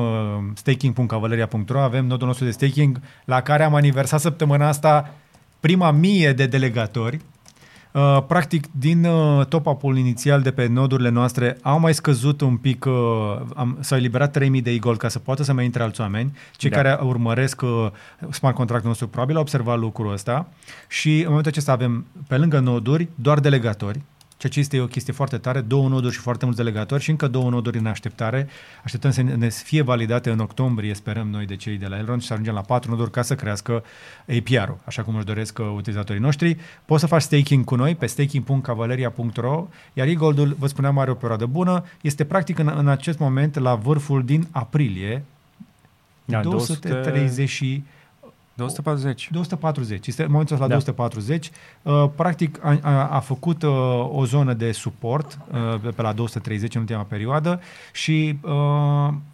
staking.cavaleria.ro, 0.54 1.80
avem 1.80 2.06
nodul 2.06 2.26
nostru 2.26 2.44
de 2.44 2.50
staking 2.50 3.00
la 3.24 3.40
care 3.40 3.62
am 3.64 3.74
aniversat 3.74 4.20
săptămâna 4.20 4.68
asta 4.68 5.14
prima 5.60 5.90
mie 5.90 6.32
de 6.32 6.46
delegatori. 6.46 7.20
Uh, 7.92 8.22
practic, 8.26 8.64
din 8.70 9.04
uh, 9.04 9.46
top-up-ul 9.46 9.96
inițial 9.96 10.42
de 10.42 10.50
pe 10.50 10.66
nodurile 10.66 11.08
noastre 11.08 11.58
au 11.62 11.78
mai 11.78 11.94
scăzut 11.94 12.40
un 12.40 12.56
pic, 12.56 12.84
uh, 12.84 12.92
am, 13.54 13.76
s-au 13.80 13.98
eliberat 13.98 14.32
3000 14.32 14.62
de 14.62 14.70
e-gold 14.70 14.98
ca 14.98 15.08
să 15.08 15.18
poată 15.18 15.42
să 15.42 15.52
mai 15.52 15.64
intre 15.64 15.82
alți 15.82 16.00
oameni. 16.00 16.36
Cei 16.56 16.70
Da. 16.70 16.76
care 16.76 16.98
urmăresc 17.02 17.62
uh, 17.62 17.86
smart 18.30 18.54
contractul 18.54 18.88
nostru 18.88 19.08
probabil 19.08 19.34
au 19.34 19.40
observat 19.40 19.78
lucrul 19.78 20.12
ăsta 20.12 20.48
și 20.88 21.18
în 21.18 21.26
momentul 21.26 21.50
acesta 21.50 21.72
avem 21.72 22.06
pe 22.28 22.36
lângă 22.36 22.58
noduri 22.58 23.08
doar 23.14 23.40
delegatori, 23.40 24.00
ceea 24.38 24.52
ce 24.52 24.58
este 24.60 24.80
o 24.80 24.86
chestie 24.86 25.12
foarte 25.12 25.38
tare, 25.38 25.60
două 25.60 25.88
noduri 25.88 26.14
și 26.14 26.20
foarte 26.20 26.44
mulți 26.44 26.60
delegatori 26.60 27.02
și 27.02 27.10
încă 27.10 27.28
două 27.28 27.50
noduri 27.50 27.78
în 27.78 27.86
așteptare. 27.86 28.48
Așteptăm 28.84 29.10
să 29.10 29.22
ne 29.22 29.48
fie 29.48 29.82
validate 29.82 30.30
în 30.30 30.38
octombrie, 30.38 30.94
sperăm 30.94 31.28
noi 31.28 31.46
de 31.46 31.56
cei 31.56 31.76
de 31.76 31.86
la 31.86 31.96
Elrond 31.96 32.20
și 32.20 32.26
să 32.26 32.32
ajungem 32.32 32.54
la 32.54 32.60
patru 32.60 32.90
noduri 32.90 33.10
ca 33.10 33.22
să 33.22 33.34
crească 33.34 33.84
APR-ul, 34.36 34.78
așa 34.84 35.02
cum 35.02 35.16
își 35.16 35.24
doresc 35.24 35.58
uh, 35.58 35.72
utilizatorii 35.76 36.20
noștri. 36.20 36.56
Poți 36.84 37.00
să 37.00 37.06
faci 37.06 37.22
staking 37.22 37.64
cu 37.64 37.74
noi 37.74 37.94
pe 37.94 38.06
staking.cavaleria.ro, 38.06 39.68
iar 39.92 40.06
e-goldul, 40.06 40.56
vă 40.58 40.66
spuneam, 40.66 40.98
are 40.98 41.10
o 41.10 41.14
perioadă 41.14 41.46
bună, 41.46 41.84
este 42.00 42.24
practic 42.24 42.58
în, 42.58 42.72
în 42.76 42.88
acest 42.88 43.18
moment 43.18 43.58
la 43.58 43.74
vârful 43.74 44.24
din 44.24 44.46
aprilie, 44.50 45.24
Da, 46.24 46.40
230 46.40 47.48
și 47.48 47.82
240. 48.58 49.28
240. 49.32 50.06
Este 50.06 50.22
în 50.22 50.30
momentul 50.30 50.54
ăsta 50.54 50.66
la 50.66 50.74
Da. 50.74 50.78
240. 50.80 51.50
Uh, 51.82 52.10
practic 52.16 52.64
a, 52.64 52.78
a, 52.82 53.08
a 53.08 53.20
făcut 53.20 53.62
uh, 53.62 53.70
o 54.10 54.24
zonă 54.24 54.52
de 54.52 54.72
suport 54.72 55.38
uh, 55.52 55.80
pe- 55.82 55.88
pe 55.88 56.02
la 56.02 56.12
230 56.12 56.74
în 56.74 56.80
ultima 56.80 57.02
perioadă 57.02 57.60
și 57.92 58.38
uh, 58.42 58.52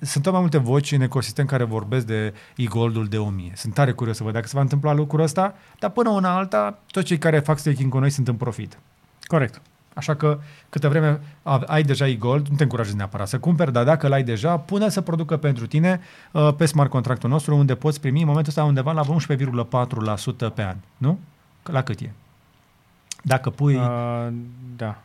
sunt 0.01 0.23
tot 0.25 0.33
mai 0.33 0.41
multe 0.41 0.59
voci 0.59 0.93
în 0.93 1.01
ecosistem 1.01 1.47
care 1.47 1.65
vorbesc 1.65 2.07
de 2.07 2.35
e-goldul 2.57 3.07
de 3.07 3.19
1000. 3.19 3.53
Sunt 3.55 3.75
tare 3.75 3.93
curios 3.93 4.17
să 4.17 4.23
văd 4.25 4.33
dacă 4.33 4.47
se 4.47 4.53
va 4.57 4.61
întâmpla 4.63 4.93
lucrul 4.93 5.21
ăsta, 5.21 5.55
dar 5.79 5.91
până 5.91 6.09
una 6.11 6.37
alta, 6.37 6.79
toți 6.91 7.07
cei 7.07 7.19
care 7.19 7.39
fac 7.39 7.59
staking 7.59 7.91
cu 7.93 7.99
noi 7.99 8.11
sunt 8.11 8.29
în 8.29 8.35
profit. 8.37 8.79
Corect. 9.23 9.61
Așa 9.95 10.15
că 10.15 10.39
câtă 10.69 10.89
vreme 10.89 11.21
a- 11.43 11.63
ai 11.67 11.83
deja 11.83 12.09
e-gold, 12.09 12.49
nu 12.49 12.57
te 12.57 12.63
încurajezi 12.63 12.97
neapărat 12.97 13.29
să 13.29 13.39
cumperi, 13.39 13.73
dar 13.73 13.85
dacă 13.85 14.09
l-ai 14.09 14.23
deja, 14.23 14.57
pune 14.57 14.89
să 14.89 15.01
producă 15.01 15.37
pentru 15.37 15.67
tine 15.67 16.01
uh, 16.33 16.55
pe 16.57 16.67
smart 16.67 16.91
contractul 16.91 17.31
nostru, 17.31 17.57
unde 17.57 17.75
poți 17.75 18.01
primi 18.01 18.21
în 18.21 18.27
momentul 18.27 18.53
ăsta 18.57 18.65
undeva 18.65 18.93
la 18.93 19.03
11,4% 20.49 20.55
pe 20.55 20.63
an. 20.63 20.77
Nu? 20.97 21.19
La 21.63 21.83
cât 21.83 22.01
e? 22.01 22.11
Dacă 23.23 23.51
pui... 23.51 23.75
Uh, 23.75 24.27
da. 24.77 24.99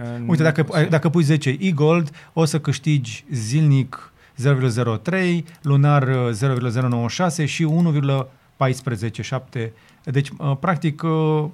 Uh, 0.00 0.06
Uite, 0.26 0.42
dacă, 0.42 0.66
nu- 0.68 0.86
dacă 0.88 1.08
pui 1.08 1.22
10 1.22 1.56
e-gold, 1.60 2.10
o 2.32 2.44
să 2.44 2.60
câștigi 2.60 3.24
zilnic 3.32 4.12
0,03, 4.42 5.44
lunar 5.62 6.02
uh, 6.08 6.30
0,096 6.32 7.46
și 7.46 7.62
1,147. 7.62 9.72
Deci, 10.04 10.28
uh, 10.38 10.56
practic, 10.60 11.02
uh, 11.02 11.10
uh, 11.10 11.48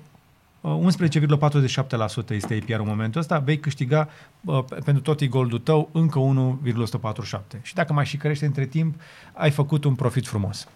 11,47% 0.66 2.30
este 2.30 2.59
APR 2.62 2.80
în 2.80 2.86
momentul 2.86 3.20
ăsta, 3.20 3.38
vei 3.38 3.59
câștiga 3.59 4.09
uh, 4.44 4.64
pe- 4.68 4.78
pentru 4.84 5.02
tot 5.02 5.20
e-goldul 5.20 5.59
tău 5.59 5.88
încă 5.93 6.18
1,147. 6.18 7.60
Și 7.62 7.74
dacă 7.74 7.93
mai 7.93 8.05
și 8.06 8.16
crește 8.16 8.47
între 8.47 8.64
timp, 8.66 9.01
ai 9.32 9.51
făcut 9.51 9.84
un 9.84 9.94
profit 9.94 10.26
frumos. 10.26 10.68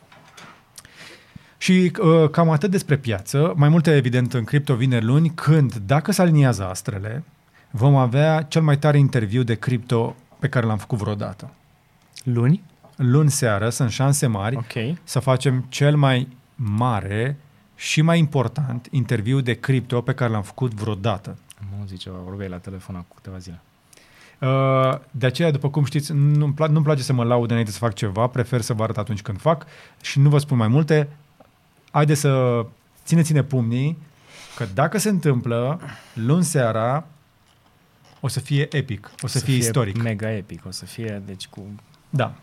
Și 1.58 1.92
uh, 2.00 2.30
cam 2.30 2.50
atât 2.50 2.70
despre 2.70 2.96
piață, 2.96 3.52
mai 3.56 3.68
multe 3.68 3.96
evident 3.96 4.34
în 4.34 4.44
cripto 4.44 4.74
vineri 4.74 5.04
luni, 5.04 5.30
când, 5.34 5.74
dacă 5.74 6.12
se 6.12 6.22
aliniază 6.22 6.66
astrele, 6.68 7.24
vom 7.70 7.96
avea 7.96 8.42
cel 8.42 8.62
mai 8.62 8.78
tare 8.78 8.98
interviu 8.98 9.42
de 9.42 9.54
cripto 9.54 10.16
pe 10.38 10.48
care 10.48 10.66
l-am 10.66 10.78
făcut 10.78 10.98
vreodată. 10.98 11.50
Luni? 12.24 12.62
Luni 12.96 13.30
seară 13.30 13.68
sunt 13.68 13.90
șanse 13.90 14.26
mari 14.26 14.56
Ok. 14.56 14.96
să 15.04 15.18
facem 15.18 15.64
cel 15.68 15.96
mai 15.96 16.28
mare 16.54 17.36
și 17.80 18.02
mai 18.02 18.18
important 18.18 18.88
interviu 18.90 19.40
de 19.40 19.52
cripto 19.52 20.00
pe 20.00 20.14
care 20.14 20.30
l-am 20.30 20.42
făcut 20.42 20.74
vreodată. 20.74 21.36
Nu 21.58 21.84
zice 21.86 21.96
ceva, 21.96 22.16
vorbeai 22.24 22.48
la 22.48 22.56
telefon 22.56 23.04
cu 23.08 23.14
câteva 23.14 23.38
zile. 23.38 23.60
Uh, 24.38 24.98
De 25.10 25.26
aceea, 25.26 25.50
după 25.50 25.70
cum 25.70 25.84
știți, 25.84 26.12
nu-mi, 26.12 26.54
pla- 26.54 26.70
nu-mi 26.70 26.84
place 26.84 27.02
să 27.02 27.12
mă 27.12 27.24
laud 27.24 27.50
înainte 27.50 27.70
să 27.70 27.78
fac 27.78 27.94
ceva, 27.94 28.26
prefer 28.26 28.60
să 28.60 28.74
vă 28.74 28.82
arăt 28.82 28.98
atunci 28.98 29.22
când 29.22 29.40
fac 29.40 29.66
și 30.00 30.18
nu 30.18 30.28
vă 30.28 30.38
spun 30.38 30.56
mai 30.56 30.68
multe. 30.68 31.08
Haideți 31.90 32.20
să 32.20 32.64
țineți-ne 33.04 33.42
pumnii 33.42 33.98
că 34.56 34.66
dacă 34.74 34.98
se 34.98 35.08
întâmplă, 35.08 35.80
luni 36.14 36.44
seara 36.44 37.06
o 38.20 38.28
să 38.28 38.40
fie 38.40 38.76
epic, 38.76 39.10
o 39.20 39.26
să, 39.26 39.38
fie, 39.38 39.56
istoric. 39.56 40.02
Mega 40.02 40.32
epic, 40.32 40.66
o 40.66 40.70
să 40.70 40.84
fie, 40.84 41.22
deci 41.26 41.46
cu... 41.46 41.66
Da. 42.10 42.34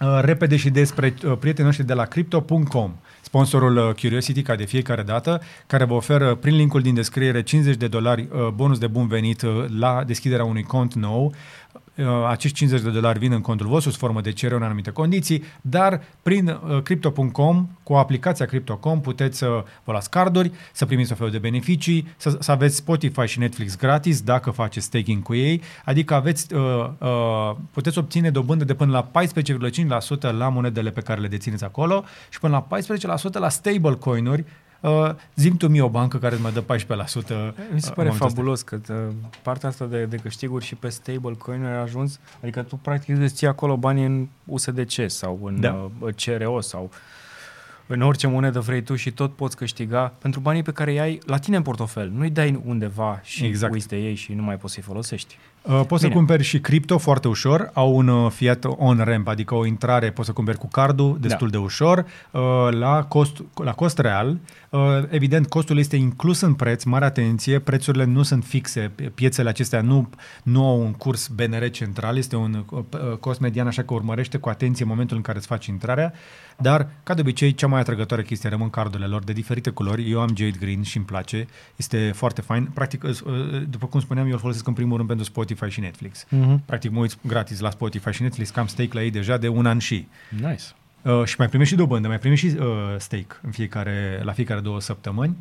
Uh, 0.00 0.18
repede 0.20 0.56
și 0.56 0.70
despre 0.70 1.14
uh, 1.24 1.36
prietenii 1.38 1.64
noștri 1.64 1.86
de 1.86 1.94
la 1.94 2.04
Crypto.com, 2.04 2.94
sponsorul 3.30 3.76
uh, 3.76 3.94
Curiosity, 3.94 4.42
ca 4.42 4.54
de 4.54 4.64
fiecare 4.64 5.02
dată, 5.02 5.40
care 5.66 5.84
vă 5.84 5.94
oferă 5.94 6.34
prin 6.34 6.56
linkul 6.56 6.80
din 6.80 6.94
descriere 6.94 7.42
50 7.42 7.76
de 7.76 7.88
dolari 7.88 8.28
uh, 8.32 8.48
bonus 8.48 8.78
de 8.78 8.86
bun 8.86 9.06
venit 9.06 9.42
uh, 9.42 9.64
la 9.78 10.04
deschiderea 10.04 10.44
unui 10.44 10.62
cont 10.62 10.94
nou. 10.94 11.34
Uh, 12.00 12.06
acești 12.28 12.56
50 12.56 12.82
de 12.82 12.90
dolari 12.90 13.18
vin 13.18 13.32
în 13.32 13.40
contul 13.40 13.66
vostru, 13.66 13.90
sub 13.90 14.00
formă 14.00 14.20
de 14.20 14.32
cerere 14.32 14.56
în 14.56 14.62
anumite 14.62 14.90
condiții, 14.90 15.44
dar 15.60 16.02
prin 16.22 16.48
uh, 16.48 16.82
Crypto.com, 16.82 17.68
cu 17.82 17.94
aplicația 17.94 18.46
Crypto.com, 18.46 19.00
puteți 19.00 19.38
să 19.38 19.46
vă 19.84 19.90
luați 19.90 20.10
carduri, 20.10 20.52
să 20.72 20.86
primiți 20.86 21.12
o 21.12 21.14
fel 21.14 21.30
de 21.30 21.38
beneficii, 21.38 22.14
să, 22.16 22.36
să 22.40 22.50
aveți 22.50 22.76
Spotify 22.76 23.26
și 23.26 23.38
Netflix 23.38 23.76
gratis 23.76 24.20
dacă 24.20 24.50
faceți 24.50 24.86
staking 24.86 25.22
cu 25.22 25.34
ei, 25.34 25.62
adică 25.84 26.14
aveți, 26.14 26.54
uh, 26.54 26.60
uh, 26.98 27.56
puteți 27.70 27.98
obține 27.98 28.30
dobândă 28.30 28.64
de 28.64 28.74
până 28.74 28.92
la 28.92 29.22
14,5% 30.30 30.36
la 30.36 30.48
monedele 30.48 30.90
pe 30.90 31.00
care 31.00 31.20
le 31.20 31.28
dețineți 31.28 31.64
acolo 31.64 32.04
și 32.28 32.40
până 32.40 32.66
la 32.68 32.78
14% 32.78 33.32
la 33.32 33.48
stablecoin-uri. 33.48 34.44
Uh, 34.80 35.10
zim 35.34 35.56
tu 35.56 35.68
mie 35.68 35.82
o 35.82 35.88
bancă 35.88 36.18
care 36.18 36.34
îți 36.34 36.42
mai 36.42 36.52
dă 36.52 36.62
14%. 36.62 36.64
Mi 36.66 36.74
se 36.74 37.24
uh, 37.24 37.24
pare 37.24 37.38
în 37.72 37.84
momentul 37.94 38.12
ăsta. 38.12 38.26
fabulos 38.28 38.62
că 38.62 38.80
uh, 38.88 39.14
partea 39.42 39.68
asta 39.68 39.84
de, 39.84 40.04
de 40.04 40.16
câștiguri 40.16 40.64
și 40.64 40.74
pe 40.74 40.88
stablecoin 40.88 41.64
ai 41.64 41.76
ajuns, 41.82 42.20
adică 42.42 42.62
tu 42.62 42.76
practic 42.76 43.16
îți 43.18 43.34
ții 43.34 43.46
acolo 43.46 43.76
banii 43.76 44.04
în 44.04 44.28
USDC 44.44 44.92
sau 45.06 45.38
în 45.42 45.60
Da. 45.60 45.90
uh, 46.00 46.14
CRO 46.14 46.60
sau 46.60 46.90
în 47.86 48.00
orice 48.02 48.26
monedă 48.26 48.60
vrei 48.60 48.82
tu 48.82 48.94
și 48.96 49.10
tot 49.12 49.32
poți 49.36 49.56
câștiga 49.56 50.12
pentru 50.18 50.40
banii 50.40 50.62
pe 50.62 50.72
care 50.72 50.90
îi 50.90 51.00
ai 51.00 51.18
la 51.26 51.38
tine 51.38 51.56
în 51.56 51.62
portofel. 51.62 52.10
Nu-i 52.14 52.30
dai 52.30 52.60
undeva 52.64 53.20
și 53.22 53.32
Exact. 53.44 53.50
exact. 53.52 53.72
uiți 53.72 53.88
de 53.88 53.96
ei 53.96 54.14
și 54.14 54.32
nu 54.32 54.42
mai 54.42 54.56
poți 54.56 54.72
să-i 54.74 54.82
folosești. 54.82 55.38
Uh, 55.62 55.72
poți 55.86 56.02
Bine. 56.02 56.12
să 56.12 56.18
cumperi 56.18 56.42
și 56.42 56.60
cripto 56.60 56.98
foarte 56.98 57.28
ușor, 57.28 57.70
au 57.72 57.96
un 57.96 58.08
uh, 58.08 58.30
fiat 58.30 58.64
on-ramp, 58.64 59.28
adică 59.28 59.54
o 59.54 59.66
intrare 59.66 60.10
poți 60.10 60.26
să 60.26 60.32
cumperi 60.32 60.58
cu 60.58 60.68
cardul 60.68 61.18
destul 61.20 61.48
da. 61.50 61.58
de 61.58 61.64
ușor, 61.64 62.06
uh, 62.30 62.40
la 62.70 63.04
cost, 63.04 63.42
la 63.64 63.72
cost 63.72 63.98
real. 63.98 64.38
Evident, 65.08 65.48
costul 65.48 65.78
este 65.78 65.96
inclus 65.96 66.40
în 66.40 66.54
preț, 66.54 66.84
mare 66.84 67.04
atenție, 67.04 67.58
prețurile 67.58 68.04
nu 68.04 68.22
sunt 68.22 68.44
fixe, 68.44 68.92
piețele 69.14 69.48
acestea 69.48 69.80
nu, 69.80 70.10
nu 70.42 70.66
au 70.66 70.80
un 70.80 70.92
curs 70.92 71.28
BNR 71.28 71.70
central, 71.70 72.16
este 72.16 72.36
un 72.36 72.64
cost 73.20 73.40
median, 73.40 73.66
așa 73.66 73.82
că 73.82 73.94
urmărește 73.94 74.38
cu 74.38 74.48
atenție 74.48 74.84
momentul 74.84 75.16
în 75.16 75.22
care 75.22 75.38
îți 75.38 75.46
faci 75.46 75.66
intrarea, 75.66 76.12
dar, 76.56 76.88
ca 77.02 77.14
de 77.14 77.20
obicei, 77.20 77.54
cea 77.54 77.66
mai 77.66 77.80
atrăgătoare 77.80 78.22
chestie 78.22 78.48
rămân 78.48 78.70
cardurile 78.70 79.08
lor 79.08 79.22
de 79.22 79.32
diferite 79.32 79.70
culori. 79.70 80.10
Eu 80.10 80.20
am 80.20 80.34
Jade 80.36 80.56
Green 80.60 80.82
și 80.82 80.96
îmi 80.96 81.06
place, 81.06 81.46
este 81.76 82.12
foarte 82.14 82.40
fain. 82.40 82.70
Practic, 82.74 83.04
după 83.68 83.86
cum 83.86 84.00
spuneam, 84.00 84.26
eu 84.26 84.32
îl 84.32 84.38
folosesc 84.38 84.66
în 84.66 84.72
primul 84.72 84.96
rând 84.96 85.08
pentru 85.08 85.26
Spotify 85.26 85.49
și 85.68 85.80
Netflix. 85.80 86.24
Uh-huh. 86.24 86.56
Practic 86.64 86.90
mă 86.90 87.00
uit 87.00 87.18
gratis 87.22 87.60
la 87.60 87.70
Spotify 87.70 88.10
și 88.10 88.22
Netflix, 88.22 88.50
cam 88.50 88.66
stake 88.66 88.90
la 88.92 89.02
ei 89.02 89.10
deja 89.10 89.36
de 89.36 89.48
un 89.48 89.66
an 89.66 89.78
și. 89.78 90.08
Nice. 90.28 90.64
Uh, 91.02 91.24
și 91.24 91.34
mai 91.38 91.48
primești 91.48 91.72
și 91.72 91.78
dobândă, 91.78 92.08
mai 92.08 92.18
primești 92.18 92.48
și 92.48 92.56
uh, 92.56 92.66
stake 92.98 93.26
în 93.42 93.50
fiecare, 93.50 94.20
la 94.22 94.32
fiecare 94.32 94.60
două 94.60 94.80
săptămâni, 94.80 95.36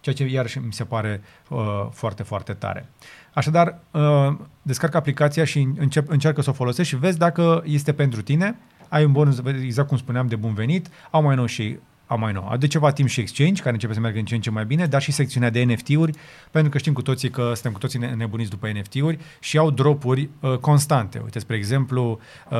ceea 0.00 0.14
ce 0.14 0.24
iarăși 0.24 0.58
mi 0.58 0.72
se 0.72 0.84
pare 0.84 1.20
uh, 1.48 1.58
foarte, 1.90 2.22
foarte 2.22 2.52
tare. 2.52 2.86
Așadar, 3.32 3.78
uh, 3.90 4.34
descarcă 4.62 4.96
aplicația 4.96 5.44
și 5.44 5.68
încep, 5.76 6.10
încearcă 6.10 6.42
să 6.42 6.50
o 6.50 6.52
folosești 6.52 6.94
și 6.94 6.98
vezi 6.98 7.18
dacă 7.18 7.62
este 7.66 7.92
pentru 7.92 8.22
tine. 8.22 8.56
Ai 8.88 9.04
un 9.04 9.12
bonus, 9.12 9.42
exact 9.62 9.88
cum 9.88 9.96
spuneam, 9.96 10.26
de 10.26 10.36
bun 10.36 10.54
venit. 10.54 10.88
Au 11.10 11.22
mai 11.22 11.36
nou 11.36 11.46
și 11.46 11.78
au 12.08 12.18
mai 12.18 12.32
nou. 12.32 12.56
De 12.58 12.66
ceva 12.66 12.92
timp 12.92 13.08
și 13.08 13.20
Exchange, 13.20 13.62
care 13.62 13.74
începe 13.74 13.92
să 13.92 14.00
meargă 14.00 14.18
în 14.18 14.24
ce 14.24 14.34
în 14.34 14.40
ce 14.40 14.50
mai 14.50 14.64
bine, 14.64 14.86
dar 14.86 15.02
și 15.02 15.12
secțiunea 15.12 15.50
de 15.50 15.62
NFT-uri, 15.62 16.12
pentru 16.50 16.70
că 16.70 16.78
știm 16.78 16.92
cu 16.92 17.02
toții 17.02 17.30
că 17.30 17.42
suntem 17.42 17.72
cu 17.72 17.78
toții 17.78 17.98
nebuniți 18.16 18.50
după 18.50 18.68
NFT-uri 18.68 19.18
și 19.40 19.58
au 19.58 19.70
dropuri 19.70 20.28
uh, 20.40 20.56
constante. 20.56 21.20
Uite, 21.24 21.38
spre 21.38 21.56
exemplu, 21.56 22.18
uh, 22.50 22.56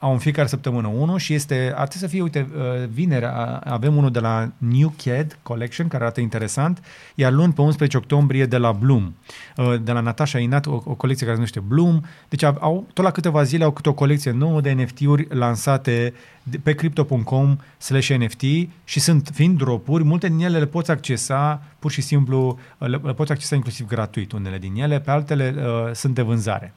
au 0.00 0.12
în 0.12 0.18
fiecare 0.18 0.48
săptămână 0.48 0.88
unul 0.88 1.18
și 1.18 1.34
este, 1.34 1.72
ar 1.76 1.88
trebui 1.88 2.08
să 2.08 2.14
fie, 2.14 2.22
uite, 2.22 2.48
uh, 2.56 2.88
vineri 2.88 3.26
avem 3.64 3.96
unul 3.96 4.10
de 4.10 4.18
la 4.18 4.50
New 4.58 4.88
Kid 4.96 5.38
Collection, 5.42 5.88
care 5.88 6.02
arată 6.02 6.20
interesant, 6.20 6.82
iar 7.14 7.32
luni, 7.32 7.52
pe 7.52 7.60
11 7.60 7.96
octombrie, 7.96 8.46
de 8.46 8.56
la 8.56 8.72
Bloom, 8.72 9.14
uh, 9.56 9.74
de 9.82 9.92
la 9.92 10.00
Natasha 10.00 10.38
Inat, 10.38 10.66
o, 10.66 10.82
o 10.84 10.94
colecție 10.94 11.26
care 11.26 11.38
se 11.38 11.52
numește 11.52 11.60
Bloom. 11.74 12.00
Deci 12.28 12.42
au, 12.42 12.86
tot 12.92 13.04
la 13.04 13.10
câteva 13.10 13.42
zile 13.42 13.64
au 13.64 13.70
câte 13.70 13.88
o 13.88 13.92
colecție 13.92 14.30
nouă 14.30 14.60
de 14.60 14.72
NFT-uri 14.72 15.26
lansate 15.28 16.14
pe 16.62 16.74
crypto.com 16.74 17.56
slash 17.78 18.08
NFT 18.08 18.42
și 18.84 19.00
sunt, 19.00 19.30
fiind 19.34 19.58
dropuri, 19.58 20.04
multe 20.04 20.28
din 20.28 20.40
ele 20.40 20.58
le 20.58 20.66
poți 20.66 20.90
accesa 20.90 21.62
pur 21.78 21.90
și 21.90 22.00
simplu, 22.00 22.58
le, 22.78 23.00
le 23.02 23.12
poți 23.12 23.32
accesa 23.32 23.54
inclusiv 23.54 23.86
gratuit 23.86 24.32
unele 24.32 24.58
din 24.58 24.74
ele, 24.76 25.00
pe 25.00 25.10
altele 25.10 25.54
uh, 25.56 25.94
sunt 25.94 26.14
de 26.14 26.22
vânzare. 26.22 26.74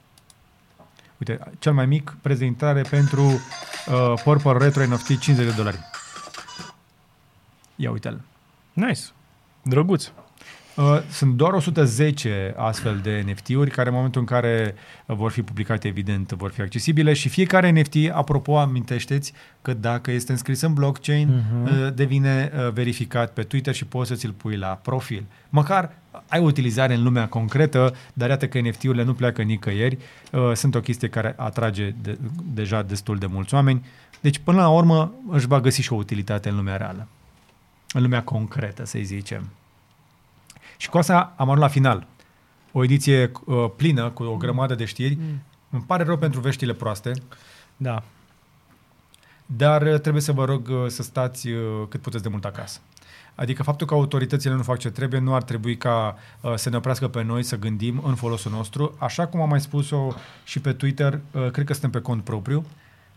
Uite, 1.28 1.52
cel 1.60 1.74
mai 1.74 1.86
mic 1.86 2.18
prezentare 2.22 2.82
pentru 2.82 3.22
uh, 3.22 4.14
Purple 4.24 4.58
Retro 4.58 4.86
NFT 4.86 5.20
50 5.20 5.36
de 5.36 5.54
dolari. 5.56 5.80
Ia 7.76 7.92
uite-l. 7.92 8.22
Nice. 8.74 9.02
Drăguț. 9.62 10.12
Uh, 10.76 11.02
sunt 11.10 11.36
doar 11.36 11.54
110 11.54 12.54
astfel 12.58 13.00
de 13.04 13.24
NFT-uri 13.28 13.70
care 13.70 13.90
în 13.90 13.96
momentul 13.96 14.22
în 14.22 14.28
care 14.28 14.76
uh, 15.06 15.16
vor 15.16 15.32
fi 15.32 15.42
publicate, 15.42 15.88
evident, 15.88 16.32
vor 16.32 16.52
fi 16.52 16.62
accesibile 16.62 17.14
și 17.14 17.30
fiecare 17.30 17.70
NFT, 17.70 17.96
apropo, 18.12 18.58
amintește-ți 18.58 19.34
că 19.62 19.74
dacă 19.74 20.12
este 20.12 20.32
înscris 20.32 20.62
în 20.62 20.74
blockchain, 20.74 21.30
uh-huh. 21.30 21.94
devine 21.94 22.52
uh, 22.56 22.72
verificat 22.72 23.34
pe 23.34 23.44
Twitter 23.44 23.74
și 23.74 23.86
poți 23.86 24.10
să 24.10 24.16
ți-l 24.16 24.32
pui 24.32 24.56
la 24.56 24.68
profil. 24.68 25.26
Măcar 25.50 25.92
ai 26.28 26.40
o 26.40 26.44
utilizare 26.44 26.94
în 26.94 27.04
lumea 27.04 27.28
concretă, 27.28 27.96
dar 28.14 28.30
iată 28.30 28.48
că 28.48 28.60
NFT-urile 28.60 29.04
nu 29.04 29.14
pleacă 29.14 29.42
nicăieri. 29.42 29.98
Sunt 30.54 30.76
o 30.76 30.80
chestie 30.80 31.08
care 31.08 31.34
atrage 31.38 31.96
de, 32.02 32.18
deja 32.54 32.82
destul 32.82 33.18
de 33.18 33.26
mulți 33.26 33.54
oameni. 33.54 33.86
Deci, 34.22 34.40
până 34.44 34.58
la 34.58 34.70
urmă, 34.70 35.14
își 35.30 35.48
va 35.48 35.60
găsi 35.60 35.82
și 35.82 35.94
o 35.94 35.96
utilitate 35.96 36.50
în 36.50 36.56
lumea 36.56 36.78
reală. 36.78 37.08
În 37.94 38.02
lumea 38.02 38.24
concretă, 38.24 38.86
să 38.86 39.00
zicem. 39.02 39.50
Și 40.78 40.90
cu 40.90 40.98
asta 40.98 41.34
am 41.38 41.50
ajuns 41.50 41.62
la 41.62 41.68
final. 41.68 42.08
O 42.72 42.84
ediție 42.84 43.32
uh, 43.46 43.66
plină, 43.76 44.10
cu 44.10 44.24
o 44.24 44.38
grămadă 44.38 44.76
de 44.76 44.86
știri. 44.86 45.18
Mm. 45.20 45.42
Îmi 45.70 45.84
pare 45.88 46.04
rău 46.04 46.18
pentru 46.18 46.40
veștile 46.40 46.74
proaste. 46.74 47.12
Da. 47.78 48.04
Dar 49.46 49.82
uh, 49.82 50.00
trebuie 50.00 50.22
să 50.22 50.32
vă 50.32 50.46
rog 50.46 50.68
uh, 50.70 50.88
să 50.88 51.04
stați 51.04 51.48
uh, 51.50 51.88
cât 51.90 52.02
puteți 52.02 52.24
de 52.24 52.30
mult 52.30 52.46
acasă. 52.46 52.80
Adică 53.36 53.64
faptul 53.64 53.88
că 53.88 53.94
autoritățile 53.94 54.54
nu 54.54 54.62
fac 54.62 54.78
ce 54.78 54.90
trebuie 54.90 55.20
nu 55.20 55.36
ar 55.36 55.44
trebui 55.44 55.78
ca 55.78 56.18
uh, 56.42 56.54
să 56.56 56.70
ne 56.70 56.78
oprească 56.78 57.08
pe 57.08 57.24
noi 57.24 57.44
să 57.44 57.58
gândim 57.58 58.02
în 58.06 58.16
folosul 58.16 58.52
nostru. 58.52 58.96
Așa 59.00 59.28
cum 59.28 59.42
am 59.42 59.50
mai 59.50 59.62
spus-o 59.62 60.08
și 60.44 60.60
pe 60.60 60.74
Twitter, 60.74 61.20
uh, 61.32 61.50
cred 61.52 61.66
că 61.66 61.74
suntem 61.74 61.90
pe 61.90 62.00
cont 62.00 62.24
propriu, 62.24 62.66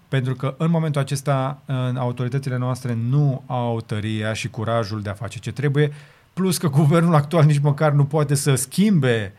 pentru 0.08 0.34
că 0.34 0.54
în 0.58 0.70
momentul 0.70 1.00
acesta 1.00 1.62
uh, 1.66 1.74
autoritățile 1.96 2.56
noastre 2.56 2.94
nu 2.94 3.42
au 3.46 3.80
tăria 3.80 4.32
și 4.32 4.48
curajul 4.48 5.02
de 5.02 5.10
a 5.10 5.14
face 5.14 5.38
ce 5.38 5.52
trebuie 5.52 5.92
plus 6.36 6.58
că 6.58 6.68
guvernul 6.68 7.14
actual 7.14 7.44
nici 7.44 7.58
măcar 7.58 7.92
nu 7.92 8.04
poate 8.04 8.34
să 8.34 8.54
schimbe 8.54 9.32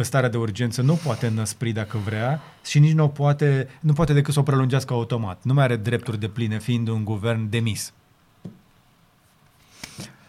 starea 0.00 0.28
de 0.28 0.36
urgență, 0.36 0.82
nu 0.82 0.94
poate 0.94 1.28
năspri 1.28 1.72
dacă 1.72 1.98
vrea 1.98 2.40
și 2.64 2.78
nici 2.78 2.92
nu 2.92 3.08
poate, 3.08 3.68
nu 3.80 3.92
poate 3.92 4.12
decât 4.12 4.32
să 4.32 4.40
o 4.40 4.42
prelungească 4.42 4.92
automat. 4.92 5.42
Nu 5.42 5.54
mai 5.54 5.64
are 5.64 5.76
drepturi 5.76 6.20
de 6.20 6.28
pline 6.28 6.58
fiind 6.58 6.88
un 6.88 7.04
guvern 7.04 7.50
demis. 7.50 7.92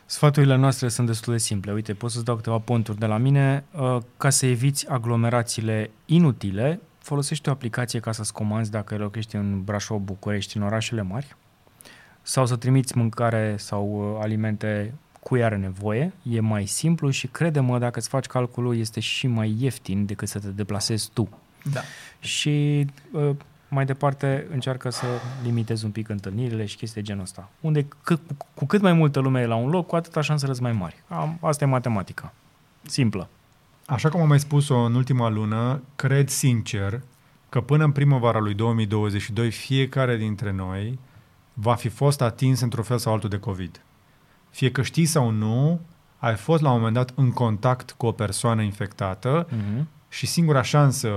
Sfaturile 0.06 0.56
noastre 0.56 0.88
sunt 0.88 1.08
destul 1.08 1.34
de 1.34 1.40
simple. 1.40 1.72
Uite, 1.72 1.94
pot 1.94 2.12
să-ți 2.12 2.26
dau 2.26 2.36
câteva 2.36 2.58
ponturi 2.58 2.98
de 2.98 3.06
la 3.06 3.18
mine. 3.18 3.64
Uh, 3.72 3.98
ca 4.18 4.30
să 4.30 4.46
eviți 4.46 4.90
aglomerațiile 4.90 5.92
inutile, 6.06 6.80
folosește 7.00 7.50
o 7.50 7.54
aplicație 7.54 8.00
ca 8.00 8.12
să-ți 8.12 8.34
comanzi 8.34 8.72
dacă 8.72 8.98
locuiești 8.98 9.36
în 9.36 9.64
Brașov, 9.64 10.02
București, 10.02 10.58
în 10.58 10.64
orașele 10.64 11.02
mari, 11.02 11.36
sau 12.22 12.46
să 12.46 12.56
trimiți 12.56 12.98
mâncare 12.98 13.56
sau 13.58 14.14
uh, 14.14 14.22
alimente 14.24 14.94
cui 15.20 15.44
are 15.44 15.58
nevoie, 15.58 16.14
e 16.24 16.40
mai 16.40 16.66
simplu 16.66 17.10
și 17.10 17.28
crede-mă, 17.28 17.80
dacă 17.80 18.00
îți 18.00 18.10
faci 18.10 18.26
calculul, 18.26 18.78
este 18.78 19.00
și 19.00 19.28
mai 19.28 19.56
ieftin 19.60 20.06
decât 20.06 20.28
să 20.28 20.40
te 20.40 20.48
deplasezi 20.48 21.10
tu. 21.14 21.30
Da. 21.74 21.82
Și 22.20 22.86
uh, 23.12 23.36
mai 23.70 23.86
departe 23.86 24.48
încearcă 24.52 24.90
să 24.90 25.06
limitezi 25.44 25.86
un 25.86 25.92
pic 25.92 26.10
întâlnirile 26.10 26.66
și 26.66 26.76
chestii 26.76 27.02
de 27.02 27.08
genul 27.08 27.24
ăsta. 27.24 27.50
Unde 27.60 27.88
cât, 28.04 28.20
cu 28.54 28.66
cât 28.66 28.82
mai 28.82 28.94
multă 28.94 29.20
lume 29.20 29.42
e 29.42 29.46
la 29.46 29.56
un 29.56 29.70
loc, 29.70 29.88
cu 29.88 29.96
atâta 29.96 30.22
șansele 30.22 30.54
sunt 30.54 30.64
mai 30.64 30.76
mari. 30.78 31.04
Asta 31.40 31.64
e 31.64 31.68
matematica. 31.68 32.34
Simplă. 32.82 33.30
Așa 33.86 34.10
cum 34.10 34.22
am 34.22 34.28
mai 34.28 34.40
spus-o 34.40 34.78
în 34.78 34.96
ultima 34.96 35.30
lună, 35.30 35.82
cred 35.96 36.30
sincer 36.30 37.02
că 37.50 37.62
până 37.62 37.84
în 37.84 37.92
primăvara 37.92 38.40
lui 38.40 38.54
2022 38.54 39.52
fiecare 39.52 40.18
dintre 40.18 40.52
noi 40.52 41.00
va 41.54 41.76
fi 41.76 41.90
fost 41.90 42.22
atins 42.22 42.62
într-un 42.62 42.84
fel 42.84 42.98
sau 42.98 43.14
altul 43.14 43.30
de 43.30 43.40
COVID 43.40 43.82
fie 44.50 44.72
că 44.72 44.82
știi 44.82 45.06
sau 45.06 45.30
nu, 45.30 45.80
ai 46.20 46.36
fost 46.36 46.62
la 46.62 46.70
un 46.70 46.76
moment 46.76 46.94
dat 46.94 47.12
în 47.16 47.32
contact 47.32 47.92
cu 47.92 48.06
o 48.06 48.12
persoană 48.12 48.62
infectată 48.62 49.48
uh-huh. 49.48 49.84
și 50.10 50.26
singura 50.26 50.62
șansă 50.62 51.10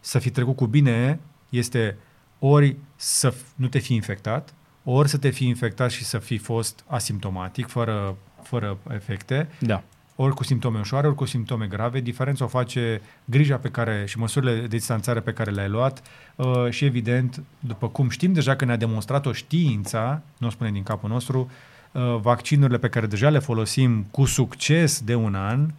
să 0.00 0.18
fi 0.18 0.30
trecut 0.30 0.56
cu 0.56 0.66
bine 0.66 1.20
este 1.48 1.96
ori 2.38 2.76
să 2.96 3.34
nu 3.54 3.68
te 3.68 3.78
fi 3.78 3.94
infectat, 3.94 4.54
ori 4.84 5.08
să 5.08 5.18
te 5.18 5.30
fi 5.30 5.46
infectat 5.46 5.90
și 5.90 6.04
să 6.04 6.18
fi 6.18 6.38
fost 6.38 6.84
asimptomatic, 6.86 7.66
fără, 7.66 8.16
fără 8.42 8.78
efecte, 8.90 9.48
da. 9.58 9.82
ori 10.16 10.34
cu 10.34 10.44
simptome 10.44 10.78
ușoare, 10.78 11.06
ori 11.06 11.16
cu 11.16 11.24
simptome 11.24 11.66
grave. 11.66 12.00
Diferența 12.00 12.44
o 12.44 12.48
face 12.48 13.00
grija 13.24 13.56
pe 13.56 13.68
care 13.68 14.04
și 14.06 14.18
măsurile 14.18 14.60
de 14.60 14.66
distanțare 14.66 15.20
pe 15.20 15.32
care 15.32 15.50
le-ai 15.50 15.68
luat 15.68 16.02
uh, 16.36 16.70
și, 16.70 16.84
evident, 16.84 17.42
după 17.58 17.88
cum 17.88 18.08
știm 18.08 18.32
deja 18.32 18.56
că 18.56 18.64
ne-a 18.64 18.76
demonstrat-o 18.76 19.32
știința, 19.32 20.22
nu 20.38 20.46
o 20.46 20.50
spune 20.50 20.70
din 20.70 20.82
capul 20.82 21.08
nostru, 21.08 21.40
Uh, 21.40 21.71
vaccinurile 22.20 22.78
pe 22.78 22.88
care 22.88 23.06
deja 23.06 23.30
le 23.30 23.38
folosim 23.38 24.06
cu 24.10 24.24
succes 24.24 25.00
de 25.00 25.14
un 25.14 25.34
an 25.34 25.70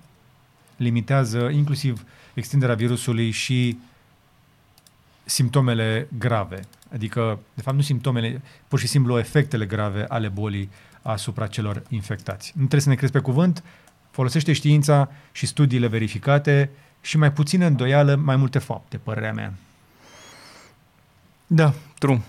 limitează 0.75 1.49
inclusiv 1.49 2.05
extinderea 2.33 2.75
virusului 2.75 3.31
și 3.31 3.77
simptomele 5.23 6.07
grave. 6.17 6.59
Adică, 6.93 7.39
de 7.53 7.61
fapt, 7.61 7.75
nu 7.75 7.81
simptomele, 7.81 8.41
pur 8.67 8.79
și 8.79 8.87
simplu 8.87 9.17
efectele 9.17 9.65
grave 9.65 10.05
ale 10.07 10.27
bolii 10.27 10.69
asupra 11.01 11.47
celor 11.47 11.83
infectați. 11.89 12.51
Nu 12.53 12.59
trebuie 12.59 12.81
să 12.81 12.89
ne 12.89 12.95
crezi 12.95 13.11
pe 13.11 13.19
cuvânt, 13.19 13.63
folosește 14.11 14.53
știința 14.53 15.11
și 15.31 15.45
studiile 15.45 15.87
verificate 15.87 16.69
și 17.01 17.17
mai 17.17 17.31
puțină 17.31 17.65
îndoială, 17.65 18.15
mai 18.15 18.35
multe 18.35 18.59
fapte, 18.59 18.97
părerea 18.97 19.33
mea. 19.33 19.53
Da, 21.47 21.73
true. 21.97 22.21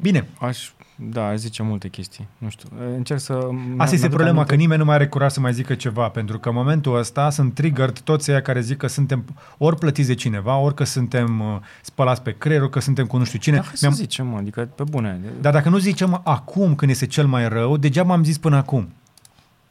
Bine. 0.00 0.28
Aș 0.38 0.70
da, 0.96 1.34
zice 1.34 1.62
multe 1.62 1.88
chestii. 1.88 2.28
Nu 2.38 2.48
știu. 2.48 2.68
Încerc 2.96 3.20
să... 3.20 3.48
Asta 3.76 3.94
este 3.94 4.08
problema, 4.08 4.30
aminte. 4.30 4.50
că 4.50 4.58
nimeni 4.58 4.78
nu 4.78 4.84
mai 4.84 4.94
are 4.94 5.08
curaj 5.08 5.32
să 5.32 5.40
mai 5.40 5.52
zică 5.52 5.74
ceva, 5.74 6.08
pentru 6.08 6.38
că 6.38 6.48
în 6.48 6.54
momentul 6.54 6.98
ăsta 6.98 7.30
sunt 7.30 7.54
triggered 7.54 7.98
toți 7.98 8.30
aia 8.30 8.42
care 8.42 8.60
zic 8.60 8.76
că 8.76 8.86
suntem 8.86 9.24
ori 9.58 9.78
plătiți 9.78 10.08
de 10.08 10.14
cineva, 10.14 10.56
ori 10.56 10.74
că 10.74 10.84
suntem 10.84 11.40
uh, 11.40 11.60
spălați 11.82 12.22
pe 12.22 12.34
creier, 12.38 12.62
ori 12.62 12.70
că 12.70 12.80
suntem 12.80 13.06
cu 13.06 13.16
nu 13.16 13.24
știu 13.24 13.38
cine. 13.38 13.56
Da, 13.56 13.70
să 13.72 13.90
zicem, 13.92 14.26
mă, 14.26 14.36
adică 14.36 14.68
pe 14.74 14.82
bune. 14.90 15.20
Dar 15.40 15.52
dacă 15.52 15.68
nu 15.68 15.78
zicem 15.78 16.20
acum 16.24 16.74
când 16.74 16.90
este 16.90 17.06
cel 17.06 17.26
mai 17.26 17.48
rău, 17.48 17.76
degeaba 17.76 18.12
am 18.12 18.24
zis 18.24 18.38
până 18.38 18.56
acum. 18.56 18.88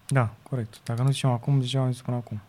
Da, 0.07 0.33
corect. 0.49 0.79
Dacă 0.83 1.01
nu 1.01 1.11
zicem 1.11 1.29
acum, 1.29 1.59
degeaba 1.59 1.85
am 1.85 1.91
zis 1.91 2.01
până 2.01 2.17
acum. 2.17 2.41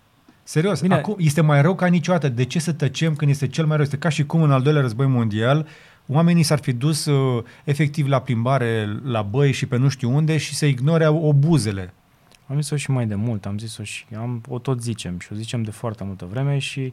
Serios, 0.43 0.81
Bine. 0.81 0.95
acum 0.95 1.15
este 1.19 1.41
mai 1.41 1.63
rău 1.63 1.75
ca 1.75 1.87
niciodată. 1.87 2.29
De 2.29 2.45
ce 2.45 2.59
să 2.59 2.73
tăcem 2.73 3.15
când 3.15 3.31
este 3.31 3.47
cel 3.47 3.67
mai 3.67 3.77
rău? 3.77 3.85
Este 3.85 3.97
ca 3.97 4.09
și 4.09 4.27
cum 4.27 4.43
în 4.43 4.53
al 4.53 4.63
doilea 4.63 4.83
război 4.83 5.07
mondial 5.07 5.67
oamenii 6.07 6.43
s-ar 6.43 6.59
fi 6.59 6.73
dus 6.73 7.05
uh, 7.05 7.45
efectiv 7.65 8.07
la 8.07 8.21
plimbare 8.21 9.01
la 9.03 9.23
băi 9.23 9.53
și 9.53 9.67
pe 9.67 9.77
nu 9.77 9.89
știu 9.89 10.15
unde 10.15 10.37
și 10.37 10.55
să 10.55 10.67
ignore 10.67 11.07
obuzele. 11.09 11.93
Am 12.47 12.61
zis-o 12.61 12.77
și 12.77 12.91
mai 12.91 13.07
de 13.07 13.15
mult, 13.15 13.47
am 13.47 13.59
zis-o 13.59 13.83
și 13.83 14.07
am, 14.17 14.43
o 14.49 14.59
tot 14.59 14.83
zicem 14.83 15.19
și 15.19 15.29
o 15.33 15.37
zicem 15.37 15.63
de 15.63 15.71
foarte 15.71 16.05
multă 16.05 16.25
vreme 16.31 16.59
și 16.59 16.93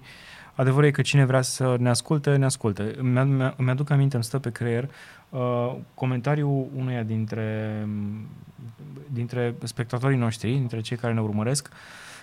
adevărul 0.53 0.87
e 0.87 0.91
că 0.91 1.01
cine 1.01 1.25
vrea 1.25 1.41
să 1.41 1.75
ne 1.79 1.89
asculte, 1.89 2.35
ne 2.35 2.45
ascultă. 2.45 2.93
Îmi, 2.97 3.19
ad- 3.19 3.55
îmi 3.55 3.69
aduc 3.69 3.89
aminte, 3.89 4.15
îmi 4.15 4.23
stă 4.23 4.39
pe 4.39 4.51
creier 4.51 4.89
uh, 5.29 5.75
comentariul 5.93 6.67
unuia 6.75 7.03
dintre, 7.03 7.87
dintre 9.07 9.55
spectatorii 9.63 10.17
noștri, 10.17 10.51
dintre 10.51 10.81
cei 10.81 10.97
care 10.97 11.13
ne 11.13 11.21
urmăresc, 11.21 11.69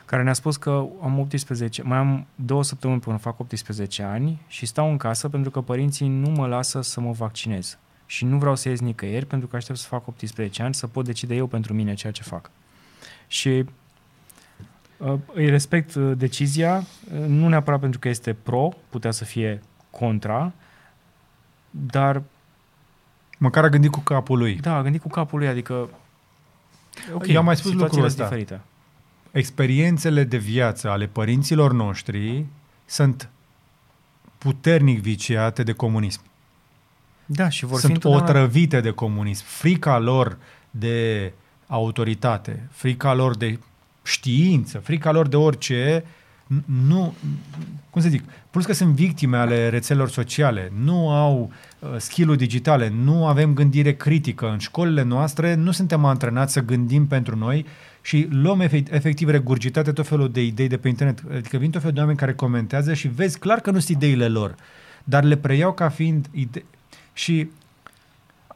care 0.08 0.22
ne-a 0.22 0.32
spus 0.32 0.56
că 0.56 0.70
am 1.02 1.18
18, 1.18 1.82
mai 1.82 1.98
am 1.98 2.26
două 2.34 2.62
săptămâni 2.62 3.00
până 3.00 3.16
fac 3.16 3.40
18 3.40 4.02
ani 4.02 4.40
și 4.46 4.66
stau 4.66 4.90
în 4.90 4.96
casă 4.96 5.28
pentru 5.28 5.50
că 5.50 5.60
părinții 5.60 6.08
nu 6.08 6.30
mă 6.30 6.46
lasă 6.46 6.80
să 6.80 7.00
mă 7.00 7.12
vaccinez. 7.12 7.78
Și 8.06 8.24
nu 8.24 8.38
vreau 8.38 8.54
să 8.54 8.68
ies 8.68 8.80
nicăieri 8.80 9.26
pentru 9.26 9.48
că 9.48 9.56
aștept 9.56 9.78
să 9.78 9.86
fac 9.86 10.06
18 10.06 10.62
ani 10.62 10.74
să 10.74 10.86
pot 10.86 11.04
decide 11.04 11.34
eu 11.34 11.46
pentru 11.46 11.74
mine 11.74 11.94
ceea 11.94 12.12
ce 12.12 12.22
fac. 12.22 12.50
Și 13.26 13.64
uh, 14.96 15.14
îi 15.32 15.48
respect 15.50 15.94
uh, 15.94 16.16
decizia, 16.16 16.76
uh, 16.76 17.26
nu 17.26 17.48
neapărat 17.48 17.80
pentru 17.80 17.98
că 17.98 18.08
este 18.08 18.32
pro, 18.32 18.68
putea 18.88 19.10
să 19.10 19.24
fie 19.24 19.62
contra, 19.90 20.52
dar 21.70 22.22
Măcar 23.38 23.64
a 23.64 23.68
gândit 23.68 23.90
cu 23.90 24.00
capul 24.00 24.38
lui. 24.38 24.54
da, 24.56 24.76
a 24.76 24.82
gândit 24.82 25.00
cu 25.00 25.08
capul 25.08 25.38
lui, 25.38 25.48
adică 25.48 25.88
ok, 27.14 27.26
Eu 27.26 27.38
am 27.38 27.44
mai 27.44 27.56
spus 27.56 27.70
situațiile 27.70 28.02
lucrul 28.02 28.08
sunt 28.08 28.20
ăsta. 28.20 28.22
diferite. 28.22 28.62
Experiențele 29.30 30.24
de 30.24 30.36
viață 30.36 30.90
ale 30.90 31.06
părinților 31.06 31.72
noștri 31.72 32.44
sunt 32.86 33.28
puternic 34.38 35.00
viciate 35.00 35.62
de 35.62 35.72
comunism. 35.72 36.20
Da, 37.26 37.48
și 37.48 37.64
vor 37.64 37.80
fi 37.80 37.86
sunt 37.86 37.94
întotdeauna- 38.04 38.22
otrăvite 38.22 38.80
de 38.80 38.90
comunism. 38.90 39.44
Frica 39.46 39.98
lor 39.98 40.38
de 40.70 41.32
autoritate, 41.66 42.68
frica 42.70 43.14
lor 43.14 43.36
de 43.36 43.58
știință, 44.04 44.78
frica 44.78 45.10
lor 45.10 45.28
de 45.28 45.36
orice, 45.36 46.00
n- 46.00 46.64
nu, 46.86 47.14
cum 47.90 48.02
să 48.02 48.08
zic, 48.08 48.22
plus 48.50 48.64
că 48.64 48.72
sunt 48.72 48.94
victime 48.94 49.36
ale 49.36 49.68
rețelelor 49.68 50.10
sociale, 50.10 50.72
nu 50.80 51.10
au 51.10 51.52
uh, 51.78 51.88
skill-uri 51.96 52.38
digitale, 52.38 52.88
nu 52.88 53.26
avem 53.26 53.54
gândire 53.54 53.94
critică. 53.94 54.50
În 54.50 54.58
școlile 54.58 55.02
noastre 55.02 55.54
nu 55.54 55.70
suntem 55.70 56.04
antrenați 56.04 56.52
să 56.52 56.60
gândim 56.60 57.06
pentru 57.06 57.36
noi 57.36 57.66
și 58.08 58.28
luăm 58.30 58.60
efect, 58.60 58.92
efectiv 58.92 59.28
regurgitate 59.28 59.92
tot 59.92 60.06
felul 60.06 60.30
de 60.30 60.42
idei 60.44 60.68
de 60.68 60.76
pe 60.76 60.88
internet. 60.88 61.22
Adică 61.32 61.56
vin 61.56 61.70
tot 61.70 61.80
felul 61.80 61.94
de 61.94 62.00
oameni 62.00 62.18
care 62.18 62.34
comentează 62.34 62.94
și 62.94 63.08
vezi 63.08 63.38
clar 63.38 63.60
că 63.60 63.70
nu 63.70 63.78
sunt 63.78 63.96
ideile 63.96 64.28
lor, 64.28 64.54
dar 65.04 65.24
le 65.24 65.36
preiau 65.36 65.72
ca 65.72 65.88
fiind 65.88 66.26
ide- 66.30 66.64
și 67.12 67.50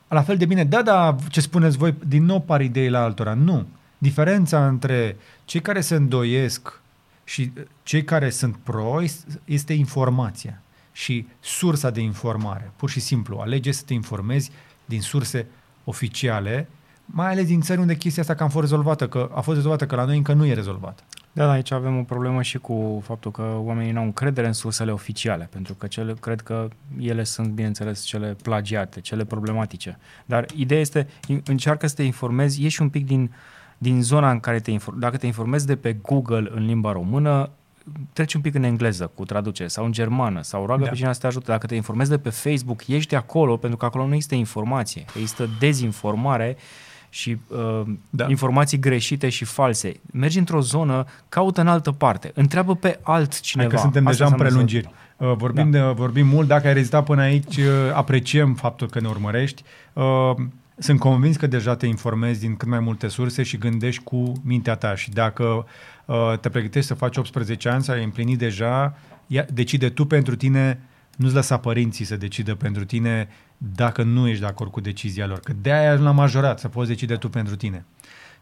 la 0.09 0.23
fel 0.23 0.37
de 0.37 0.47
bine, 0.47 0.65
da, 0.65 0.83
da, 0.83 1.17
ce 1.29 1.41
spuneți 1.41 1.77
voi, 1.77 1.95
din 2.07 2.25
nou 2.25 2.41
par 2.41 2.61
ideile 2.61 2.97
altora. 2.97 3.35
Nu. 3.35 3.67
Diferența 3.99 4.67
între 4.67 5.17
cei 5.45 5.61
care 5.61 5.81
se 5.81 5.95
îndoiesc 5.95 6.81
și 7.25 7.53
cei 7.83 8.05
care 8.05 8.31
sunt 8.31 8.57
pro 8.57 9.01
este 9.45 9.73
informația 9.73 10.63
și 10.93 11.27
sursa 11.41 11.91
de 11.91 12.01
informare. 12.01 12.73
Pur 12.77 12.91
și 12.91 13.01
simplu, 13.01 13.39
alege 13.39 13.73
să 13.73 13.83
te 13.87 13.93
informezi 13.93 14.51
din 14.85 15.01
surse 15.01 15.47
oficiale, 15.85 16.69
mai 17.15 17.31
ales 17.31 17.47
din 17.47 17.61
țări 17.61 17.81
unde 17.81 17.97
chestia 17.97 18.23
asta 18.23 18.35
cam 18.35 18.49
fost 18.49 18.63
rezolvată, 18.63 19.09
că 19.09 19.31
a 19.35 19.41
fost 19.41 19.57
rezolvată, 19.57 19.87
că 19.87 19.95
la 19.97 20.05
noi 20.05 20.17
încă 20.17 20.33
nu 20.33 20.47
e 20.47 20.53
rezolvată. 20.55 21.03
Da, 21.33 21.45
da, 21.45 21.51
aici 21.51 21.71
avem 21.71 21.99
o 21.99 22.03
problemă 22.03 22.43
și 22.43 22.59
cu 22.59 23.03
faptul 23.05 23.31
că 23.31 23.55
oamenii 23.59 23.93
nu 23.93 23.99
au 23.99 24.05
încredere 24.05 24.47
în 24.47 24.53
sursele 24.53 24.93
oficiale, 24.93 25.49
pentru 25.53 25.75
că 25.75 25.87
cele, 25.87 26.15
cred 26.21 26.41
că 26.41 26.69
ele 26.99 27.25
sunt, 27.25 27.49
bineînțeles, 27.49 28.03
cele 28.03 28.37
plagiate, 28.43 29.01
cele 29.01 29.25
problematice. 29.25 29.99
Dar 30.25 30.47
ideea 30.55 30.81
este, 30.81 31.07
in- 31.29 31.43
încearcă 31.45 31.87
să 31.87 31.95
te 31.95 32.03
informezi, 32.03 32.63
ieși 32.63 32.83
un 32.83 32.89
pic 32.89 33.07
din, 33.07 33.33
din 33.79 34.03
zona 34.03 34.31
în 34.31 34.41
care 34.41 34.61
te 34.61 34.71
informezi. 34.71 35.05
Dacă 35.05 35.17
te 35.17 35.27
informezi 35.27 35.67
de 35.67 35.77
pe 35.77 35.93
Google 36.03 36.51
în 36.55 36.67
limba 36.67 36.93
română, 36.93 37.51
treci 38.13 38.35
un 38.35 38.41
pic 38.41 38.55
în 38.55 38.63
engleză 38.63 39.11
cu 39.15 39.25
traducere 39.25 39.69
sau 39.69 39.85
în 39.85 39.93
germană 39.93 40.43
sau 40.43 40.67
roagă 40.67 40.81
Da. 40.81 40.85
da. 40.85 40.91
pe 40.91 40.97
cineva 40.97 41.13
să 41.15 41.21
te 41.21 41.27
ajute. 41.27 41.51
Dacă 41.51 41.67
te 41.67 41.75
informezi 41.75 42.11
de 42.11 42.19
pe 42.19 42.31
Facebook, 42.31 42.87
ieși 42.87 43.07
de 43.07 43.17
acolo, 43.17 43.57
pentru 43.57 43.79
că 43.79 43.85
acolo 43.85 44.07
nu 44.07 44.15
există 44.15 44.35
informație, 44.35 45.05
există 45.15 45.49
dezinformare 45.59 46.57
și 47.15 47.37
uh, 47.49 47.59
Da. 48.11 48.25
da. 48.25 48.27
informații 48.29 48.79
greșite 48.79 49.29
și 49.29 49.45
false. 49.45 49.93
Mergi 50.13 50.39
într-o 50.39 50.61
zonă, 50.61 51.05
caută 51.29 51.61
în 51.61 51.67
altă 51.67 51.91
parte, 51.93 52.31
întreabă 52.35 52.75
pe 52.75 52.99
altcineva. 53.03 53.69
Hai 53.69 53.77
că 53.77 53.83
suntem 53.83 54.07
Asta 54.07 54.25
deja 54.25 54.35
în 54.35 54.41
înseamnă 54.41 54.59
să- 54.61 54.65
prelungiri. 54.67 54.91
Uh, 55.17 55.33
Vorbim, 55.37 55.71
da. 55.71 55.79
de, 55.87 55.93
vorbim 55.95 56.27
mult, 56.27 56.49
dacă 56.49 56.67
ai 56.67 56.73
rezistat 56.73 57.05
până 57.05 57.23
aici, 57.23 57.57
uh, 57.57 57.65
apreciem 57.95 58.55
faptul 58.55 58.89
că 58.89 59.01
ne 59.01 59.09
urmărești. 59.09 59.63
Uh, 59.93 60.05
Sunt 60.79 60.99
convins 60.99 61.37
că 61.37 61.47
deja 61.47 61.77
te 61.77 61.87
informezi 61.87 62.41
din 62.41 62.57
cât 62.57 62.69
mai 62.69 62.81
multe 62.81 63.09
surse 63.09 63.43
și 63.43 63.57
gândești 63.59 64.03
cu 64.03 64.33
mintea 64.45 64.75
ta 64.75 64.95
și 64.95 65.11
dacă 65.11 65.67
uh, 66.05 66.39
te 66.41 66.49
pregătești 66.49 66.89
să 66.89 66.95
faci 66.95 67.17
18 67.17 67.69
ani, 67.69 67.83
să 67.83 67.93
ai 67.93 68.05
împlinit 68.05 68.39
deja, 68.39 68.99
ia, 69.27 69.45
decide 69.53 69.89
tu 69.89 70.05
pentru 70.05 70.37
tine, 70.37 70.81
nu-ți 71.17 71.35
lăsa 71.35 71.57
părinții 71.57 72.05
să 72.05 72.17
decidă 72.17 72.55
pentru 72.55 72.85
tine 72.85 73.29
dacă 73.75 74.03
nu 74.03 74.29
ești 74.29 74.41
de 74.41 74.47
acord 74.47 74.71
cu 74.71 74.81
decizia 74.81 75.27
lor. 75.27 75.41
Că 75.41 75.53
de-aia 75.61 75.89
ajungi 75.89 76.05
la 76.05 76.11
majorat, 76.11 76.59
să 76.59 76.69
poți 76.69 76.89
decide 76.89 77.17
tu 77.17 77.29
pentru 77.29 77.57
tine. 77.57 77.85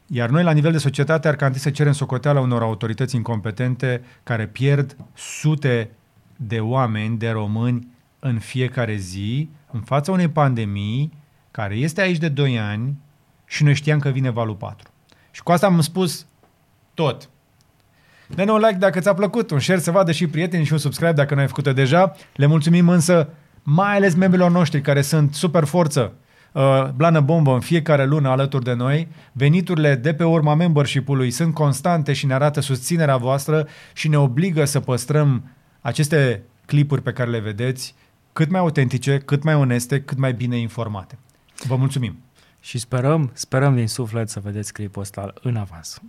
Iar 0.07 0.29
noi, 0.29 0.43
la 0.43 0.53
nivel 0.53 0.73
de 0.73 0.79
societate, 0.79 1.29
ar 1.29 1.37
canti 1.37 1.59
să 1.59 1.71
cerem 1.71 1.93
socoteala 1.93 2.41
unor 2.41 2.63
autorități 2.63 3.17
incompetente 3.17 4.03
care 4.23 4.47
pierd 4.47 4.97
sute 5.15 5.91
de 6.37 6.61
oameni, 6.61 7.19
de 7.19 7.31
români, 7.31 7.89
în 8.19 8.39
fiecare 8.39 8.97
zi, 8.97 9.49
în 9.71 9.81
fața 9.81 10.13
unei 10.13 10.29
pandemii 10.29 11.13
care 11.51 11.75
este 11.75 12.01
aici 12.01 12.19
de 12.19 12.29
2 12.29 12.59
ani 12.59 12.97
și 13.45 13.65
noi 13.65 13.75
știam 13.75 13.99
că 13.99 14.09
vine 14.09 14.31
valul 14.31 14.55
4. 14.55 14.91
Și 15.31 15.43
cu 15.43 15.53
asta 15.53 15.67
am 15.67 15.81
spus 15.81 16.27
tot. 16.95 17.29
Dă-ne 18.27 18.51
un 18.51 18.59
like 18.59 18.79
dacă 18.79 19.01
ți-a 19.01 19.15
plăcut, 19.15 19.51
un 19.51 19.61
share 19.61 19.81
să 19.81 19.91
vadă 19.91 20.13
și 20.13 20.27
prietenii 20.27 20.67
și 20.67 20.73
un 20.73 20.79
subscribe 20.79 21.13
dacă 21.13 21.35
nu 21.35 21.41
ai 21.41 21.47
făcut-o 21.47 21.73
deja. 21.73 22.13
Le 22.35 22.47
mulțumim 22.47 22.89
însă 22.89 23.29
mai 23.63 23.97
ales 23.97 24.15
membrilor 24.15 24.51
noștri 24.51 24.81
care 24.81 25.03
sunt 25.03 25.35
super 25.35 25.65
forță, 25.65 26.13
uh, 26.53 26.89
blană 26.95 27.21
bombă 27.21 27.55
în 27.55 27.61
fiecare 27.61 28.07
lună 28.07 28.29
alături 28.29 28.65
de 28.65 28.73
noi. 28.73 29.09
Veniturile 29.33 29.95
de 29.95 30.15
pe 30.15 30.25
urma 30.25 30.55
membership-ului 30.55 31.31
sunt 31.31 31.55
constante 31.55 32.13
și 32.13 32.27
ne 32.27 32.35
arată 32.35 32.61
susținerea 32.61 33.17
voastră 33.17 33.69
și 33.93 34.09
ne 34.09 34.19
obligă 34.19 34.65
să 34.65 34.81
păstrăm 34.81 35.43
aceste 35.81 36.43
clipuri 36.67 37.03
pe 37.03 37.13
care 37.13 37.31
le 37.31 37.39
vedeți 37.39 37.95
cât 38.33 38.51
mai 38.51 38.61
autentice, 38.61 39.19
cât 39.19 39.43
mai 39.43 39.55
oneste, 39.55 40.01
cât 40.01 40.19
mai 40.19 40.33
bine 40.33 40.57
informate. 40.57 41.19
Vă 41.67 41.77
mulțumim! 41.77 42.19
Și 42.61 42.79
sperăm, 42.79 43.31
sperăm 43.33 43.75
din 43.75 43.89
suflet 43.89 44.29
să 44.29 44.41
vedeți 44.41 44.73
clipul 44.73 45.03
ăsta 45.03 45.33
în 45.43 45.57
avans. 45.57 46.01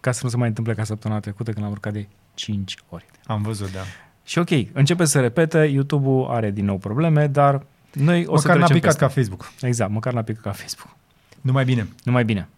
Ca 0.00 0.12
să 0.12 0.20
nu 0.22 0.28
se 0.30 0.36
mai 0.36 0.48
întâmple 0.48 0.74
ca 0.74 0.84
săptămâna 0.84 1.20
trecută 1.20 1.52
când 1.52 1.64
am 1.64 1.70
urcat 1.70 1.92
de 1.92 2.08
5 2.34 2.76
ori. 2.88 3.06
Am 3.24 3.42
văzut, 3.42 3.72
da. 3.72 3.80
Și 4.24 4.38
ok, 4.38 4.48
începe 4.72 5.04
să 5.04 5.20
repete, 5.20 5.58
YouTube-ul 5.58 6.26
are 6.30 6.50
din 6.50 6.64
nou 6.64 6.76
probleme, 6.78 7.26
dar 7.26 7.62
noi 7.92 8.24
o 8.26 8.36
să 8.36 8.46
Măcar 8.48 8.60
n-a 8.60 8.64
trecem 8.64 8.74
picat 8.76 8.98
peste. 8.98 8.98
ca 8.98 9.08
Facebook. 9.08 9.52
Exact, 9.60 9.90
măcar 9.90 10.12
n-a 10.12 10.22
picat 10.22 10.42
ca 10.42 10.52
Facebook. 10.52 10.96
Numai 11.40 11.64
bine! 11.64 11.88
Numai 12.04 12.24
bine! 12.24 12.48